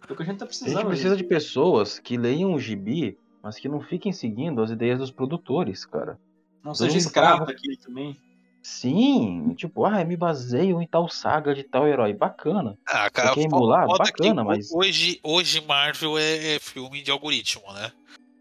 É 0.09 0.13
o 0.13 0.15
que 0.17 0.23
a 0.23 0.27
gente 0.27 0.39
tá 0.39 0.45
A 0.45 0.49
precisando. 0.49 0.77
gente 0.79 0.87
precisa 0.87 1.17
de 1.17 1.25
pessoas 1.25 1.99
que 1.99 2.17
leiam 2.17 2.55
o 2.55 2.61
gibi, 2.61 3.19
mas 3.43 3.59
que 3.59 3.69
não 3.69 3.81
fiquem 3.81 4.13
seguindo 4.13 4.63
as 4.63 4.71
ideias 4.71 5.01
dos 5.01 5.11
produtores, 5.11 5.85
cara. 5.85 6.17
Não 6.63 6.71
todo 6.73 6.77
seja 6.77 6.91
mundo 6.93 7.01
escravo 7.01 7.47
daquele 7.47 7.77
também. 7.79 8.17
Sim, 8.69 9.55
tipo, 9.57 9.85
ah, 9.87 10.01
eu 10.01 10.07
me 10.07 10.17
baseio 10.17 10.83
em 10.83 10.87
tal 10.89 11.09
saga 11.09 11.55
de 11.55 11.63
tal 11.63 11.87
herói. 11.87 12.13
Bacana. 12.13 12.77
Ah, 12.85 13.09
cara, 13.09 13.29
quer 13.33 13.43
fo- 13.43 13.47
emular? 13.47 13.87
que 13.87 13.97
Bacana, 13.97 14.43
ho- 14.43 14.45
mas- 14.45 14.73
Hoje, 14.73 15.21
hoje 15.23 15.61
Marvel 15.61 16.19
é, 16.19 16.57
é 16.57 16.59
filme 16.59 17.01
de 17.01 17.13
algoritmo, 17.13 17.63
né? 17.73 17.93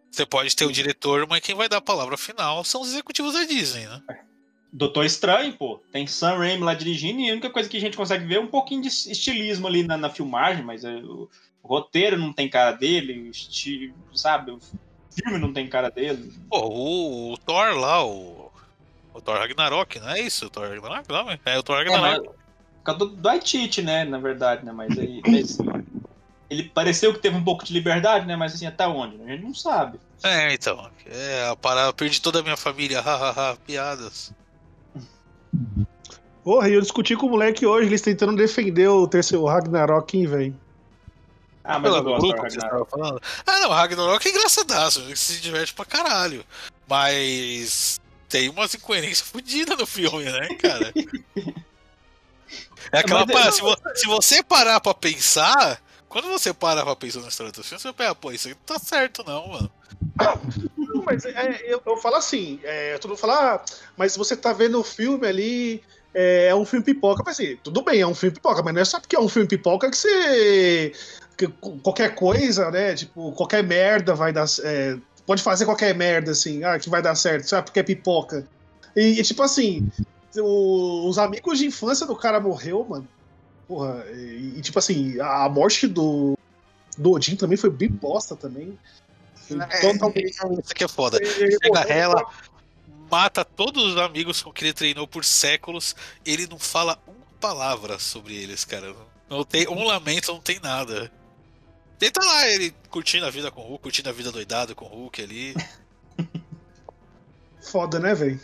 Você 0.09 0.25
pode 0.25 0.55
ter 0.55 0.65
o 0.65 0.71
diretor, 0.71 1.27
mas 1.29 1.41
quem 1.41 1.53
vai 1.53 1.69
dar 1.69 1.77
a 1.77 1.81
palavra 1.81 2.17
final 2.17 2.63
são 2.63 2.81
os 2.81 2.87
executivos 2.89 3.33
da 3.35 3.43
Disney, 3.43 3.85
né? 3.85 4.01
Doutor 4.73 5.05
Estranho, 5.05 5.53
pô. 5.53 5.79
Tem 5.91 6.07
Sam 6.07 6.37
Raimi 6.39 6.63
lá 6.63 6.73
dirigindo 6.73 7.19
e 7.21 7.29
a 7.29 7.33
única 7.33 7.51
coisa 7.51 7.69
que 7.69 7.77
a 7.77 7.81
gente 7.81 7.95
consegue 7.95 8.25
ver 8.25 8.35
é 8.37 8.41
um 8.41 8.47
pouquinho 8.47 8.81
de 8.81 8.87
estilismo 8.87 9.67
ali 9.67 9.83
na, 9.83 9.95
na 9.95 10.09
filmagem, 10.09 10.65
mas 10.65 10.83
é, 10.83 10.95
o, 10.95 11.29
o 11.61 11.67
roteiro 11.67 12.17
não 12.17 12.33
tem 12.33 12.49
cara 12.49 12.71
dele, 12.71 13.27
o 13.27 13.29
estilo, 13.29 13.93
sabe? 14.11 14.49
O 14.51 14.59
filme 15.11 15.37
não 15.37 15.53
tem 15.53 15.67
cara 15.67 15.91
dele. 15.91 16.33
Pô, 16.49 16.61
o, 16.67 17.33
o 17.33 17.37
Thor 17.37 17.75
lá, 17.77 18.03
o, 18.03 18.44
o 19.15 19.21
Thor 19.21 19.37
Ragnarok, 19.37 19.99
não 19.99 20.09
é 20.09 20.19
isso? 20.21 20.45
O 20.47 20.49
Thor 20.49 20.69
Ragnarok? 20.69 21.09
Não, 21.09 21.31
é 21.45 21.57
o 21.57 21.63
Thor 21.63 21.79
É, 21.79 21.85
mas, 21.85 21.93
Ragnarok. 21.93 22.27
por 22.27 22.83
causa 22.83 22.99
do, 22.99 23.05
do 23.07 23.23
Waititi, 23.23 23.81
né, 23.81 24.03
na 24.03 24.17
verdade, 24.19 24.65
né? 24.65 24.71
Mas 24.71 24.97
aí. 24.99 25.21
mas, 25.25 25.57
ele 26.49 26.63
pareceu 26.63 27.13
que 27.13 27.19
teve 27.19 27.35
um 27.37 27.43
pouco 27.43 27.63
de 27.63 27.73
liberdade, 27.73 28.25
né? 28.27 28.35
Mas 28.35 28.53
assim, 28.53 28.65
até 28.67 28.85
onde? 28.87 29.21
A 29.23 29.27
gente 29.27 29.43
não 29.43 29.53
sabe. 29.53 29.99
É, 30.21 30.53
então. 30.53 30.89
É, 31.05 31.47
a 31.49 31.55
parada, 31.55 31.93
perdi 31.93 32.21
toda 32.21 32.39
a 32.39 32.43
minha 32.43 32.57
família, 32.57 32.99
hahaha, 33.01 33.57
piadas. 33.65 34.33
Porra, 36.43 36.69
e 36.69 36.73
eu 36.73 36.81
discuti 36.81 37.15
com 37.15 37.25
o 37.25 37.29
moleque 37.29 37.65
hoje, 37.65 37.87
eles 37.87 38.01
tentando 38.01 38.35
defender 38.35 38.87
o 38.87 39.07
terceiro 39.07 39.43
o 39.43 39.47
Ragnarok, 39.47 40.15
hein, 40.15 40.27
velho. 40.27 40.55
Ah, 41.63 41.79
mas 41.79 41.91
eu 41.91 42.03
gosto 42.03 42.21
do 42.21 42.27
grupo 42.27 42.43
que 42.43 42.51
você 42.51 42.59
Ragnarok. 42.59 42.89
tava 42.91 43.03
falando. 43.03 43.21
Ah, 43.47 43.59
não, 43.61 43.69
Ragnarok 43.69 44.27
é 44.27 44.31
engraçadaço, 44.31 44.99
ele 45.01 45.15
se 45.15 45.41
diverte 45.41 45.73
pra 45.73 45.85
caralho. 45.85 46.45
Mas 46.87 47.99
tem 48.29 48.49
umas 48.49 48.73
incoerências 48.73 49.21
fodidas 49.27 49.77
no 49.77 49.85
filme, 49.85 50.25
né, 50.25 50.47
cara? 50.55 50.93
É 52.91 52.99
aquela 52.99 53.25
Mas 53.25 53.31
parada, 53.31 53.51
se, 53.51 53.61
vo- 53.61 53.77
se 53.95 54.07
você 54.07 54.43
parar 54.43 54.79
pra 54.79 54.93
pensar, 54.93 55.81
quando 56.07 56.27
você 56.27 56.53
parar 56.53 56.83
pra 56.83 56.95
pensar 56.95 57.21
na 57.21 57.27
história 57.27 57.51
do 57.51 57.63
filme, 57.63 57.81
você 57.81 57.93
pensa, 57.93 58.15
pô, 58.15 58.31
isso 58.31 58.47
aí 58.47 58.53
não 58.53 58.61
tá 58.61 58.79
certo 58.79 59.23
não, 59.25 59.47
mano. 59.49 59.71
Não, 60.77 61.03
mas 61.03 61.25
é, 61.25 61.61
eu, 61.65 61.81
eu 61.85 61.97
falo 61.97 62.15
assim, 62.15 62.59
é, 62.63 62.97
todo 62.97 63.11
mundo 63.11 63.19
fala, 63.19 63.55
ah, 63.55 63.65
mas 63.97 64.15
você 64.15 64.35
tá 64.35 64.53
vendo 64.53 64.79
o 64.79 64.83
filme 64.83 65.27
ali, 65.27 65.83
é, 66.13 66.47
é 66.47 66.55
um 66.55 66.65
filme 66.65 66.85
pipoca. 66.85 67.23
Mas 67.25 67.39
assim, 67.39 67.57
tudo 67.57 67.81
bem, 67.81 68.01
é 68.01 68.07
um 68.07 68.15
filme 68.15 68.33
pipoca, 68.35 68.61
mas 68.63 68.73
não 68.73 68.81
é 68.81 68.85
só 68.85 68.99
porque 68.99 69.15
é 69.15 69.19
um 69.19 69.27
filme 69.29 69.47
pipoca 69.47 69.89
que 69.89 69.97
você. 69.97 70.91
que 71.37 71.47
qualquer 71.83 72.15
coisa, 72.15 72.71
né? 72.71 72.95
Tipo, 72.95 73.31
qualquer 73.33 73.63
merda 73.63 74.13
vai 74.15 74.31
dar. 74.31 74.45
é, 74.63 74.97
pode 75.25 75.41
fazer 75.41 75.65
qualquer 75.65 75.93
merda, 75.95 76.31
assim, 76.31 76.63
ah, 76.63 76.77
que 76.79 76.89
vai 76.89 77.01
dar 77.01 77.15
certo, 77.15 77.47
sabe? 77.47 77.65
Porque 77.65 77.79
é 77.79 77.83
pipoca. 77.83 78.47
E, 78.95 79.19
e, 79.19 79.23
tipo 79.23 79.41
assim, 79.43 79.87
o- 80.37 81.07
os 81.07 81.17
amigos 81.17 81.57
de 81.59 81.65
infância 81.65 82.05
do 82.05 82.15
cara 82.15 82.39
morreu, 82.39 82.85
mano. 82.87 83.07
Porra, 83.67 84.05
e, 84.11 84.53
e, 84.57 84.61
tipo 84.61 84.77
assim, 84.79 85.19
a, 85.19 85.45
a 85.45 85.49
morte 85.49 85.87
do, 85.87 86.37
do 86.97 87.11
Odin 87.11 87.35
também 87.35 87.57
foi 87.57 87.69
bem 87.69 87.89
bosta 87.89 88.35
também. 88.35 88.77
É, 89.49 89.81
Totalmente. 89.81 90.31
Isso 90.63 90.71
aqui 90.71 90.83
é 90.83 90.87
foda. 90.87 91.17
Ele 91.21 91.51
Chega 91.51 91.67
morreu, 91.67 91.89
ela, 91.89 92.25
mata 93.09 93.43
todos 93.45 93.83
os 93.93 93.97
amigos 93.97 94.41
com 94.41 94.51
que 94.51 94.65
ele 94.65 94.73
treinou 94.73 95.07
por 95.07 95.23
séculos. 95.23 95.95
Ele 96.25 96.47
não 96.47 96.59
fala 96.59 96.99
uma 97.07 97.15
palavra 97.39 97.99
sobre 97.99 98.35
eles, 98.35 98.65
cara. 98.65 98.95
Não 99.29 99.43
tem 99.43 99.67
um 99.67 99.83
lamento, 99.83 100.31
não 100.31 100.39
tem 100.39 100.59
nada. 100.59 101.11
Ele 102.01 102.11
tá 102.11 102.23
lá, 102.23 102.47
ele 102.49 102.73
curtindo 102.89 103.25
a 103.25 103.29
vida 103.29 103.49
com 103.51 103.61
o 103.61 103.63
Hulk, 103.65 103.83
curtindo 103.83 104.09
a 104.09 104.13
vida 104.13 104.31
doidado 104.31 104.75
com 104.75 104.85
o 104.85 104.87
Hulk 104.87 105.21
ali. 105.21 105.53
Foda, 107.61 107.99
né, 107.99 108.13
velho? 108.13 108.39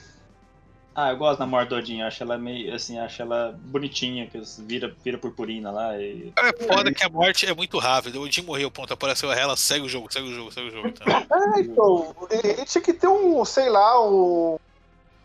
Ah, 0.94 1.12
eu 1.12 1.18
gosto 1.18 1.40
da 1.40 1.46
morte 1.46 1.70
do 1.70 1.76
Odin, 1.76 2.02
acho 2.02 2.22
ela 2.22 2.38
meio, 2.38 2.74
assim, 2.76 3.00
acho 3.00 3.22
ela 3.22 3.58
bonitinha, 3.64 4.28
que 4.28 4.42
vira, 4.60 4.94
vira 5.04 5.18
purpurina 5.18 5.72
lá 5.72 5.98
e... 5.98 6.34
É 6.38 6.66
foda 6.68 6.92
que 6.94 7.02
a 7.04 7.08
morte 7.10 7.46
é 7.46 7.54
muito 7.56 7.78
rápida. 7.80 8.20
O 8.20 8.30
Jim 8.30 8.42
morreu, 8.42 8.70
ponto. 8.70 8.94
Apareceu 8.94 9.32
a 9.32 9.36
ela, 9.36 9.56
segue 9.56 9.86
o 9.86 9.90
jogo, 9.90 10.12
segue 10.12 10.28
o 10.28 10.36
jogo, 10.36 10.52
segue 10.52 10.68
o 10.68 10.72
jogo. 10.72 10.88
Então. 10.90 11.08
É, 11.56 11.62
então, 11.62 12.16
ele 12.30 12.66
tinha 12.66 12.82
que 12.82 12.92
ter 12.94 13.08
um, 13.08 13.44
sei 13.46 13.70
lá, 13.70 14.06
um- 14.06 14.58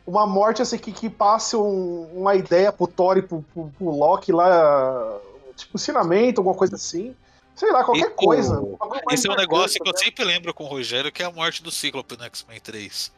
uma 0.06 0.24
morte 0.24 0.62
assim 0.62 0.78
que, 0.78 0.92
que 0.92 1.10
passe 1.10 1.56
um- 1.56 2.06
uma 2.14 2.36
ideia 2.36 2.70
pro 2.70 2.86
Thor 2.86 3.18
e 3.18 3.22
pro, 3.22 3.44
pro, 3.52 3.68
pro 3.76 3.90
Loki 3.90 4.30
lá, 4.30 5.18
tipo 5.56 5.72
ensinamento, 5.76 6.40
alguma 6.40 6.54
coisa 6.56 6.76
assim. 6.76 7.12
Sei 7.56 7.72
lá, 7.72 7.82
qualquer 7.82 8.06
E, 8.08 8.10
coisa. 8.10 8.60
mais 9.04 9.18
Esse 9.18 9.28
é 9.28 9.32
um 9.32 9.36
negócio 9.36 9.80
que 9.82 9.88
eu 9.88 9.92
né? 9.92 9.98
sempre 9.98 10.24
lembro 10.24 10.52
com 10.54 10.64
o 10.64 10.66
Rogério, 10.68 11.10
que 11.10 11.22
é 11.22 11.26
a 11.26 11.30
morte 11.32 11.62
do 11.62 11.70
Cíclope 11.70 12.16
no 12.16 12.24
X-Men 12.24 12.60
3. 12.60 13.12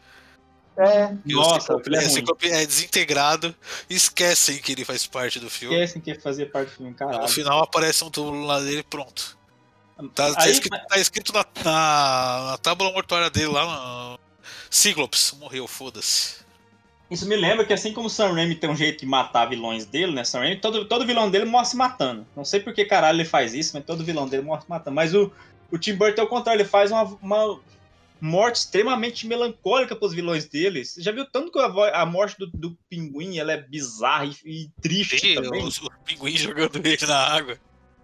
É, 0.76 1.12
E 1.26 1.34
o 1.34 1.40
Nossa, 1.40 1.72
é 1.72 1.76
é, 1.76 1.98
ruim. 1.98 2.08
Cíclope 2.08 2.48
é 2.48 2.64
desintegrado, 2.64 3.52
esquecem 3.90 4.58
que 4.58 4.70
ele 4.72 4.84
faz 4.84 5.04
parte 5.06 5.40
do 5.40 5.50
filme. 5.50 5.74
Esquecem 5.74 6.00
que 6.00 6.14
fazia 6.20 6.48
parte 6.48 6.68
do 6.70 6.76
filme, 6.76 6.94
caralho. 6.94 7.22
No 7.22 7.28
final 7.28 7.60
aparece 7.62 8.04
um 8.04 8.10
túmulo 8.10 8.46
lá 8.46 8.60
dele 8.60 8.84
pronto. 8.84 9.36
Tá, 10.14 10.32
tá 10.32 10.42
Aí- 10.42 10.52
escrito, 10.52 10.78
tá 10.86 10.98
escrito 10.98 11.32
na, 11.32 11.44
na, 11.64 12.50
na 12.52 12.58
tábua 12.58 12.92
mortuária 12.92 13.28
dele 13.28 13.48
lá 13.48 13.66
no. 13.66 14.20
Cíclopes, 14.70 15.32
morreu, 15.32 15.66
foda-se. 15.66 16.36
Isso 17.10 17.26
me 17.26 17.36
lembra 17.36 17.64
que 17.64 17.72
assim 17.72 17.92
como 17.92 18.06
o 18.06 18.10
Sam 18.10 18.32
Raimi 18.34 18.54
tem 18.54 18.68
um 18.68 18.76
jeito 18.76 19.00
de 19.00 19.06
matar 19.06 19.46
vilões 19.48 19.86
dele, 19.86 20.12
né? 20.12 20.24
Sam 20.24 20.40
Raimi, 20.40 20.56
todo, 20.60 20.84
todo 20.84 21.06
vilão 21.06 21.30
dele 21.30 21.46
morre 21.46 21.64
se 21.64 21.76
matando. 21.76 22.26
Não 22.36 22.44
sei 22.44 22.60
por 22.60 22.74
que 22.74 22.84
caralho 22.84 23.16
ele 23.16 23.24
faz 23.24 23.54
isso, 23.54 23.70
mas 23.74 23.84
todo 23.84 24.04
vilão 24.04 24.28
dele 24.28 24.42
morre 24.42 24.60
se 24.62 24.68
matando. 24.68 24.94
Mas 24.94 25.14
o, 25.14 25.32
o 25.70 25.78
Tim 25.78 25.94
Burton 25.94 26.20
é 26.20 26.24
o 26.24 26.28
contrário, 26.28 26.60
ele 26.60 26.68
faz 26.68 26.90
uma, 26.90 27.04
uma 27.22 27.58
morte 28.20 28.56
extremamente 28.56 29.26
melancólica 29.26 29.96
pros 29.96 30.12
vilões 30.12 30.46
dele. 30.46 30.84
Você 30.84 31.00
já 31.00 31.10
viu 31.10 31.24
tanto 31.24 31.50
que 31.50 31.58
a, 31.58 32.02
a 32.02 32.04
morte 32.04 32.36
do, 32.38 32.46
do 32.46 32.76
pinguim 32.90 33.38
ela 33.38 33.52
é 33.52 33.56
bizarra 33.62 34.26
e, 34.26 34.34
e 34.44 34.70
triste 34.82 35.16
E 35.28 35.34
também? 35.34 35.62
os, 35.64 35.80
os 35.80 35.88
pinguins 36.04 36.40
jogando 36.40 36.76
ele 36.76 37.06
na 37.06 37.16
água. 37.18 37.58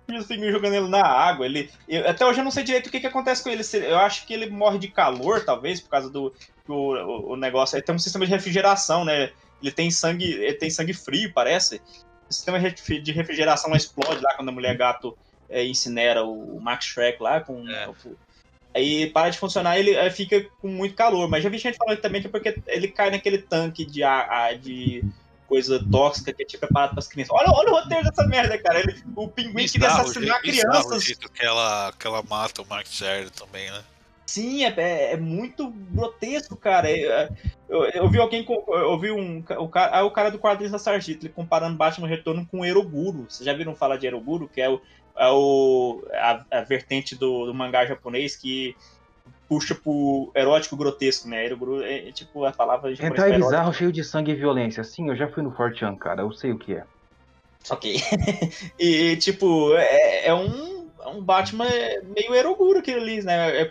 Os 0.09 0.27
pinguins 0.27 0.53
jogando 0.53 0.75
ele 0.77 0.89
na 0.89 1.05
água. 1.05 1.45
Ele, 1.45 1.71
eu- 1.87 2.09
até 2.09 2.25
hoje 2.25 2.41
eu 2.41 2.45
não 2.45 2.51
sei 2.51 2.65
direito 2.65 2.87
o 2.87 2.91
que, 2.91 3.01
que 3.01 3.07
acontece 3.07 3.43
com 3.43 3.51
ele. 3.51 3.63
Eu 3.87 3.99
acho 3.99 4.27
que 4.27 4.33
ele 4.33 4.49
morre 4.49 4.79
de 4.79 4.89
calor, 4.89 5.45
talvez, 5.45 5.79
por 5.81 5.91
causa 5.91 6.09
do 6.09 6.33
o, 6.69 6.73
o, 6.95 7.33
o 7.33 7.37
negócio. 7.37 7.77
Ele 7.77 7.83
tem 7.83 7.95
um 7.95 7.99
sistema 7.99 8.25
de 8.25 8.33
refrigeração, 8.33 9.05
né? 9.05 9.31
Ele 9.63 9.73
tem 9.73 9.91
sangue, 9.91 10.31
ele 10.33 10.55
tem 10.55 10.71
sangue 10.71 10.93
frio, 10.93 11.33
parece. 11.33 11.81
O 12.29 12.33
sistema 12.33 12.59
de 12.59 13.13
refrigeração 13.13 13.75
explode 13.75 14.23
lá 14.23 14.35
quando 14.35 14.49
a 14.49 14.53
mulher 14.53 14.77
gato 14.77 15.17
é, 15.49 15.65
incinera 15.65 16.25
o, 16.25 16.61
Max 16.61 16.87
Shrek 16.87 17.23
lá 17.23 17.41
com. 17.41 17.69
É. 17.69 17.89
o- 17.89 18.17
Aí 18.77 19.07
para 19.09 19.31
de 19.31 19.39
funcionar, 19.39 19.79
ele 19.79 19.97
aí 19.97 20.11
fica 20.11 20.45
com 20.61 20.67
muito 20.67 20.97
calor. 20.97 21.29
Mas 21.31 21.45
já 21.45 21.49
vi 21.49 21.59
gente 21.59 21.79
falando 21.79 22.01
também 22.01 22.21
que 22.21 22.27
é 22.27 22.31
porque 22.31 22.61
ele 22.67 22.89
cai 22.89 23.09
naquele 23.09 23.39
tanque 23.39 23.85
de, 23.85 24.03
a- 24.03 24.53
de 24.55 25.05
coisa 25.47 25.79
tóxica 25.93 26.33
que 26.33 26.43
é 26.43 26.45
tipo 26.47 26.67
preparado 26.67 26.91
para 26.91 26.99
as 26.99 27.07
crianças. 27.07 27.31
Olha, 27.33 27.53
olha 27.53 27.71
o 27.71 27.75
roteiro 27.77 28.03
dessa 28.03 28.27
merda, 28.27 28.59
cara. 28.59 28.81
Ele, 28.81 29.01
o 29.15 29.29
pinguim 29.29 29.65
queria 29.69 29.87
assassinar 29.87 30.41
crianças. 30.41 31.05
que 31.05 31.47
ela, 31.47 31.93
que 31.97 32.05
ela 32.05 32.21
mata 32.25 32.63
o 32.63 32.67
Mark 32.67 32.87
Jared 32.91 33.31
também, 33.31 33.71
né? 33.71 33.81
Sim, 34.27 34.65
é, 34.65 34.75
é- 34.77 35.13
é 35.13 35.17
muito 35.17 35.71
grotesco, 35.71 36.57
cara. 36.57 36.89
É- 36.91 37.03
é- 37.05 37.29
Eu, 37.69 37.85
eu 37.87 38.11
vi 38.11 38.19
alguém, 38.19 38.47
eu 38.47 38.99
vi 38.99 39.11
um, 39.11 39.43
o 39.59 39.69
cara, 39.69 39.99
ah, 39.99 40.05
o 40.05 40.11
cara 40.11 40.31
do 40.31 40.39
quadrinho 40.39 40.71
da 40.71 40.79
Sargento, 40.79 41.25
ele 41.25 41.33
comparando 41.33 41.77
Batman 41.77 42.07
Retorno 42.07 42.47
com 42.47 42.65
Eroguro. 42.65 43.27
Vocês 43.29 43.45
já 43.45 43.55
viram 43.55 43.75
falar 43.75 43.97
de 43.97 44.07
Eroguro? 44.07 44.49
Que 44.49 44.61
é, 44.61 44.69
o, 44.69 44.81
é 45.17 45.29
o, 45.31 46.05
a, 46.13 46.45
a 46.51 46.61
vertente 46.61 47.17
do, 47.17 47.47
do 47.47 47.55
mangá 47.55 47.87
japonês 47.87 48.37
que 48.37 48.77
puxa 49.49 49.75
pro 49.75 50.31
erótico 50.35 50.77
grotesco, 50.77 51.29
né? 51.29 51.45
Eroguro 51.45 51.83
é, 51.83 52.09
é 52.09 52.13
tipo 52.13 52.45
a 52.45 52.53
palavra 52.53 52.93
Hentai 52.93 53.11
pra 53.11 53.29
erótico. 53.29 53.47
bizarro, 53.47 53.73
cheio 53.73 53.93
de 53.93 54.05
sangue 54.05 54.33
e 54.33 54.37
violência. 54.37 54.85
Sim, 54.85 55.09
eu 55.09 55.17
já 55.17 55.27
fui 55.27 55.43
no 55.43 55.51
Fortean, 55.51 55.97
cara. 55.97 56.23
Eu 56.23 56.33
sei 56.33 56.53
o 56.53 56.59
que 56.59 56.75
é. 56.75 56.85
Ok. 57.71 57.97
e, 58.79 59.17
tipo, 59.17 59.75
é, 59.75 60.27
é 60.27 60.35
um, 60.35 60.47
é 60.47 60.74
um 61.07 61.23
Batman 61.23 61.69
meio 62.05 62.35
eroguro 62.35 62.79
aquele 62.79 63.01
ali, 63.01 63.23
né? 63.23 63.61
É 63.61 63.71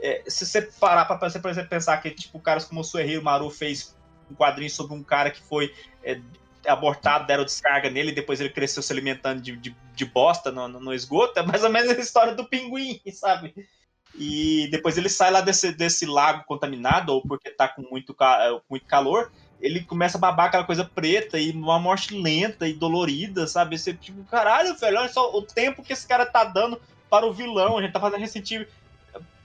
é, 0.00 0.22
se 0.26 0.46
você 0.46 0.62
parar 0.62 1.04
pra 1.04 1.16
por 1.18 1.50
exemplo, 1.50 1.68
pensar 1.68 1.96
que, 1.98 2.10
tipo, 2.10 2.38
caras 2.38 2.64
como 2.64 2.80
o 2.80 2.84
Suerreiro 2.84 3.22
Maru 3.22 3.50
fez 3.50 3.96
um 4.30 4.34
quadrinho 4.34 4.70
sobre 4.70 4.94
um 4.94 5.02
cara 5.02 5.30
que 5.30 5.42
foi 5.42 5.74
é, 6.02 6.20
abortado, 6.66 7.26
deram 7.26 7.44
descarga 7.44 7.90
nele 7.90 8.10
e 8.10 8.14
depois 8.14 8.40
ele 8.40 8.50
cresceu 8.50 8.82
se 8.82 8.92
alimentando 8.92 9.40
de, 9.40 9.56
de, 9.56 9.76
de 9.94 10.04
bosta 10.04 10.50
no, 10.50 10.68
no, 10.68 10.80
no 10.80 10.94
esgoto, 10.94 11.38
é 11.38 11.42
mais 11.42 11.62
ou 11.62 11.70
menos 11.70 11.90
a 11.90 12.00
história 12.00 12.34
do 12.34 12.48
pinguim, 12.48 13.00
sabe? 13.12 13.54
E 14.16 14.68
depois 14.70 14.96
ele 14.96 15.08
sai 15.08 15.30
lá 15.30 15.40
desse, 15.40 15.72
desse 15.72 16.06
lago 16.06 16.44
contaminado, 16.44 17.12
ou 17.12 17.22
porque 17.22 17.50
tá 17.50 17.66
com 17.68 17.82
muito, 17.82 18.14
muito 18.70 18.86
calor, 18.86 19.32
ele 19.60 19.80
começa 19.82 20.18
a 20.18 20.20
babar 20.20 20.46
aquela 20.46 20.64
coisa 20.64 20.84
preta 20.84 21.38
e 21.38 21.50
uma 21.52 21.78
morte 21.78 22.14
lenta 22.14 22.68
e 22.68 22.72
dolorida, 22.74 23.46
sabe? 23.46 23.78
Você, 23.78 23.94
tipo, 23.94 24.22
caralho, 24.24 24.74
velho, 24.76 24.98
olha 24.98 25.08
só 25.08 25.30
o 25.34 25.42
tempo 25.42 25.82
que 25.82 25.92
esse 25.92 26.06
cara 26.06 26.26
tá 26.26 26.44
dando 26.44 26.80
para 27.08 27.26
o 27.26 27.32
vilão. 27.32 27.78
A 27.78 27.82
gente 27.82 27.92
tá 27.92 28.00
fazendo 28.00 28.16
a 28.16 28.18
gente 28.20 28.32
sentir 28.32 28.68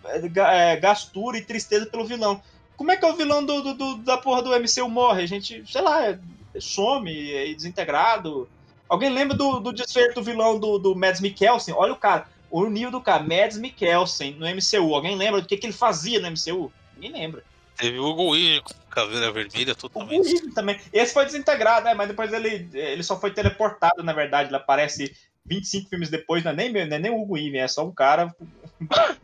é, 0.06 0.72
é, 0.72 0.76
gastura 0.78 1.38
e 1.38 1.46
tristeza 1.46 1.86
pelo 1.86 2.06
vilão. 2.06 2.42
Como 2.76 2.92
é 2.92 2.98
que 2.98 3.06
é 3.06 3.10
o 3.12 3.16
vilão 3.16 3.44
do, 3.46 3.62
do- 3.62 3.74
do- 3.74 3.98
da 3.98 4.18
porra 4.18 4.42
do 4.42 4.54
MCU 4.54 4.88
morre? 4.90 5.24
A 5.24 5.28
gente, 5.28 5.64
sei 5.70 5.82
lá, 5.82 6.06
é- 6.06 6.20
some, 6.60 7.32
é 7.34 7.54
desintegrado. 7.54 8.50
Alguém 8.88 9.10
lembra 9.10 9.38
do, 9.38 9.60
do 9.60 9.72
desfecho 9.72 10.16
do 10.16 10.24
vilão 10.24 10.60
do, 10.60 10.80
do 10.80 10.96
Mads 10.96 11.22
Mikkelsen? 11.22 11.74
Olha 11.78 11.94
o 11.94 11.98
cara, 11.98 12.28
o 12.50 12.66
nível 12.66 12.92
do 12.92 13.02
cara, 13.02 13.22
Mads 13.24 13.58
Mikkelsen 13.58 14.34
no 14.36 14.48
MCU. 14.48 14.96
Alguém 14.96 15.16
lembra 15.16 15.42
do 15.42 15.48
que, 15.48 15.58
que 15.58 15.66
ele 15.68 15.74
fazia 15.74 16.20
no 16.20 16.28
MCU? 16.28 16.72
Ninguém 16.96 17.12
lembra. 17.12 17.44
Teve 17.80 17.98
o 17.98 18.06
Hugo 18.06 18.32
Weaving 18.32 18.62
com 18.62 18.74
caveira 18.90 19.32
vermelha 19.32 19.72
O 19.72 19.76
totalmente. 19.76 20.28
Weaving 20.28 20.52
também. 20.52 20.80
Esse 20.92 21.14
foi 21.14 21.26
desintegrado, 21.26 21.86
né? 21.86 21.94
Mas 21.94 22.10
depois 22.10 22.34
ele, 22.34 22.70
ele 22.74 23.04
só 23.04 23.18
foi 23.18 23.32
teleportado, 23.32 24.04
na 24.04 24.12
verdade. 24.12 24.50
Ele 24.50 24.58
aparece 24.58 25.16
25 25.46 25.90
filmes 25.90 26.10
depois, 26.10 26.44
não 26.44 26.52
é 26.52 26.56
nem, 26.56 26.72
não 26.72 26.96
é 26.96 27.00
nem 27.00 27.10
o 27.12 27.22
Hugo 27.22 27.36
Weaving, 27.36 27.58
é 27.58 27.68
só 27.68 27.86
um 27.86 27.92
cara 27.92 28.36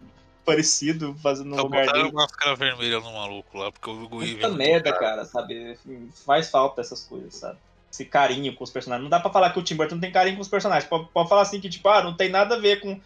parecido 0.46 1.16
fazendo 1.22 1.56
Só 1.56 1.64
lugar 1.64 1.92
dele. 1.92 2.12
máscara 2.12 2.56
vermelha 2.56 3.00
no 3.00 3.12
maluco 3.14 3.58
lá, 3.58 3.72
porque 3.72 3.90
o 3.90 4.04
Hugo 4.04 4.20
Weaving. 4.20 4.42
Muita 4.42 4.48
é 4.48 4.52
merda, 4.52 4.92
caro. 4.94 5.00
cara, 5.04 5.26
sabe? 5.26 5.78
Faz 6.26 6.50
falta 6.50 6.80
essas 6.80 7.04
coisas, 7.04 7.36
sabe? 7.36 7.58
Esse 7.92 8.06
carinho 8.06 8.56
com 8.56 8.64
os 8.64 8.72
personagens. 8.72 9.04
Não 9.04 9.10
dá 9.10 9.20
pra 9.20 9.32
falar 9.32 9.52
que 9.52 9.60
o 9.60 9.64
Tim 9.64 9.76
Burton 9.76 9.96
não 9.96 10.02
tem 10.02 10.12
carinho 10.12 10.36
com 10.36 10.42
os 10.42 10.48
personagens. 10.48 10.90
Pode, 10.90 11.10
pode 11.14 11.30
falar 11.30 11.42
assim 11.42 11.60
que, 11.60 11.70
tipo, 11.70 11.88
ah, 11.90 12.04
não 12.04 12.16
tem 12.16 12.30
nada 12.30 12.56
a 12.56 12.60
ver 12.60 12.80
com, 12.80 13.00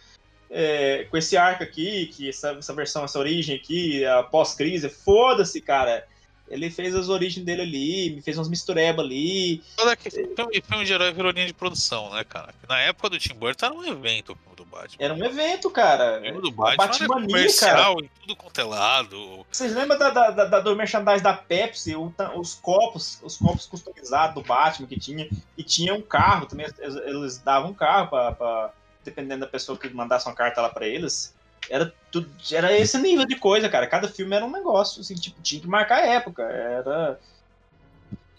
é, 0.50 1.06
com 1.10 1.16
esse 1.16 1.36
arco 1.36 1.62
aqui, 1.62 2.06
que 2.06 2.28
essa, 2.28 2.50
essa 2.52 2.74
versão, 2.74 3.04
essa 3.04 3.18
origem 3.18 3.56
aqui, 3.56 4.04
a 4.04 4.22
pós-crise. 4.22 4.88
Foda-se, 4.88 5.60
cara. 5.60 6.06
Ele 6.48 6.68
fez 6.68 6.96
as 6.96 7.08
origens 7.08 7.46
dele 7.46 7.62
ali, 7.62 8.10
me 8.10 8.20
fez 8.22 8.36
uns 8.36 8.48
mistureba 8.48 9.02
ali. 9.02 9.62
Foda 9.78 9.94
que 9.94 10.10
filme, 10.10 10.60
filme 10.60 10.84
de 10.84 10.92
herói 10.92 11.12
virou 11.12 11.30
linha 11.30 11.46
de 11.46 11.52
produção, 11.54 12.12
né, 12.12 12.24
cara? 12.24 12.52
Na 12.68 12.80
época 12.80 13.08
do 13.08 13.20
Tim 13.20 13.34
Burton 13.34 13.66
era 13.66 13.74
um 13.76 13.84
evento 13.84 14.32
o 14.32 14.34
filme 14.34 14.56
do 14.56 14.64
Batman. 14.64 14.96
Era 14.98 15.14
um 15.14 15.24
evento, 15.24 15.70
cara. 15.70 16.18
O 16.18 16.22
filme 16.24 16.40
do 16.42 16.48
A 16.64 16.74
Batman 16.74 17.04
era 17.04 17.06
comercial 17.06 18.00
em 18.02 18.10
tudo 18.20 18.34
quanto 18.34 18.60
é 18.60 18.64
lado. 18.64 19.46
Vocês 19.48 19.72
lembram 19.72 19.96
da, 19.96 20.10
da- 20.10 20.30
da- 20.46 20.58
do 20.60 20.74
merchandise 20.74 21.22
da 21.22 21.34
Pepsi, 21.34 21.94
o 21.94 22.12
os 22.34 22.54
copos, 22.56 23.20
os 23.22 23.36
copos 23.36 23.66
customizados 23.66 24.34
do 24.34 24.42
Batman 24.42 24.88
que 24.88 24.98
tinha, 24.98 25.28
e 25.56 25.62
tinha 25.62 25.94
um 25.94 26.02
carro 26.02 26.46
também, 26.46 26.66
eles, 26.80 26.96
eles 26.96 27.38
davam 27.38 27.70
um 27.70 27.74
carro 27.74 28.08
pra, 28.08 28.32
pra- 28.32 28.72
dependendo 29.04 29.40
da 29.40 29.46
pessoa 29.46 29.78
que 29.78 29.88
mandasse 29.90 30.26
uma 30.28 30.34
carta 30.34 30.60
lá 30.60 30.68
pra 30.68 30.86
eles. 30.86 31.34
Era 31.68 31.92
tudo, 32.10 32.30
era 32.52 32.72
esse 32.76 32.98
nível 32.98 33.26
de 33.26 33.36
coisa, 33.36 33.68
cara. 33.68 33.86
Cada 33.86 34.08
filme 34.08 34.34
era 34.34 34.44
um 34.44 34.50
negócio, 34.50 35.00
assim, 35.00 35.14
tipo, 35.14 35.40
tinha 35.42 35.60
que 35.60 35.68
marcar 35.68 35.98
a 36.02 36.06
época. 36.06 36.42
Era 36.42 37.18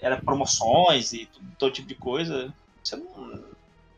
era 0.01 0.17
promoções 0.21 1.13
e 1.13 1.25
tudo, 1.27 1.45
todo 1.57 1.73
tipo 1.73 1.87
de 1.87 1.95
coisa. 1.95 2.51
Você 2.83 2.95
não, 2.95 3.43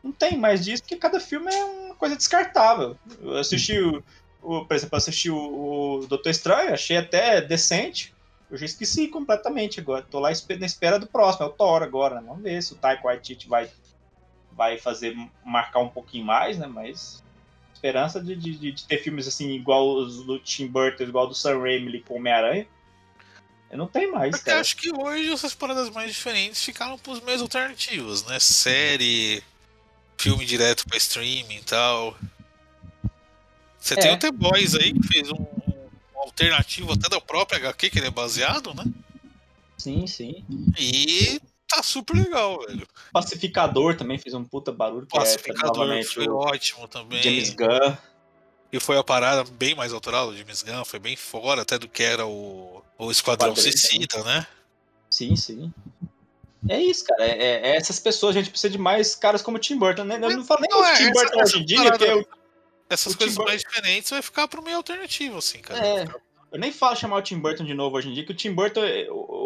não 0.03 0.11
tem 0.11 0.38
mais 0.38 0.64
disso, 0.64 0.84
porque 0.84 0.97
cada 0.97 1.20
filme 1.20 1.53
é 1.53 1.64
uma 1.64 1.95
coisa 1.95 2.16
descartável. 2.16 2.97
Eu 3.22 3.38
assisti 3.38 3.80
o, 3.80 4.03
o- 4.41 4.66
por 4.66 4.76
exemplo, 4.76 4.97
assisti 4.97 5.30
o, 5.30 5.38
o 6.01 6.07
Doutor 6.07 6.30
Estranho, 6.30 6.74
achei 6.74 6.97
até 6.97 7.39
decente. 7.41 8.14
Eu 8.51 8.57
já 8.57 8.66
esqueci 8.66 9.07
completamente 9.07 9.80
agora. 9.80 10.03
Tô 10.03 10.20
lá 10.20 10.30
na 10.59 10.66
espera 10.66 10.99
do 10.99 11.07
próximo, 11.07 11.45
é 11.45 11.47
o 11.49 11.53
Thor 11.53 11.82
agora. 11.82 12.16
né? 12.20 12.28
Vamos 12.28 12.43
ver 12.43 12.61
se 12.61 12.74
o 12.74 12.76
Taika 12.76 13.03
Waititi 13.05 13.47
vai, 13.47 13.70
vai 14.55 14.77
fazer 14.77 15.15
marcar 15.45 15.79
um 15.79 15.89
pouquinho 15.89 16.25
mais, 16.25 16.57
né? 16.57 16.67
Mas 16.67 17.23
esperança 17.73 18.21
de, 18.23 18.35
de, 18.35 18.57
de 18.71 18.83
ter 18.85 18.99
filmes 18.99 19.27
assim 19.27 19.49
igual 19.51 19.95
os 19.95 20.23
do 20.25 20.39
Tim 20.39 20.67
Burton, 20.67 21.03
igual 21.03 21.27
do 21.27 21.35
Sam 21.35 21.59
Raimi 21.59 22.01
com 22.01 22.15
Homem-Aranha. 22.15 22.67
Eu 23.69 23.77
não 23.77 23.87
tenho 23.87 24.11
mais, 24.11 24.31
Porque 24.31 24.45
cara. 24.45 24.61
acho 24.61 24.77
que 24.77 24.91
hoje 24.95 25.31
essas 25.33 25.55
paradas 25.55 25.89
mais 25.89 26.13
diferentes 26.13 26.63
ficaram 26.63 26.97
pros 26.97 27.19
meios 27.21 27.41
alternativos, 27.41 28.23
né? 28.25 28.39
Série, 28.39 29.43
filme 30.17 30.45
direto 30.45 30.85
pra 30.87 30.97
streaming 30.97 31.57
e 31.57 31.63
tal. 31.63 32.15
Você 33.79 33.95
É. 33.95 33.97
tem 33.97 34.13
o 34.13 34.17
The 34.19 34.31
Boys 34.31 34.75
aí, 34.75 34.93
que 34.93 35.07
fez 35.07 35.29
um, 35.31 35.41
um 35.41 36.19
alternativo 36.21 36.93
até 36.93 37.09
da 37.09 37.19
própria 37.19 37.57
HQ, 37.57 37.89
que 37.89 37.99
ele 37.99 38.07
é 38.07 38.11
baseado, 38.11 38.73
né? 38.75 38.85
Sim, 39.77 40.07
sim. 40.07 40.45
E 40.77 41.41
tá 41.76 41.84
super 41.84 42.15
legal, 42.15 42.59
velho. 42.65 42.88
Pacificador 43.11 43.95
também 43.95 44.17
fez 44.17 44.34
um 44.34 44.43
puta 44.43 44.71
barulho. 44.71 45.05
Que 45.07 45.17
é, 45.17 45.19
Pacificador 45.19 45.78
novamente, 45.78 46.07
foi 46.07 46.28
o 46.28 46.36
ótimo 46.36 46.88
também. 46.88 47.21
James 47.21 47.49
Gunn. 47.53 47.95
E 48.71 48.80
foi 48.80 48.97
a 48.97 49.03
parada 49.03 49.43
bem 49.43 49.76
mais 49.76 49.93
autoral 49.93 50.32
do 50.32 50.38
James 50.38 50.63
Gunn, 50.63 50.84
foi 50.84 50.99
bem 50.99 51.15
fora 51.15 51.61
até 51.61 51.78
do 51.78 51.88
que 51.88 52.01
era 52.01 52.26
o, 52.26 52.84
o 52.97 53.11
Esquadrão 53.11 53.49
Quadrinho, 53.51 53.71
Suicida, 53.78 54.24
né? 54.24 54.47
Sim, 55.09 55.36
sim. 55.36 55.71
É 56.67 56.82
isso, 56.82 57.05
cara. 57.05 57.24
É, 57.26 57.32
é- 57.38 57.69
é 57.71 57.76
essas 57.76 57.99
pessoas, 57.99 58.36
a 58.36 58.39
gente 58.39 58.49
precisa 58.49 58.71
de 58.71 58.78
mais 58.80 59.15
caras 59.15 59.41
como 59.41 59.57
o 59.57 59.59
Tim 59.59 59.78
Burton. 59.78 60.03
Né? 60.05 60.15
Eu 60.15 60.38
não 60.38 60.43
falo 60.45 60.61
nem 60.61 60.69
Não, 60.71 60.80
o 60.82 60.86
é, 60.86 60.95
Tim 60.95 61.03
essa- 61.03 61.13
Burton 61.13 61.41
hoje 61.43 61.59
em 61.59 61.65
dia, 61.65 61.84
porque 61.91 62.03
eu, 62.05 62.28
Essas 62.89 63.13
O 63.13 63.17
coisas 63.17 63.34
Tim 63.34 63.38
Burton- 63.38 63.51
mais 63.51 63.61
diferentes 63.61 64.09
vai 64.09 64.21
ficar 64.21 64.47
pro 64.47 64.61
meio 64.63 64.78
alternativo, 64.78 65.38
assim, 65.38 65.59
cara. 65.59 65.86
É. 65.86 66.05
eu 66.51 66.59
nem 66.59 66.71
falo 66.71 66.95
chamar 66.95 67.17
o 67.17 67.21
Tim 67.21 67.38
Burton 67.39 67.63
de 67.65 67.74
novo 67.74 67.97
hoje 67.97 68.09
em 68.09 68.13
dia, 68.13 68.26
que 68.26 68.32
o 68.32 68.36
Tim 68.36 68.53
Burton, 68.53 68.82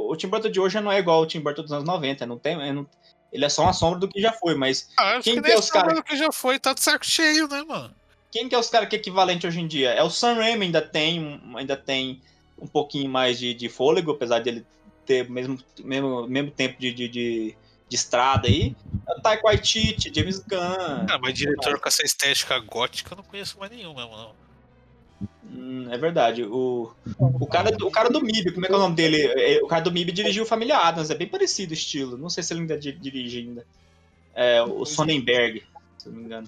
o, 0.07 0.13
o 0.13 0.15
Tim 0.15 0.27
Burton 0.27 0.49
de 0.49 0.59
hoje 0.59 0.79
não 0.79 0.91
é 0.91 0.99
igual 0.99 1.17
ao 1.19 1.25
Tim 1.25 1.39
Burton 1.39 1.61
dos 1.63 1.71
anos 1.71 1.85
90. 1.85 2.25
Não 2.25 2.37
tem, 2.37 2.53
é, 2.61 2.71
não- 2.73 2.87
ele 3.31 3.43
é 3.45 3.49
só 3.49 3.63
uma 3.63 3.73
sombra 3.73 3.99
do 3.99 4.07
que 4.07 4.21
já 4.21 4.31
foi, 4.33 4.55
mas 4.55 4.89
Ah, 4.97 5.19
Quem 5.21 5.35
que 5.35 5.41
que 5.41 5.51
é 5.51 5.55
os 5.55 5.65
esse 5.65 5.71
cara- 5.71 5.85
trabalho 5.85 6.03
que 6.05 6.15
já 6.15 6.31
foi, 6.31 6.57
tá 6.59 6.73
de 6.73 6.81
saco 6.81 7.05
cheio, 7.05 7.47
né, 7.47 7.63
mano? 7.63 7.93
quem 8.31 8.47
que 8.49 8.53
é 8.55 8.57
os 8.59 8.69
caras 8.69 8.87
que 8.89 8.95
é 8.95 8.99
equivalente 8.99 9.47
hoje 9.47 9.59
em 9.59 9.67
dia? 9.67 9.91
É 9.91 10.03
o 10.03 10.09
Sam 10.09 10.33
Raimi 10.35 10.65
ainda 10.65 10.81
tem, 10.81 11.19
um- 11.19 11.57
ainda 11.57 11.75
tem 11.77 12.21
um 12.59 12.67
pouquinho 12.67 13.09
mais 13.09 13.37
de, 13.39 13.53
de 13.53 13.69
fôlego, 13.69 14.11
apesar 14.11 14.39
de 14.39 14.49
ele 14.49 14.65
ter 15.05 15.29
mesmo, 15.29 15.57
mesmo, 15.83 16.27
mesmo 16.27 16.51
tempo 16.51 16.79
de, 16.79 16.91
de, 16.93 17.07
de, 17.07 17.55
de 17.87 17.95
estrada 17.95 18.47
aí. 18.47 18.75
É 19.07 19.13
o 19.17 19.21
Taika 19.21 19.43
Waititi, 19.45 20.11
James 20.13 20.39
Gunn. 20.39 21.05
Cara, 21.07 21.19
mas 21.19 21.33
diretor 21.33 21.79
com 21.79 21.87
essa 21.87 22.03
estética 22.05 22.59
gótica 22.59 23.13
eu 23.13 23.17
não 23.17 23.23
conheço 23.23 23.57
mais 23.59 23.71
nenhum 23.71 23.93
mesmo, 23.95 24.11
não. 24.15 24.35
Hum, 25.51 25.87
é 25.91 25.97
verdade. 25.97 26.43
O, 26.43 26.91
o, 27.17 27.47
cara, 27.47 27.71
do- 27.71 27.87
o 27.87 27.91
cara 27.91 28.09
do 28.09 28.19
MIB, 28.21 28.51
como 28.51 28.65
é 28.65 28.69
que 28.69 28.73
é 28.75 28.77
o 28.77 28.81
nome 28.81 28.95
dele? 28.95 29.21
É, 29.25 29.61
O 29.63 29.67
cara 29.67 29.81
do 29.81 29.91
MIB 29.91 30.11
dirigiu 30.11 30.45
Família 30.45 30.77
Adams, 30.77 31.09
é 31.09 31.15
bem 31.15 31.27
parecido 31.27 31.71
o 31.71 31.73
estilo. 31.73 32.17
Não 32.17 32.29
sei 32.29 32.43
se 32.43 32.53
ele 32.53 32.61
ainda 32.61 32.77
di- 32.77 32.91
dirige 32.91 33.39
ainda. 33.39 33.65
É, 34.35 34.61
o 34.61 34.85
Sonnenberg, 34.85 35.63
se 35.97 36.07
eu 36.07 36.11
não 36.11 36.19
me 36.19 36.25
engano. 36.25 36.47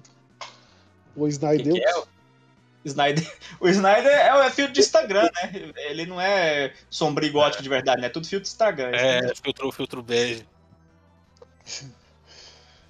O 1.16 1.26
Snyder. 1.26 1.72
que 1.74 1.82
é? 1.84 1.98
O 1.98 2.04
Snyder, 2.84 3.36
o 3.60 3.68
Snyder 3.68 4.12
é, 4.12 4.34
o- 4.34 4.42
é 4.42 4.50
filtro 4.50 4.72
de 4.74 4.80
Instagram, 4.80 5.28
né? 5.34 5.72
Ele 5.88 6.06
não 6.06 6.20
é 6.20 6.72
sombrio 6.88 7.28
e 7.28 7.32
gótico 7.32 7.62
de 7.62 7.68
verdade, 7.68 8.00
né? 8.00 8.06
É 8.06 8.10
tudo 8.10 8.26
filtro 8.28 8.44
de 8.44 8.50
Instagram. 8.50 8.90
É, 8.92 9.34
filtro, 9.34 9.72
filtro 9.72 10.02
bege. 10.02 10.46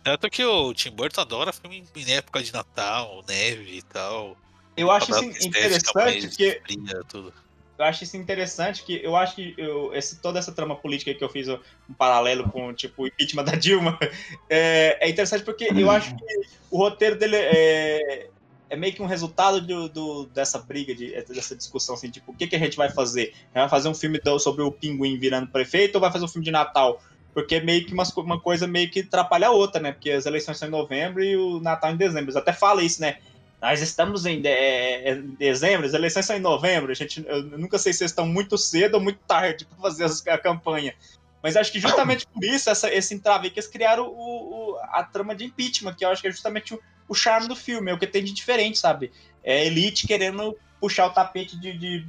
Tanto 0.03 0.31
que 0.31 0.45
o 0.45 0.73
Tim 0.75 0.91
Burton 0.91 1.21
adora 1.21 1.53
filme 1.53 1.85
em 1.97 2.13
época 2.13 2.43
de 2.43 2.53
Natal, 2.53 3.23
neve 3.29 3.79
e 3.79 3.83
tal. 3.83 4.37
Eu 4.81 4.91
acho 4.91 5.11
isso 5.11 5.47
interessante 5.47 5.93
porque 6.21 6.61
tudo. 7.09 7.33
eu 7.79 7.85
acho 7.85 8.05
isso 8.05 8.17
interessante 8.17 8.85
que 8.85 9.01
eu 9.03 9.17
acho 9.17 9.35
que 9.37 9.55
eu, 9.57 9.95
esse, 9.95 10.21
toda 10.21 10.39
essa 10.39 10.53
trama 10.53 10.77
política 10.77 11.15
que 11.15 11.25
eu 11.25 11.29
fiz 11.29 11.49
um 11.49 11.59
paralelo 11.97 12.49
com 12.51 12.73
tipo 12.75 13.03
o 13.03 13.07
impeachment 13.07 13.45
da 13.45 13.55
Dilma 13.57 13.99
é, 14.51 14.99
é 15.01 15.09
interessante 15.09 15.45
porque 15.45 15.65
eu 15.75 15.91
acho 15.91 16.15
que 16.15 16.25
o 16.71 16.77
roteiro 16.79 17.19
dele 17.19 17.37
é, 17.37 18.29
é 18.69 18.77
meio 18.77 18.93
que 18.95 19.03
um 19.03 19.07
resultado 19.07 19.61
do, 19.61 19.89
do- 19.89 20.27
dessa 20.27 20.59
briga 20.59 20.95
de, 20.95 21.11
dessa 21.25 21.57
discussão 21.57 21.95
assim 21.95 22.11
tipo 22.11 22.33
o 22.33 22.35
que, 22.37 22.47
que 22.47 22.57
a 22.57 22.59
gente 22.59 22.77
vai 22.77 22.91
fazer? 22.91 23.35
Vai 23.55 23.69
fazer 23.69 23.89
um 23.89 23.95
filme 23.95 24.21
sobre 24.39 24.63
o 24.63 24.71
pinguim 24.71 25.19
virando 25.19 25.51
prefeito 25.51 25.95
ou 25.97 26.01
vai 26.01 26.13
fazer 26.13 26.25
um 26.25 26.29
filme 26.29 26.45
de 26.45 26.51
Natal? 26.51 27.03
Porque 27.33 27.55
é 27.57 27.61
meio 27.61 27.87
que 27.87 27.93
umas 27.95 28.11
uma 28.17 28.41
coisa 28.41 28.67
meio 28.67 28.91
que 28.91 29.01
atrapalha 29.01 29.47
a 29.49 29.53
outra 29.53 29.81
né? 29.81 29.93
Porque 29.93 30.11
as 30.11 30.27
eleições 30.27 30.59
são 30.59 30.69
em 30.69 30.71
novembro 30.71 31.23
e 31.23 31.37
o 31.37 31.61
Natal 31.61 31.93
em 31.93 31.97
dezembro. 31.97 32.25
Eles 32.27 32.37
até 32.37 32.53
falam 32.53 32.85
isso 32.85 33.01
né 33.01 33.17
nós 33.61 33.81
estamos 33.83 34.25
em, 34.27 34.41
de- 34.41 34.49
é, 34.49 35.13
em 35.13 35.35
dezembro, 35.35 35.87
as 35.87 35.95
eleições 35.95 36.25
são 36.27 36.37
em 36.37 36.41
novembro. 36.41 36.91
A 36.91 36.95
gente, 36.95 37.25
eu 37.27 37.43
nunca 37.59 37.79
sei 37.79 37.93
se 37.93 38.05
estão 38.05 38.27
muito 38.27 38.57
cedo 38.57 38.95
ou 38.95 39.01
muito 39.01 39.21
tarde 39.27 39.65
para 39.67 39.77
fazer 39.79 40.31
a 40.31 40.39
campanha. 40.39 40.95
Mas 41.43 41.57
acho 41.57 41.73
que 41.73 41.81
justamente 41.81 42.27
por 42.27 42.45
isso, 42.45 42.69
essa, 42.71 42.93
esse 42.93 43.15
entrave 43.15 43.51
que 43.51 43.59
eles 43.59 43.69
criaram 43.71 44.07
o, 44.09 44.73
o- 44.73 44.77
a 44.91 45.03
trama 45.03 45.35
de 45.35 45.45
impeachment, 45.45 45.95
que 45.95 46.05
eu 46.05 46.11
acho 46.11 46.21
que 46.23 46.29
é 46.29 46.31
justamente 46.31 46.75
o, 46.75 46.81
o 47.09 47.15
charme 47.15 47.49
do 47.49 47.57
filme, 47.57 47.91
é 47.91 47.95
o 47.95 47.99
que 47.99 48.07
tem 48.07 48.23
de 48.25 48.33
diferente, 48.33 48.79
sabe? 48.79 49.11
É 49.43 49.67
elite 49.67 50.07
querendo 50.07 50.57
puxar 50.81 51.07
o 51.07 51.11
tapete 51.11 51.59
de, 51.59 51.77
de, 51.77 52.07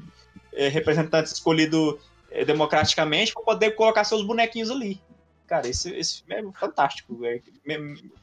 eh, 0.53 0.67
representantes 0.69 1.31
escolhidos 1.33 1.95
eh, 2.29 2.43
democraticamente 2.45 3.33
para 3.33 3.43
poder 3.43 3.71
colocar 3.71 4.03
seus 4.03 4.25
bonequinhos 4.25 4.69
ali. 4.69 5.01
Cara, 5.47 5.67
esse, 5.67 5.93
esse 5.95 6.23
filme 6.23 6.49
é 6.49 6.59
fantástico. 6.59 7.25
É, 7.25 7.41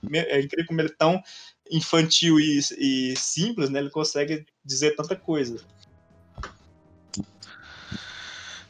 me- 0.03 0.19
é 0.19 0.41
incrível 0.41 0.67
como 0.67 0.81
ele 0.81 0.89
é 0.89 0.95
tão 0.97 1.23
infantil 1.71 2.39
e, 2.39 2.61
e 2.79 3.17
simples, 3.17 3.71
né? 3.71 3.81
Ele 3.81 3.91
consegue 3.91 4.47
dizer 4.65 4.97
tanta 4.97 5.17
coisa. 5.17 5.59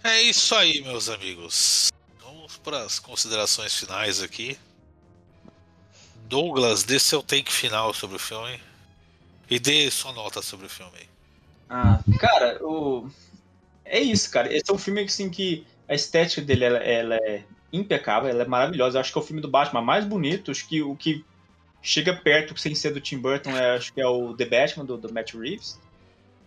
É 0.03 0.23
isso 0.23 0.55
aí, 0.55 0.81
meus 0.81 1.09
amigos. 1.09 1.91
Vamos 2.23 2.57
para 2.59 2.83
as 2.83 2.99
considerações 2.99 3.75
finais 3.75 4.23
aqui. 4.23 4.57
Douglas, 6.29 6.83
dê 6.83 6.99
seu 6.99 7.23
take 7.23 7.53
final 7.53 7.93
sobre 7.93 8.17
o 8.17 8.19
filme. 8.19 8.61
E 9.51 9.59
dê 9.59 9.91
sua 9.91 10.13
nota 10.13 10.43
sobre 10.43 10.67
o 10.67 10.69
filme. 10.69 11.09
Ah, 11.69 12.01
cara, 12.19 12.59
o... 12.63 13.09
é 13.85 13.99
isso, 13.99 14.31
cara. 14.31 14.55
Esse 14.55 14.71
é 14.71 14.75
um 14.75 14.79
filme 14.79 15.03
assim, 15.03 15.31
que 15.31 15.67
a 15.89 15.95
estética 15.95 16.43
dele 16.43 16.65
ela, 16.65 16.79
ela 16.79 17.17
é 17.17 17.45
impecável, 17.73 18.29
ela 18.29 18.43
é 18.43 18.47
maravilhosa. 18.47 18.99
Eu 18.99 19.01
acho 19.01 19.13
que 19.13 19.19
é 19.19 19.23
o 19.23 19.25
filme 19.25 19.41
do 19.41 19.49
Batman 19.49 19.81
mais 19.81 20.05
bonito. 20.05 20.51
Acho 20.51 20.69
que 20.69 20.83
o 20.83 20.95
que 20.95 21.25
chega 21.83 22.15
perto, 22.15 22.59
sem 22.59 22.75
ser 22.75 22.93
do 22.93 23.01
Tim 23.01 23.19
Burton, 23.19 23.51
é, 23.51 23.77
acho 23.77 23.93
que 23.93 24.01
é 24.01 24.07
o 24.07 24.35
The 24.35 24.45
Batman, 24.45 24.85
do, 24.85 24.97
do 24.97 25.13
Matt 25.13 25.35
Reeves. 25.35 25.79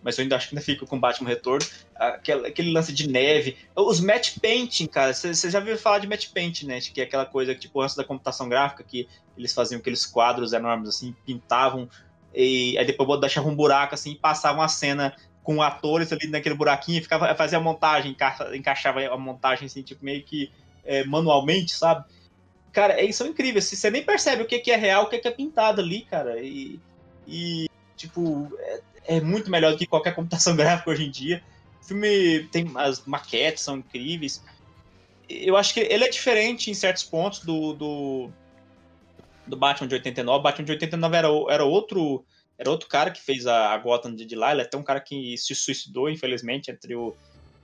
Mas 0.04 0.18
eu 0.18 0.24
ainda 0.24 0.36
acho 0.36 0.50
que 0.50 0.56
ainda 0.56 0.66
fica 0.66 0.86
com 0.86 0.96
o 0.96 1.00
Batman 1.00 1.30
Retorno. 1.30 1.66
Aquele, 1.96 2.48
aquele 2.48 2.72
lance 2.72 2.92
de 2.92 3.08
neve. 3.08 3.56
Os 3.76 4.00
matte 4.00 4.40
painting, 4.40 4.88
cara. 4.88 5.14
Você 5.14 5.50
já 5.52 5.60
viu 5.60 5.78
falar 5.78 6.00
de 6.00 6.08
matte 6.08 6.30
painting, 6.30 6.66
né? 6.66 6.80
Que 6.82 7.02
é 7.02 7.04
aquela 7.04 7.26
coisa 7.26 7.54
que, 7.54 7.62
tipo, 7.62 7.80
antes 7.80 7.96
da 7.96 8.04
computação 8.04 8.50
gráfica, 8.50 8.84
que 8.84 9.08
eles 9.38 9.54
faziam 9.54 9.80
aqueles 9.80 10.06
quadros 10.06 10.54
enormes, 10.54 10.90
assim, 10.90 11.16
pintavam. 11.24 11.88
E 12.34 12.76
aí 12.80 12.86
depois 12.86 13.20
deixavam 13.22 13.52
um 13.52 13.56
buraco, 13.56 13.94
assim, 13.94 14.14
e 14.14 14.16
passavam 14.16 14.64
a 14.64 14.68
cena 14.68 15.16
com 15.44 15.62
atores 15.62 16.12
ali 16.12 16.28
naquele 16.28 16.56
buraquinho, 16.56 17.00
e 17.00 17.02
ficava, 17.02 17.34
fazia 17.36 17.58
a 17.58 17.62
montagem, 17.62 18.12
encaixa- 18.12 18.56
encaixava 18.56 19.02
a 19.02 19.18
montagem, 19.18 19.66
assim, 19.66 19.82
tipo, 19.82 20.04
meio 20.04 20.24
que 20.24 20.52
é, 20.86 21.04
manualmente, 21.04 21.74
sabe? 21.74 22.06
Cara, 22.72 22.94
é 23.00 23.06
incrível. 23.06 23.60
Assim, 23.60 23.76
você 23.76 23.90
nem 23.90 24.04
percebe 24.04 24.44
o 24.44 24.46
que, 24.46 24.72
é 24.72 24.76
real, 24.76 25.04
o 25.04 25.10
que, 25.10 25.16
é 25.28 25.32
pintado 25.32 25.82
ali, 25.82 26.02
cara. 26.02 26.42
E, 26.42 26.80
e 27.28 27.68
tipo, 27.98 28.50
é, 28.60 28.82
é 29.18 29.22
muito 29.22 29.52
melhor 29.52 29.72
do 29.72 29.78
que 29.78 29.86
qualquer 29.86 30.16
computação 30.16 30.56
gráfica 30.58 30.90
hoje 30.90 31.06
em 31.06 31.12
dia. 31.12 31.44
O 31.82 31.86
filme 31.86 32.48
tem. 32.52 32.72
As 32.76 33.06
maquetes 33.06 33.64
são 33.64 33.78
incríveis. 33.78 34.42
Eu 35.30 35.58
acho 35.58 35.74
que 35.74 35.80
ele 35.80 36.04
é 36.04 36.10
diferente 36.10 36.70
em 36.70 36.74
certos 36.74 37.04
pontos 37.04 37.40
do, 37.40 37.74
do, 37.74 38.30
do 39.48 39.58
Batman 39.58 39.88
de 39.88 39.96
89. 39.96 40.40
O 40.40 40.42
Batman 40.42 40.66
de 40.66 40.72
89 40.74 41.18
era, 41.18 41.28
era 41.50 41.66
outro. 41.66 42.26
Era 42.58 42.70
outro 42.70 42.88
cara 42.88 43.10
que 43.10 43.20
fez 43.20 43.48
a, 43.48 43.74
a 43.74 43.78
Gotham 43.78 44.14
de, 44.14 44.24
de 44.24 44.36
lá. 44.36 44.52
Ele 44.52 44.62
é 44.62 44.64
até 44.64 44.78
um 44.78 44.84
cara 44.84 45.00
que 45.00 45.36
se 45.36 45.56
suicidou, 45.56 46.10
infelizmente, 46.10 46.70
entre 46.70 46.96
o, 46.96 47.16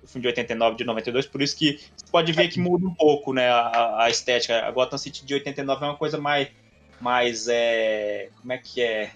o 0.08 0.10
filme 0.10 0.22
de 0.24 0.28
89 0.30 0.74
e 0.74 0.78
de 0.78 0.84
92. 0.86 1.26
Por 1.28 1.42
isso 1.42 1.56
que 1.56 1.80
você 1.96 2.06
pode 2.10 2.32
ver 2.32 2.48
que 2.48 2.60
muda 2.60 2.88
um 2.88 2.94
pouco 2.94 3.34
né, 3.34 3.50
a, 3.50 4.04
a 4.04 4.10
estética. 4.10 4.66
A 4.66 4.72
Gotham 4.72 4.98
City 4.98 5.26
de 5.26 5.34
89 5.34 5.86
é 5.86 5.90
uma 5.90 5.98
coisa 5.98 6.18
mais. 6.18 6.48
mais 7.00 7.48
é, 7.48 8.30
como 8.40 8.54
é 8.54 8.58
que 8.58 8.82
é? 8.82 9.12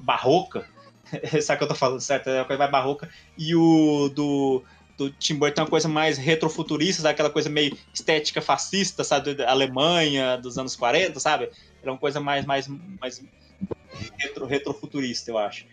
Barroca. 0.00 0.66
Sabe 1.42 1.58
que 1.58 1.64
eu 1.64 1.68
tô 1.68 1.74
falando 1.74 2.00
certo? 2.00 2.30
É 2.30 2.38
uma 2.38 2.44
coisa 2.44 2.58
mais 2.58 2.70
barroca. 2.70 3.10
E 3.36 3.54
o 3.54 4.08
do, 4.08 4.62
do 4.96 5.10
Tim 5.10 5.34
Burton 5.34 5.60
é 5.60 5.64
uma 5.64 5.70
coisa 5.70 5.88
mais 5.88 6.16
retrofuturista, 6.16 7.02
sabe? 7.02 7.12
aquela 7.12 7.30
coisa 7.30 7.50
meio 7.50 7.76
estética 7.92 8.40
fascista, 8.40 9.04
sabe? 9.04 9.34
Da 9.34 9.50
Alemanha 9.50 10.36
dos 10.36 10.56
anos 10.56 10.76
40, 10.76 11.18
sabe? 11.18 11.50
Era 11.82 11.92
uma 11.92 11.98
coisa 11.98 12.20
mais, 12.20 12.46
mais, 12.46 12.68
mais 13.00 13.22
retro, 14.18 14.46
retrofuturista, 14.46 15.30
eu 15.30 15.38
acho. 15.38 15.66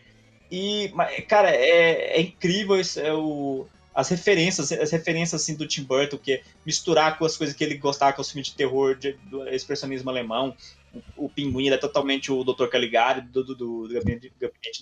E, 0.51 0.91
cara, 1.27 1.51
é, 1.51 2.17
é 2.17 2.21
incrível 2.21 2.79
esse, 2.79 2.99
é 2.99 3.13
o, 3.13 3.67
as 3.93 4.09
referências, 4.09 4.71
as 4.71 4.91
referências 4.91 5.41
assim 5.41 5.55
do 5.55 5.67
Tim 5.67 5.83
Burton, 5.83 6.17
que 6.17 6.33
é 6.33 6.41
misturar 6.65 7.17
com 7.17 7.25
as 7.25 7.35
coisas 7.35 7.55
que 7.55 7.63
ele 7.63 7.75
gostava, 7.75 8.13
com 8.13 8.21
os 8.21 8.31
filmes 8.31 8.47
de 8.47 8.55
terror, 8.55 8.95
de, 8.95 9.13
do 9.29 9.47
expressionismo 9.49 10.09
alemão. 10.09 10.55
O, 11.15 11.25
o 11.25 11.29
Pinguim 11.29 11.65
ele 11.65 11.75
é 11.75 11.77
totalmente 11.77 12.31
o 12.31 12.43
Dr. 12.43 12.67
Caligari, 12.67 13.21
do, 13.21 13.43
do, 13.43 13.55
do, 13.55 13.87
do 13.87 13.93
gabinete, 13.93 14.31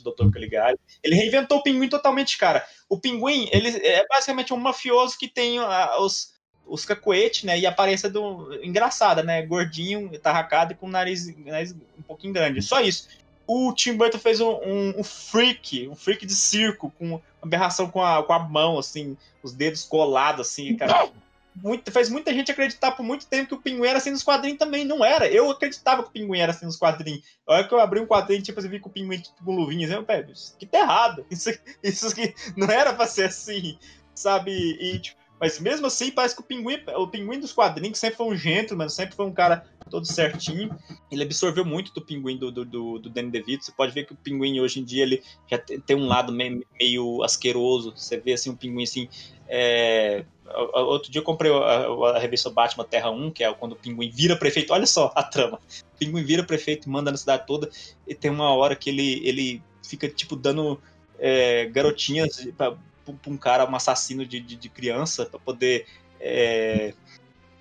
do 0.03 0.11
Dr. 0.11 0.31
Caligari. 0.31 0.77
Ele 1.03 1.15
reinventou 1.15 1.57
o 1.57 1.63
Pinguim 1.63 1.89
totalmente, 1.89 2.37
cara. 2.37 2.65
O 2.89 2.99
Pinguim, 2.99 3.49
ele 3.51 3.69
é 3.69 4.05
basicamente 4.07 4.53
um 4.53 4.57
mafioso 4.57 5.17
que 5.17 5.27
tem 5.27 5.59
ah, 5.59 5.97
os, 5.99 6.33
os 6.65 6.85
cacoetes, 6.85 7.43
né? 7.43 7.59
E 7.59 7.65
a 7.65 7.69
aparência 7.69 8.09
do. 8.09 8.53
engraçada, 8.63 9.23
né? 9.23 9.41
Gordinho, 9.41 10.17
tarracado 10.19 10.73
e 10.73 10.75
com 10.75 10.87
o 10.87 10.91
nariz, 10.91 11.35
nariz 11.45 11.73
um 11.97 12.01
pouquinho 12.03 12.33
grande. 12.33 12.61
Só 12.61 12.81
isso 12.81 13.07
o 13.47 13.73
Tim 13.73 13.95
Burton 13.95 14.19
fez 14.19 14.41
um, 14.41 14.49
um, 14.49 14.99
um, 14.99 15.03
freak, 15.03 15.87
um 15.87 15.95
freak 15.95 16.25
de 16.25 16.35
circo, 16.35 16.91
com 16.99 17.21
aberração 17.41 17.89
com 17.89 18.03
a, 18.03 18.21
com 18.21 18.33
a 18.33 18.39
mão, 18.39 18.77
assim, 18.77 19.15
os 19.41 19.53
dedos 19.53 19.85
colados, 19.85 20.47
assim, 20.47 20.75
cara. 20.75 21.09
Muito, 21.55 21.91
fez 21.91 22.07
muita 22.07 22.31
gente 22.31 22.51
acreditar 22.51 22.91
por 22.91 23.01
muito 23.01 23.25
tempo 23.25 23.47
que 23.47 23.55
o 23.55 23.61
pinguim 23.61 23.87
era 23.87 23.97
assim 23.97 24.11
nos 24.11 24.21
quadrinhos 24.21 24.59
também. 24.59 24.85
Não 24.85 25.03
era. 25.03 25.27
Eu 25.27 25.49
acreditava 25.49 26.03
que 26.03 26.09
o 26.09 26.11
pinguim 26.11 26.37
era 26.37 26.51
assim 26.51 26.67
nos 26.67 26.75
quadrinhos. 26.75 27.23
A 27.47 27.53
hora 27.53 27.67
que 27.67 27.73
eu 27.73 27.79
abri 27.79 27.99
um 27.99 28.05
quadrinho, 28.05 28.43
tipo, 28.43 28.61
você 28.61 28.67
vi 28.67 28.79
com 28.79 28.89
o 28.89 28.91
pinguim 28.91 29.17
tipo, 29.17 29.43
com 29.43 29.55
luvinhas, 29.55 29.89
eu, 29.89 30.03
pé, 30.03 30.23
isso 30.31 30.53
aqui 30.55 30.67
tá 30.67 30.79
errado. 30.79 31.25
Isso, 31.31 31.49
isso 31.81 32.07
aqui 32.09 32.35
não 32.55 32.69
era 32.69 32.93
pra 32.93 33.07
ser 33.07 33.23
assim, 33.23 33.75
sabe? 34.13 34.51
E, 34.51 34.99
tipo, 34.99 35.19
mas 35.39 35.59
mesmo 35.59 35.85
assim, 35.85 36.11
parece 36.11 36.35
que 36.35 36.41
o 36.41 36.43
pinguim, 36.43 36.77
o 36.95 37.07
pinguim 37.07 37.39
dos 37.39 37.53
quadrinhos 37.53 37.99
sempre 37.99 38.17
foi 38.17 38.27
um 38.27 38.35
gentleman, 38.35 38.89
sempre 38.89 39.15
foi 39.15 39.25
um 39.25 39.31
cara 39.31 39.65
todo 39.89 40.05
certinho. 40.05 40.75
Ele 41.11 41.23
absorveu 41.23 41.63
muito 41.63 41.93
do 41.93 42.01
pinguim 42.01 42.37
do, 42.37 42.51
do, 42.51 42.65
do, 42.65 42.99
do 42.99 43.09
Danny 43.09 43.29
DeVito. 43.29 43.65
Você 43.65 43.71
pode 43.71 43.91
ver 43.91 44.05
que 44.05 44.13
o 44.13 44.15
pinguim 44.15 44.59
hoje 44.59 44.79
em 44.79 44.83
dia 44.83 45.03
ele 45.03 45.21
já 45.49 45.57
tem 45.57 45.95
um 45.95 46.07
lado 46.07 46.31
meio, 46.31 46.65
meio 46.79 47.23
asqueroso. 47.23 47.93
Você 47.95 48.17
vê 48.17 48.33
assim 48.33 48.49
um 48.49 48.55
pinguim 48.55 48.83
assim. 48.83 49.07
É... 49.47 50.25
Outro 50.73 51.11
dia 51.11 51.19
eu 51.19 51.25
comprei 51.25 51.51
a, 51.51 52.15
a, 52.15 52.19
revista 52.19 52.49
Batman 52.49 52.85
Terra 52.85 53.11
1, 53.11 53.31
que 53.31 53.43
é 53.43 53.53
quando 53.53 53.73
o 53.73 53.75
pinguim 53.75 54.09
vira 54.09 54.35
prefeito. 54.35 54.73
Olha 54.73 54.87
só 54.87 55.11
a 55.15 55.21
trama. 55.21 55.59
O 55.93 55.97
pinguim 55.97 56.23
vira 56.23 56.43
prefeito, 56.43 56.89
manda 56.89 57.11
na 57.11 57.17
cidade 57.17 57.45
toda, 57.45 57.69
e 58.07 58.15
tem 58.15 58.31
uma 58.31 58.53
hora 58.55 58.75
que 58.75 58.89
ele, 58.89 59.27
ele 59.27 59.61
fica 59.83 60.07
tipo 60.07 60.35
dando 60.35 60.79
é, 61.19 61.65
garotinhas 61.65 62.47
pra, 62.57 62.77
pra 63.13 63.31
um 63.31 63.37
cara, 63.37 63.69
um 63.69 63.75
assassino 63.75 64.25
de, 64.25 64.39
de, 64.39 64.55
de 64.55 64.69
criança, 64.69 65.25
para 65.25 65.39
poder 65.39 65.85
é, 66.19 66.93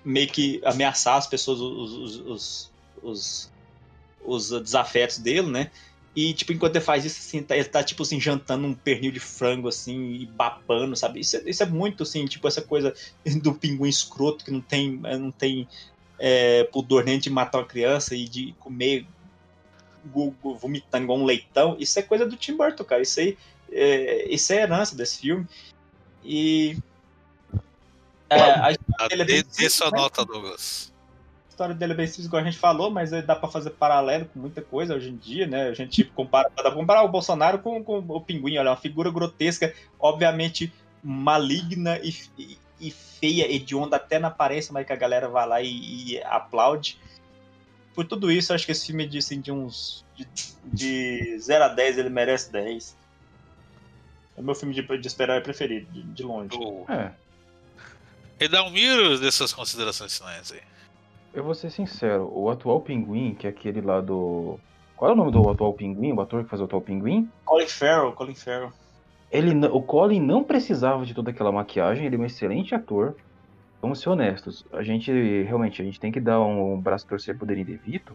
meio 0.03 0.27
que 0.27 0.61
ameaçar 0.63 1.17
as 1.17 1.27
pessoas, 1.27 1.59
os, 1.59 2.17
os, 2.19 2.71
os, 3.01 3.51
os, 4.23 4.61
desafetos 4.61 5.17
dele, 5.17 5.49
né? 5.49 5.71
E, 6.15 6.33
tipo, 6.33 6.51
enquanto 6.51 6.75
ele 6.75 6.83
faz 6.83 7.05
isso, 7.05 7.19
assim, 7.19 7.43
tá, 7.43 7.55
ele 7.55 7.65
tá, 7.65 7.83
tipo, 7.83 8.01
assim, 8.01 8.19
jantando 8.19 8.65
um 8.65 8.73
pernil 8.73 9.11
de 9.11 9.19
frango, 9.19 9.67
assim, 9.67 10.13
e 10.13 10.25
babando, 10.25 10.95
sabe? 10.95 11.19
Isso, 11.19 11.37
é, 11.37 11.43
isso 11.45 11.61
é 11.61 11.65
muito, 11.65 12.03
assim, 12.03 12.25
tipo, 12.25 12.47
essa 12.47 12.61
coisa 12.61 12.93
do 13.41 13.53
pinguim 13.53 13.89
escroto 13.89 14.43
que 14.43 14.49
não 14.49 14.61
tem, 14.61 14.97
não 14.97 15.29
tem 15.29 15.67
é, 16.17 16.63
pudor 16.65 17.03
nem 17.03 17.19
de 17.19 17.29
matar 17.29 17.59
uma 17.59 17.65
criança 17.65 18.15
e 18.15 18.27
de 18.27 18.55
comer 18.59 19.05
vomitando 20.59 21.03
igual 21.03 21.19
um 21.19 21.25
leitão. 21.25 21.75
Isso 21.79 21.99
é 21.99 22.01
coisa 22.01 22.25
do 22.25 22.35
Tim 22.35 22.55
Burton, 22.55 22.83
cara. 22.83 23.01
Isso 23.01 23.19
aí 23.19 23.37
é, 23.71 24.27
isso 24.29 24.53
é 24.53 24.57
herança 24.57 24.95
desse 24.95 25.19
filme. 25.19 25.47
E. 26.23 26.77
É, 28.29 28.39
a 28.39 28.71
história 28.71 29.09
dele 29.09 29.21
é 29.21 29.25
bem 29.25 29.37
simples, 29.37 29.73
sua 29.73 29.91
né? 29.91 29.97
nota, 29.97 30.25
Douglas. 30.25 30.93
A 31.47 31.49
história 31.49 31.75
dele 31.75 31.93
é 31.93 31.95
bem 31.95 32.07
simples, 32.07 32.25
igual 32.25 32.41
a 32.41 32.45
gente 32.45 32.57
falou, 32.57 32.91
mas 32.91 33.11
dá 33.11 33.35
para 33.35 33.49
fazer 33.49 33.71
paralelo 33.71 34.25
com 34.25 34.39
muita 34.39 34.61
coisa 34.61 34.95
hoje 34.95 35.09
em 35.09 35.15
dia, 35.15 35.47
né? 35.47 35.69
A 35.69 35.73
gente 35.73 36.03
compara, 36.03 36.51
dá 36.55 36.63
pra 36.63 36.71
comparar 36.71 37.03
o 37.03 37.09
Bolsonaro 37.09 37.59
com, 37.59 37.83
com 37.83 37.99
o 37.99 38.21
Pinguim, 38.21 38.57
olha, 38.57 38.67
é 38.67 38.71
uma 38.71 38.77
figura 38.77 39.09
grotesca, 39.09 39.73
obviamente 39.99 40.71
maligna 41.03 41.99
e, 41.99 42.13
e, 42.37 42.57
e 42.79 42.91
feia, 42.91 43.51
hedionda 43.51 43.95
até 43.95 44.19
na 44.19 44.27
aparência, 44.27 44.73
mas 44.73 44.85
que 44.85 44.93
a 44.93 44.97
galera 44.97 45.27
vai 45.29 45.47
lá 45.47 45.61
e, 45.61 46.13
e 46.13 46.23
aplaude. 46.23 46.99
Por 47.95 48.05
tudo 48.05 48.31
isso, 48.31 48.53
acho 48.53 48.65
que 48.65 48.71
esse 48.71 48.87
filme 48.87 49.07
de, 49.07 49.17
assim, 49.17 49.41
de 49.41 49.51
uns. 49.51 50.05
De, 50.15 50.27
de 50.65 51.39
0 51.39 51.63
a 51.63 51.67
10, 51.67 51.97
ele 51.97 52.09
merece 52.09 52.51
10. 52.51 52.95
É 54.37 54.41
o 54.41 54.43
meu 54.43 54.53
filme 54.53 54.73
de, 54.73 54.83
de 54.83 55.07
esperar 55.07 55.41
preferido, 55.41 55.91
de, 55.91 56.03
de 56.03 56.23
longe. 56.23 56.55
É. 56.87 57.11
E 58.39 58.47
dá 58.47 58.63
um 58.63 58.69
miro 58.69 59.19
dessas 59.19 59.51
considerações 59.51 60.15
finais 60.15 60.51
aí. 60.51 60.61
Eu 61.33 61.43
vou 61.43 61.55
ser 61.55 61.71
sincero, 61.71 62.31
o 62.31 62.49
atual 62.49 62.79
pinguim, 62.81 63.33
que 63.33 63.47
é 63.47 63.49
aquele 63.49 63.81
lá 63.81 63.99
do. 63.99 64.59
Qual 64.95 65.11
é 65.11 65.13
o 65.13 65.17
nome 65.17 65.31
do 65.31 65.49
atual 65.49 65.73
pinguim? 65.73 66.13
O 66.13 66.21
ator 66.21 66.43
que 66.43 66.49
faz 66.49 66.61
o 66.61 66.65
atual 66.65 66.81
pinguim? 66.81 67.29
Colin 67.45 67.67
Farrell, 67.67 68.11
Colin 68.13 68.35
Farrell. 68.35 68.71
Ele, 69.31 69.53
o 69.67 69.81
Colin 69.81 70.21
não 70.21 70.43
precisava 70.43 71.05
de 71.05 71.13
toda 71.13 71.31
aquela 71.31 71.51
maquiagem, 71.51 72.05
ele 72.05 72.15
é 72.15 72.19
um 72.19 72.25
excelente 72.25 72.73
ator. 72.73 73.15
Vamos 73.81 73.99
ser 73.99 74.09
honestos, 74.09 74.65
a 74.73 74.81
gente 74.81 75.11
realmente 75.43 75.81
a 75.81 75.85
gente 75.85 75.99
tem 75.99 76.11
que 76.11 76.19
dar 76.19 76.41
um, 76.41 76.73
um 76.73 76.81
braço 76.81 77.05
torcer 77.05 77.37
pro 77.37 77.45
Danny 77.45 77.63
DeVito, 77.63 78.13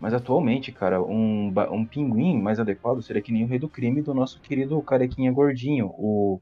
mas 0.00 0.14
atualmente, 0.14 0.72
cara, 0.72 1.02
um, 1.02 1.52
um 1.70 1.84
pinguim 1.84 2.40
mais 2.40 2.58
adequado 2.58 3.02
seria 3.02 3.20
que 3.20 3.30
nem 3.30 3.44
o 3.44 3.46
rei 3.46 3.58
do 3.58 3.68
crime 3.68 4.00
do 4.00 4.14
nosso 4.14 4.40
querido 4.40 4.80
carequinha 4.80 5.30
gordinho, 5.30 5.88
o. 5.88 6.40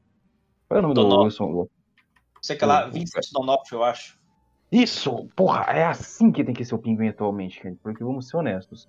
Qual 0.67 0.77
é 0.77 0.79
o 0.79 0.81
nome 0.81 0.95
Donoff. 0.95 1.37
do 1.37 1.45
Wilson? 1.45 1.67
Sei 2.41 2.55
que 2.55 2.63
lá, 2.63 2.87
Vincent 2.87 3.25
Donoff, 3.33 3.69
eu 3.73 3.83
acho. 3.83 4.17
Isso! 4.71 5.27
Porra, 5.35 5.63
é 5.73 5.83
assim 5.83 6.31
que 6.31 6.43
tem 6.43 6.55
que 6.55 6.63
ser 6.63 6.75
o 6.75 6.79
pinguim 6.79 7.09
atualmente, 7.09 7.61
gente, 7.61 7.77
porque 7.83 8.03
vamos 8.03 8.29
ser 8.29 8.37
honestos. 8.37 8.87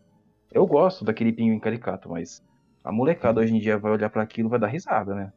Eu 0.53 0.65
gosto 0.67 1.05
daquele 1.05 1.33
pinguim 1.33 1.59
caricato, 1.59 2.09
mas 2.09 2.41
a 2.85 2.93
molecada 2.93 3.41
hoje 3.41 3.57
em 3.57 3.59
dia 3.59 3.77
vai 3.77 3.91
olhar 3.91 4.09
para 4.09 4.23
aquilo 4.23 4.49
e 4.49 4.51
vai 4.51 4.61
dar 4.61 4.69
risada, 4.69 5.15
né? 5.15 5.33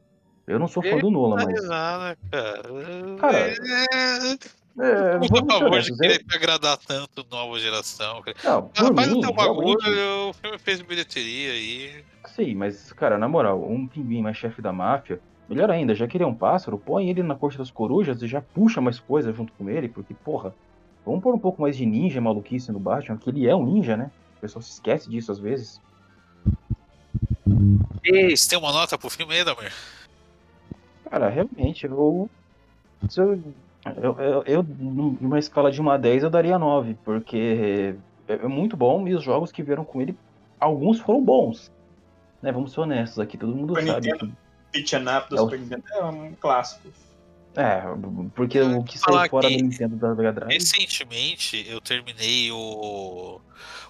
Eu 0.46 0.60
não 0.60 0.68
sou 0.68 0.84
fã 0.84 0.98
do 0.98 1.10
Nolan, 1.10 1.38
mas. 1.38 1.60
Risada, 1.60 2.18
cara. 2.30 3.18
Cara, 3.18 3.38
é... 3.38 3.56
É, 4.80 5.18
Não 5.20 5.28
vamos 5.28 5.50
a 5.50 5.54
ser 5.54 5.60
favor 5.60 5.82
de 5.82 5.98
querer 5.98 6.26
agradar 6.34 6.78
tanto 6.78 7.26
nova 7.30 7.60
geração. 7.60 8.24
Não, 8.44 8.64
por 8.64 8.84
Rapaz, 8.84 9.08
mim, 9.08 9.14
não 9.14 9.22
tem 9.22 9.30
um 9.30 9.34
bagulho, 9.34 10.30
o 10.30 10.34
filme 10.34 10.58
fez 10.58 10.82
bilheteria 10.82 11.52
aí. 11.52 12.04
Sim, 12.28 12.56
mas, 12.56 12.92
cara, 12.94 13.18
na 13.18 13.28
moral, 13.28 13.64
um 13.70 13.88
pinguim 13.88 14.22
mais 14.22 14.38
chefe 14.38 14.62
da 14.62 14.72
máfia, 14.72 15.20
melhor 15.48 15.70
ainda, 15.70 15.94
já 15.94 16.08
que 16.08 16.18
ele 16.18 16.24
é 16.24 16.28
um 16.28 16.34
pássaro, 16.34 16.78
põe 16.78 17.10
ele 17.10 17.22
na 17.22 17.36
corte 17.36 17.58
das 17.58 17.70
corujas 17.70 18.22
e 18.22 18.28
já 18.28 18.42
puxa 18.42 18.82
mais 18.82 19.00
coisa 19.00 19.32
junto 19.32 19.54
com 19.54 19.70
ele, 19.70 19.88
porque, 19.88 20.14
porra, 20.14 20.56
vamos 21.06 21.22
pôr 21.22 21.36
um 21.36 21.40
pouco 21.40 21.62
mais 21.62 21.78
de 21.78 21.86
ninja 21.86 22.20
maluquice 22.20 22.72
no 22.72 22.80
Batman, 22.80 23.18
que 23.18 23.30
ele 23.30 23.48
é 23.48 23.56
um 23.56 23.66
ninja, 23.66 23.96
né? 23.96 24.10
O 24.38 24.42
pessoal 24.42 24.62
se 24.62 24.72
esquece 24.72 25.10
disso 25.10 25.32
às 25.32 25.40
vezes. 25.40 25.80
Ei, 28.04 28.36
você 28.36 28.50
tem 28.50 28.60
uma 28.60 28.72
nota 28.72 28.98
pro 28.98 29.10
filme 29.10 29.34
aí, 29.34 29.44
Damir? 29.44 29.72
Cara, 31.10 31.30
realmente, 31.30 31.86
eu. 31.86 32.30
se 33.08 33.22
eu, 33.22 33.40
eu, 34.02 34.18
eu, 34.20 34.44
eu, 34.46 34.66
numa 34.80 35.40
escala 35.40 35.72
de 35.72 35.82
1 35.82 35.90
a 35.90 35.98
10, 35.98 36.24
eu 36.24 36.30
daria 36.30 36.58
9, 36.58 36.98
porque 37.04 37.96
é, 38.28 38.34
é 38.34 38.48
muito 38.48 38.78
bom 38.78 39.08
e 39.08 39.14
os 39.14 39.24
jogos 39.24 39.52
que 39.52 39.64
vieram 39.64 39.84
com 39.84 40.02
ele, 40.02 40.18
alguns 40.60 41.00
foram 41.00 41.24
bons. 41.24 41.72
Né, 42.42 42.52
vamos 42.52 42.74
ser 42.74 42.82
honestos 42.82 43.20
aqui, 43.20 43.38
todo 43.38 43.56
mundo 43.56 43.74
Super 43.74 43.88
sabe. 43.88 44.12
Nintendo. 44.12 44.38
Pitch 44.72 44.94
and 44.94 45.18
Up 45.18 45.30
do 45.30 45.36
É 45.36 45.40
Super 45.40 45.60
Nintendo 45.60 45.84
é 45.94 46.04
um 46.04 46.34
clássico. 46.34 46.90
É, 47.56 47.84
porque 48.34 48.60
o 48.60 48.84
que 48.84 48.98
saiu 48.98 49.30
fora 49.30 49.48
que 49.48 49.58
do 49.58 49.64
Nintendo 49.64 49.96
da 49.96 50.16
Mega 50.16 50.34
Drive. 50.34 50.54
Recentemente 50.54 51.66
eu 51.70 51.80
terminei 51.80 52.52
o. 52.52 53.40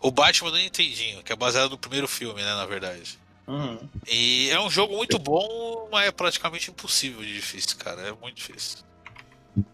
O 0.01 0.11
Batman 0.11 0.51
do 0.51 0.57
Nintendinho, 0.57 1.23
que 1.23 1.31
é 1.31 1.35
baseado 1.35 1.71
no 1.71 1.77
primeiro 1.77 2.09
filme, 2.09 2.41
né, 2.41 2.53
na 2.55 2.65
verdade. 2.65 3.17
Uhum. 3.47 3.79
E 4.05 4.49
é 4.49 4.59
um 4.59 4.69
jogo 4.69 4.97
muito 4.97 5.17
bom, 5.17 5.87
mas 5.89 6.07
é 6.07 6.11
praticamente 6.11 6.69
impossível 6.69 7.21
de 7.21 7.33
difícil, 7.33 7.77
cara. 7.77 8.01
É 8.01 8.11
muito 8.11 8.35
difícil. 8.35 8.79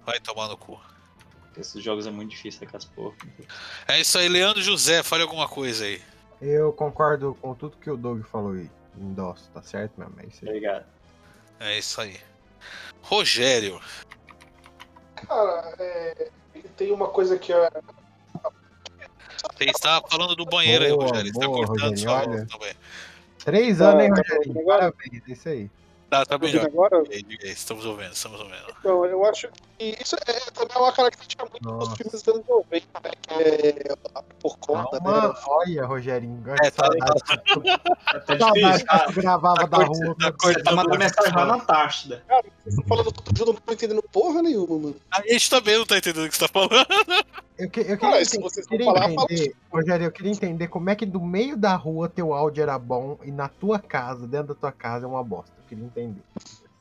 Vai 0.05 0.19
tomar 0.19 0.47
no 0.47 0.57
cu. 0.57 0.79
Esses 1.57 1.83
jogos 1.83 2.07
é 2.07 2.11
muito 2.11 2.31
difícil, 2.31 2.65
aquelas 2.65 2.85
porra. 2.85 3.15
É 3.87 3.99
isso 3.99 4.17
aí, 4.17 4.29
Leandro 4.29 4.61
José, 4.61 5.03
fale 5.03 5.23
alguma 5.23 5.47
coisa 5.47 5.85
aí. 5.85 6.01
Eu 6.41 6.71
concordo 6.71 7.37
com 7.41 7.53
tudo 7.53 7.77
que 7.77 7.89
o 7.89 7.97
Doug 7.97 8.23
falou 8.23 8.53
aí. 8.53 8.69
Endosso, 8.97 9.49
tá 9.51 9.61
certo 9.61 9.99
mesmo? 9.99 10.15
É 10.19 10.25
isso 10.25 10.39
aí. 10.43 10.49
Obrigado. 10.49 10.85
É 11.59 11.77
isso 11.77 12.01
aí. 12.01 12.17
Rogério. 13.01 13.79
Cara, 15.15 15.75
é, 15.79 16.29
tem 16.77 16.91
uma 16.91 17.09
coisa 17.09 17.37
que 17.37 17.51
é. 17.51 17.69
Você 19.57 19.65
está 19.65 20.01
falando 20.09 20.35
do 20.35 20.45
banheiro 20.45 20.85
aí, 20.85 20.91
Boa, 20.91 21.07
Rogério. 21.07 21.31
Você 21.31 21.37
está 21.37 21.47
cortando 21.47 21.89
Rogério, 21.89 21.97
sua 21.97 22.25
voz 22.25 22.47
também. 22.47 22.73
Três 23.39 23.81
anos, 23.81 24.03
hein, 24.03 24.11
agora? 24.61 24.91
Parabéns, 24.91 25.23
é 25.27 25.31
isso 25.31 25.49
aí. 25.49 25.71
Tá, 26.09 26.25
tá 26.25 26.25
Tá 26.25 26.37
melhor. 26.39 26.65
agora? 26.65 27.03
Estamos 27.43 27.85
ouvindo, 27.85 28.11
estamos 28.13 28.39
ouvindo. 28.39 28.73
Então, 28.79 29.05
eu 29.05 29.23
acho 29.25 29.47
que 29.77 29.95
isso 30.01 30.15
é 30.15 30.33
também 30.51 30.75
uma 30.77 30.91
característica 30.91 31.45
muito 31.45 31.63
Nossa. 31.63 31.89
dos 31.89 31.97
filmes 31.97 32.23
dos 32.23 32.27
anos 32.35 32.47
90, 32.47 32.87
né? 33.03 33.11
Que 33.21 33.33
é 33.33 33.95
por 34.39 34.57
conta, 34.57 34.99
Calma, 34.99 35.27
né? 35.29 35.33
olha, 35.45 35.85
Rogerinho. 35.85 36.43
É, 36.63 36.71
tá 36.71 36.89
Tá 36.89 38.37
cara. 38.87 39.05
tu 39.07 39.13
gravava 39.21 39.67
da 39.67 39.77
rua. 39.77 40.15
Tá 40.19 40.31
tá 40.63 40.71
mandando 40.75 40.97
mensagem 40.99 41.33
lá 41.35 41.45
na 41.45 41.53
Antártida. 41.55 42.23
Vocês 42.27 42.53
estão 42.69 42.85
falando 42.85 43.11
tudo 43.11 43.37
junto, 43.37 43.49
eu 43.51 43.53
não 43.53 43.61
tô 43.61 43.73
entendendo 43.73 44.03
porra 44.11 44.41
nenhuma, 44.41 44.77
mano. 44.79 44.95
A 45.11 45.21
gente 45.27 45.49
também 45.49 45.77
não 45.77 45.85
tá 45.85 45.97
entendendo 45.97 46.25
o 46.25 46.29
que 46.29 46.35
você 46.35 46.47
tá 46.47 46.51
falando. 46.51 46.85
Eu, 47.57 47.69
que- 47.69 47.81
eu 47.81 47.97
queria, 47.97 48.21
entender, 48.21 48.41
vocês 48.41 48.65
queria 48.65 48.85
falar, 48.85 49.01
fala. 49.01 49.23
entender, 49.23 49.55
Rogério, 49.71 50.05
eu 50.05 50.11
queria 50.11 50.31
entender 50.31 50.67
como 50.69 50.89
é 50.89 50.95
que 50.95 51.05
do 51.05 51.19
meio 51.19 51.57
da 51.57 51.75
rua 51.75 52.07
teu 52.07 52.33
áudio 52.33 52.61
era 52.61 52.79
bom 52.79 53.19
e 53.23 53.31
na 53.31 53.49
tua 53.49 53.77
casa, 53.79 54.25
dentro 54.27 54.47
da 54.53 54.55
tua 54.55 54.71
casa, 54.71 55.05
é 55.05 55.09
uma 55.09 55.23
bosta. 55.23 55.51
Eu 55.57 55.63
queria 55.67 55.83
entender. 55.85 56.21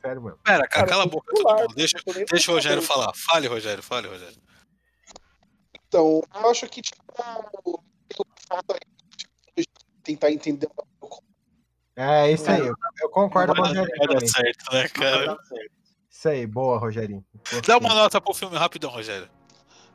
sério, 0.01 0.21
mano. 0.21 0.37
Pera, 0.43 0.65
cara, 0.67 0.87
cala 0.87 1.03
a 1.03 1.05
boca 1.05 1.33
tô. 1.35 1.67
Deixa, 1.75 1.97
tô 2.05 2.13
deixa 2.13 2.51
o 2.51 2.55
Rogério 2.55 2.81
falar. 2.81 3.11
Fale, 3.13 3.47
Rogério, 3.47 3.83
fale, 3.83 4.07
Rogério. 4.07 4.37
Então, 5.87 6.21
eu 6.35 6.49
acho 6.49 6.67
que, 6.67 6.81
tipo, 6.81 7.83
falta 8.47 8.79
tentar 10.03 10.31
entender 10.31 10.67
um 10.67 10.85
pouco. 10.99 11.23
É, 11.95 12.31
isso 12.31 12.49
aí. 12.49 12.59
Eu, 12.65 12.73
eu 13.01 13.09
concordo 13.09 13.53
com 13.53 13.59
o 13.61 13.63
Vai 13.65 13.73
dar- 13.73 13.81
Rogerinho 13.81 14.07
vai 14.07 14.19
dar 14.19 14.27
certo, 14.27 14.73
né, 14.73 14.79
Vai 14.79 14.89
cara? 14.89 15.25
dar 15.35 15.43
certo. 15.43 15.71
Isso 16.19 16.27
aí, 16.27 16.45
boa, 16.45 16.77
Rogerinho. 16.77 17.23
Dá 17.65 17.77
uma 17.77 17.93
nota 17.93 18.19
pro 18.19 18.33
filme 18.33 18.57
rapidão, 18.57 18.89
Rogério. 18.89 19.29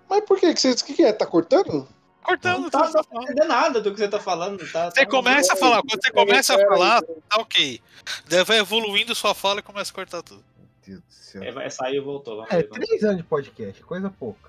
Mas 0.09 0.25
por 0.25 0.41
que? 0.41 0.55
que 0.55 0.59
você, 0.59 0.71
o 0.71 0.77
que, 0.77 0.95
que 0.95 1.03
é? 1.05 1.13
Tá 1.13 1.27
cortando? 1.27 1.87
Cortando, 2.23 2.63
Não 2.63 2.71
tá, 2.71 2.91
tá, 2.91 3.03
tá 3.05 3.23
entendendo 3.23 3.47
nada 3.49 3.79
do 3.83 3.93
que 3.93 3.99
você 3.99 4.09
tá 4.09 4.19
falando. 4.19 4.59
Tá, 4.73 4.91
Você 4.91 5.05
tá- 5.05 5.07
começa 5.11 5.53
a 5.53 5.57
falar, 5.57 5.83
quando 5.83 6.03
você 6.03 6.11
começa 6.11 6.55
a 6.55 6.59
falar, 6.67 7.03
tá 7.03 7.37
ok. 7.41 7.79
Daí 8.27 8.43
vai 8.43 8.59
evoluindo 8.59 9.15
sua 9.15 9.35
fala 9.35 9.61
e 9.61 9.63
começa 9.63 9.91
a 9.93 9.95
cortar 9.95 10.23
tudo. 10.23 10.43
Meu 10.87 10.97
Deus 10.97 11.01
do 11.01 11.13
céu. 11.13 11.43
É, 11.43 11.53
vai 11.53 11.71
sair 11.71 11.97
e 11.97 12.01
voltou. 12.01 12.37
Vamos 12.37 12.51
É, 12.51 12.57
ver, 12.57 12.69
vamos- 12.71 12.87
três 12.87 13.05
anos 13.05 13.17
de 13.19 13.23
podcast, 13.25 13.83
coisa 13.83 14.09
pouca. 14.09 14.49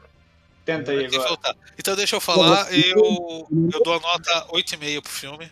Tenta 0.63 0.91
aí 0.91 0.99
Tem 0.99 1.09
que 1.09 1.15
agora. 1.17 1.27
voltar. 1.29 1.55
Então 1.77 1.93
deixa 1.97 2.15
eu 2.15 2.21
falar, 2.21 2.73
eu, 2.73 3.45
eu 3.73 3.83
dou 3.83 3.95
a 3.95 3.99
nota 3.99 4.47
8,5 4.53 5.01
pro 5.01 5.11
filme. 5.11 5.51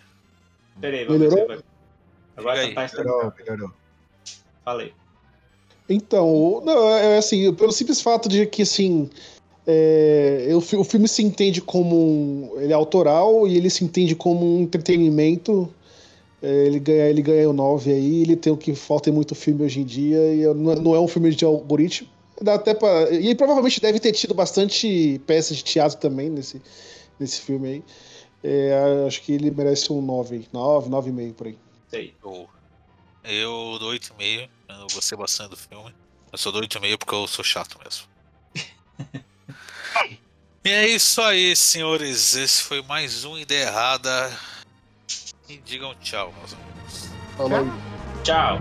Pera 0.79 0.95
aí, 0.95 1.03
vamos 1.03 1.19
ver 1.21 1.29
se 1.31 1.35
Melhorou? 1.35 1.55
vai. 1.57 1.65
Agora 2.37 2.65
Diga 2.65 2.81
tá 2.81 2.87
tá 2.87 2.97
Melhorou, 3.03 3.33
melhorou. 3.37 3.73
Falei. 4.63 4.93
Então, 5.89 6.61
não, 6.65 6.89
é 6.89 7.17
assim, 7.17 7.53
pelo 7.53 7.71
simples 7.71 8.01
fato 8.01 8.29
de 8.29 8.45
que, 8.45 8.61
assim, 8.61 9.09
é, 9.67 10.47
o, 10.53 10.61
fi- 10.61 10.75
o 10.77 10.83
filme 10.83 11.07
se 11.07 11.21
entende 11.21 11.61
como 11.61 11.95
um, 11.95 12.51
ele 12.59 12.71
é 12.71 12.75
autoral 12.75 13.47
e 13.47 13.57
ele 13.57 13.69
se 13.69 13.83
entende 13.83 14.15
como 14.15 14.45
um 14.45 14.61
entretenimento. 14.61 15.69
É, 16.41 16.65
ele 16.65 16.79
ganha 16.79 17.05
ele 17.09 17.21
ganha 17.21 17.49
o 17.49 17.53
9 17.53 17.91
aí, 17.91 18.21
ele 18.21 18.35
tem 18.35 18.51
o 18.51 18.57
que 18.57 18.75
falta 18.75 19.09
em 19.09 19.13
muito 19.13 19.33
filme 19.33 19.63
hoje 19.63 19.79
em 19.79 19.85
dia, 19.85 20.33
e 20.33 20.41
eu- 20.41 20.53
não, 20.53 20.71
é- 20.71 20.75
não 20.79 20.95
é 20.95 20.99
um 20.99 21.07
filme 21.07 21.29
de 21.33 21.45
algoritmo. 21.45 22.07
Dá 22.41 22.55
até 22.55 22.73
pra, 22.73 23.09
e 23.11 23.27
ele 23.27 23.35
provavelmente 23.35 23.79
deve 23.79 23.99
ter 23.99 24.11
tido 24.11 24.33
bastante 24.33 25.21
peças 25.25 25.55
de 25.57 25.63
teatro 25.63 25.97
também 25.99 26.29
nesse, 26.29 26.61
nesse 27.19 27.39
filme 27.41 27.67
aí. 27.69 27.83
É, 28.43 29.05
acho 29.07 29.21
que 29.21 29.31
ele 29.31 29.49
merece 29.51 29.93
um 29.93 30.01
9 30.01 30.35
aí. 30.35 30.45
9, 30.51 30.89
9,5 30.89 31.33
por 31.33 31.47
aí. 31.47 31.55
Isso 31.87 31.95
aí. 31.95 32.13
Eu, 33.23 33.77
dou 33.79 33.91
8,5. 33.93 34.49
Eu 34.67 34.87
gostei 34.93 35.17
bastante 35.17 35.51
do 35.51 35.57
filme. 35.57 35.93
Eu 36.31 36.37
só 36.37 36.51
dou 36.51 36.61
8,5 36.61 36.97
porque 36.97 37.15
eu 37.15 37.27
sou 37.27 37.43
chato 37.43 37.79
mesmo. 37.83 38.07
e 40.65 40.69
é 40.69 40.87
isso 40.87 41.21
aí, 41.21 41.55
senhores. 41.55 42.35
Esse 42.35 42.63
foi 42.63 42.81
mais 42.81 43.23
um 43.23 43.37
Ideia 43.37 43.67
Errada. 43.67 44.37
E 45.47 45.57
digam 45.57 45.95
tchau, 45.95 46.33
meus 46.37 46.53
amigos. 46.53 47.09
Fala 47.37 47.59
aí. 47.59 48.23
Tchau. 48.23 48.59